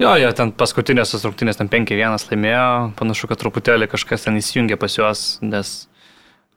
Jo, 0.00 0.14
jie 0.18 0.30
ten 0.34 0.50
paskutinės 0.56 1.12
rungtynės 1.22 1.58
ten 1.60 1.68
5-1 1.70 2.24
laimėjo, 2.30 2.66
panašu, 2.98 3.28
kad 3.30 3.38
truputėlį 3.42 3.86
kažkas 3.92 4.24
ten 4.24 4.38
įsijungė 4.40 4.78
pas 4.80 4.96
juos, 4.96 5.24
nes 5.44 5.86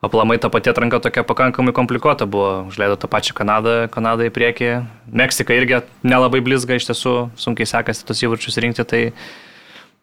aplamai 0.05 0.37
ta 0.41 0.49
pati 0.53 0.69
atranka 0.71 0.99
tokia 1.03 1.23
pakankamai 1.27 1.73
komplikuota 1.75 2.25
buvo, 2.29 2.65
užleido 2.69 2.95
tą 3.01 3.09
pačią 3.11 3.33
Kanadą, 3.37 3.75
Kanadą 3.91 4.27
į 4.29 4.33
priekį, 4.33 4.69
Meksika 5.11 5.53
irgi 5.57 5.81
nelabai 6.05 6.41
blizga, 6.45 6.77
iš 6.79 6.87
tiesų 6.91 7.13
sunkiai 7.41 7.67
sekasi 7.69 8.05
tos 8.07 8.21
įvarčius 8.23 8.57
rinkti, 8.61 8.85
tai 8.85 9.01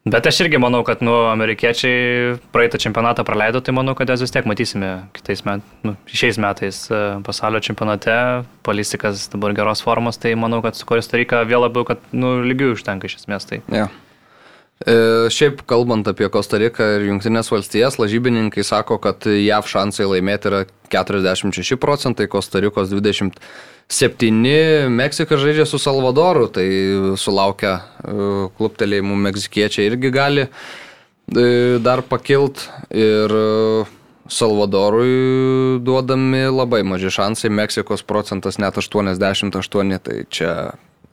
Bet 0.04 0.26
aš 0.26 0.40
irgi 0.42 0.58
manau, 0.58 0.80
kad 0.82 0.98
nu, 1.04 1.12
amerikiečiai 1.30 2.34
praeitą 2.54 2.78
čempionatą 2.82 3.22
praleido, 3.26 3.60
tai 3.62 3.74
manau, 3.76 3.94
kad 3.94 4.10
jas 4.10 4.24
vis 4.24 4.34
tiek 4.34 4.48
matysime 4.50 4.88
kitais 5.14 5.44
metais, 5.46 5.76
nu, 5.86 5.94
šiais 6.10 6.40
metais 6.42 6.80
e, 6.90 7.02
pasaulio 7.22 7.60
čempionate. 7.62 8.16
Polisikas 8.66 9.28
dabar 9.30 9.54
geros 9.54 9.84
formos, 9.84 10.18
tai 10.18 10.34
manau, 10.34 10.58
kad 10.64 10.74
su 10.74 10.88
Koristarika 10.90 11.44
vėl 11.46 11.62
labiau, 11.68 11.86
kad 11.86 12.02
nu, 12.10 12.40
lygių 12.42 12.72
užtenka 12.74 13.06
iš 13.06 13.20
esmės. 13.20 13.46
Tai. 13.46 13.60
Ja. 13.70 13.86
E, 14.82 14.94
šiaip 15.30 15.62
kalbant 15.68 16.08
apie 16.10 16.26
Kostariką 16.32 16.86
ir 16.96 17.06
Junktinės 17.10 17.50
valstijas, 17.52 17.98
lažybininkai 18.02 18.64
sako, 18.66 18.98
kad 19.02 19.26
JAV 19.28 19.68
šansai 19.70 20.08
laimėti 20.10 20.50
yra 20.50 20.62
46 20.92 21.78
procentai, 21.82 22.26
Kostarikos 22.30 22.90
27, 22.90 24.42
Meksika 24.90 25.38
žaidžia 25.38 25.68
su 25.70 25.78
Salvadoru, 25.82 26.48
tai 26.50 26.66
sulaukia 27.20 27.76
e, 27.78 27.82
kluptelėjimų 28.58 29.18
meksikiečiai 29.28 29.86
irgi 29.92 30.12
gali 30.14 30.46
e, 30.48 31.78
dar 31.82 32.02
pakilt. 32.08 32.66
Ir 32.90 33.36
Salvadorui 34.32 35.82
duodami 35.84 36.46
labai 36.48 36.80
maži 36.86 37.10
šansai, 37.12 37.50
Meksikos 37.52 38.02
procentas 38.06 38.58
net 38.62 38.78
88, 38.78 39.98
tai 40.02 40.22
čia 40.32 40.54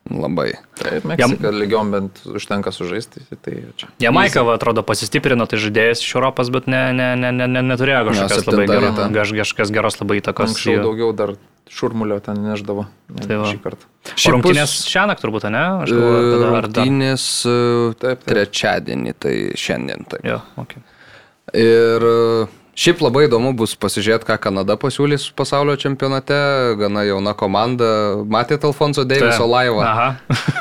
labai. 0.10 0.53
Taip, 0.80 1.06
Meksika 1.10 1.52
lygiom 1.53 1.91
bent 1.94 2.22
užtenka 2.26 2.72
sužaisti, 2.73 3.22
tai 3.44 3.60
čia. 3.80 3.90
Jamaika, 4.02 4.44
va, 4.48 4.56
atrodo, 4.57 4.84
pasistiprino, 4.88 5.45
tai 5.49 5.60
žaidėjas 5.61 6.02
iš 6.06 6.15
Europos, 6.18 6.49
bet 6.53 6.68
ne, 6.72 6.81
ne, 6.95 7.11
ne, 7.19 7.31
ne, 7.36 7.48
ne, 7.48 7.64
neturėjo 7.73 8.10
kažkokios 8.10 8.36
septinta 8.40 8.57
labai 8.57 8.68
geros, 8.73 8.90
vieta. 8.98 9.07
kaž, 9.19 9.34
kažkokios 9.44 9.73
geros 9.77 9.99
labai 10.02 10.19
įtakos. 10.22 10.53
Anksčiau 10.53 10.84
daugiau 10.84 11.14
dar 11.14 11.36
šurmulio 11.69 12.18
ten 12.26 12.40
neždavo. 12.41 12.88
negu 13.14 13.27
Tai 13.30 13.38
va. 13.44 13.49
šį 13.52 13.60
kartą. 13.61 13.90
O 14.10 14.31
Rungtynės 14.34 14.72
šią 14.90 15.03
naktį 15.11 15.26
turbūt, 15.27 15.49
ne? 15.53 15.65
Aš 15.86 15.91
galvoju, 15.94 16.31
kad 16.31 16.40
dar- 16.41 16.56
ar 16.60 16.68
dar. 16.69 16.88
Rungtynės 16.88 17.26
e, 17.45 18.15
trečiadienį, 18.26 19.14
tai 19.22 19.36
šiandien. 19.53 20.07
Taip. 20.10 20.26
Jo, 20.26 20.40
okay. 20.57 20.81
Ir 21.53 22.07
e, 22.10 22.48
šiaip 22.80 23.01
labai 23.03 23.26
įdomu 23.27 23.51
bus 23.60 23.76
pasižiūrėti, 23.80 24.27
ką 24.30 24.38
Kanada 24.47 24.77
pasiūlys 24.80 25.30
pasaulio 25.38 25.76
čempionate. 25.80 26.38
Gana 26.80 27.03
jauna 27.07 27.35
komanda. 27.38 27.89
Matėte 28.30 28.69
Alfonso 28.69 29.06
Deiviso 29.07 29.47
laivą, 29.49 29.84
Aha. 29.84 30.07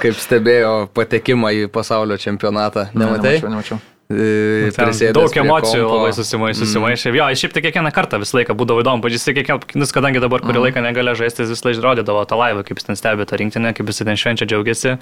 kaip 0.02 0.18
stebėjo 0.18 0.74
patekimą 0.96 1.54
į 1.62 1.68
pasaulio 1.74 2.18
čempionatą. 2.20 2.88
Ne, 2.94 3.04
Nematai? 3.04 3.38
Nemačiau, 3.38 3.54
nemačiau. 3.54 3.97
Prisėdęs 4.08 5.12
daug 5.12 5.34
emocijų 5.36 5.82
kompo. 5.84 5.96
labai 5.98 6.12
susimai, 6.16 6.54
susimaišė. 6.56 7.10
Jo, 7.12 7.26
šiaip 7.36 7.52
tai 7.52 7.62
kiekvieną 7.66 7.90
kartą 7.92 8.16
visą 8.22 8.38
laiką 8.38 8.56
būdavo 8.56 8.80
įdomu, 8.80 9.04
pažiūrėsi, 9.04 9.34
kiekvieną, 9.36 9.68
nes 9.82 9.92
kadangi 9.92 10.22
dabar 10.24 10.40
kurį 10.40 10.62
laiką 10.64 10.80
negali 10.80 11.12
žaisti, 11.18 11.44
jis 11.44 11.52
vis 11.52 11.64
laiką 11.66 11.84
rodydavo 11.84 12.24
tą 12.24 12.38
laivą, 12.40 12.64
kaip 12.64 12.80
jis 12.80 12.88
ten 12.88 12.96
stebi 12.96 13.28
tą 13.28 13.36
rinktinę, 13.36 13.74
kaip 13.76 13.92
jis 13.92 14.00
ten 14.00 14.16
švenčia 14.16 14.48
džiaugiasi. 14.48 14.96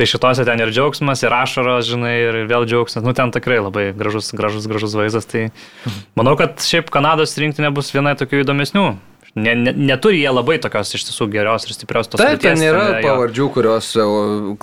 Tai 0.00 0.08
šitose 0.08 0.48
ten 0.48 0.64
ir 0.64 0.72
džiaugsmas, 0.72 1.26
ir 1.28 1.36
ašaros, 1.42 1.84
žinai, 1.92 2.16
ir 2.30 2.42
vėl 2.48 2.64
džiaugsmas. 2.64 3.04
Nu, 3.04 3.12
ten 3.12 3.36
tikrai 3.36 3.60
labai 3.60 3.90
gražus, 3.92 4.32
gražus, 4.32 4.64
gražus 4.64 4.96
vaizdas. 4.96 5.28
Tai 5.28 5.50
manau, 6.16 6.32
kad 6.40 6.56
šiaip 6.64 6.88
Kanados 6.88 7.36
rinktinė 7.36 7.68
bus 7.76 7.92
viena 7.92 8.16
tokių 8.16 8.46
įdomesnių. 8.46 8.88
Ne, 9.34 9.54
ne, 9.56 9.72
neturi 9.72 10.18
jie 10.20 10.28
labai 10.28 10.58
tokios 10.60 10.90
iš 10.92 11.06
tiesų 11.08 11.24
geros 11.32 11.64
ir 11.64 11.72
stiprios 11.72 12.10
tos 12.12 12.20
Taip, 12.20 12.42
ten 12.44 12.60
yra 12.60 12.82
ten, 12.90 12.98
jo. 13.00 13.06
pavardžių, 13.06 13.46
kurios, 13.54 13.86
e, 13.96 14.04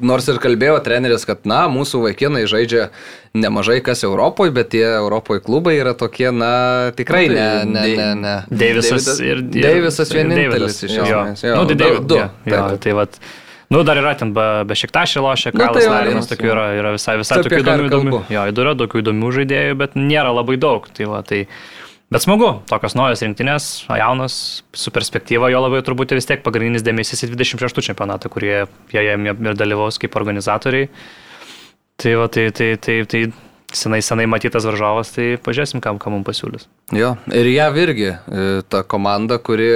nors 0.06 0.28
ir 0.30 0.38
kalbėjo 0.44 0.76
treneris, 0.86 1.26
kad, 1.26 1.42
na, 1.50 1.64
mūsų 1.74 2.04
vaikinai 2.04 2.44
žaidžia 2.46 2.92
nemažai 3.34 3.80
kas 3.82 4.06
Europoje, 4.06 4.54
bet 4.54 4.70
tie 4.76 4.84
Europoje 5.00 5.42
klubai 5.42 5.74
yra 5.80 5.96
tokie, 5.98 6.30
na, 6.30 6.52
tikrai 6.94 7.26
Nu, 7.32 7.34
ne, 7.34 7.50
tai 7.50 7.66
ne, 7.66 7.82
Dei- 7.82 7.98
ne, 7.98 8.08
ne. 8.22 8.36
Deivisas 8.62 9.10
ir, 9.26 9.42
Deivisas 9.42 10.14
vienintelis 10.14 10.84
iš 10.86 11.00
jo. 11.02 11.06
esmės, 11.10 11.44
jo. 11.50 11.56
Nu, 11.58 11.66
tai 11.66 11.76
Du- 12.06 12.16
jo, 12.22 12.30
jo, 12.46 12.78
tai 12.78 12.94
vat. 13.02 13.20
Nu, 13.70 13.84
dar 13.86 13.98
yra 14.02 14.16
ten 14.18 14.32
be, 14.34 14.46
be 14.66 14.74
šiktašė 14.74 15.22
lošia, 15.22 15.52
Nu, 15.54 15.60
Kalas 15.62 15.84
tai 15.84 15.90
va, 15.90 15.98
Larinas 16.00 16.26
jo, 16.30 16.36
tokių 16.36 16.48
yra, 16.50 16.64
yra 16.78 16.94
visai, 16.96 17.18
visai 17.22 17.42
tokių 17.46 17.60
įdomių, 17.62 17.90
įdomių. 17.90 18.22
Jo, 18.34 18.46
yra 18.50 18.74
tokių 18.78 19.02
įdomių 19.04 19.30
žaidėjų, 19.36 19.76
bet 19.82 19.94
nėra 19.98 20.32
labai 20.34 20.58
daug. 20.58 20.88
Tai 20.94 21.06
va, 21.06 21.20
tai, 21.22 21.44
bet 22.14 22.26
smagu, 22.26 22.52
tokios 22.70 22.96
naujos 22.98 23.24
rinktinės, 23.26 23.68
jaunos, 23.88 24.38
su 24.74 24.94
perspektyva, 24.96 25.52
jo 25.54 25.62
labai 25.64 25.82
turbūt 25.86 26.16
vis 26.18 26.28
tiek 26.30 26.42
pagrindinis 26.46 26.86
dėmesys 26.86 27.26
į 27.26 27.34
26 27.36 27.84
čempionatą, 27.90 28.32
kurie 28.34 28.64
joje 28.94 29.20
ir 29.20 29.60
dalyvaus 29.60 30.02
kaip 30.02 30.18
organizatoriai. 30.20 30.90
Tai 32.00 32.16
va, 32.16 32.30
tai, 32.32 32.48
tai, 32.56 32.72
tai, 32.80 33.02
tai 33.12 33.26
senai, 33.76 34.00
senai 34.06 34.26
matytas 34.30 34.66
varžovas, 34.68 35.12
tai 35.16 35.34
pažiūrėsim, 35.44 35.82
kam, 35.84 36.00
kam 36.02 36.16
mums 36.16 36.28
pasiūlys. 36.30 36.70
Jo, 36.96 37.14
ir 37.36 37.52
jav 37.52 37.78
irgi, 37.78 38.14
e, 38.14 38.48
ta 38.72 38.86
komanda, 38.88 39.38
kuri 39.44 39.70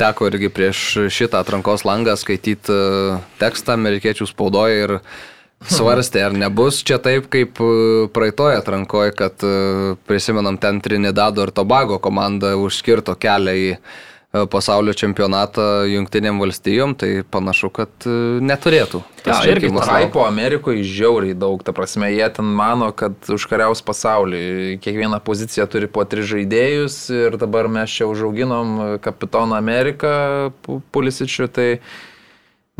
teko 0.00 0.30
irgi 0.30 0.50
prieš 0.52 0.86
šitą 1.12 1.42
atrankos 1.42 1.84
langą 1.86 2.16
skaityti 2.18 2.72
e, 2.72 3.20
tekstą 3.42 3.76
amerikiečių 3.78 4.26
spaudoje 4.32 4.80
ir 4.86 4.96
svarstė, 5.70 6.22
ar 6.26 6.36
nebus 6.36 6.82
čia 6.86 6.98
taip, 7.02 7.28
kaip 7.32 7.60
e, 7.62 7.72
praeitoje 8.14 8.60
atrankoje, 8.60 9.14
kad 9.18 9.44
e, 9.46 9.52
prisimenam 10.08 10.58
ten 10.60 10.80
Trinidado 10.82 11.46
ir 11.46 11.52
Tobago 11.54 11.98
komanda 12.02 12.54
užskirto 12.60 13.14
kelią 13.20 13.54
į 13.58 13.68
e, 13.74 13.78
pasaulio 14.50 14.94
čempionatą 14.96 15.84
jungtinėm 15.90 16.40
valstijom, 16.42 16.94
tai 16.98 17.10
panašu, 17.28 17.72
kad 17.74 18.08
neturėtų. 18.42 19.02
Jo, 19.22 19.38
irgi. 19.46 19.70
Hypo 19.70 20.24
Amerikoje 20.26 20.82
žiauriai 20.88 21.36
daug, 21.38 21.62
ta 21.62 21.74
prasme, 21.76 22.08
jie 22.10 22.26
ten 22.34 22.48
mano, 22.58 22.90
kad 22.96 23.14
užkariaus 23.30 23.84
pasaulį. 23.86 24.78
Kiekviena 24.82 25.22
pozicija 25.22 25.68
turi 25.70 25.90
po 25.90 26.02
tris 26.08 26.26
žaidėjus 26.32 27.02
ir 27.14 27.38
dabar 27.38 27.70
mes 27.70 27.92
čia 27.92 28.10
užauginom 28.10 28.98
kapitoną 29.04 29.60
Ameriką 29.60 30.16
Pulisičių, 30.90 31.52
tai, 31.54 31.68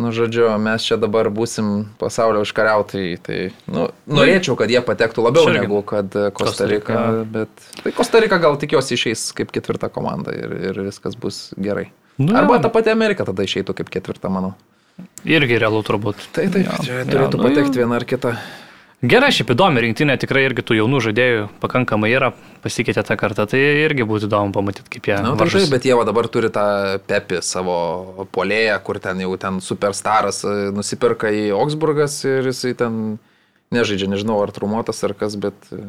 nu, 0.01 0.13
žodžiu, 0.15 0.47
mes 0.63 0.85
čia 0.87 0.97
dabar 1.01 1.29
būsim 1.33 1.87
pasaulio 2.01 2.43
užkariautai. 2.47 3.05
Tai, 3.23 3.39
nu, 3.69 3.87
norėčiau, 4.09 4.57
kad 4.59 4.73
jie 4.73 4.81
patektų 4.85 5.25
labiau 5.27 5.45
Čia 5.47 5.55
irgi. 5.57 5.65
negu 5.67 5.83
kad 5.87 6.09
Kostarika, 6.11 6.33
Kostarika. 6.39 6.99
bet 7.35 7.67
tai 7.83 7.93
Kostarika 7.97 8.39
gal 8.43 8.59
tikiuosi 8.61 8.97
išeis 8.99 9.29
kaip 9.37 9.53
ketvirta 9.55 9.91
komanda 9.93 10.35
ir, 10.37 10.55
ir 10.73 10.83
viskas 10.89 11.19
bus 11.19 11.51
gerai. 11.61 11.91
Nu, 12.21 12.35
Arba 12.37 12.59
ta 12.61 12.69
pati 12.73 12.93
Amerika 12.93 13.25
tada 13.29 13.45
išeitų 13.47 13.75
kaip 13.79 13.93
ketvirta, 13.93 14.29
manau. 14.33 14.53
Irgi 15.25 15.57
realu 15.59 15.81
turbūt. 15.87 16.29
Tai 16.37 16.45
taip, 16.53 16.69
čia 16.85 17.05
turėtų 17.09 17.39
nu, 17.41 17.47
patekti 17.49 17.81
viena 17.81 17.97
ar 17.97 18.05
kita. 18.09 18.35
Gerai, 19.03 19.33
šiaip 19.35 19.49
įdomi 19.51 19.81
rinktinė, 19.83 20.15
tikrai 20.23 20.45
irgi 20.47 20.63
tų 20.63 20.77
jaunų 20.79 21.01
žaidėjų 21.03 21.47
pakankamai 21.59 22.13
yra, 22.15 22.29
pasikeitė 22.63 23.03
tą 23.03 23.17
kartą, 23.19 23.49
tai 23.51 23.59
irgi 23.83 24.05
būtų 24.07 24.29
įdomu 24.29 24.55
pamatyti, 24.55 24.87
kaip 24.95 25.09
jie 25.11 25.17
Na, 25.25 25.33
tai 25.41 25.49
taip, 25.51 25.73
bet 25.73 25.89
jie 25.89 25.97
dabar 26.07 26.29
turi 26.31 26.53
tą 26.55 26.67
Pepi 27.11 27.41
savo 27.43 27.75
polėją, 28.31 28.77
kur 28.87 29.01
ten 29.03 29.19
jau 29.25 29.35
ten 29.43 29.59
superstaras 29.65 30.45
e, 30.47 30.55
nusipirka 30.77 31.33
į 31.35 31.49
Augsburgas 31.59 32.21
ir 32.29 32.47
jisai 32.53 32.77
ten 32.79 33.01
nežaidžia, 33.75 34.07
nežinau 34.13 34.39
ar 34.45 34.55
trumuotas 34.55 35.03
ar 35.03 35.17
kas, 35.19 35.35
bet 35.35 35.59
e, 35.75 35.83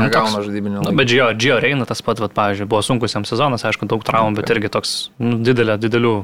negauna 0.00 0.38
toks- 0.38 0.48
žaidybinio. 0.48 0.80
Nu, 0.80 0.88
laiko. 0.88 0.96
bet 1.02 1.12
Gio, 1.12 1.28
Gio 1.36 1.60
Reina 1.60 1.84
tas 1.84 2.00
pat, 2.06 2.24
vat, 2.24 2.32
pavyzdžiui, 2.32 2.70
buvo 2.70 2.80
sunkus 2.86 3.12
jam 3.12 3.28
sezonas, 3.28 3.66
aišku, 3.68 3.84
daug 3.92 4.08
traumų, 4.08 4.40
bet 4.40 4.56
irgi 4.56 4.72
toks 4.72 4.96
nu, 5.20 5.36
didelė, 5.44 5.76
didelių 5.84 6.16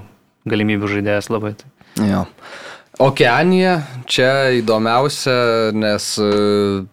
galimybių 0.48 0.94
žaidėjas 0.96 1.28
labai. 1.28 1.52
Tai. 1.60 1.68
Jo. 2.00 2.24
Okeanija 3.00 3.78
čia 4.04 4.50
įdomiausia, 4.58 5.32
nes 5.72 6.06
e, 6.20 6.26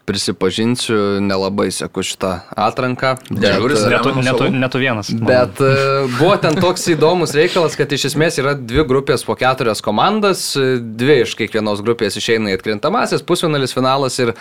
prisipažinsiu, 0.08 0.96
nelabai 1.20 1.66
seku 1.76 2.00
šitą 2.06 2.30
atranką. 2.56 3.16
Žiūri, 3.28 3.76
e, 3.76 3.90
Netu, 3.92 4.14
netu, 4.24 4.46
netu 4.56 4.80
vienas. 4.80 5.10
Bet 5.12 5.60
e, 5.60 5.72
buvo 6.16 6.38
ten 6.40 6.56
toks 6.64 6.86
įdomus 6.94 7.34
reikalas, 7.36 7.76
kad 7.76 7.92
iš 7.92 8.06
esmės 8.14 8.40
yra 8.40 8.54
dvi 8.56 8.86
grupės 8.88 9.26
po 9.28 9.36
keturias 9.36 9.84
komandas, 9.84 10.46
dvi 10.56 11.18
iš 11.26 11.34
kiekvienos 11.42 11.84
grupės 11.84 12.16
išeina 12.22 12.54
į 12.54 12.60
atkrintamasis, 12.62 13.26
pusfinalis, 13.28 13.76
finalas 13.76 14.16
ir 14.24 14.32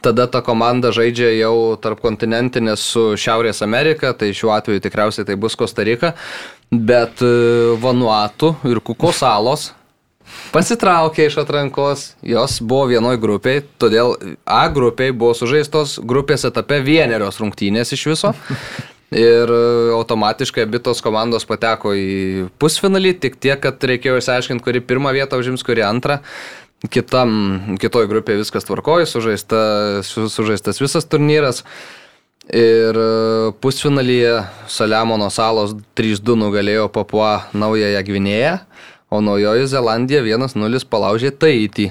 tada 0.00 0.24
ta 0.30 0.40
komanda 0.46 0.88
žaidžia 0.96 1.34
jau 1.36 1.74
tarp 1.82 2.00
kontinentinės 2.00 2.86
su 2.94 3.04
Šiaurės 3.20 3.60
Amerika, 3.66 4.14
tai 4.16 4.30
šiuo 4.32 4.54
atveju 4.56 4.86
tikriausiai 4.86 5.28
tai 5.28 5.36
bus 5.36 5.58
Kostarika, 5.58 6.14
bet 6.72 7.20
Vanuatu 7.84 8.54
ir 8.70 8.80
Kuko 8.80 9.12
salos 9.12 9.68
pasitraukė 10.54 11.26
iš 11.28 11.40
atrankos, 11.42 12.06
jos 12.26 12.60
buvo 12.62 12.88
vienoj 12.92 13.18
grupiai, 13.22 13.64
todėl 13.80 14.16
A 14.44 14.62
grupiai 14.72 15.12
buvo 15.12 15.34
sužaistos 15.36 15.98
grupės 16.02 16.46
etape 16.48 16.80
vienerios 16.86 17.40
rungtynės 17.42 17.94
iš 17.96 18.06
viso. 18.12 18.32
Ir 19.10 19.50
automatiškai 19.96 20.68
abi 20.68 20.78
tos 20.86 21.00
komandos 21.02 21.42
pateko 21.48 21.96
į 21.98 22.48
pusfinalį, 22.62 23.16
tik 23.18 23.40
tiek, 23.42 23.58
kad 23.58 23.82
reikėjo 23.82 24.20
išsiaiškinti, 24.20 24.62
kuri 24.62 24.82
pirmą 24.86 25.10
vietą 25.16 25.40
užims, 25.40 25.66
kuri 25.66 25.82
antrą. 25.82 26.20
Kitam, 26.88 27.74
kitoj 27.82 28.06
grupėje 28.08 28.40
viskas 28.40 28.64
tvarkoja, 28.64 29.08
sužaista, 29.10 29.58
su, 30.06 30.30
sužaistas 30.32 30.78
visas 30.80 31.04
turnyras. 31.10 31.64
Ir 32.50 32.96
e, 32.96 33.50
pusfinalyje 33.60 34.40
Saliamono 34.70 35.28
salos 35.30 35.74
3-2 35.98 36.38
nugalėjo 36.40 36.88
Papua 36.90 37.50
Naująją 37.52 38.00
Gvinėją, 38.06 38.54
o 39.10 39.20
Naujoji 39.20 39.66
Zelandija 39.66 40.22
1-0 40.22 40.84
palaužė 40.90 41.34
Taitį. 41.34 41.90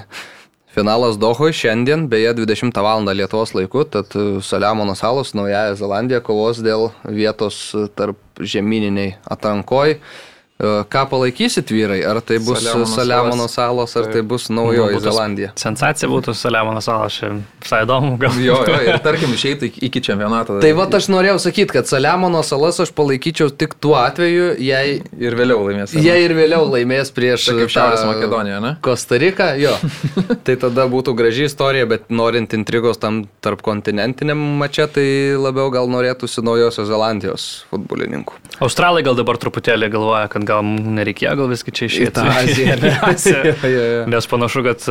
Finalas 0.70 1.18
Dohoje 1.18 1.52
šiandien, 1.58 2.06
beje, 2.08 2.30
20 2.38 2.76
val. 2.78 3.02
Lietuvos 3.02 3.52
laiku, 3.58 3.82
tad 3.84 4.14
e, 4.14 4.38
Saliamono 4.42 4.94
salos 4.94 5.34
Naująją 5.34 5.74
Zelandiją 5.80 6.20
kovos 6.22 6.60
dėl 6.62 6.92
vietos 7.04 7.58
e, 7.74 7.88
tarp 7.90 8.20
žemyniniai 8.38 9.16
atrankoj. 9.26 9.98
E, 10.60 10.84
Ką 10.92 11.06
palaikysit 11.08 11.70
vyrai? 11.72 12.02
Ar 12.04 12.20
tai 12.20 12.36
bus 12.38 12.60
Saliamono 12.60 12.86
Saliamono 12.86 13.46
salos. 13.48 13.92
salos, 13.94 13.96
ar 13.96 14.12
tai 14.12 14.20
bus 14.22 14.48
Naujoji 14.52 14.98
Būtų 14.98 15.04
Zelandija? 15.06 15.50
Sensacija 15.56 16.08
būtų 16.12 16.34
Saliamono 16.36 16.82
salas, 16.84 17.16
čia 17.16 17.30
visai 17.62 17.82
įdomu. 17.86 18.18
Gal. 18.20 18.36
Jo, 18.44 18.58
jo, 18.68 18.80
ir 18.90 18.98
tarkim 19.04 19.32
išeitų 19.32 19.70
iki- 19.80 20.02
čempionato. 20.04 20.58
Tai 20.60 20.72
va 20.76 20.84
aš 21.00 21.08
norėjau 21.12 21.38
sakyti, 21.40 21.72
kad 21.78 21.88
Saliamono 21.88 22.42
salas 22.44 22.80
aš 22.84 22.92
palaikyčiau 22.92 23.48
tik 23.56 23.74
tuo 23.80 23.94
atveju, 23.96 24.50
jei 24.60 25.00
Ir 25.20 25.36
vėliau 25.38 25.64
laimės. 25.64 25.94
jie 25.96 26.16
ir 26.24 26.34
vėliau 26.36 26.68
laimės 26.68 27.08
prieš 27.14 27.46
Tai 27.46 27.54
kaip 27.60 27.72
Šiaurės 27.72 28.04
Makedonija, 28.04 28.60
ne? 28.60 28.76
Kostariką, 28.84 29.54
jo. 29.60 29.72
tai 30.44 30.56
tada 30.60 30.84
būtų 30.90 31.14
graži 31.16 31.48
istorija, 31.48 31.86
bet 31.88 32.10
norint 32.10 32.52
intrigos 32.52 32.98
tam 33.00 33.24
tarp 33.40 33.62
kontinentiniam 33.62 34.36
mače, 34.60 34.86
tai 34.92 35.06
labiau 35.40 35.70
gal 35.72 35.88
norėtųsi 35.88 36.44
Naujosios 36.44 36.88
Zelandijos 36.90 37.48
futbolininkų. 37.70 38.36
Australai 38.60 39.02
gal 39.06 39.16
dabar 39.16 39.38
truputėlį 39.40 39.88
galvoja, 39.92 40.28
kad 40.28 40.44
gal 40.50 40.66
nereikėjo 40.66 41.32
gal 41.38 41.48
viską 41.54 41.72
čia 41.78 41.88
išėti. 41.88 42.12
tą 42.18 42.24
Aziją, 42.34 42.76
ne? 42.82 42.90
Į 42.90 42.98
Aziją. 43.08 43.42
Jo, 43.60 43.70
jo, 43.70 43.84
jo. 43.94 44.04
Nes 44.10 44.26
panašu, 44.30 44.62
kad 44.66 44.84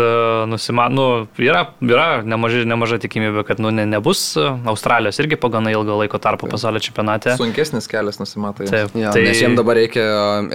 nusima, 0.50 0.88
nu, 0.94 1.06
yra, 1.42 1.66
yra 1.84 2.08
nemažai, 2.28 2.64
nemaža 2.70 3.00
tikimybė, 3.04 3.44
kad 3.48 3.60
nu, 3.64 3.72
ne, 3.76 3.84
nebus 3.90 4.22
e, 4.40 4.46
Australijos 4.72 5.20
irgi 5.22 5.38
po 5.42 5.50
gana 5.54 5.74
ilgo 5.74 5.98
laiko 6.00 6.20
tarpo 6.22 6.48
pasaulio 6.52 6.82
čempionate. 6.84 7.36
Sunkesnis 7.40 7.90
kelias 7.92 8.22
nusimato. 8.22 8.64
jiems. 8.64 8.72
Taip, 8.74 8.96
Jo, 9.00 9.12
tai... 9.16 9.26
Nes 9.28 9.42
jiems 9.42 9.60
dabar 9.60 9.78
reikia 9.80 10.06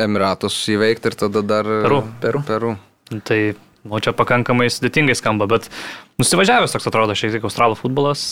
Emiratus 0.06 0.56
įveikti 0.74 1.12
ir 1.12 1.18
tada 1.26 1.43
dar... 1.44 1.68
Peru. 1.85 2.01
Peru. 2.22 2.43
Peru. 2.48 2.72
Tai, 3.28 3.39
nu, 3.85 4.01
čia 4.05 4.14
pakankamai 4.16 4.70
sudėtingai 4.72 5.16
skamba, 5.18 5.48
bet 5.51 5.68
nusivažiavęs 6.22 6.72
toks 6.74 6.89
atrodo 6.90 7.16
šiek 7.18 7.36
tiek 7.36 7.44
australų 7.51 7.76
futbolas. 7.81 8.24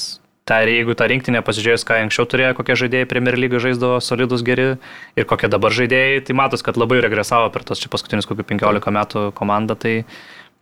Ir 0.51 0.69
jeigu 0.73 0.97
tą 0.98 1.06
rinktinę 1.06 1.39
pasižiūrėjus, 1.47 1.85
ką 1.86 2.01
anksčiau 2.02 2.27
turėjo, 2.27 2.56
kokie 2.59 2.74
žaidėjai 2.74 3.06
Premier 3.06 3.36
League 3.39 3.60
žaisdavo 3.62 4.01
solidus 4.02 4.43
geri 4.43 4.73
ir 5.14 5.27
kokie 5.31 5.47
dabar 5.47 5.70
žaidėjai, 5.70 6.24
tai 6.27 6.35
matos, 6.35 6.64
kad 6.66 6.77
labai 6.77 6.98
regresavo 7.05 7.47
per 7.55 7.62
tos 7.69 7.78
čia 7.78 7.90
paskutinius 7.93 8.27
kokių 8.27 8.48
15 8.51 8.90
metų 8.98 9.23
komandą. 9.39 9.78
Tai, 9.78 9.94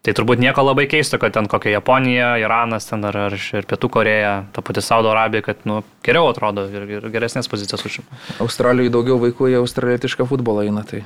tai 0.01 0.15
turbūt 0.17 0.41
nieko 0.41 0.63
labai 0.65 0.87
keisto, 0.89 1.19
kad 1.21 1.35
ten 1.37 1.49
kokia 1.51 1.75
Japonija, 1.75 2.33
Iranas, 2.41 2.89
ten 2.89 3.05
ar, 3.05 3.17
ar 3.27 3.37
ir 3.37 3.67
Pietų 3.69 3.91
Koreja, 3.93 4.33
ta 4.57 4.65
pati 4.65 4.81
Saudo 4.85 5.11
Arabija, 5.13 5.45
kad 5.51 5.67
nu, 5.69 5.83
geriau 6.07 6.31
atrodo 6.31 6.65
ir, 6.73 6.87
ir 6.89 7.09
geresnės 7.13 7.51
pozicijas 7.53 7.85
užima. 7.85 8.21
Australijoje 8.41 8.95
daugiau 8.95 9.19
vaikų 9.21 9.51
į 9.53 9.59
australietišką 9.61 10.25
futbolą 10.31 10.65
eina. 10.71 10.87
Tai. 10.89 11.03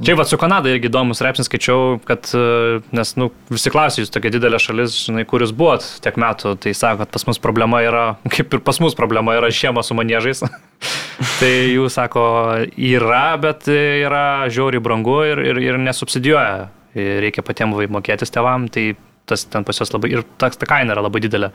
Čia 0.00 0.16
va 0.16 0.24
su 0.24 0.40
Kanada 0.40 0.72
irgi 0.72 0.88
įdomus 0.88 1.20
repsnis 1.24 1.50
skaičiau, 1.50 2.00
kad, 2.08 2.32
e, 2.32 2.80
nes, 2.96 3.12
nu, 3.20 3.28
visi 3.52 3.72
klausė, 3.72 4.06
jūs 4.06 4.14
tokia 4.14 4.32
didelė 4.32 4.62
šalis, 4.62 4.96
žinai, 5.10 5.26
kur 5.28 5.44
jūs 5.44 5.52
buvot 5.56 5.84
tiek 6.00 6.16
metų, 6.16 6.56
tai 6.64 6.72
sako, 6.74 7.04
kad 7.04 7.12
pas 7.18 7.28
mus 7.28 7.44
problema 7.44 7.84
yra, 7.84 8.08
kaip 8.34 8.56
ir 8.56 8.64
pas 8.64 8.80
mus 8.80 8.96
problema 8.96 9.36
yra 9.36 9.52
šiema 9.52 9.84
su 9.84 9.98
maniežais. 9.98 10.46
tai 11.42 11.54
jūs 11.76 12.00
sako, 12.00 12.24
yra, 12.72 13.36
bet 13.42 13.68
yra 13.68 14.48
žiauriai 14.48 14.80
brangu 14.80 15.20
ir, 15.28 15.48
ir, 15.52 15.66
ir 15.68 15.82
nesubsidijuoja. 15.84 16.70
Ir 16.98 17.20
Reikia 17.24 17.44
patiems 17.46 17.90
mokėtis 17.92 18.32
tevam, 18.34 18.68
tai 18.72 18.92
tas 19.30 19.44
ten 19.46 19.64
pas 19.66 19.78
juos 19.78 19.92
labai, 19.94 20.10
ir 20.10 20.24
ta, 20.38 20.50
ta 20.50 20.66
kaina 20.66 20.96
yra 20.96 21.06
labai 21.06 21.22
didelė. 21.22 21.52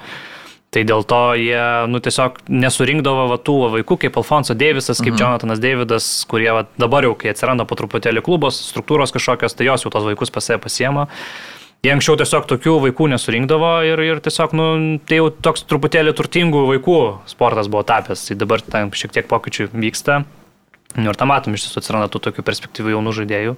Tai 0.74 0.82
dėl 0.84 1.06
to 1.07 1.20
jie, 1.40 1.60
nu, 1.88 2.02
tiesiog 2.03 2.40
nesurinkdavo 2.52 3.28
va, 3.30 3.38
tų 3.40 3.56
va, 3.62 3.68
vaikų 3.78 3.99
kaip 4.02 4.18
Alfonso 4.20 4.56
Davisas, 4.57 4.99
kaip 4.99 5.14
mhm. 5.14 5.22
Jonathanas 5.22 5.62
Davidas, 5.64 6.07
kurie 6.28 6.49
va, 6.52 6.66
dabar 6.82 7.07
jau, 7.07 7.14
kai 7.20 7.32
atsiranda 7.32 7.68
po 7.68 7.78
truputėlį 7.80 8.24
klubos, 8.26 8.60
struktūros 8.74 9.16
kažkokios, 9.16 9.56
tai 9.56 9.70
jos 9.70 9.86
jau 9.86 9.94
tos 9.94 10.07
vaikus 10.07 10.34
pas 10.36 10.44
save 10.44 10.60
pasiema. 10.64 11.06
Jie 11.86 11.91
anksčiau 11.94 12.18
tiesiog 12.18 12.48
tokių 12.49 12.80
vaikų 12.88 13.12
nesurinkdavo 13.12 13.72
ir, 13.86 13.99
ir 14.02 14.20
tiesiog, 14.26 14.56
nu, 14.57 14.66
tai 15.06 15.20
jau 15.20 15.30
toks 15.30 15.68
truputėlį 15.70 16.16
turtingų 16.18 16.64
vaikų 16.72 16.98
sportas 17.30 17.70
buvo 17.70 17.84
tapęs. 17.86 18.24
Tai 18.26 18.38
dabar 18.41 18.64
tam 18.66 18.90
šiek 18.90 19.14
tiek 19.14 19.28
pokyčių 19.30 19.70
vyksta. 19.70 20.24
Nu, 20.95 21.12
ir 21.12 21.20
tam 21.20 21.30
matom, 21.30 21.53
iš 21.53 21.68
tiesų 21.68 21.84
atsiranda 21.84 22.10
tų 22.10 22.24
tokių 22.26 22.45
perspektyvių 22.48 22.95
jaunų 22.95 23.14
žaidėjų. 23.20 23.53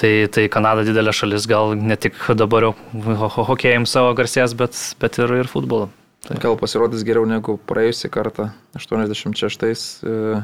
Tai, 0.00 0.10
tai 0.32 0.46
Kanada 0.48 0.82
didelė 0.86 1.12
šalis, 1.14 1.44
gal 1.46 1.74
ne 1.76 1.96
tik 2.00 2.16
dabar 2.38 2.64
jau 2.70 2.72
ho- 3.04 3.28
ho- 3.28 3.44
hokėjams 3.52 3.92
savo 3.92 4.14
garsės, 4.16 4.54
bet, 4.56 4.72
bet 5.02 5.18
ir, 5.20 5.34
ir 5.42 5.50
futbolo. 5.52 5.90
Tai. 6.26 6.38
Gal 6.40 6.56
pasirodys 6.56 7.02
geriau 7.04 7.26
negu 7.28 7.58
praėjusią 7.68 8.08
kartą, 8.14 8.50
86-ais, 8.78 9.82
e, 10.06 10.42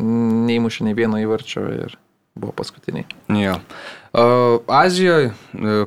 neįmušė 0.00 0.86
nei 0.88 0.96
vieno 0.98 1.20
įvarčio 1.22 1.62
ir 1.76 1.94
buvo 2.40 2.52
paskutiniai. 2.56 3.04
Jo. 3.36 3.56
Azijoje 4.70 5.32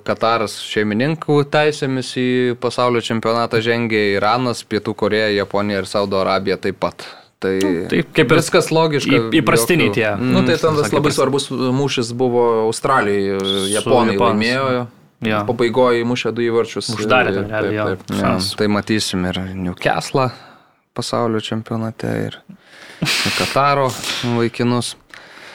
Kataras 0.05 0.55
šeimininkų 0.63 1.41
teisėmis 1.51 2.11
į 2.19 2.27
pasaulio 2.61 3.01
čempionatą 3.03 3.59
žengė 3.63 4.13
Iranas, 4.17 4.61
Pietų 4.63 4.93
Koreja, 4.95 5.31
Japonija 5.33 5.81
ir 5.83 5.89
Saudo 5.89 6.19
Arabija 6.21 6.57
taip 6.61 6.79
pat. 6.83 7.03
Tai, 7.43 7.53
tai 7.91 7.99
kaip 8.15 8.31
ir 8.31 8.39
viskas 8.39 8.69
logiška. 8.71 9.11
į- 9.19 9.41
įprastiniai 9.41 9.91
tie. 9.95 10.07
Mm, 10.15 10.31
Nu, 10.37 10.43
tai 10.47 10.55
ten 10.61 10.77
tas 10.79 10.93
labai 10.95 11.11
svarbus 11.11 11.49
mūšis 11.51 12.13
buvo 12.15 12.43
Australijoje, 12.69 13.69
Japonai 13.73 14.15
laimėjo. 14.17 14.87
Jo. 15.23 15.37
Pabaigoje 15.47 16.01
įmušė 16.03 16.33
du 16.35 16.41
įvarčius. 16.43 16.89
Uždarė 16.97 17.31
ten 17.37 17.45
realiai, 17.51 17.85
taip, 17.93 18.01
taip. 18.09 18.17
Ja, 18.19 18.33
tai 18.59 18.67
matysim 18.67 19.23
ir 19.29 19.37
Newcastle 19.55 20.29
pasaulio 20.93 21.39
čempionate 21.43 22.09
ir 22.27 22.35
ir 23.03 23.31
Kataro 23.39 23.87
vaikinus. 24.37 24.95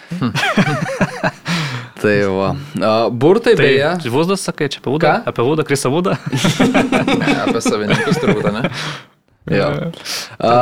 tai 2.01 2.15
va. 2.33 2.55
A, 2.81 3.09
Burtai 3.11 3.55
Tai 3.59 3.65
beje. 3.65 3.91
Vūdas, 4.13 4.45
sakai, 4.49 4.69
čia 4.73 4.81
apie 4.81 4.93
Vūdą? 4.95 5.13
Apie 5.29 5.45
Vūdą, 5.45 5.65
Krisa 5.69 5.91
Vūdą? 5.93 6.15
Apie 7.45 7.61
savininkus 7.65 8.21
turbūt, 8.23 8.49
ne? 8.55 8.71
Jo. 9.53 9.69
A, 10.39 10.53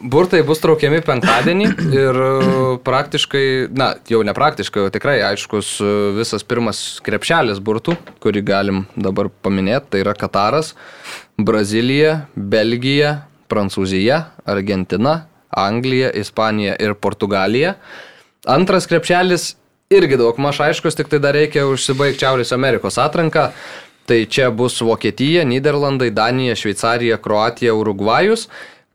burtai 0.00 0.42
bus 0.46 0.60
traukiami 0.62 1.00
penktadienį 1.06 1.68
ir 1.96 2.20
e, 2.24 2.32
praktiškai, 2.86 3.44
na, 3.74 3.92
jau 4.10 4.20
ne 4.26 4.34
praktiškai, 4.36 4.84
jau 4.84 4.92
tikrai 4.94 5.18
aiškus 5.30 5.72
e, 5.80 5.92
visas 6.18 6.44
pirmas 6.46 6.82
krepšelis 7.06 7.62
burtų, 7.64 7.96
kurį 8.24 8.44
galim 8.46 8.84
dabar 8.96 9.30
paminėti, 9.44 9.94
tai 9.94 10.02
yra 10.04 10.16
Kataras, 10.18 10.74
Brazilija, 11.38 12.26
Belgija, 12.36 13.14
Prancūzija, 13.48 14.22
Argentina, 14.48 15.22
Anglija, 15.48 16.10
Ispanija 16.12 16.76
ir 16.82 16.94
Portugalija. 17.00 17.78
Antras 18.48 18.86
krepšelis 18.88 19.54
irgi 19.92 20.18
daug 20.20 20.36
maž 20.40 20.60
aiškus, 20.66 20.96
tik 20.98 21.08
tai 21.08 21.20
dar 21.22 21.36
reikia 21.36 21.64
užsibaigti 21.68 22.20
Šiaurės 22.24 22.52
Amerikos 22.56 22.98
atranką. 23.00 23.48
Tai 24.08 24.18
čia 24.32 24.48
bus 24.54 24.78
Vokietija, 24.80 25.42
Niderlandai, 25.44 26.08
Danija, 26.16 26.54
Šveicarija, 26.56 27.18
Kroatija, 27.20 27.74
Urugvajus. 27.76 28.46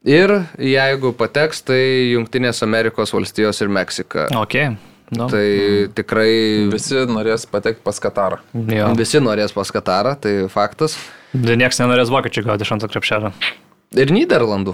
Ir 0.03 0.33
jeigu 0.59 1.13
pateks, 1.15 1.61
tai 1.63 1.79
Junktinės 2.11 2.63
Amerikos 2.65 3.13
valstijos 3.15 3.61
ir 3.63 3.69
Meksika. 3.71 4.25
Ok. 4.41 4.57
Nu, 5.13 5.27
Tai 5.29 5.43
tikrai 5.93 6.65
Visi 6.73 7.03
norės 7.05 7.45
patekti 7.45 7.83
pas 7.85 7.99
Katarą. 8.01 8.39
jo. 8.53 8.87
visi 8.97 9.21
norės 9.21 9.53
pas 9.53 9.69
Katarą, 9.71 10.15
tai 10.19 10.47
faktas. 10.49 10.97
Niekas 11.33 11.79
nenorės 11.83 12.09
vokiečių 12.13 12.43
gauti 12.47 12.65
iš 12.65 12.71
antro 12.73 12.89
krepšelio. 12.89 13.29
Ir 13.93 14.09
Niderlandų. 14.13 14.73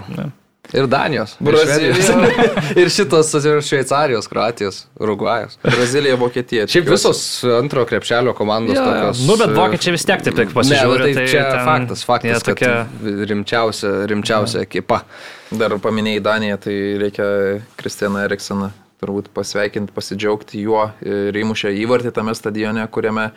Ir 0.72 0.86
Danijos. 0.86 1.36
Švedijos. 1.40 2.10
ir 2.80 2.90
šitos 2.90 3.32
Šveicarijos, 3.66 4.28
Kroatijos, 4.30 4.84
Urugvajos. 5.00 5.58
Brazilija, 5.62 6.16
Vokietija. 6.20 6.66
Šiaip 6.70 6.90
visos 6.90 7.44
antro 7.44 7.84
krepšelio 7.86 8.34
komandos 8.38 8.76
jo. 8.76 8.84
tokios. 8.84 9.24
Nu, 9.26 9.36
bet 9.40 9.50
e, 9.50 9.56
vokiečiai 9.58 9.96
vis 9.96 10.06
tiek 10.06 10.22
taip 10.26 10.36
tik 10.38 10.52
Ne, 10.52 10.56
pasižiūri. 10.60 11.08
bet 11.08 11.18
tai 11.18 11.26
čia 11.30 11.46
ten 11.48 11.64
faktas, 11.66 12.04
faktas, 12.06 12.30
jie 12.30 12.54
kad 12.54 12.60
tokie... 12.60 13.26
rimčiausia, 13.32 13.94
rimčiausia 14.10 14.62
ekipa. 14.66 15.02
Dar 15.50 15.74
paminėjai 15.82 16.22
Daniją, 16.22 16.60
tai 16.62 16.76
reikia 17.02 17.26
Kristianą 17.80 18.22
Eriksoną 18.28 18.70
turbūt 19.00 19.30
pasveikinti, 19.34 19.94
pasidžiaugti 19.96 20.60
juo 20.60 20.90
ir 21.02 21.36
įmušę 21.42 21.72
įvartį 21.82 22.12
tame 22.14 22.34
stadione, 22.36 22.84
kuriame 22.92 23.30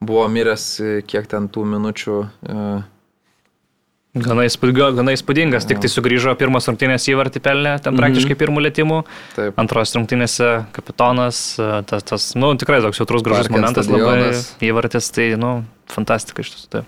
buvo 0.00 0.24
miręs 0.32 0.64
e, 0.80 0.94
kiek 1.06 1.28
ten 1.28 1.48
tų 1.52 1.66
minučių. 1.74 2.22
e, 2.24 2.64
Gana, 4.10 4.42
įspūdinga, 4.48 4.88
gana 4.98 5.12
įspūdingas, 5.14 5.68
tik 5.70 5.78
tai 5.78 5.88
sugrįžo 5.90 6.32
pirmas 6.38 6.66
rungtynės 6.66 7.04
įvartį 7.12 7.42
pelnė, 7.44 7.76
ten 7.84 7.94
praktiškai 7.94 8.34
pirmų 8.40 8.64
lėtymų. 8.64 8.96
Taip. 9.36 9.60
Antros 9.62 9.94
rungtynėse 9.94 10.48
kapitonas, 10.74 11.42
e, 11.62 11.68
tas, 11.86 12.02
tas 12.08 12.26
nu, 12.34 12.50
tikrai 12.58 12.80
toks 12.82 12.98
jautrus 12.98 13.22
gražus 13.22 13.52
momentas, 13.54 13.86
labai 13.86 14.16
stadionas. 14.16 14.48
įvartis, 14.66 15.12
tai, 15.14 15.28
nu, 15.38 15.52
fantastika 15.94 16.42
iš 16.42 16.50
tiesų. 16.56 16.82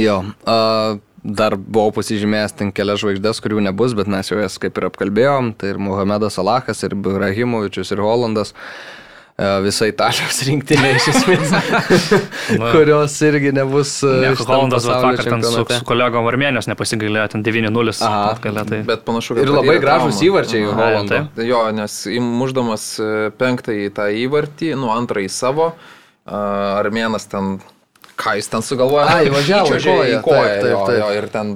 Jo. 0.00 0.16
A, 0.48 0.56
dar 1.20 1.58
buvau 1.60 1.92
pasižymėjęs 1.98 2.56
ten 2.62 2.72
kelias 2.72 3.04
žvaigždės, 3.04 3.42
kurių 3.44 3.60
nebus, 3.68 3.92
bet 3.98 4.08
mes 4.08 4.32
jau 4.32 4.40
jas 4.40 4.56
kaip 4.62 4.80
ir 4.80 4.88
apkalbėjom. 4.88 5.52
Tai 5.60 5.74
ir 5.74 5.84
Mohamedas 5.84 6.40
Salahas, 6.40 6.80
ir 6.88 6.96
Ibrahimovičius, 6.96 7.92
ir 7.92 8.00
Holandas. 8.00 8.56
E, 8.56 9.01
Visa 9.64 9.86
Italijos 9.90 10.38
rinktinė 10.48 10.90
iš 10.98 11.08
esmės, 11.12 11.52
kurios 12.74 13.14
irgi 13.26 13.52
nebus. 13.56 13.94
e, 14.06 14.12
Ne, 14.22 14.32
Holandas 14.38 14.86
pasaulio 14.86 15.10
vakar 15.16 15.28
ten 15.32 15.42
su, 15.46 15.64
su 15.68 15.86
kolegom 15.88 16.28
Armenijos 16.30 16.68
nepasigailėjo, 16.70 17.26
ten 17.34 17.44
9-0 17.46 17.94
Aha. 18.06 18.22
atgalė. 18.36 18.64
Tai... 18.68 18.80
Bet 18.88 19.04
panašu, 19.08 19.36
kad 19.38 19.46
Ir 19.46 19.52
labai 19.54 19.78
gražus 19.82 20.18
traumą. 20.20 20.28
įvarčiai 20.28 20.62
taip. 21.10 21.42
Jo, 21.48 21.64
nes 21.76 21.98
įmuždamas 22.12 22.86
e, 23.02 23.10
penktąjį 23.40 23.90
tą 23.96 24.08
įvartį, 24.26 24.72
nu 24.80 24.92
antrąjį 24.94 25.32
savo, 25.32 25.72
a, 25.72 26.42
armėnas 26.82 27.26
ten, 27.32 27.56
ką 28.20 28.36
jis 28.38 28.48
ten 28.52 28.62
sugalvojo, 28.64 29.08
A, 29.08 29.20
įvažiavo 29.26 29.74
į 29.80 30.22
koją, 30.22 30.46
taip, 30.46 30.62
taip, 30.62 30.72
jo, 30.76 30.82
taip. 30.86 30.98
jo, 31.02 31.12
ir 31.18 31.28
ten 31.32 31.54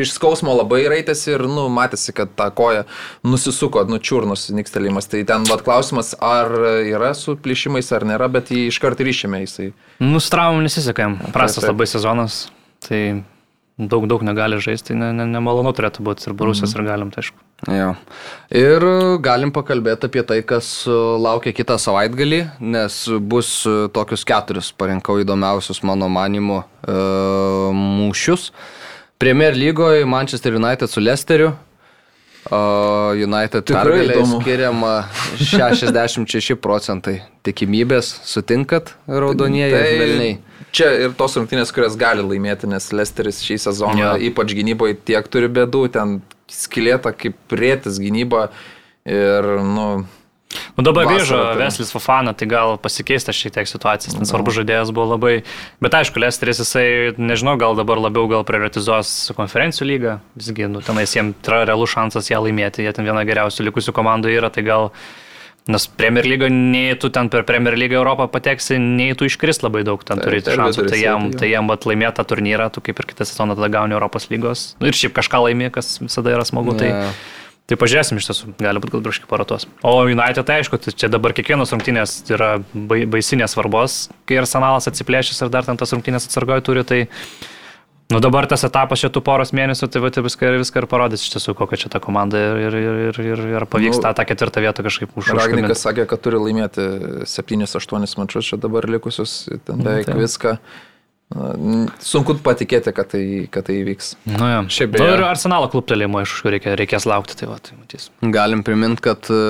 iš 0.00 0.12
skausmo 0.16 0.54
labai 0.56 0.82
raitėsi 0.92 1.32
ir, 1.34 1.44
nu, 1.50 1.66
matėsi, 1.72 2.14
kad 2.16 2.32
ta 2.38 2.48
koja 2.50 2.84
nusisuko, 3.26 3.84
nučiurnus 3.90 4.48
nikstelimas. 4.56 5.08
Tai 5.12 5.22
ten, 5.28 5.46
vad, 5.50 5.62
klausimas, 5.66 6.14
ar 6.22 6.50
yra 6.86 7.12
su 7.18 7.36
plyšimais 7.36 7.92
ar 7.96 8.06
nėra, 8.08 8.28
bet 8.32 8.50
jį 8.54 8.66
iškart 8.72 9.00
išėmė 9.04 9.44
jisai. 9.46 9.70
Nu, 10.02 10.20
su 10.20 10.32
traumom 10.34 10.64
nesisekėm. 10.66 11.20
Prastas 11.34 11.64
taip. 11.64 11.72
labai 11.74 11.86
sezonas. 11.90 12.46
Tai 12.86 13.00
daug, 13.76 14.06
daug 14.08 14.22
negali 14.24 14.56
žaisti, 14.62 14.92
tai 14.92 14.96
ne, 15.00 15.10
ne, 15.12 15.26
nemalonu 15.28 15.72
turėtų 15.76 16.04
būti 16.06 16.30
ir 16.30 16.34
Borusijos 16.38 16.72
Mhm. 16.72 16.80
ir 16.80 16.88
galim, 16.88 17.10
tai 17.12 17.22
aišku. 17.24 17.42
Jo. 17.72 17.90
Ir 18.52 18.84
e, 18.84 19.18
galim 19.24 19.50
pakalbėti 19.52 20.08
apie 20.08 20.22
tai, 20.28 20.42
kas 20.44 20.84
e, 20.88 20.92
laukia 20.92 21.52
kitą 21.56 21.76
savaitgalį, 21.80 22.40
nes 22.60 22.96
bus 23.20 23.50
e, 23.68 23.88
tokius 23.92 24.24
keturis 24.28 24.72
parinkau 24.76 25.16
įdomiausius 25.24 25.82
mano 25.84 26.08
manimų 26.12 26.62
e, 26.88 26.96
mūšius. 27.76 28.50
Premier 29.18 29.54
lygoje 29.56 30.04
Manchester 30.06 30.54
United 30.54 30.90
su 30.90 31.00
Leicesteriu. 31.00 31.52
O 32.50 33.10
United 33.16 33.66
pergalė 33.66 34.20
skiriama 34.30 34.92
66 35.40 36.54
procentai 36.62 37.16
tikimybės. 37.46 38.12
Sutinkat, 38.28 38.92
raudonieji 39.10 39.74
Tai 39.74 39.96
velniai? 39.98 40.36
Čia 40.76 40.92
ir 41.06 41.16
tos 41.18 41.34
rungtynės, 41.40 41.72
kurias 41.74 41.96
gali 41.98 42.22
laimėti, 42.22 42.68
nes 42.70 42.86
Lesteris 42.94 43.40
šį 43.42 43.56
sezoną, 43.64 43.98
Jo. 43.98 44.12
ypač 44.28 44.54
gynyboje, 44.54 44.98
tiek 45.08 45.26
turi 45.32 45.48
bėdų, 45.50 45.82
ten 45.96 46.20
skilėta 46.52 47.10
kaip 47.16 47.34
rėtis 47.50 47.98
gynyba 48.02 48.50
ir, 49.08 49.48
nu, 49.66 49.88
Nu 50.76 50.84
dabar 50.84 51.08
grįžo 51.08 51.36
tai- 51.36 51.56
Veslis 51.58 51.90
Fofana, 51.90 52.32
tai 52.36 52.46
gal 52.46 52.76
pasikeista 52.78 53.32
šiek 53.34 53.52
tiek 53.56 53.68
situacijas, 53.68 54.14
ten 54.14 54.28
svarbu 54.28 54.52
žaidėjas 54.54 54.92
buvo 54.94 55.16
labai, 55.16 55.42
bet 55.82 55.92
aišku, 55.98 56.20
Lesteris 56.22 56.60
jisai, 56.62 57.16
nežinau, 57.18 57.56
gal 57.58 57.74
dabar 57.74 57.98
labiau 57.98 58.28
gal 58.30 58.44
prioritizuos 58.44 59.32
konferencijų 59.36 59.88
lygą, 59.90 60.16
visgi, 60.38 60.68
nu 60.70 60.80
tenais 60.84 61.12
jiems 61.16 61.34
yra 61.48 61.64
realus 61.66 61.90
šansas 61.90 62.30
ją 62.30 62.42
laimėti, 62.44 62.84
jie 62.84 62.92
ten 62.92 63.04
viena 63.08 63.24
geriausių 63.26 63.66
likusių 63.70 63.92
komandų 63.96 64.36
yra, 64.36 64.50
tai 64.52 64.62
gal, 64.62 64.92
nes 65.66 65.88
Premier 65.88 66.24
lyga, 66.24 66.48
nei 66.52 66.94
tu 66.94 67.10
ten 67.10 67.28
per 67.28 67.42
Premier 67.42 67.74
lygą 67.74 67.98
Europą 67.98 68.28
pateksi, 68.30 68.78
nei 68.78 69.14
tu 69.18 69.26
iškris 69.26 69.64
labai 69.64 69.82
daug, 69.82 70.04
ten 70.04 70.20
Taip, 70.20 70.28
turi 70.28 70.44
per 70.46 70.60
šansų, 70.60 70.86
tai 70.92 71.00
jam, 71.02 71.32
tai 71.32 71.50
jam 71.50 71.66
vat 71.66 71.88
laimėti 71.88 72.20
tą 72.20 72.24
turnyrą, 72.36 72.70
tu 72.70 72.80
kaip 72.80 73.00
ir 73.00 73.06
kitą 73.10 73.26
sezoną 73.26 73.56
tada 73.58 73.68
gauni 73.68 73.98
Europos 73.98 74.30
lygos, 74.30 74.76
nu, 74.78 74.86
ir 74.86 74.94
šiaip 74.94 75.16
kažką 75.16 75.42
laimė, 75.48 75.72
kas 75.74 75.98
visada 76.04 76.36
yra 76.36 76.46
smagu, 76.46 76.76
tai... 76.78 76.92
Tai 77.66 77.74
pažiūrėsim 77.80 78.20
iš 78.20 78.28
tiesų, 78.28 78.52
gali 78.62 78.78
būti 78.78 78.92
gal 78.94 79.02
druški 79.02 79.26
paratos. 79.26 79.64
O 79.82 79.96
United, 80.06 80.44
tai 80.46 80.60
aišku, 80.62 80.78
tai 80.78 80.92
čia 80.94 81.08
dabar 81.10 81.32
kiekvienos 81.34 81.72
rungtynės 81.74 82.12
yra 82.30 82.52
bai- 82.72 83.06
baisinės 83.10 83.56
svarbos, 83.56 83.96
kai 84.28 84.38
arsenalas 84.38 84.86
atsiplėšęs 84.86 85.42
ir 85.42 85.50
dar 85.50 85.66
ten 85.66 85.76
tas 85.80 85.90
rungtynės 85.96 86.28
atsargoje 86.28 86.62
turi, 86.62 86.84
tai 86.86 87.00
nu 88.14 88.20
dabar 88.22 88.46
tas 88.46 88.62
etapas 88.62 89.02
šitų 89.02 89.18
poros 89.26 89.50
mėnesių, 89.50 89.88
tai 89.90 89.98
va, 90.04 90.12
tai 90.14 90.22
viską, 90.22 90.46
ir- 90.46 90.60
viską 90.62 90.84
ir 90.84 90.86
parodys 90.86 91.26
iš 91.26 91.32
tiesų, 91.34 91.56
kokia 91.58 91.76
čia 91.82 91.90
ta 91.90 91.98
komanda 91.98 92.38
ir, 92.38 92.70
ir, 92.70 92.76
ir, 93.10 93.20
ir, 93.34 93.42
ir, 93.58 93.66
pavyks 93.66 93.98
Nu, 93.98 94.02
tą, 94.06 94.14
tą 94.14 94.28
ketvirtą 94.30 94.62
vietą 94.62 94.86
kažkaip 94.86 95.10
užšaukti. 95.18 95.42
Ragnikas 95.50 95.82
sakė, 95.82 96.06
kad 96.06 96.22
turi 96.22 96.38
laimėti 96.38 96.86
7-8 97.26 98.14
mačius 98.22 98.46
čia 98.46 98.56
dabar 98.62 98.86
likusius, 98.86 99.48
ten 99.66 99.82
beveik 99.82 100.06
taip. 100.06 100.22
viską. 100.22 100.54
Na, 100.54 100.60
n- 100.62 100.95
Sunku 102.06 102.36
patikėti, 102.38 102.92
kad 102.94 103.08
tai, 103.10 103.22
kad 103.50 103.66
tai 103.66 103.80
įvyks. 103.82 104.12
Nu, 104.30 104.46
ja. 104.46 104.60
Šiaip 104.70 104.92
beje- 104.94 105.16
ir 105.16 105.24
arsenalo 105.26 105.66
kluptelėjimo, 105.72 106.20
aišku, 106.22 106.52
reikia, 106.54 106.76
reikės 106.78 107.06
laukti, 107.08 107.34
tai 107.40 107.48
va, 107.50 107.58
tai 107.58 107.74
matys. 107.76 108.10
Galim 108.22 108.62
priminti, 108.62 109.02
kad 109.02 109.26
e, 109.28 109.40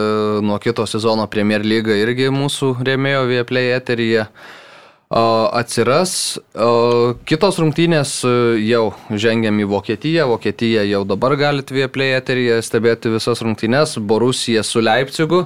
nuo 0.40 0.56
kito 0.58 0.86
sezono 0.88 1.26
Premier 1.28 1.60
lyga 1.60 1.92
irgi 1.92 2.30
mūsų 2.32 2.78
rėmėjo 2.80 3.26
Vieplay 3.28 3.74
eteryje 3.76 4.24
o, 4.24 5.22
atsiras. 5.52 6.38
O, 6.56 7.14
kitos 7.28 7.60
rungtynės 7.60 8.24
e, 8.24 8.34
jau 8.72 8.94
žengiam 9.12 9.60
į 9.60 9.68
Vokietiją. 9.76 10.30
Vokietija 10.32 10.82
jau 10.88 11.04
dabar 11.04 11.36
galite 11.36 11.76
Vieplay 11.76 12.16
eteryje 12.16 12.62
stebėti 12.64 13.12
visas 13.12 13.44
rungtynės. 13.44 13.98
Borusija 14.00 14.64
su 14.64 14.80
Leipzigu. 14.80 15.44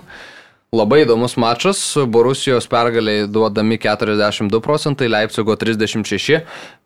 Labai 0.70 1.00
įdomus 1.02 1.32
mačas. 1.34 1.80
Borusijos 2.06 2.68
pergaliai 2.70 3.24
duodami 3.26 3.74
42 3.74 4.60
procentai, 4.62 5.08
Leipzigo 5.10 5.56
36, 5.58 6.44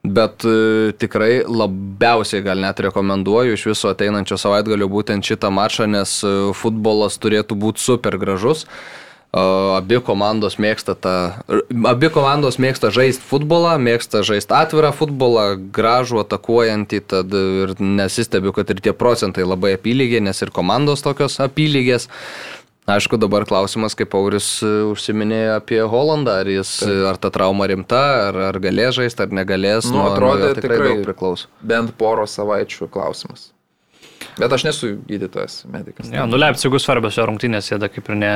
bet 0.09 0.47
e, 0.49 0.95
tikrai 0.97 1.43
labiausiai 1.45 2.41
gal 2.47 2.65
net 2.65 2.81
rekomenduoju 2.81 3.59
iš 3.59 3.67
viso 3.75 3.93
ateinančio 3.93 4.41
savaitgalio 4.41 4.89
būtent 4.89 5.29
šitą 5.29 5.53
mačą, 5.53 5.85
nes 5.85 6.17
e, 6.25 6.33
futbolas 6.57 7.21
turėtų 7.21 7.61
būti 7.61 7.85
super 7.85 8.17
gražus. 8.17 8.65
E, 8.65 9.05
Abi 9.77 10.01
komandos 10.01 10.57
mėgsta 10.57 10.97
tą, 10.97 11.15
abi 11.93 12.09
komandos 12.15 12.57
mėgsta 12.57 12.89
žaisti 12.89 13.29
futbolą, 13.29 13.77
mėgsta 13.83 14.25
žaisti 14.25 14.55
atvirą 14.65 14.95
futbolą, 14.97 15.49
gražų, 15.77 16.25
atakuojantį, 16.25 17.05
tad 17.13 17.37
ir 17.37 17.77
nesistebiu, 17.85 18.57
kad 18.57 18.73
ir 18.73 18.81
tie 18.81 18.97
procentai 18.97 19.45
labai 19.45 19.77
apylygiai, 19.77 20.25
nes 20.25 20.41
ir 20.41 20.57
komandos 20.57 21.05
tokios 21.05 21.37
apylygės. 21.45 22.09
Aišku, 22.85 23.17
dabar 23.17 23.47
klausimas, 23.49 23.95
kaip 23.97 24.13
Auris 24.19 24.59
e, 24.61 24.69
užsiminėjo 24.91 25.55
apie 25.57 25.81
Holandą, 25.89 26.35
ar, 26.43 26.51
jis, 26.53 26.75
ar 27.09 27.17
ta 27.17 27.31
trauma 27.33 27.65
rimta, 27.71 28.03
ar, 28.27 28.41
ar 28.51 28.61
galės 28.61 28.99
žaisti, 28.99 29.25
ar 29.25 29.33
negalės. 29.33 29.89
Nu, 29.89 30.03
atrodė 30.05 30.51
jo 30.51 30.59
tikrai 30.61 30.81
daug 30.83 31.01
priklauso. 31.07 31.49
Bent 31.65 31.97
poro 31.97 32.29
savaičių 32.29 32.91
klausimas. 32.93 33.54
Bet 34.41 34.51
aš 34.53 34.65
nesu 34.67 34.89
gydytojas, 35.07 35.61
medicas. 35.71 36.09
Ja, 36.11 36.25
nu 36.27 36.39
Leipzigų 36.41 36.81
svarbios 36.83 37.15
jo 37.15 37.23
rungtynės, 37.29 37.69
jie 37.71 37.79
da 37.79 37.87
kaip 37.93 38.09
ir 38.11 38.17
ne 38.19 38.33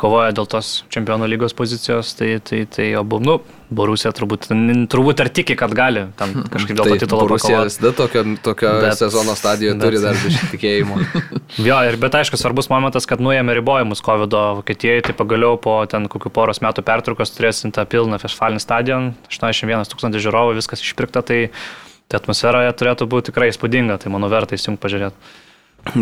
kovoja 0.00 0.32
dėl 0.36 0.46
tos 0.48 0.84
čempionų 0.94 1.28
lygos 1.28 1.52
pozicijos, 1.56 2.14
tai, 2.16 2.38
tai, 2.40 2.62
tai 2.72 2.86
abu, 2.96 3.18
nu, 3.20 3.38
Borusija 3.66 4.12
turbūt, 4.14 4.46
turbūt 4.92 5.20
ar 5.24 5.28
tiki, 5.34 5.56
kad 5.58 5.72
gali 5.76 6.04
tam 6.16 6.32
kažkaip 6.54 6.78
dėl 6.78 6.88
to 6.92 6.98
titulo 7.02 7.26
pakovoti. 7.26 7.66
visada 7.68 7.92
tokio, 7.98 8.22
tokio 8.46 8.72
Bet- 8.84 8.96
sezono 9.00 9.34
stadijoje 9.36 9.74
bet- 9.76 9.84
turi 9.88 10.02
dar 10.04 10.20
biškį 10.22 10.50
tikėjimo. 10.54 11.00
Jo, 11.66 11.78
ir 11.88 11.96
bet 12.00 12.14
aišku, 12.18 12.36
svarbus 12.38 12.66
momentas, 12.72 13.06
kad 13.08 13.20
nuėmė 13.22 13.54
ribojimus 13.60 14.02
COVID 14.04 14.34
Vokietijoje, 14.60 15.04
tai 15.08 15.14
pagaliau 15.16 15.56
po 15.62 15.78
ten 15.88 16.04
kokių 16.10 16.30
poros 16.34 16.60
metų 16.64 16.82
pertraukos 16.86 17.32
turėsim 17.36 17.72
tą 17.74 17.84
pilną 17.88 18.18
fešfalinį 18.22 18.60
stadioną, 18.62 19.12
81 19.30 19.88
tūkstantis 19.92 20.24
žiūrovų, 20.26 20.56
viskas 20.58 20.82
išpirkta, 20.84 21.22
tai, 21.26 21.38
tai 22.06 22.20
atmosfera 22.20 22.64
turėtų 22.72 23.08
būti 23.10 23.30
tikrai 23.30 23.50
įspūdinga, 23.52 23.98
tai 24.02 24.12
manau 24.14 24.30
verta 24.32 24.56
įsijungti 24.56 24.82
pažiūrėti. 24.82 25.34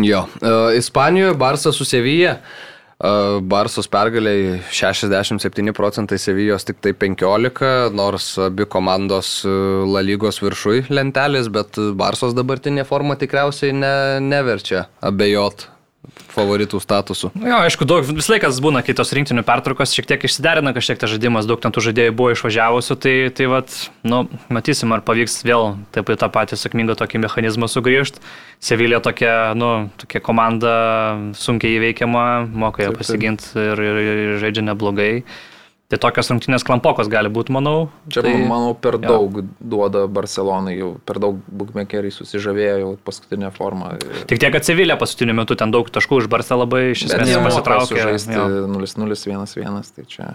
Jo. 0.01 0.25
Uh, 0.41 0.71
Ispanijoje 0.77 1.35
Barsas 1.37 1.77
su 1.77 1.85
Sevija. 1.85 2.39
Uh, 2.95 3.41
Barsos 3.43 3.89
pergaliai 3.91 4.61
67 4.71 5.73
procentai 5.75 6.15
Sevijos 6.15 6.63
tik 6.63 6.79
tai 6.79 6.93
15, 6.95 7.91
nors 7.91 8.29
abi 8.39 8.63
komandos 8.71 9.41
uh, 9.43 9.83
La 9.91 9.99
lygos 9.99 10.39
viršui 10.39 10.85
lentelės, 10.95 11.51
bet 11.51 11.75
Barsos 11.99 12.33
dabartinė 12.37 12.87
forma 12.87 13.19
tikriausiai 13.19 13.75
ne, 13.75 13.95
neverčia 14.23 14.87
abejot 15.03 15.67
favoritų 16.35 16.81
statusu. 16.83 17.31
Nu 17.37 17.49
Jo, 17.49 17.61
aišku, 17.65 17.87
daug, 17.87 18.05
vis 18.05 18.27
laikas 18.31 18.59
būna 18.63 18.83
kitos 18.85 19.13
rinktinių 19.15 19.45
pertraukos, 19.47 19.93
šiek 19.95 20.09
tiek 20.09 20.27
išsiderina 20.27 20.73
kažkiek 20.75 20.99
tas 21.01 21.11
žaidimas, 21.13 21.47
daug 21.49 21.61
ten 21.63 21.73
tų 21.75 21.85
žaidėjų 21.87 22.15
buvo 22.17 22.33
išvažiavusių, 22.35 22.99
tai, 23.01 23.15
tai 23.35 23.49
vat, 23.51 23.77
nu, 24.07 24.25
matysim, 24.53 24.93
ar 24.95 25.03
pavyks 25.05 25.41
vėl 25.47 25.75
taip 25.95 26.11
į 26.11 26.19
tą 26.21 26.29
patį 26.33 26.59
sėkmingą 26.59 26.97
tokį 26.99 27.23
mechanizmą 27.25 27.71
sugrįžti. 27.71 28.23
Sevilė 28.63 29.01
tokia, 29.03 29.53
nu, 29.57 29.89
tokia 30.01 30.21
komanda 30.25 30.75
sunkiai 31.39 31.79
įveikiama, 31.79 32.45
moka 32.51 32.85
ją 32.85 32.95
pasiginti 32.95 33.51
ir, 33.55 33.83
ir, 33.89 34.01
ir 34.05 34.39
žaidžia 34.43 34.65
neblogai. 34.71 35.11
Tai 35.85 35.99
tokios 36.01 36.31
rungtynės 36.31 36.63
klampokos 36.65 37.09
gali 37.13 37.29
būti, 37.29 37.53
manau. 37.53 37.91
Čia, 38.09 38.23
tai, 38.25 38.31
manau, 38.49 38.71
per 38.73 38.97
jo. 38.97 39.03
daug 39.05 39.35
duoda 39.61 40.07
Barcelonai, 40.09 40.73
jau 40.79 40.95
per 41.05 41.19
daug 41.21 41.37
bookmakeriai 41.45 42.13
susižavėjo 42.15 42.79
jau 42.81 42.89
paskutinę 43.05 43.51
formą. 43.53 43.91
Tik 44.25 44.41
tiek, 44.41 44.49
kad 44.55 44.65
Sevilė 44.65 44.97
paskutiniu 44.97 45.37
metu 45.37 45.53
ten 45.59 45.69
daug 45.75 45.85
taškų 45.93 46.23
iš 46.23 46.31
Barça 46.31 46.57
labai 46.57 46.87
iš 46.95 47.05
esmės 47.11 47.37
pasitraukė. 47.37 48.01
sužaisti 48.01 48.33
jo. 48.33 48.49
0-0-1-1, 48.73 49.93
tai 49.93 50.09
čia 50.09 50.33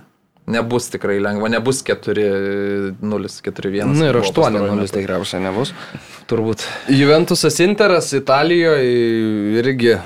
nebus 0.51 0.89
tikrai 0.90 1.18
lengva, 1.22 1.48
nebus 1.51 1.82
4-0-4-1. 1.86 3.85
Na 3.86 3.93
Nu 3.94 4.06
ir 4.09 4.16
8-0 4.22 4.86
tikriausiai 4.94 5.43
nebus. 5.44 5.74
Turbūt. 6.31 6.64
Juventusas 6.90 7.59
Interas 7.62 8.12
Italijoje 8.16 9.59
irgi 9.60 9.98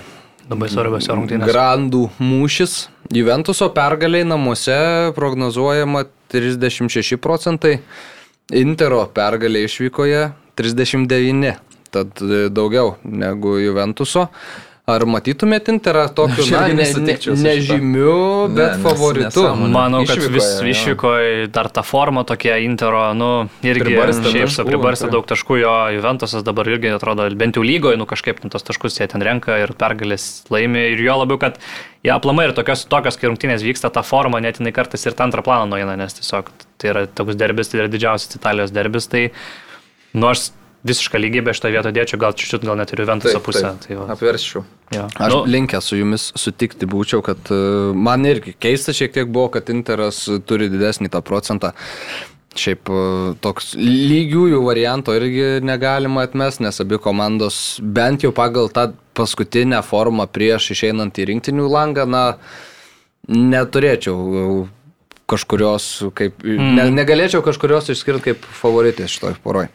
Labai 0.50 0.68
svarbios 0.68 1.08
rungtynės. 1.08 1.48
grandų 1.48 2.08
mūšis. 2.20 2.74
Juventuso 3.14 3.70
pergaliai 3.72 4.26
namuose 4.28 5.12
prognozuojama 5.16 6.04
36 6.32 7.16
procentai, 7.16 7.78
Intero 8.52 9.06
pergalė 9.08 9.62
išvykoje 9.64 10.26
39, 10.60 11.54
tad 11.94 12.20
e, 12.20 12.48
daugiau 12.52 12.98
negu 13.08 13.56
Juventuso. 13.62 14.28
Ar 14.84 15.00
matytumėt 15.08 15.70
Interą 15.72 16.02
tokiu, 16.12 16.44
na, 16.52 16.66
ne, 16.68 16.84
ne, 16.84 17.14
su 17.16 17.32
nežymiu, 17.40 18.48
Ne, 18.50 18.54
bet 18.54 18.74
nes- 18.74 18.82
favoritu? 18.84 19.40
nesąmonė. 19.40 19.70
Manau, 19.72 20.00
kad 20.04 20.18
Išvykoje, 20.18 20.32
vis 20.34 20.48
jo. 20.60 20.66
išvykoje 20.74 21.46
dar 21.54 21.70
ta 21.72 21.80
forma 21.80 22.20
tokia 22.28 22.58
Intero, 22.60 23.00
nu, 23.16 23.48
irgi 23.64 23.80
Pribarstė 23.80 24.28
šiaip 24.34 24.50
taškų, 24.50 24.66
pribarstė 24.68 25.06
tai. 25.08 25.14
daug 25.16 25.24
taškų, 25.30 25.56
jo 25.62 25.72
Juventusas 25.96 26.44
dabar 26.44 26.68
irgi 26.68 26.92
atrodo, 26.92 27.24
bent 27.34 27.56
jau 27.56 27.64
lygoje, 27.64 27.96
nu 27.96 28.04
kažkaip 28.04 28.42
ten 28.44 28.52
tos 28.52 28.62
taškus 28.62 28.98
jie 29.00 29.08
ten 29.08 29.24
renka 29.24 29.56
ir 29.62 29.72
pergalės 29.72 30.44
laimi 30.52 30.84
ir 30.92 31.00
jo 31.00 31.16
labiau, 31.16 31.40
kad 31.40 31.56
jie 32.04 32.12
aplamai 32.12 32.50
ir 32.50 32.52
tokios, 32.52 32.84
tokios 32.84 33.16
kai 33.16 33.30
rungtynės 33.32 33.64
vyksta, 33.64 33.88
ta 33.90 34.02
forma 34.04 34.36
net 34.44 34.60
jinai 34.60 34.74
kartais 34.76 35.06
ir 35.08 35.16
tą 35.16 35.24
antrą 35.24 35.40
planą 35.48 35.64
nueina, 35.72 35.96
nes 35.96 36.12
tiesiog 36.20 36.52
tai 36.76 36.92
yra 36.92 37.06
toks 37.06 37.40
derbis, 37.40 37.72
tai 37.72 37.80
yra 37.80 37.88
didžiausias 37.88 38.36
Italijos 38.36 38.70
derbis, 38.70 39.08
tai 39.08 39.30
nors 40.12 40.52
visišką 40.84 41.20
lygybę 41.20 41.54
šitą 41.56 41.70
vietą 41.72 41.92
dėčiau, 41.96 42.20
gal 42.20 42.34
čiūčiut, 42.36 42.66
gal 42.66 42.76
net 42.78 42.92
ir 42.92 43.02
Juventuso 43.04 43.40
pusę. 43.44 43.72
Tai 43.80 43.96
va, 44.00 44.06
Apverščiau. 44.14 44.64
jo. 44.92 45.06
Aš 45.08 45.32
Nu, 45.32 45.40
linkęs 45.48 45.88
su 45.88 45.98
jumis 45.98 46.28
sutikti 46.38 46.88
būčiau, 46.90 47.24
kad 47.24 47.50
e, 47.52 47.56
man 47.96 48.26
irgi 48.28 48.54
keista 48.60 48.92
šiek 48.96 49.14
tiek 49.16 49.32
buvo, 49.32 49.48
kad 49.56 49.72
Interas 49.72 50.26
turi 50.46 50.68
didesnį 50.72 51.10
tą 51.14 51.24
procentą. 51.24 51.72
Šiaip 52.54 52.92
e, 52.92 53.00
toks 53.42 53.72
lygiųjų 53.80 54.60
varianto 54.66 55.16
irgi 55.16 55.64
negalima 55.64 56.26
atmesti, 56.28 56.66
nes 56.68 56.84
abi 56.84 57.00
komandos 57.02 57.80
bent 57.80 58.26
jau 58.26 58.34
pagal 58.36 58.68
tą 58.68 58.90
paskutinę 59.16 59.80
formą 59.86 60.28
prieš 60.28 60.74
išeinant 60.76 61.16
į 61.16 61.30
rinktinių 61.32 61.66
langą, 61.70 62.04
na, 62.04 62.24
neturėčiau 63.28 64.66
kažkurios, 65.30 65.86
kaip, 66.16 66.42
mm. 66.44 66.74
ne, 66.76 66.88
negalėčiau 66.92 67.40
kažkurios 67.44 67.88
išskirti 67.92 68.30
kaip 68.30 68.48
favoritės 68.60 69.14
šitoj 69.14 69.38
poroj. 69.44 69.70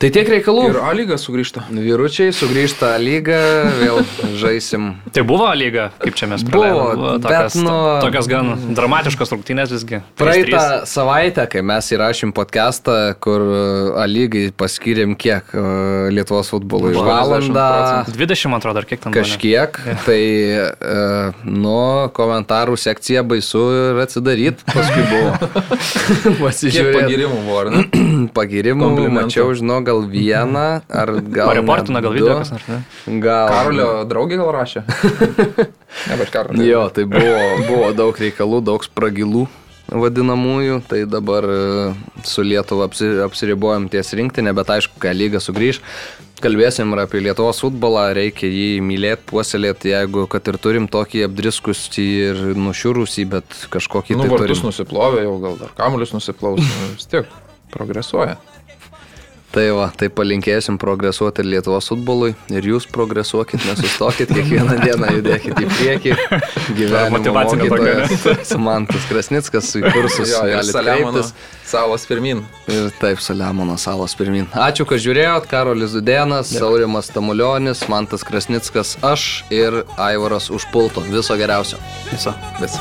Tai 0.00 0.08
tiek 0.08 0.28
reikalų. 0.32 0.62
Ir 0.70 0.76
A 0.80 0.94
lyga 0.96 1.18
sugrįžta. 1.20 1.66
Vyručiai 1.76 2.32
sugrįžta 2.32 2.94
į 2.96 3.00
lygą, 3.04 3.40
vėl 3.82 3.98
žaisim. 4.40 4.94
Tai 5.12 5.24
buvo 5.28 5.44
lyga, 5.52 5.90
kaip 6.00 6.14
čia 6.16 6.24
mes 6.30 6.40
Buvo, 6.40 6.62
praleidom? 6.62 7.18
bet 7.18 7.26
tokias, 7.26 7.56
nu- 7.60 7.98
tokias 8.00 8.28
gan 8.30 8.48
dramatiškos 8.78 9.34
rungtynės 9.34 9.74
visgi. 9.74 10.00
Praeitą 10.16 10.56
3-3. 10.56 10.86
savaitę, 10.88 11.44
kai 11.52 11.60
mes 11.68 11.90
įrašym 11.92 12.32
podcastą, 12.32 12.94
kur 13.20 13.44
A 14.00 14.06
lygai 14.08 14.46
paskyrėm 14.56 15.12
kiek 15.20 15.52
e, 15.52 15.66
Lietuvos 16.16 16.48
futbolui? 16.48 16.94
Valandą 16.96 18.06
40%. 18.08 18.16
20, 18.16 18.48
man 18.54 18.62
atrodo, 18.64 18.80
ar 18.80 18.88
kiek 18.88 19.04
ten 19.04 19.12
kažkiek. 19.12 19.76
Tai, 20.06 20.16
e, 20.16 21.32
nu, 21.44 21.76
komentarų 22.16 22.78
sekcija 22.80 23.20
baisu 23.28 23.66
ir 23.92 24.00
atsidaryt 24.06 24.64
paskui 24.64 25.04
buvo. 25.12 25.36
Pasižiūrėjau. 26.46 26.96
pagirimų 27.02 27.44
buvo, 27.44 27.60
ar 27.66 27.72
ne? 27.76 27.84
Pagirimų, 28.36 28.90
mačiau, 29.12 29.50
žinau, 29.58 29.80
gal 29.86 30.04
vieną, 30.10 30.66
ar 30.86 31.14
gal. 31.20 31.50
Pareportina 31.50 31.98
net 31.98 32.06
gal 32.06 32.14
video 32.14 32.36
kas 32.38 32.52
nors, 32.54 32.68
ne? 32.70 32.82
Gal. 33.24 33.50
Karolio 33.50 33.88
draugė 34.10 34.38
gal 34.40 34.52
rašė? 34.54 34.84
ne, 36.08 36.20
bet 36.20 36.30
Karolio. 36.34 36.66
Jo, 36.68 36.84
tai 36.94 37.08
buvo, 37.10 37.40
buvo 37.66 37.90
daug 37.96 38.22
reikalų, 38.26 38.62
daug 38.70 38.86
spragilų 38.86 39.48
vadinamųjų, 39.90 40.80
tai 40.86 41.02
dabar 41.10 41.46
e, 41.50 41.60
su 42.26 42.44
Lietuva 42.46 42.86
apsi, 42.86 43.08
apsiribojom 43.24 43.88
ties 43.90 44.12
rinktinė, 44.14 44.52
bet 44.54 44.70
aišku, 44.76 45.00
kai 45.02 45.10
lyga 45.16 45.40
sugrįž, 45.42 45.80
kalbėsim 46.44 46.94
ir 46.94 47.02
apie 47.02 47.22
Lietuvos 47.24 47.60
futbolą, 47.64 48.06
reikia 48.16 48.48
jį 48.48 48.80
mylėti, 48.86 49.26
puoselėti, 49.32 49.90
jeigu 49.92 50.26
kad 50.30 50.46
ir 50.52 50.60
turim 50.62 50.86
tokį 50.90 51.24
apdriskusį 51.26 52.06
ir 52.30 52.42
nušiurusį, 52.58 53.26
bet 53.34 53.60
kažkokį 53.74 54.18
Nu, 54.20 54.26
tai 54.26 54.34
vartus 54.36 54.60
turim. 54.62 54.70
nusiplovė, 54.70 55.24
jau 55.26 55.36
gal 55.42 55.58
dar 55.64 55.74
kamuolius 55.78 56.14
nusiplaus, 56.16 56.62
nu, 56.62 56.92
vis 56.94 57.10
tiek 57.10 57.26
progresuoja. 57.72 58.38
Tai 59.50 59.64
va, 59.74 59.88
tai 59.98 60.06
palinkėsim 60.14 60.76
progresuoti 60.78 61.42
ir 61.42 61.48
Lietuvos 61.56 61.88
futbolui 61.90 62.36
ir 62.54 62.66
jūs 62.70 62.84
progresuokit, 62.86 63.64
nesustokit, 63.66 64.30
kiekvieną 64.30 64.76
dieną 64.78 65.08
judėkit 65.16 65.58
į 65.58 65.66
priekį. 65.72 66.12
Gyvenimo 66.78 67.32
mokytojas 67.34 68.54
Mantas 68.68 69.08
Krasnickas 69.10 69.72
kursus 69.90 70.30
Jo, 70.36 70.44
galite 70.52 70.84
kreiptis. 70.86 71.34
salos 71.66 72.06
pirmin. 72.06 72.44
Ir 72.70 72.94
taip, 73.02 73.18
Saliamono 73.18 73.74
salos 73.74 74.14
pirmin. 74.14 74.46
Ačiū, 74.54 74.86
kad 74.86 75.02
žiūrėjot. 75.02 75.50
Karolis 75.50 75.96
Zudėnas, 75.98 76.54
Saurimas 76.54 77.10
Tamulionis, 77.10 77.82
Mantas 77.90 78.22
Krasnickas, 78.22 79.00
aš 79.02 79.42
ir 79.50 79.82
Aivaras 79.98 80.46
Užpulto. 80.54 81.02
Viso 81.10 81.34
geriausio. 81.34 81.82
Viso. 82.14 82.38
Vis. 82.62 82.78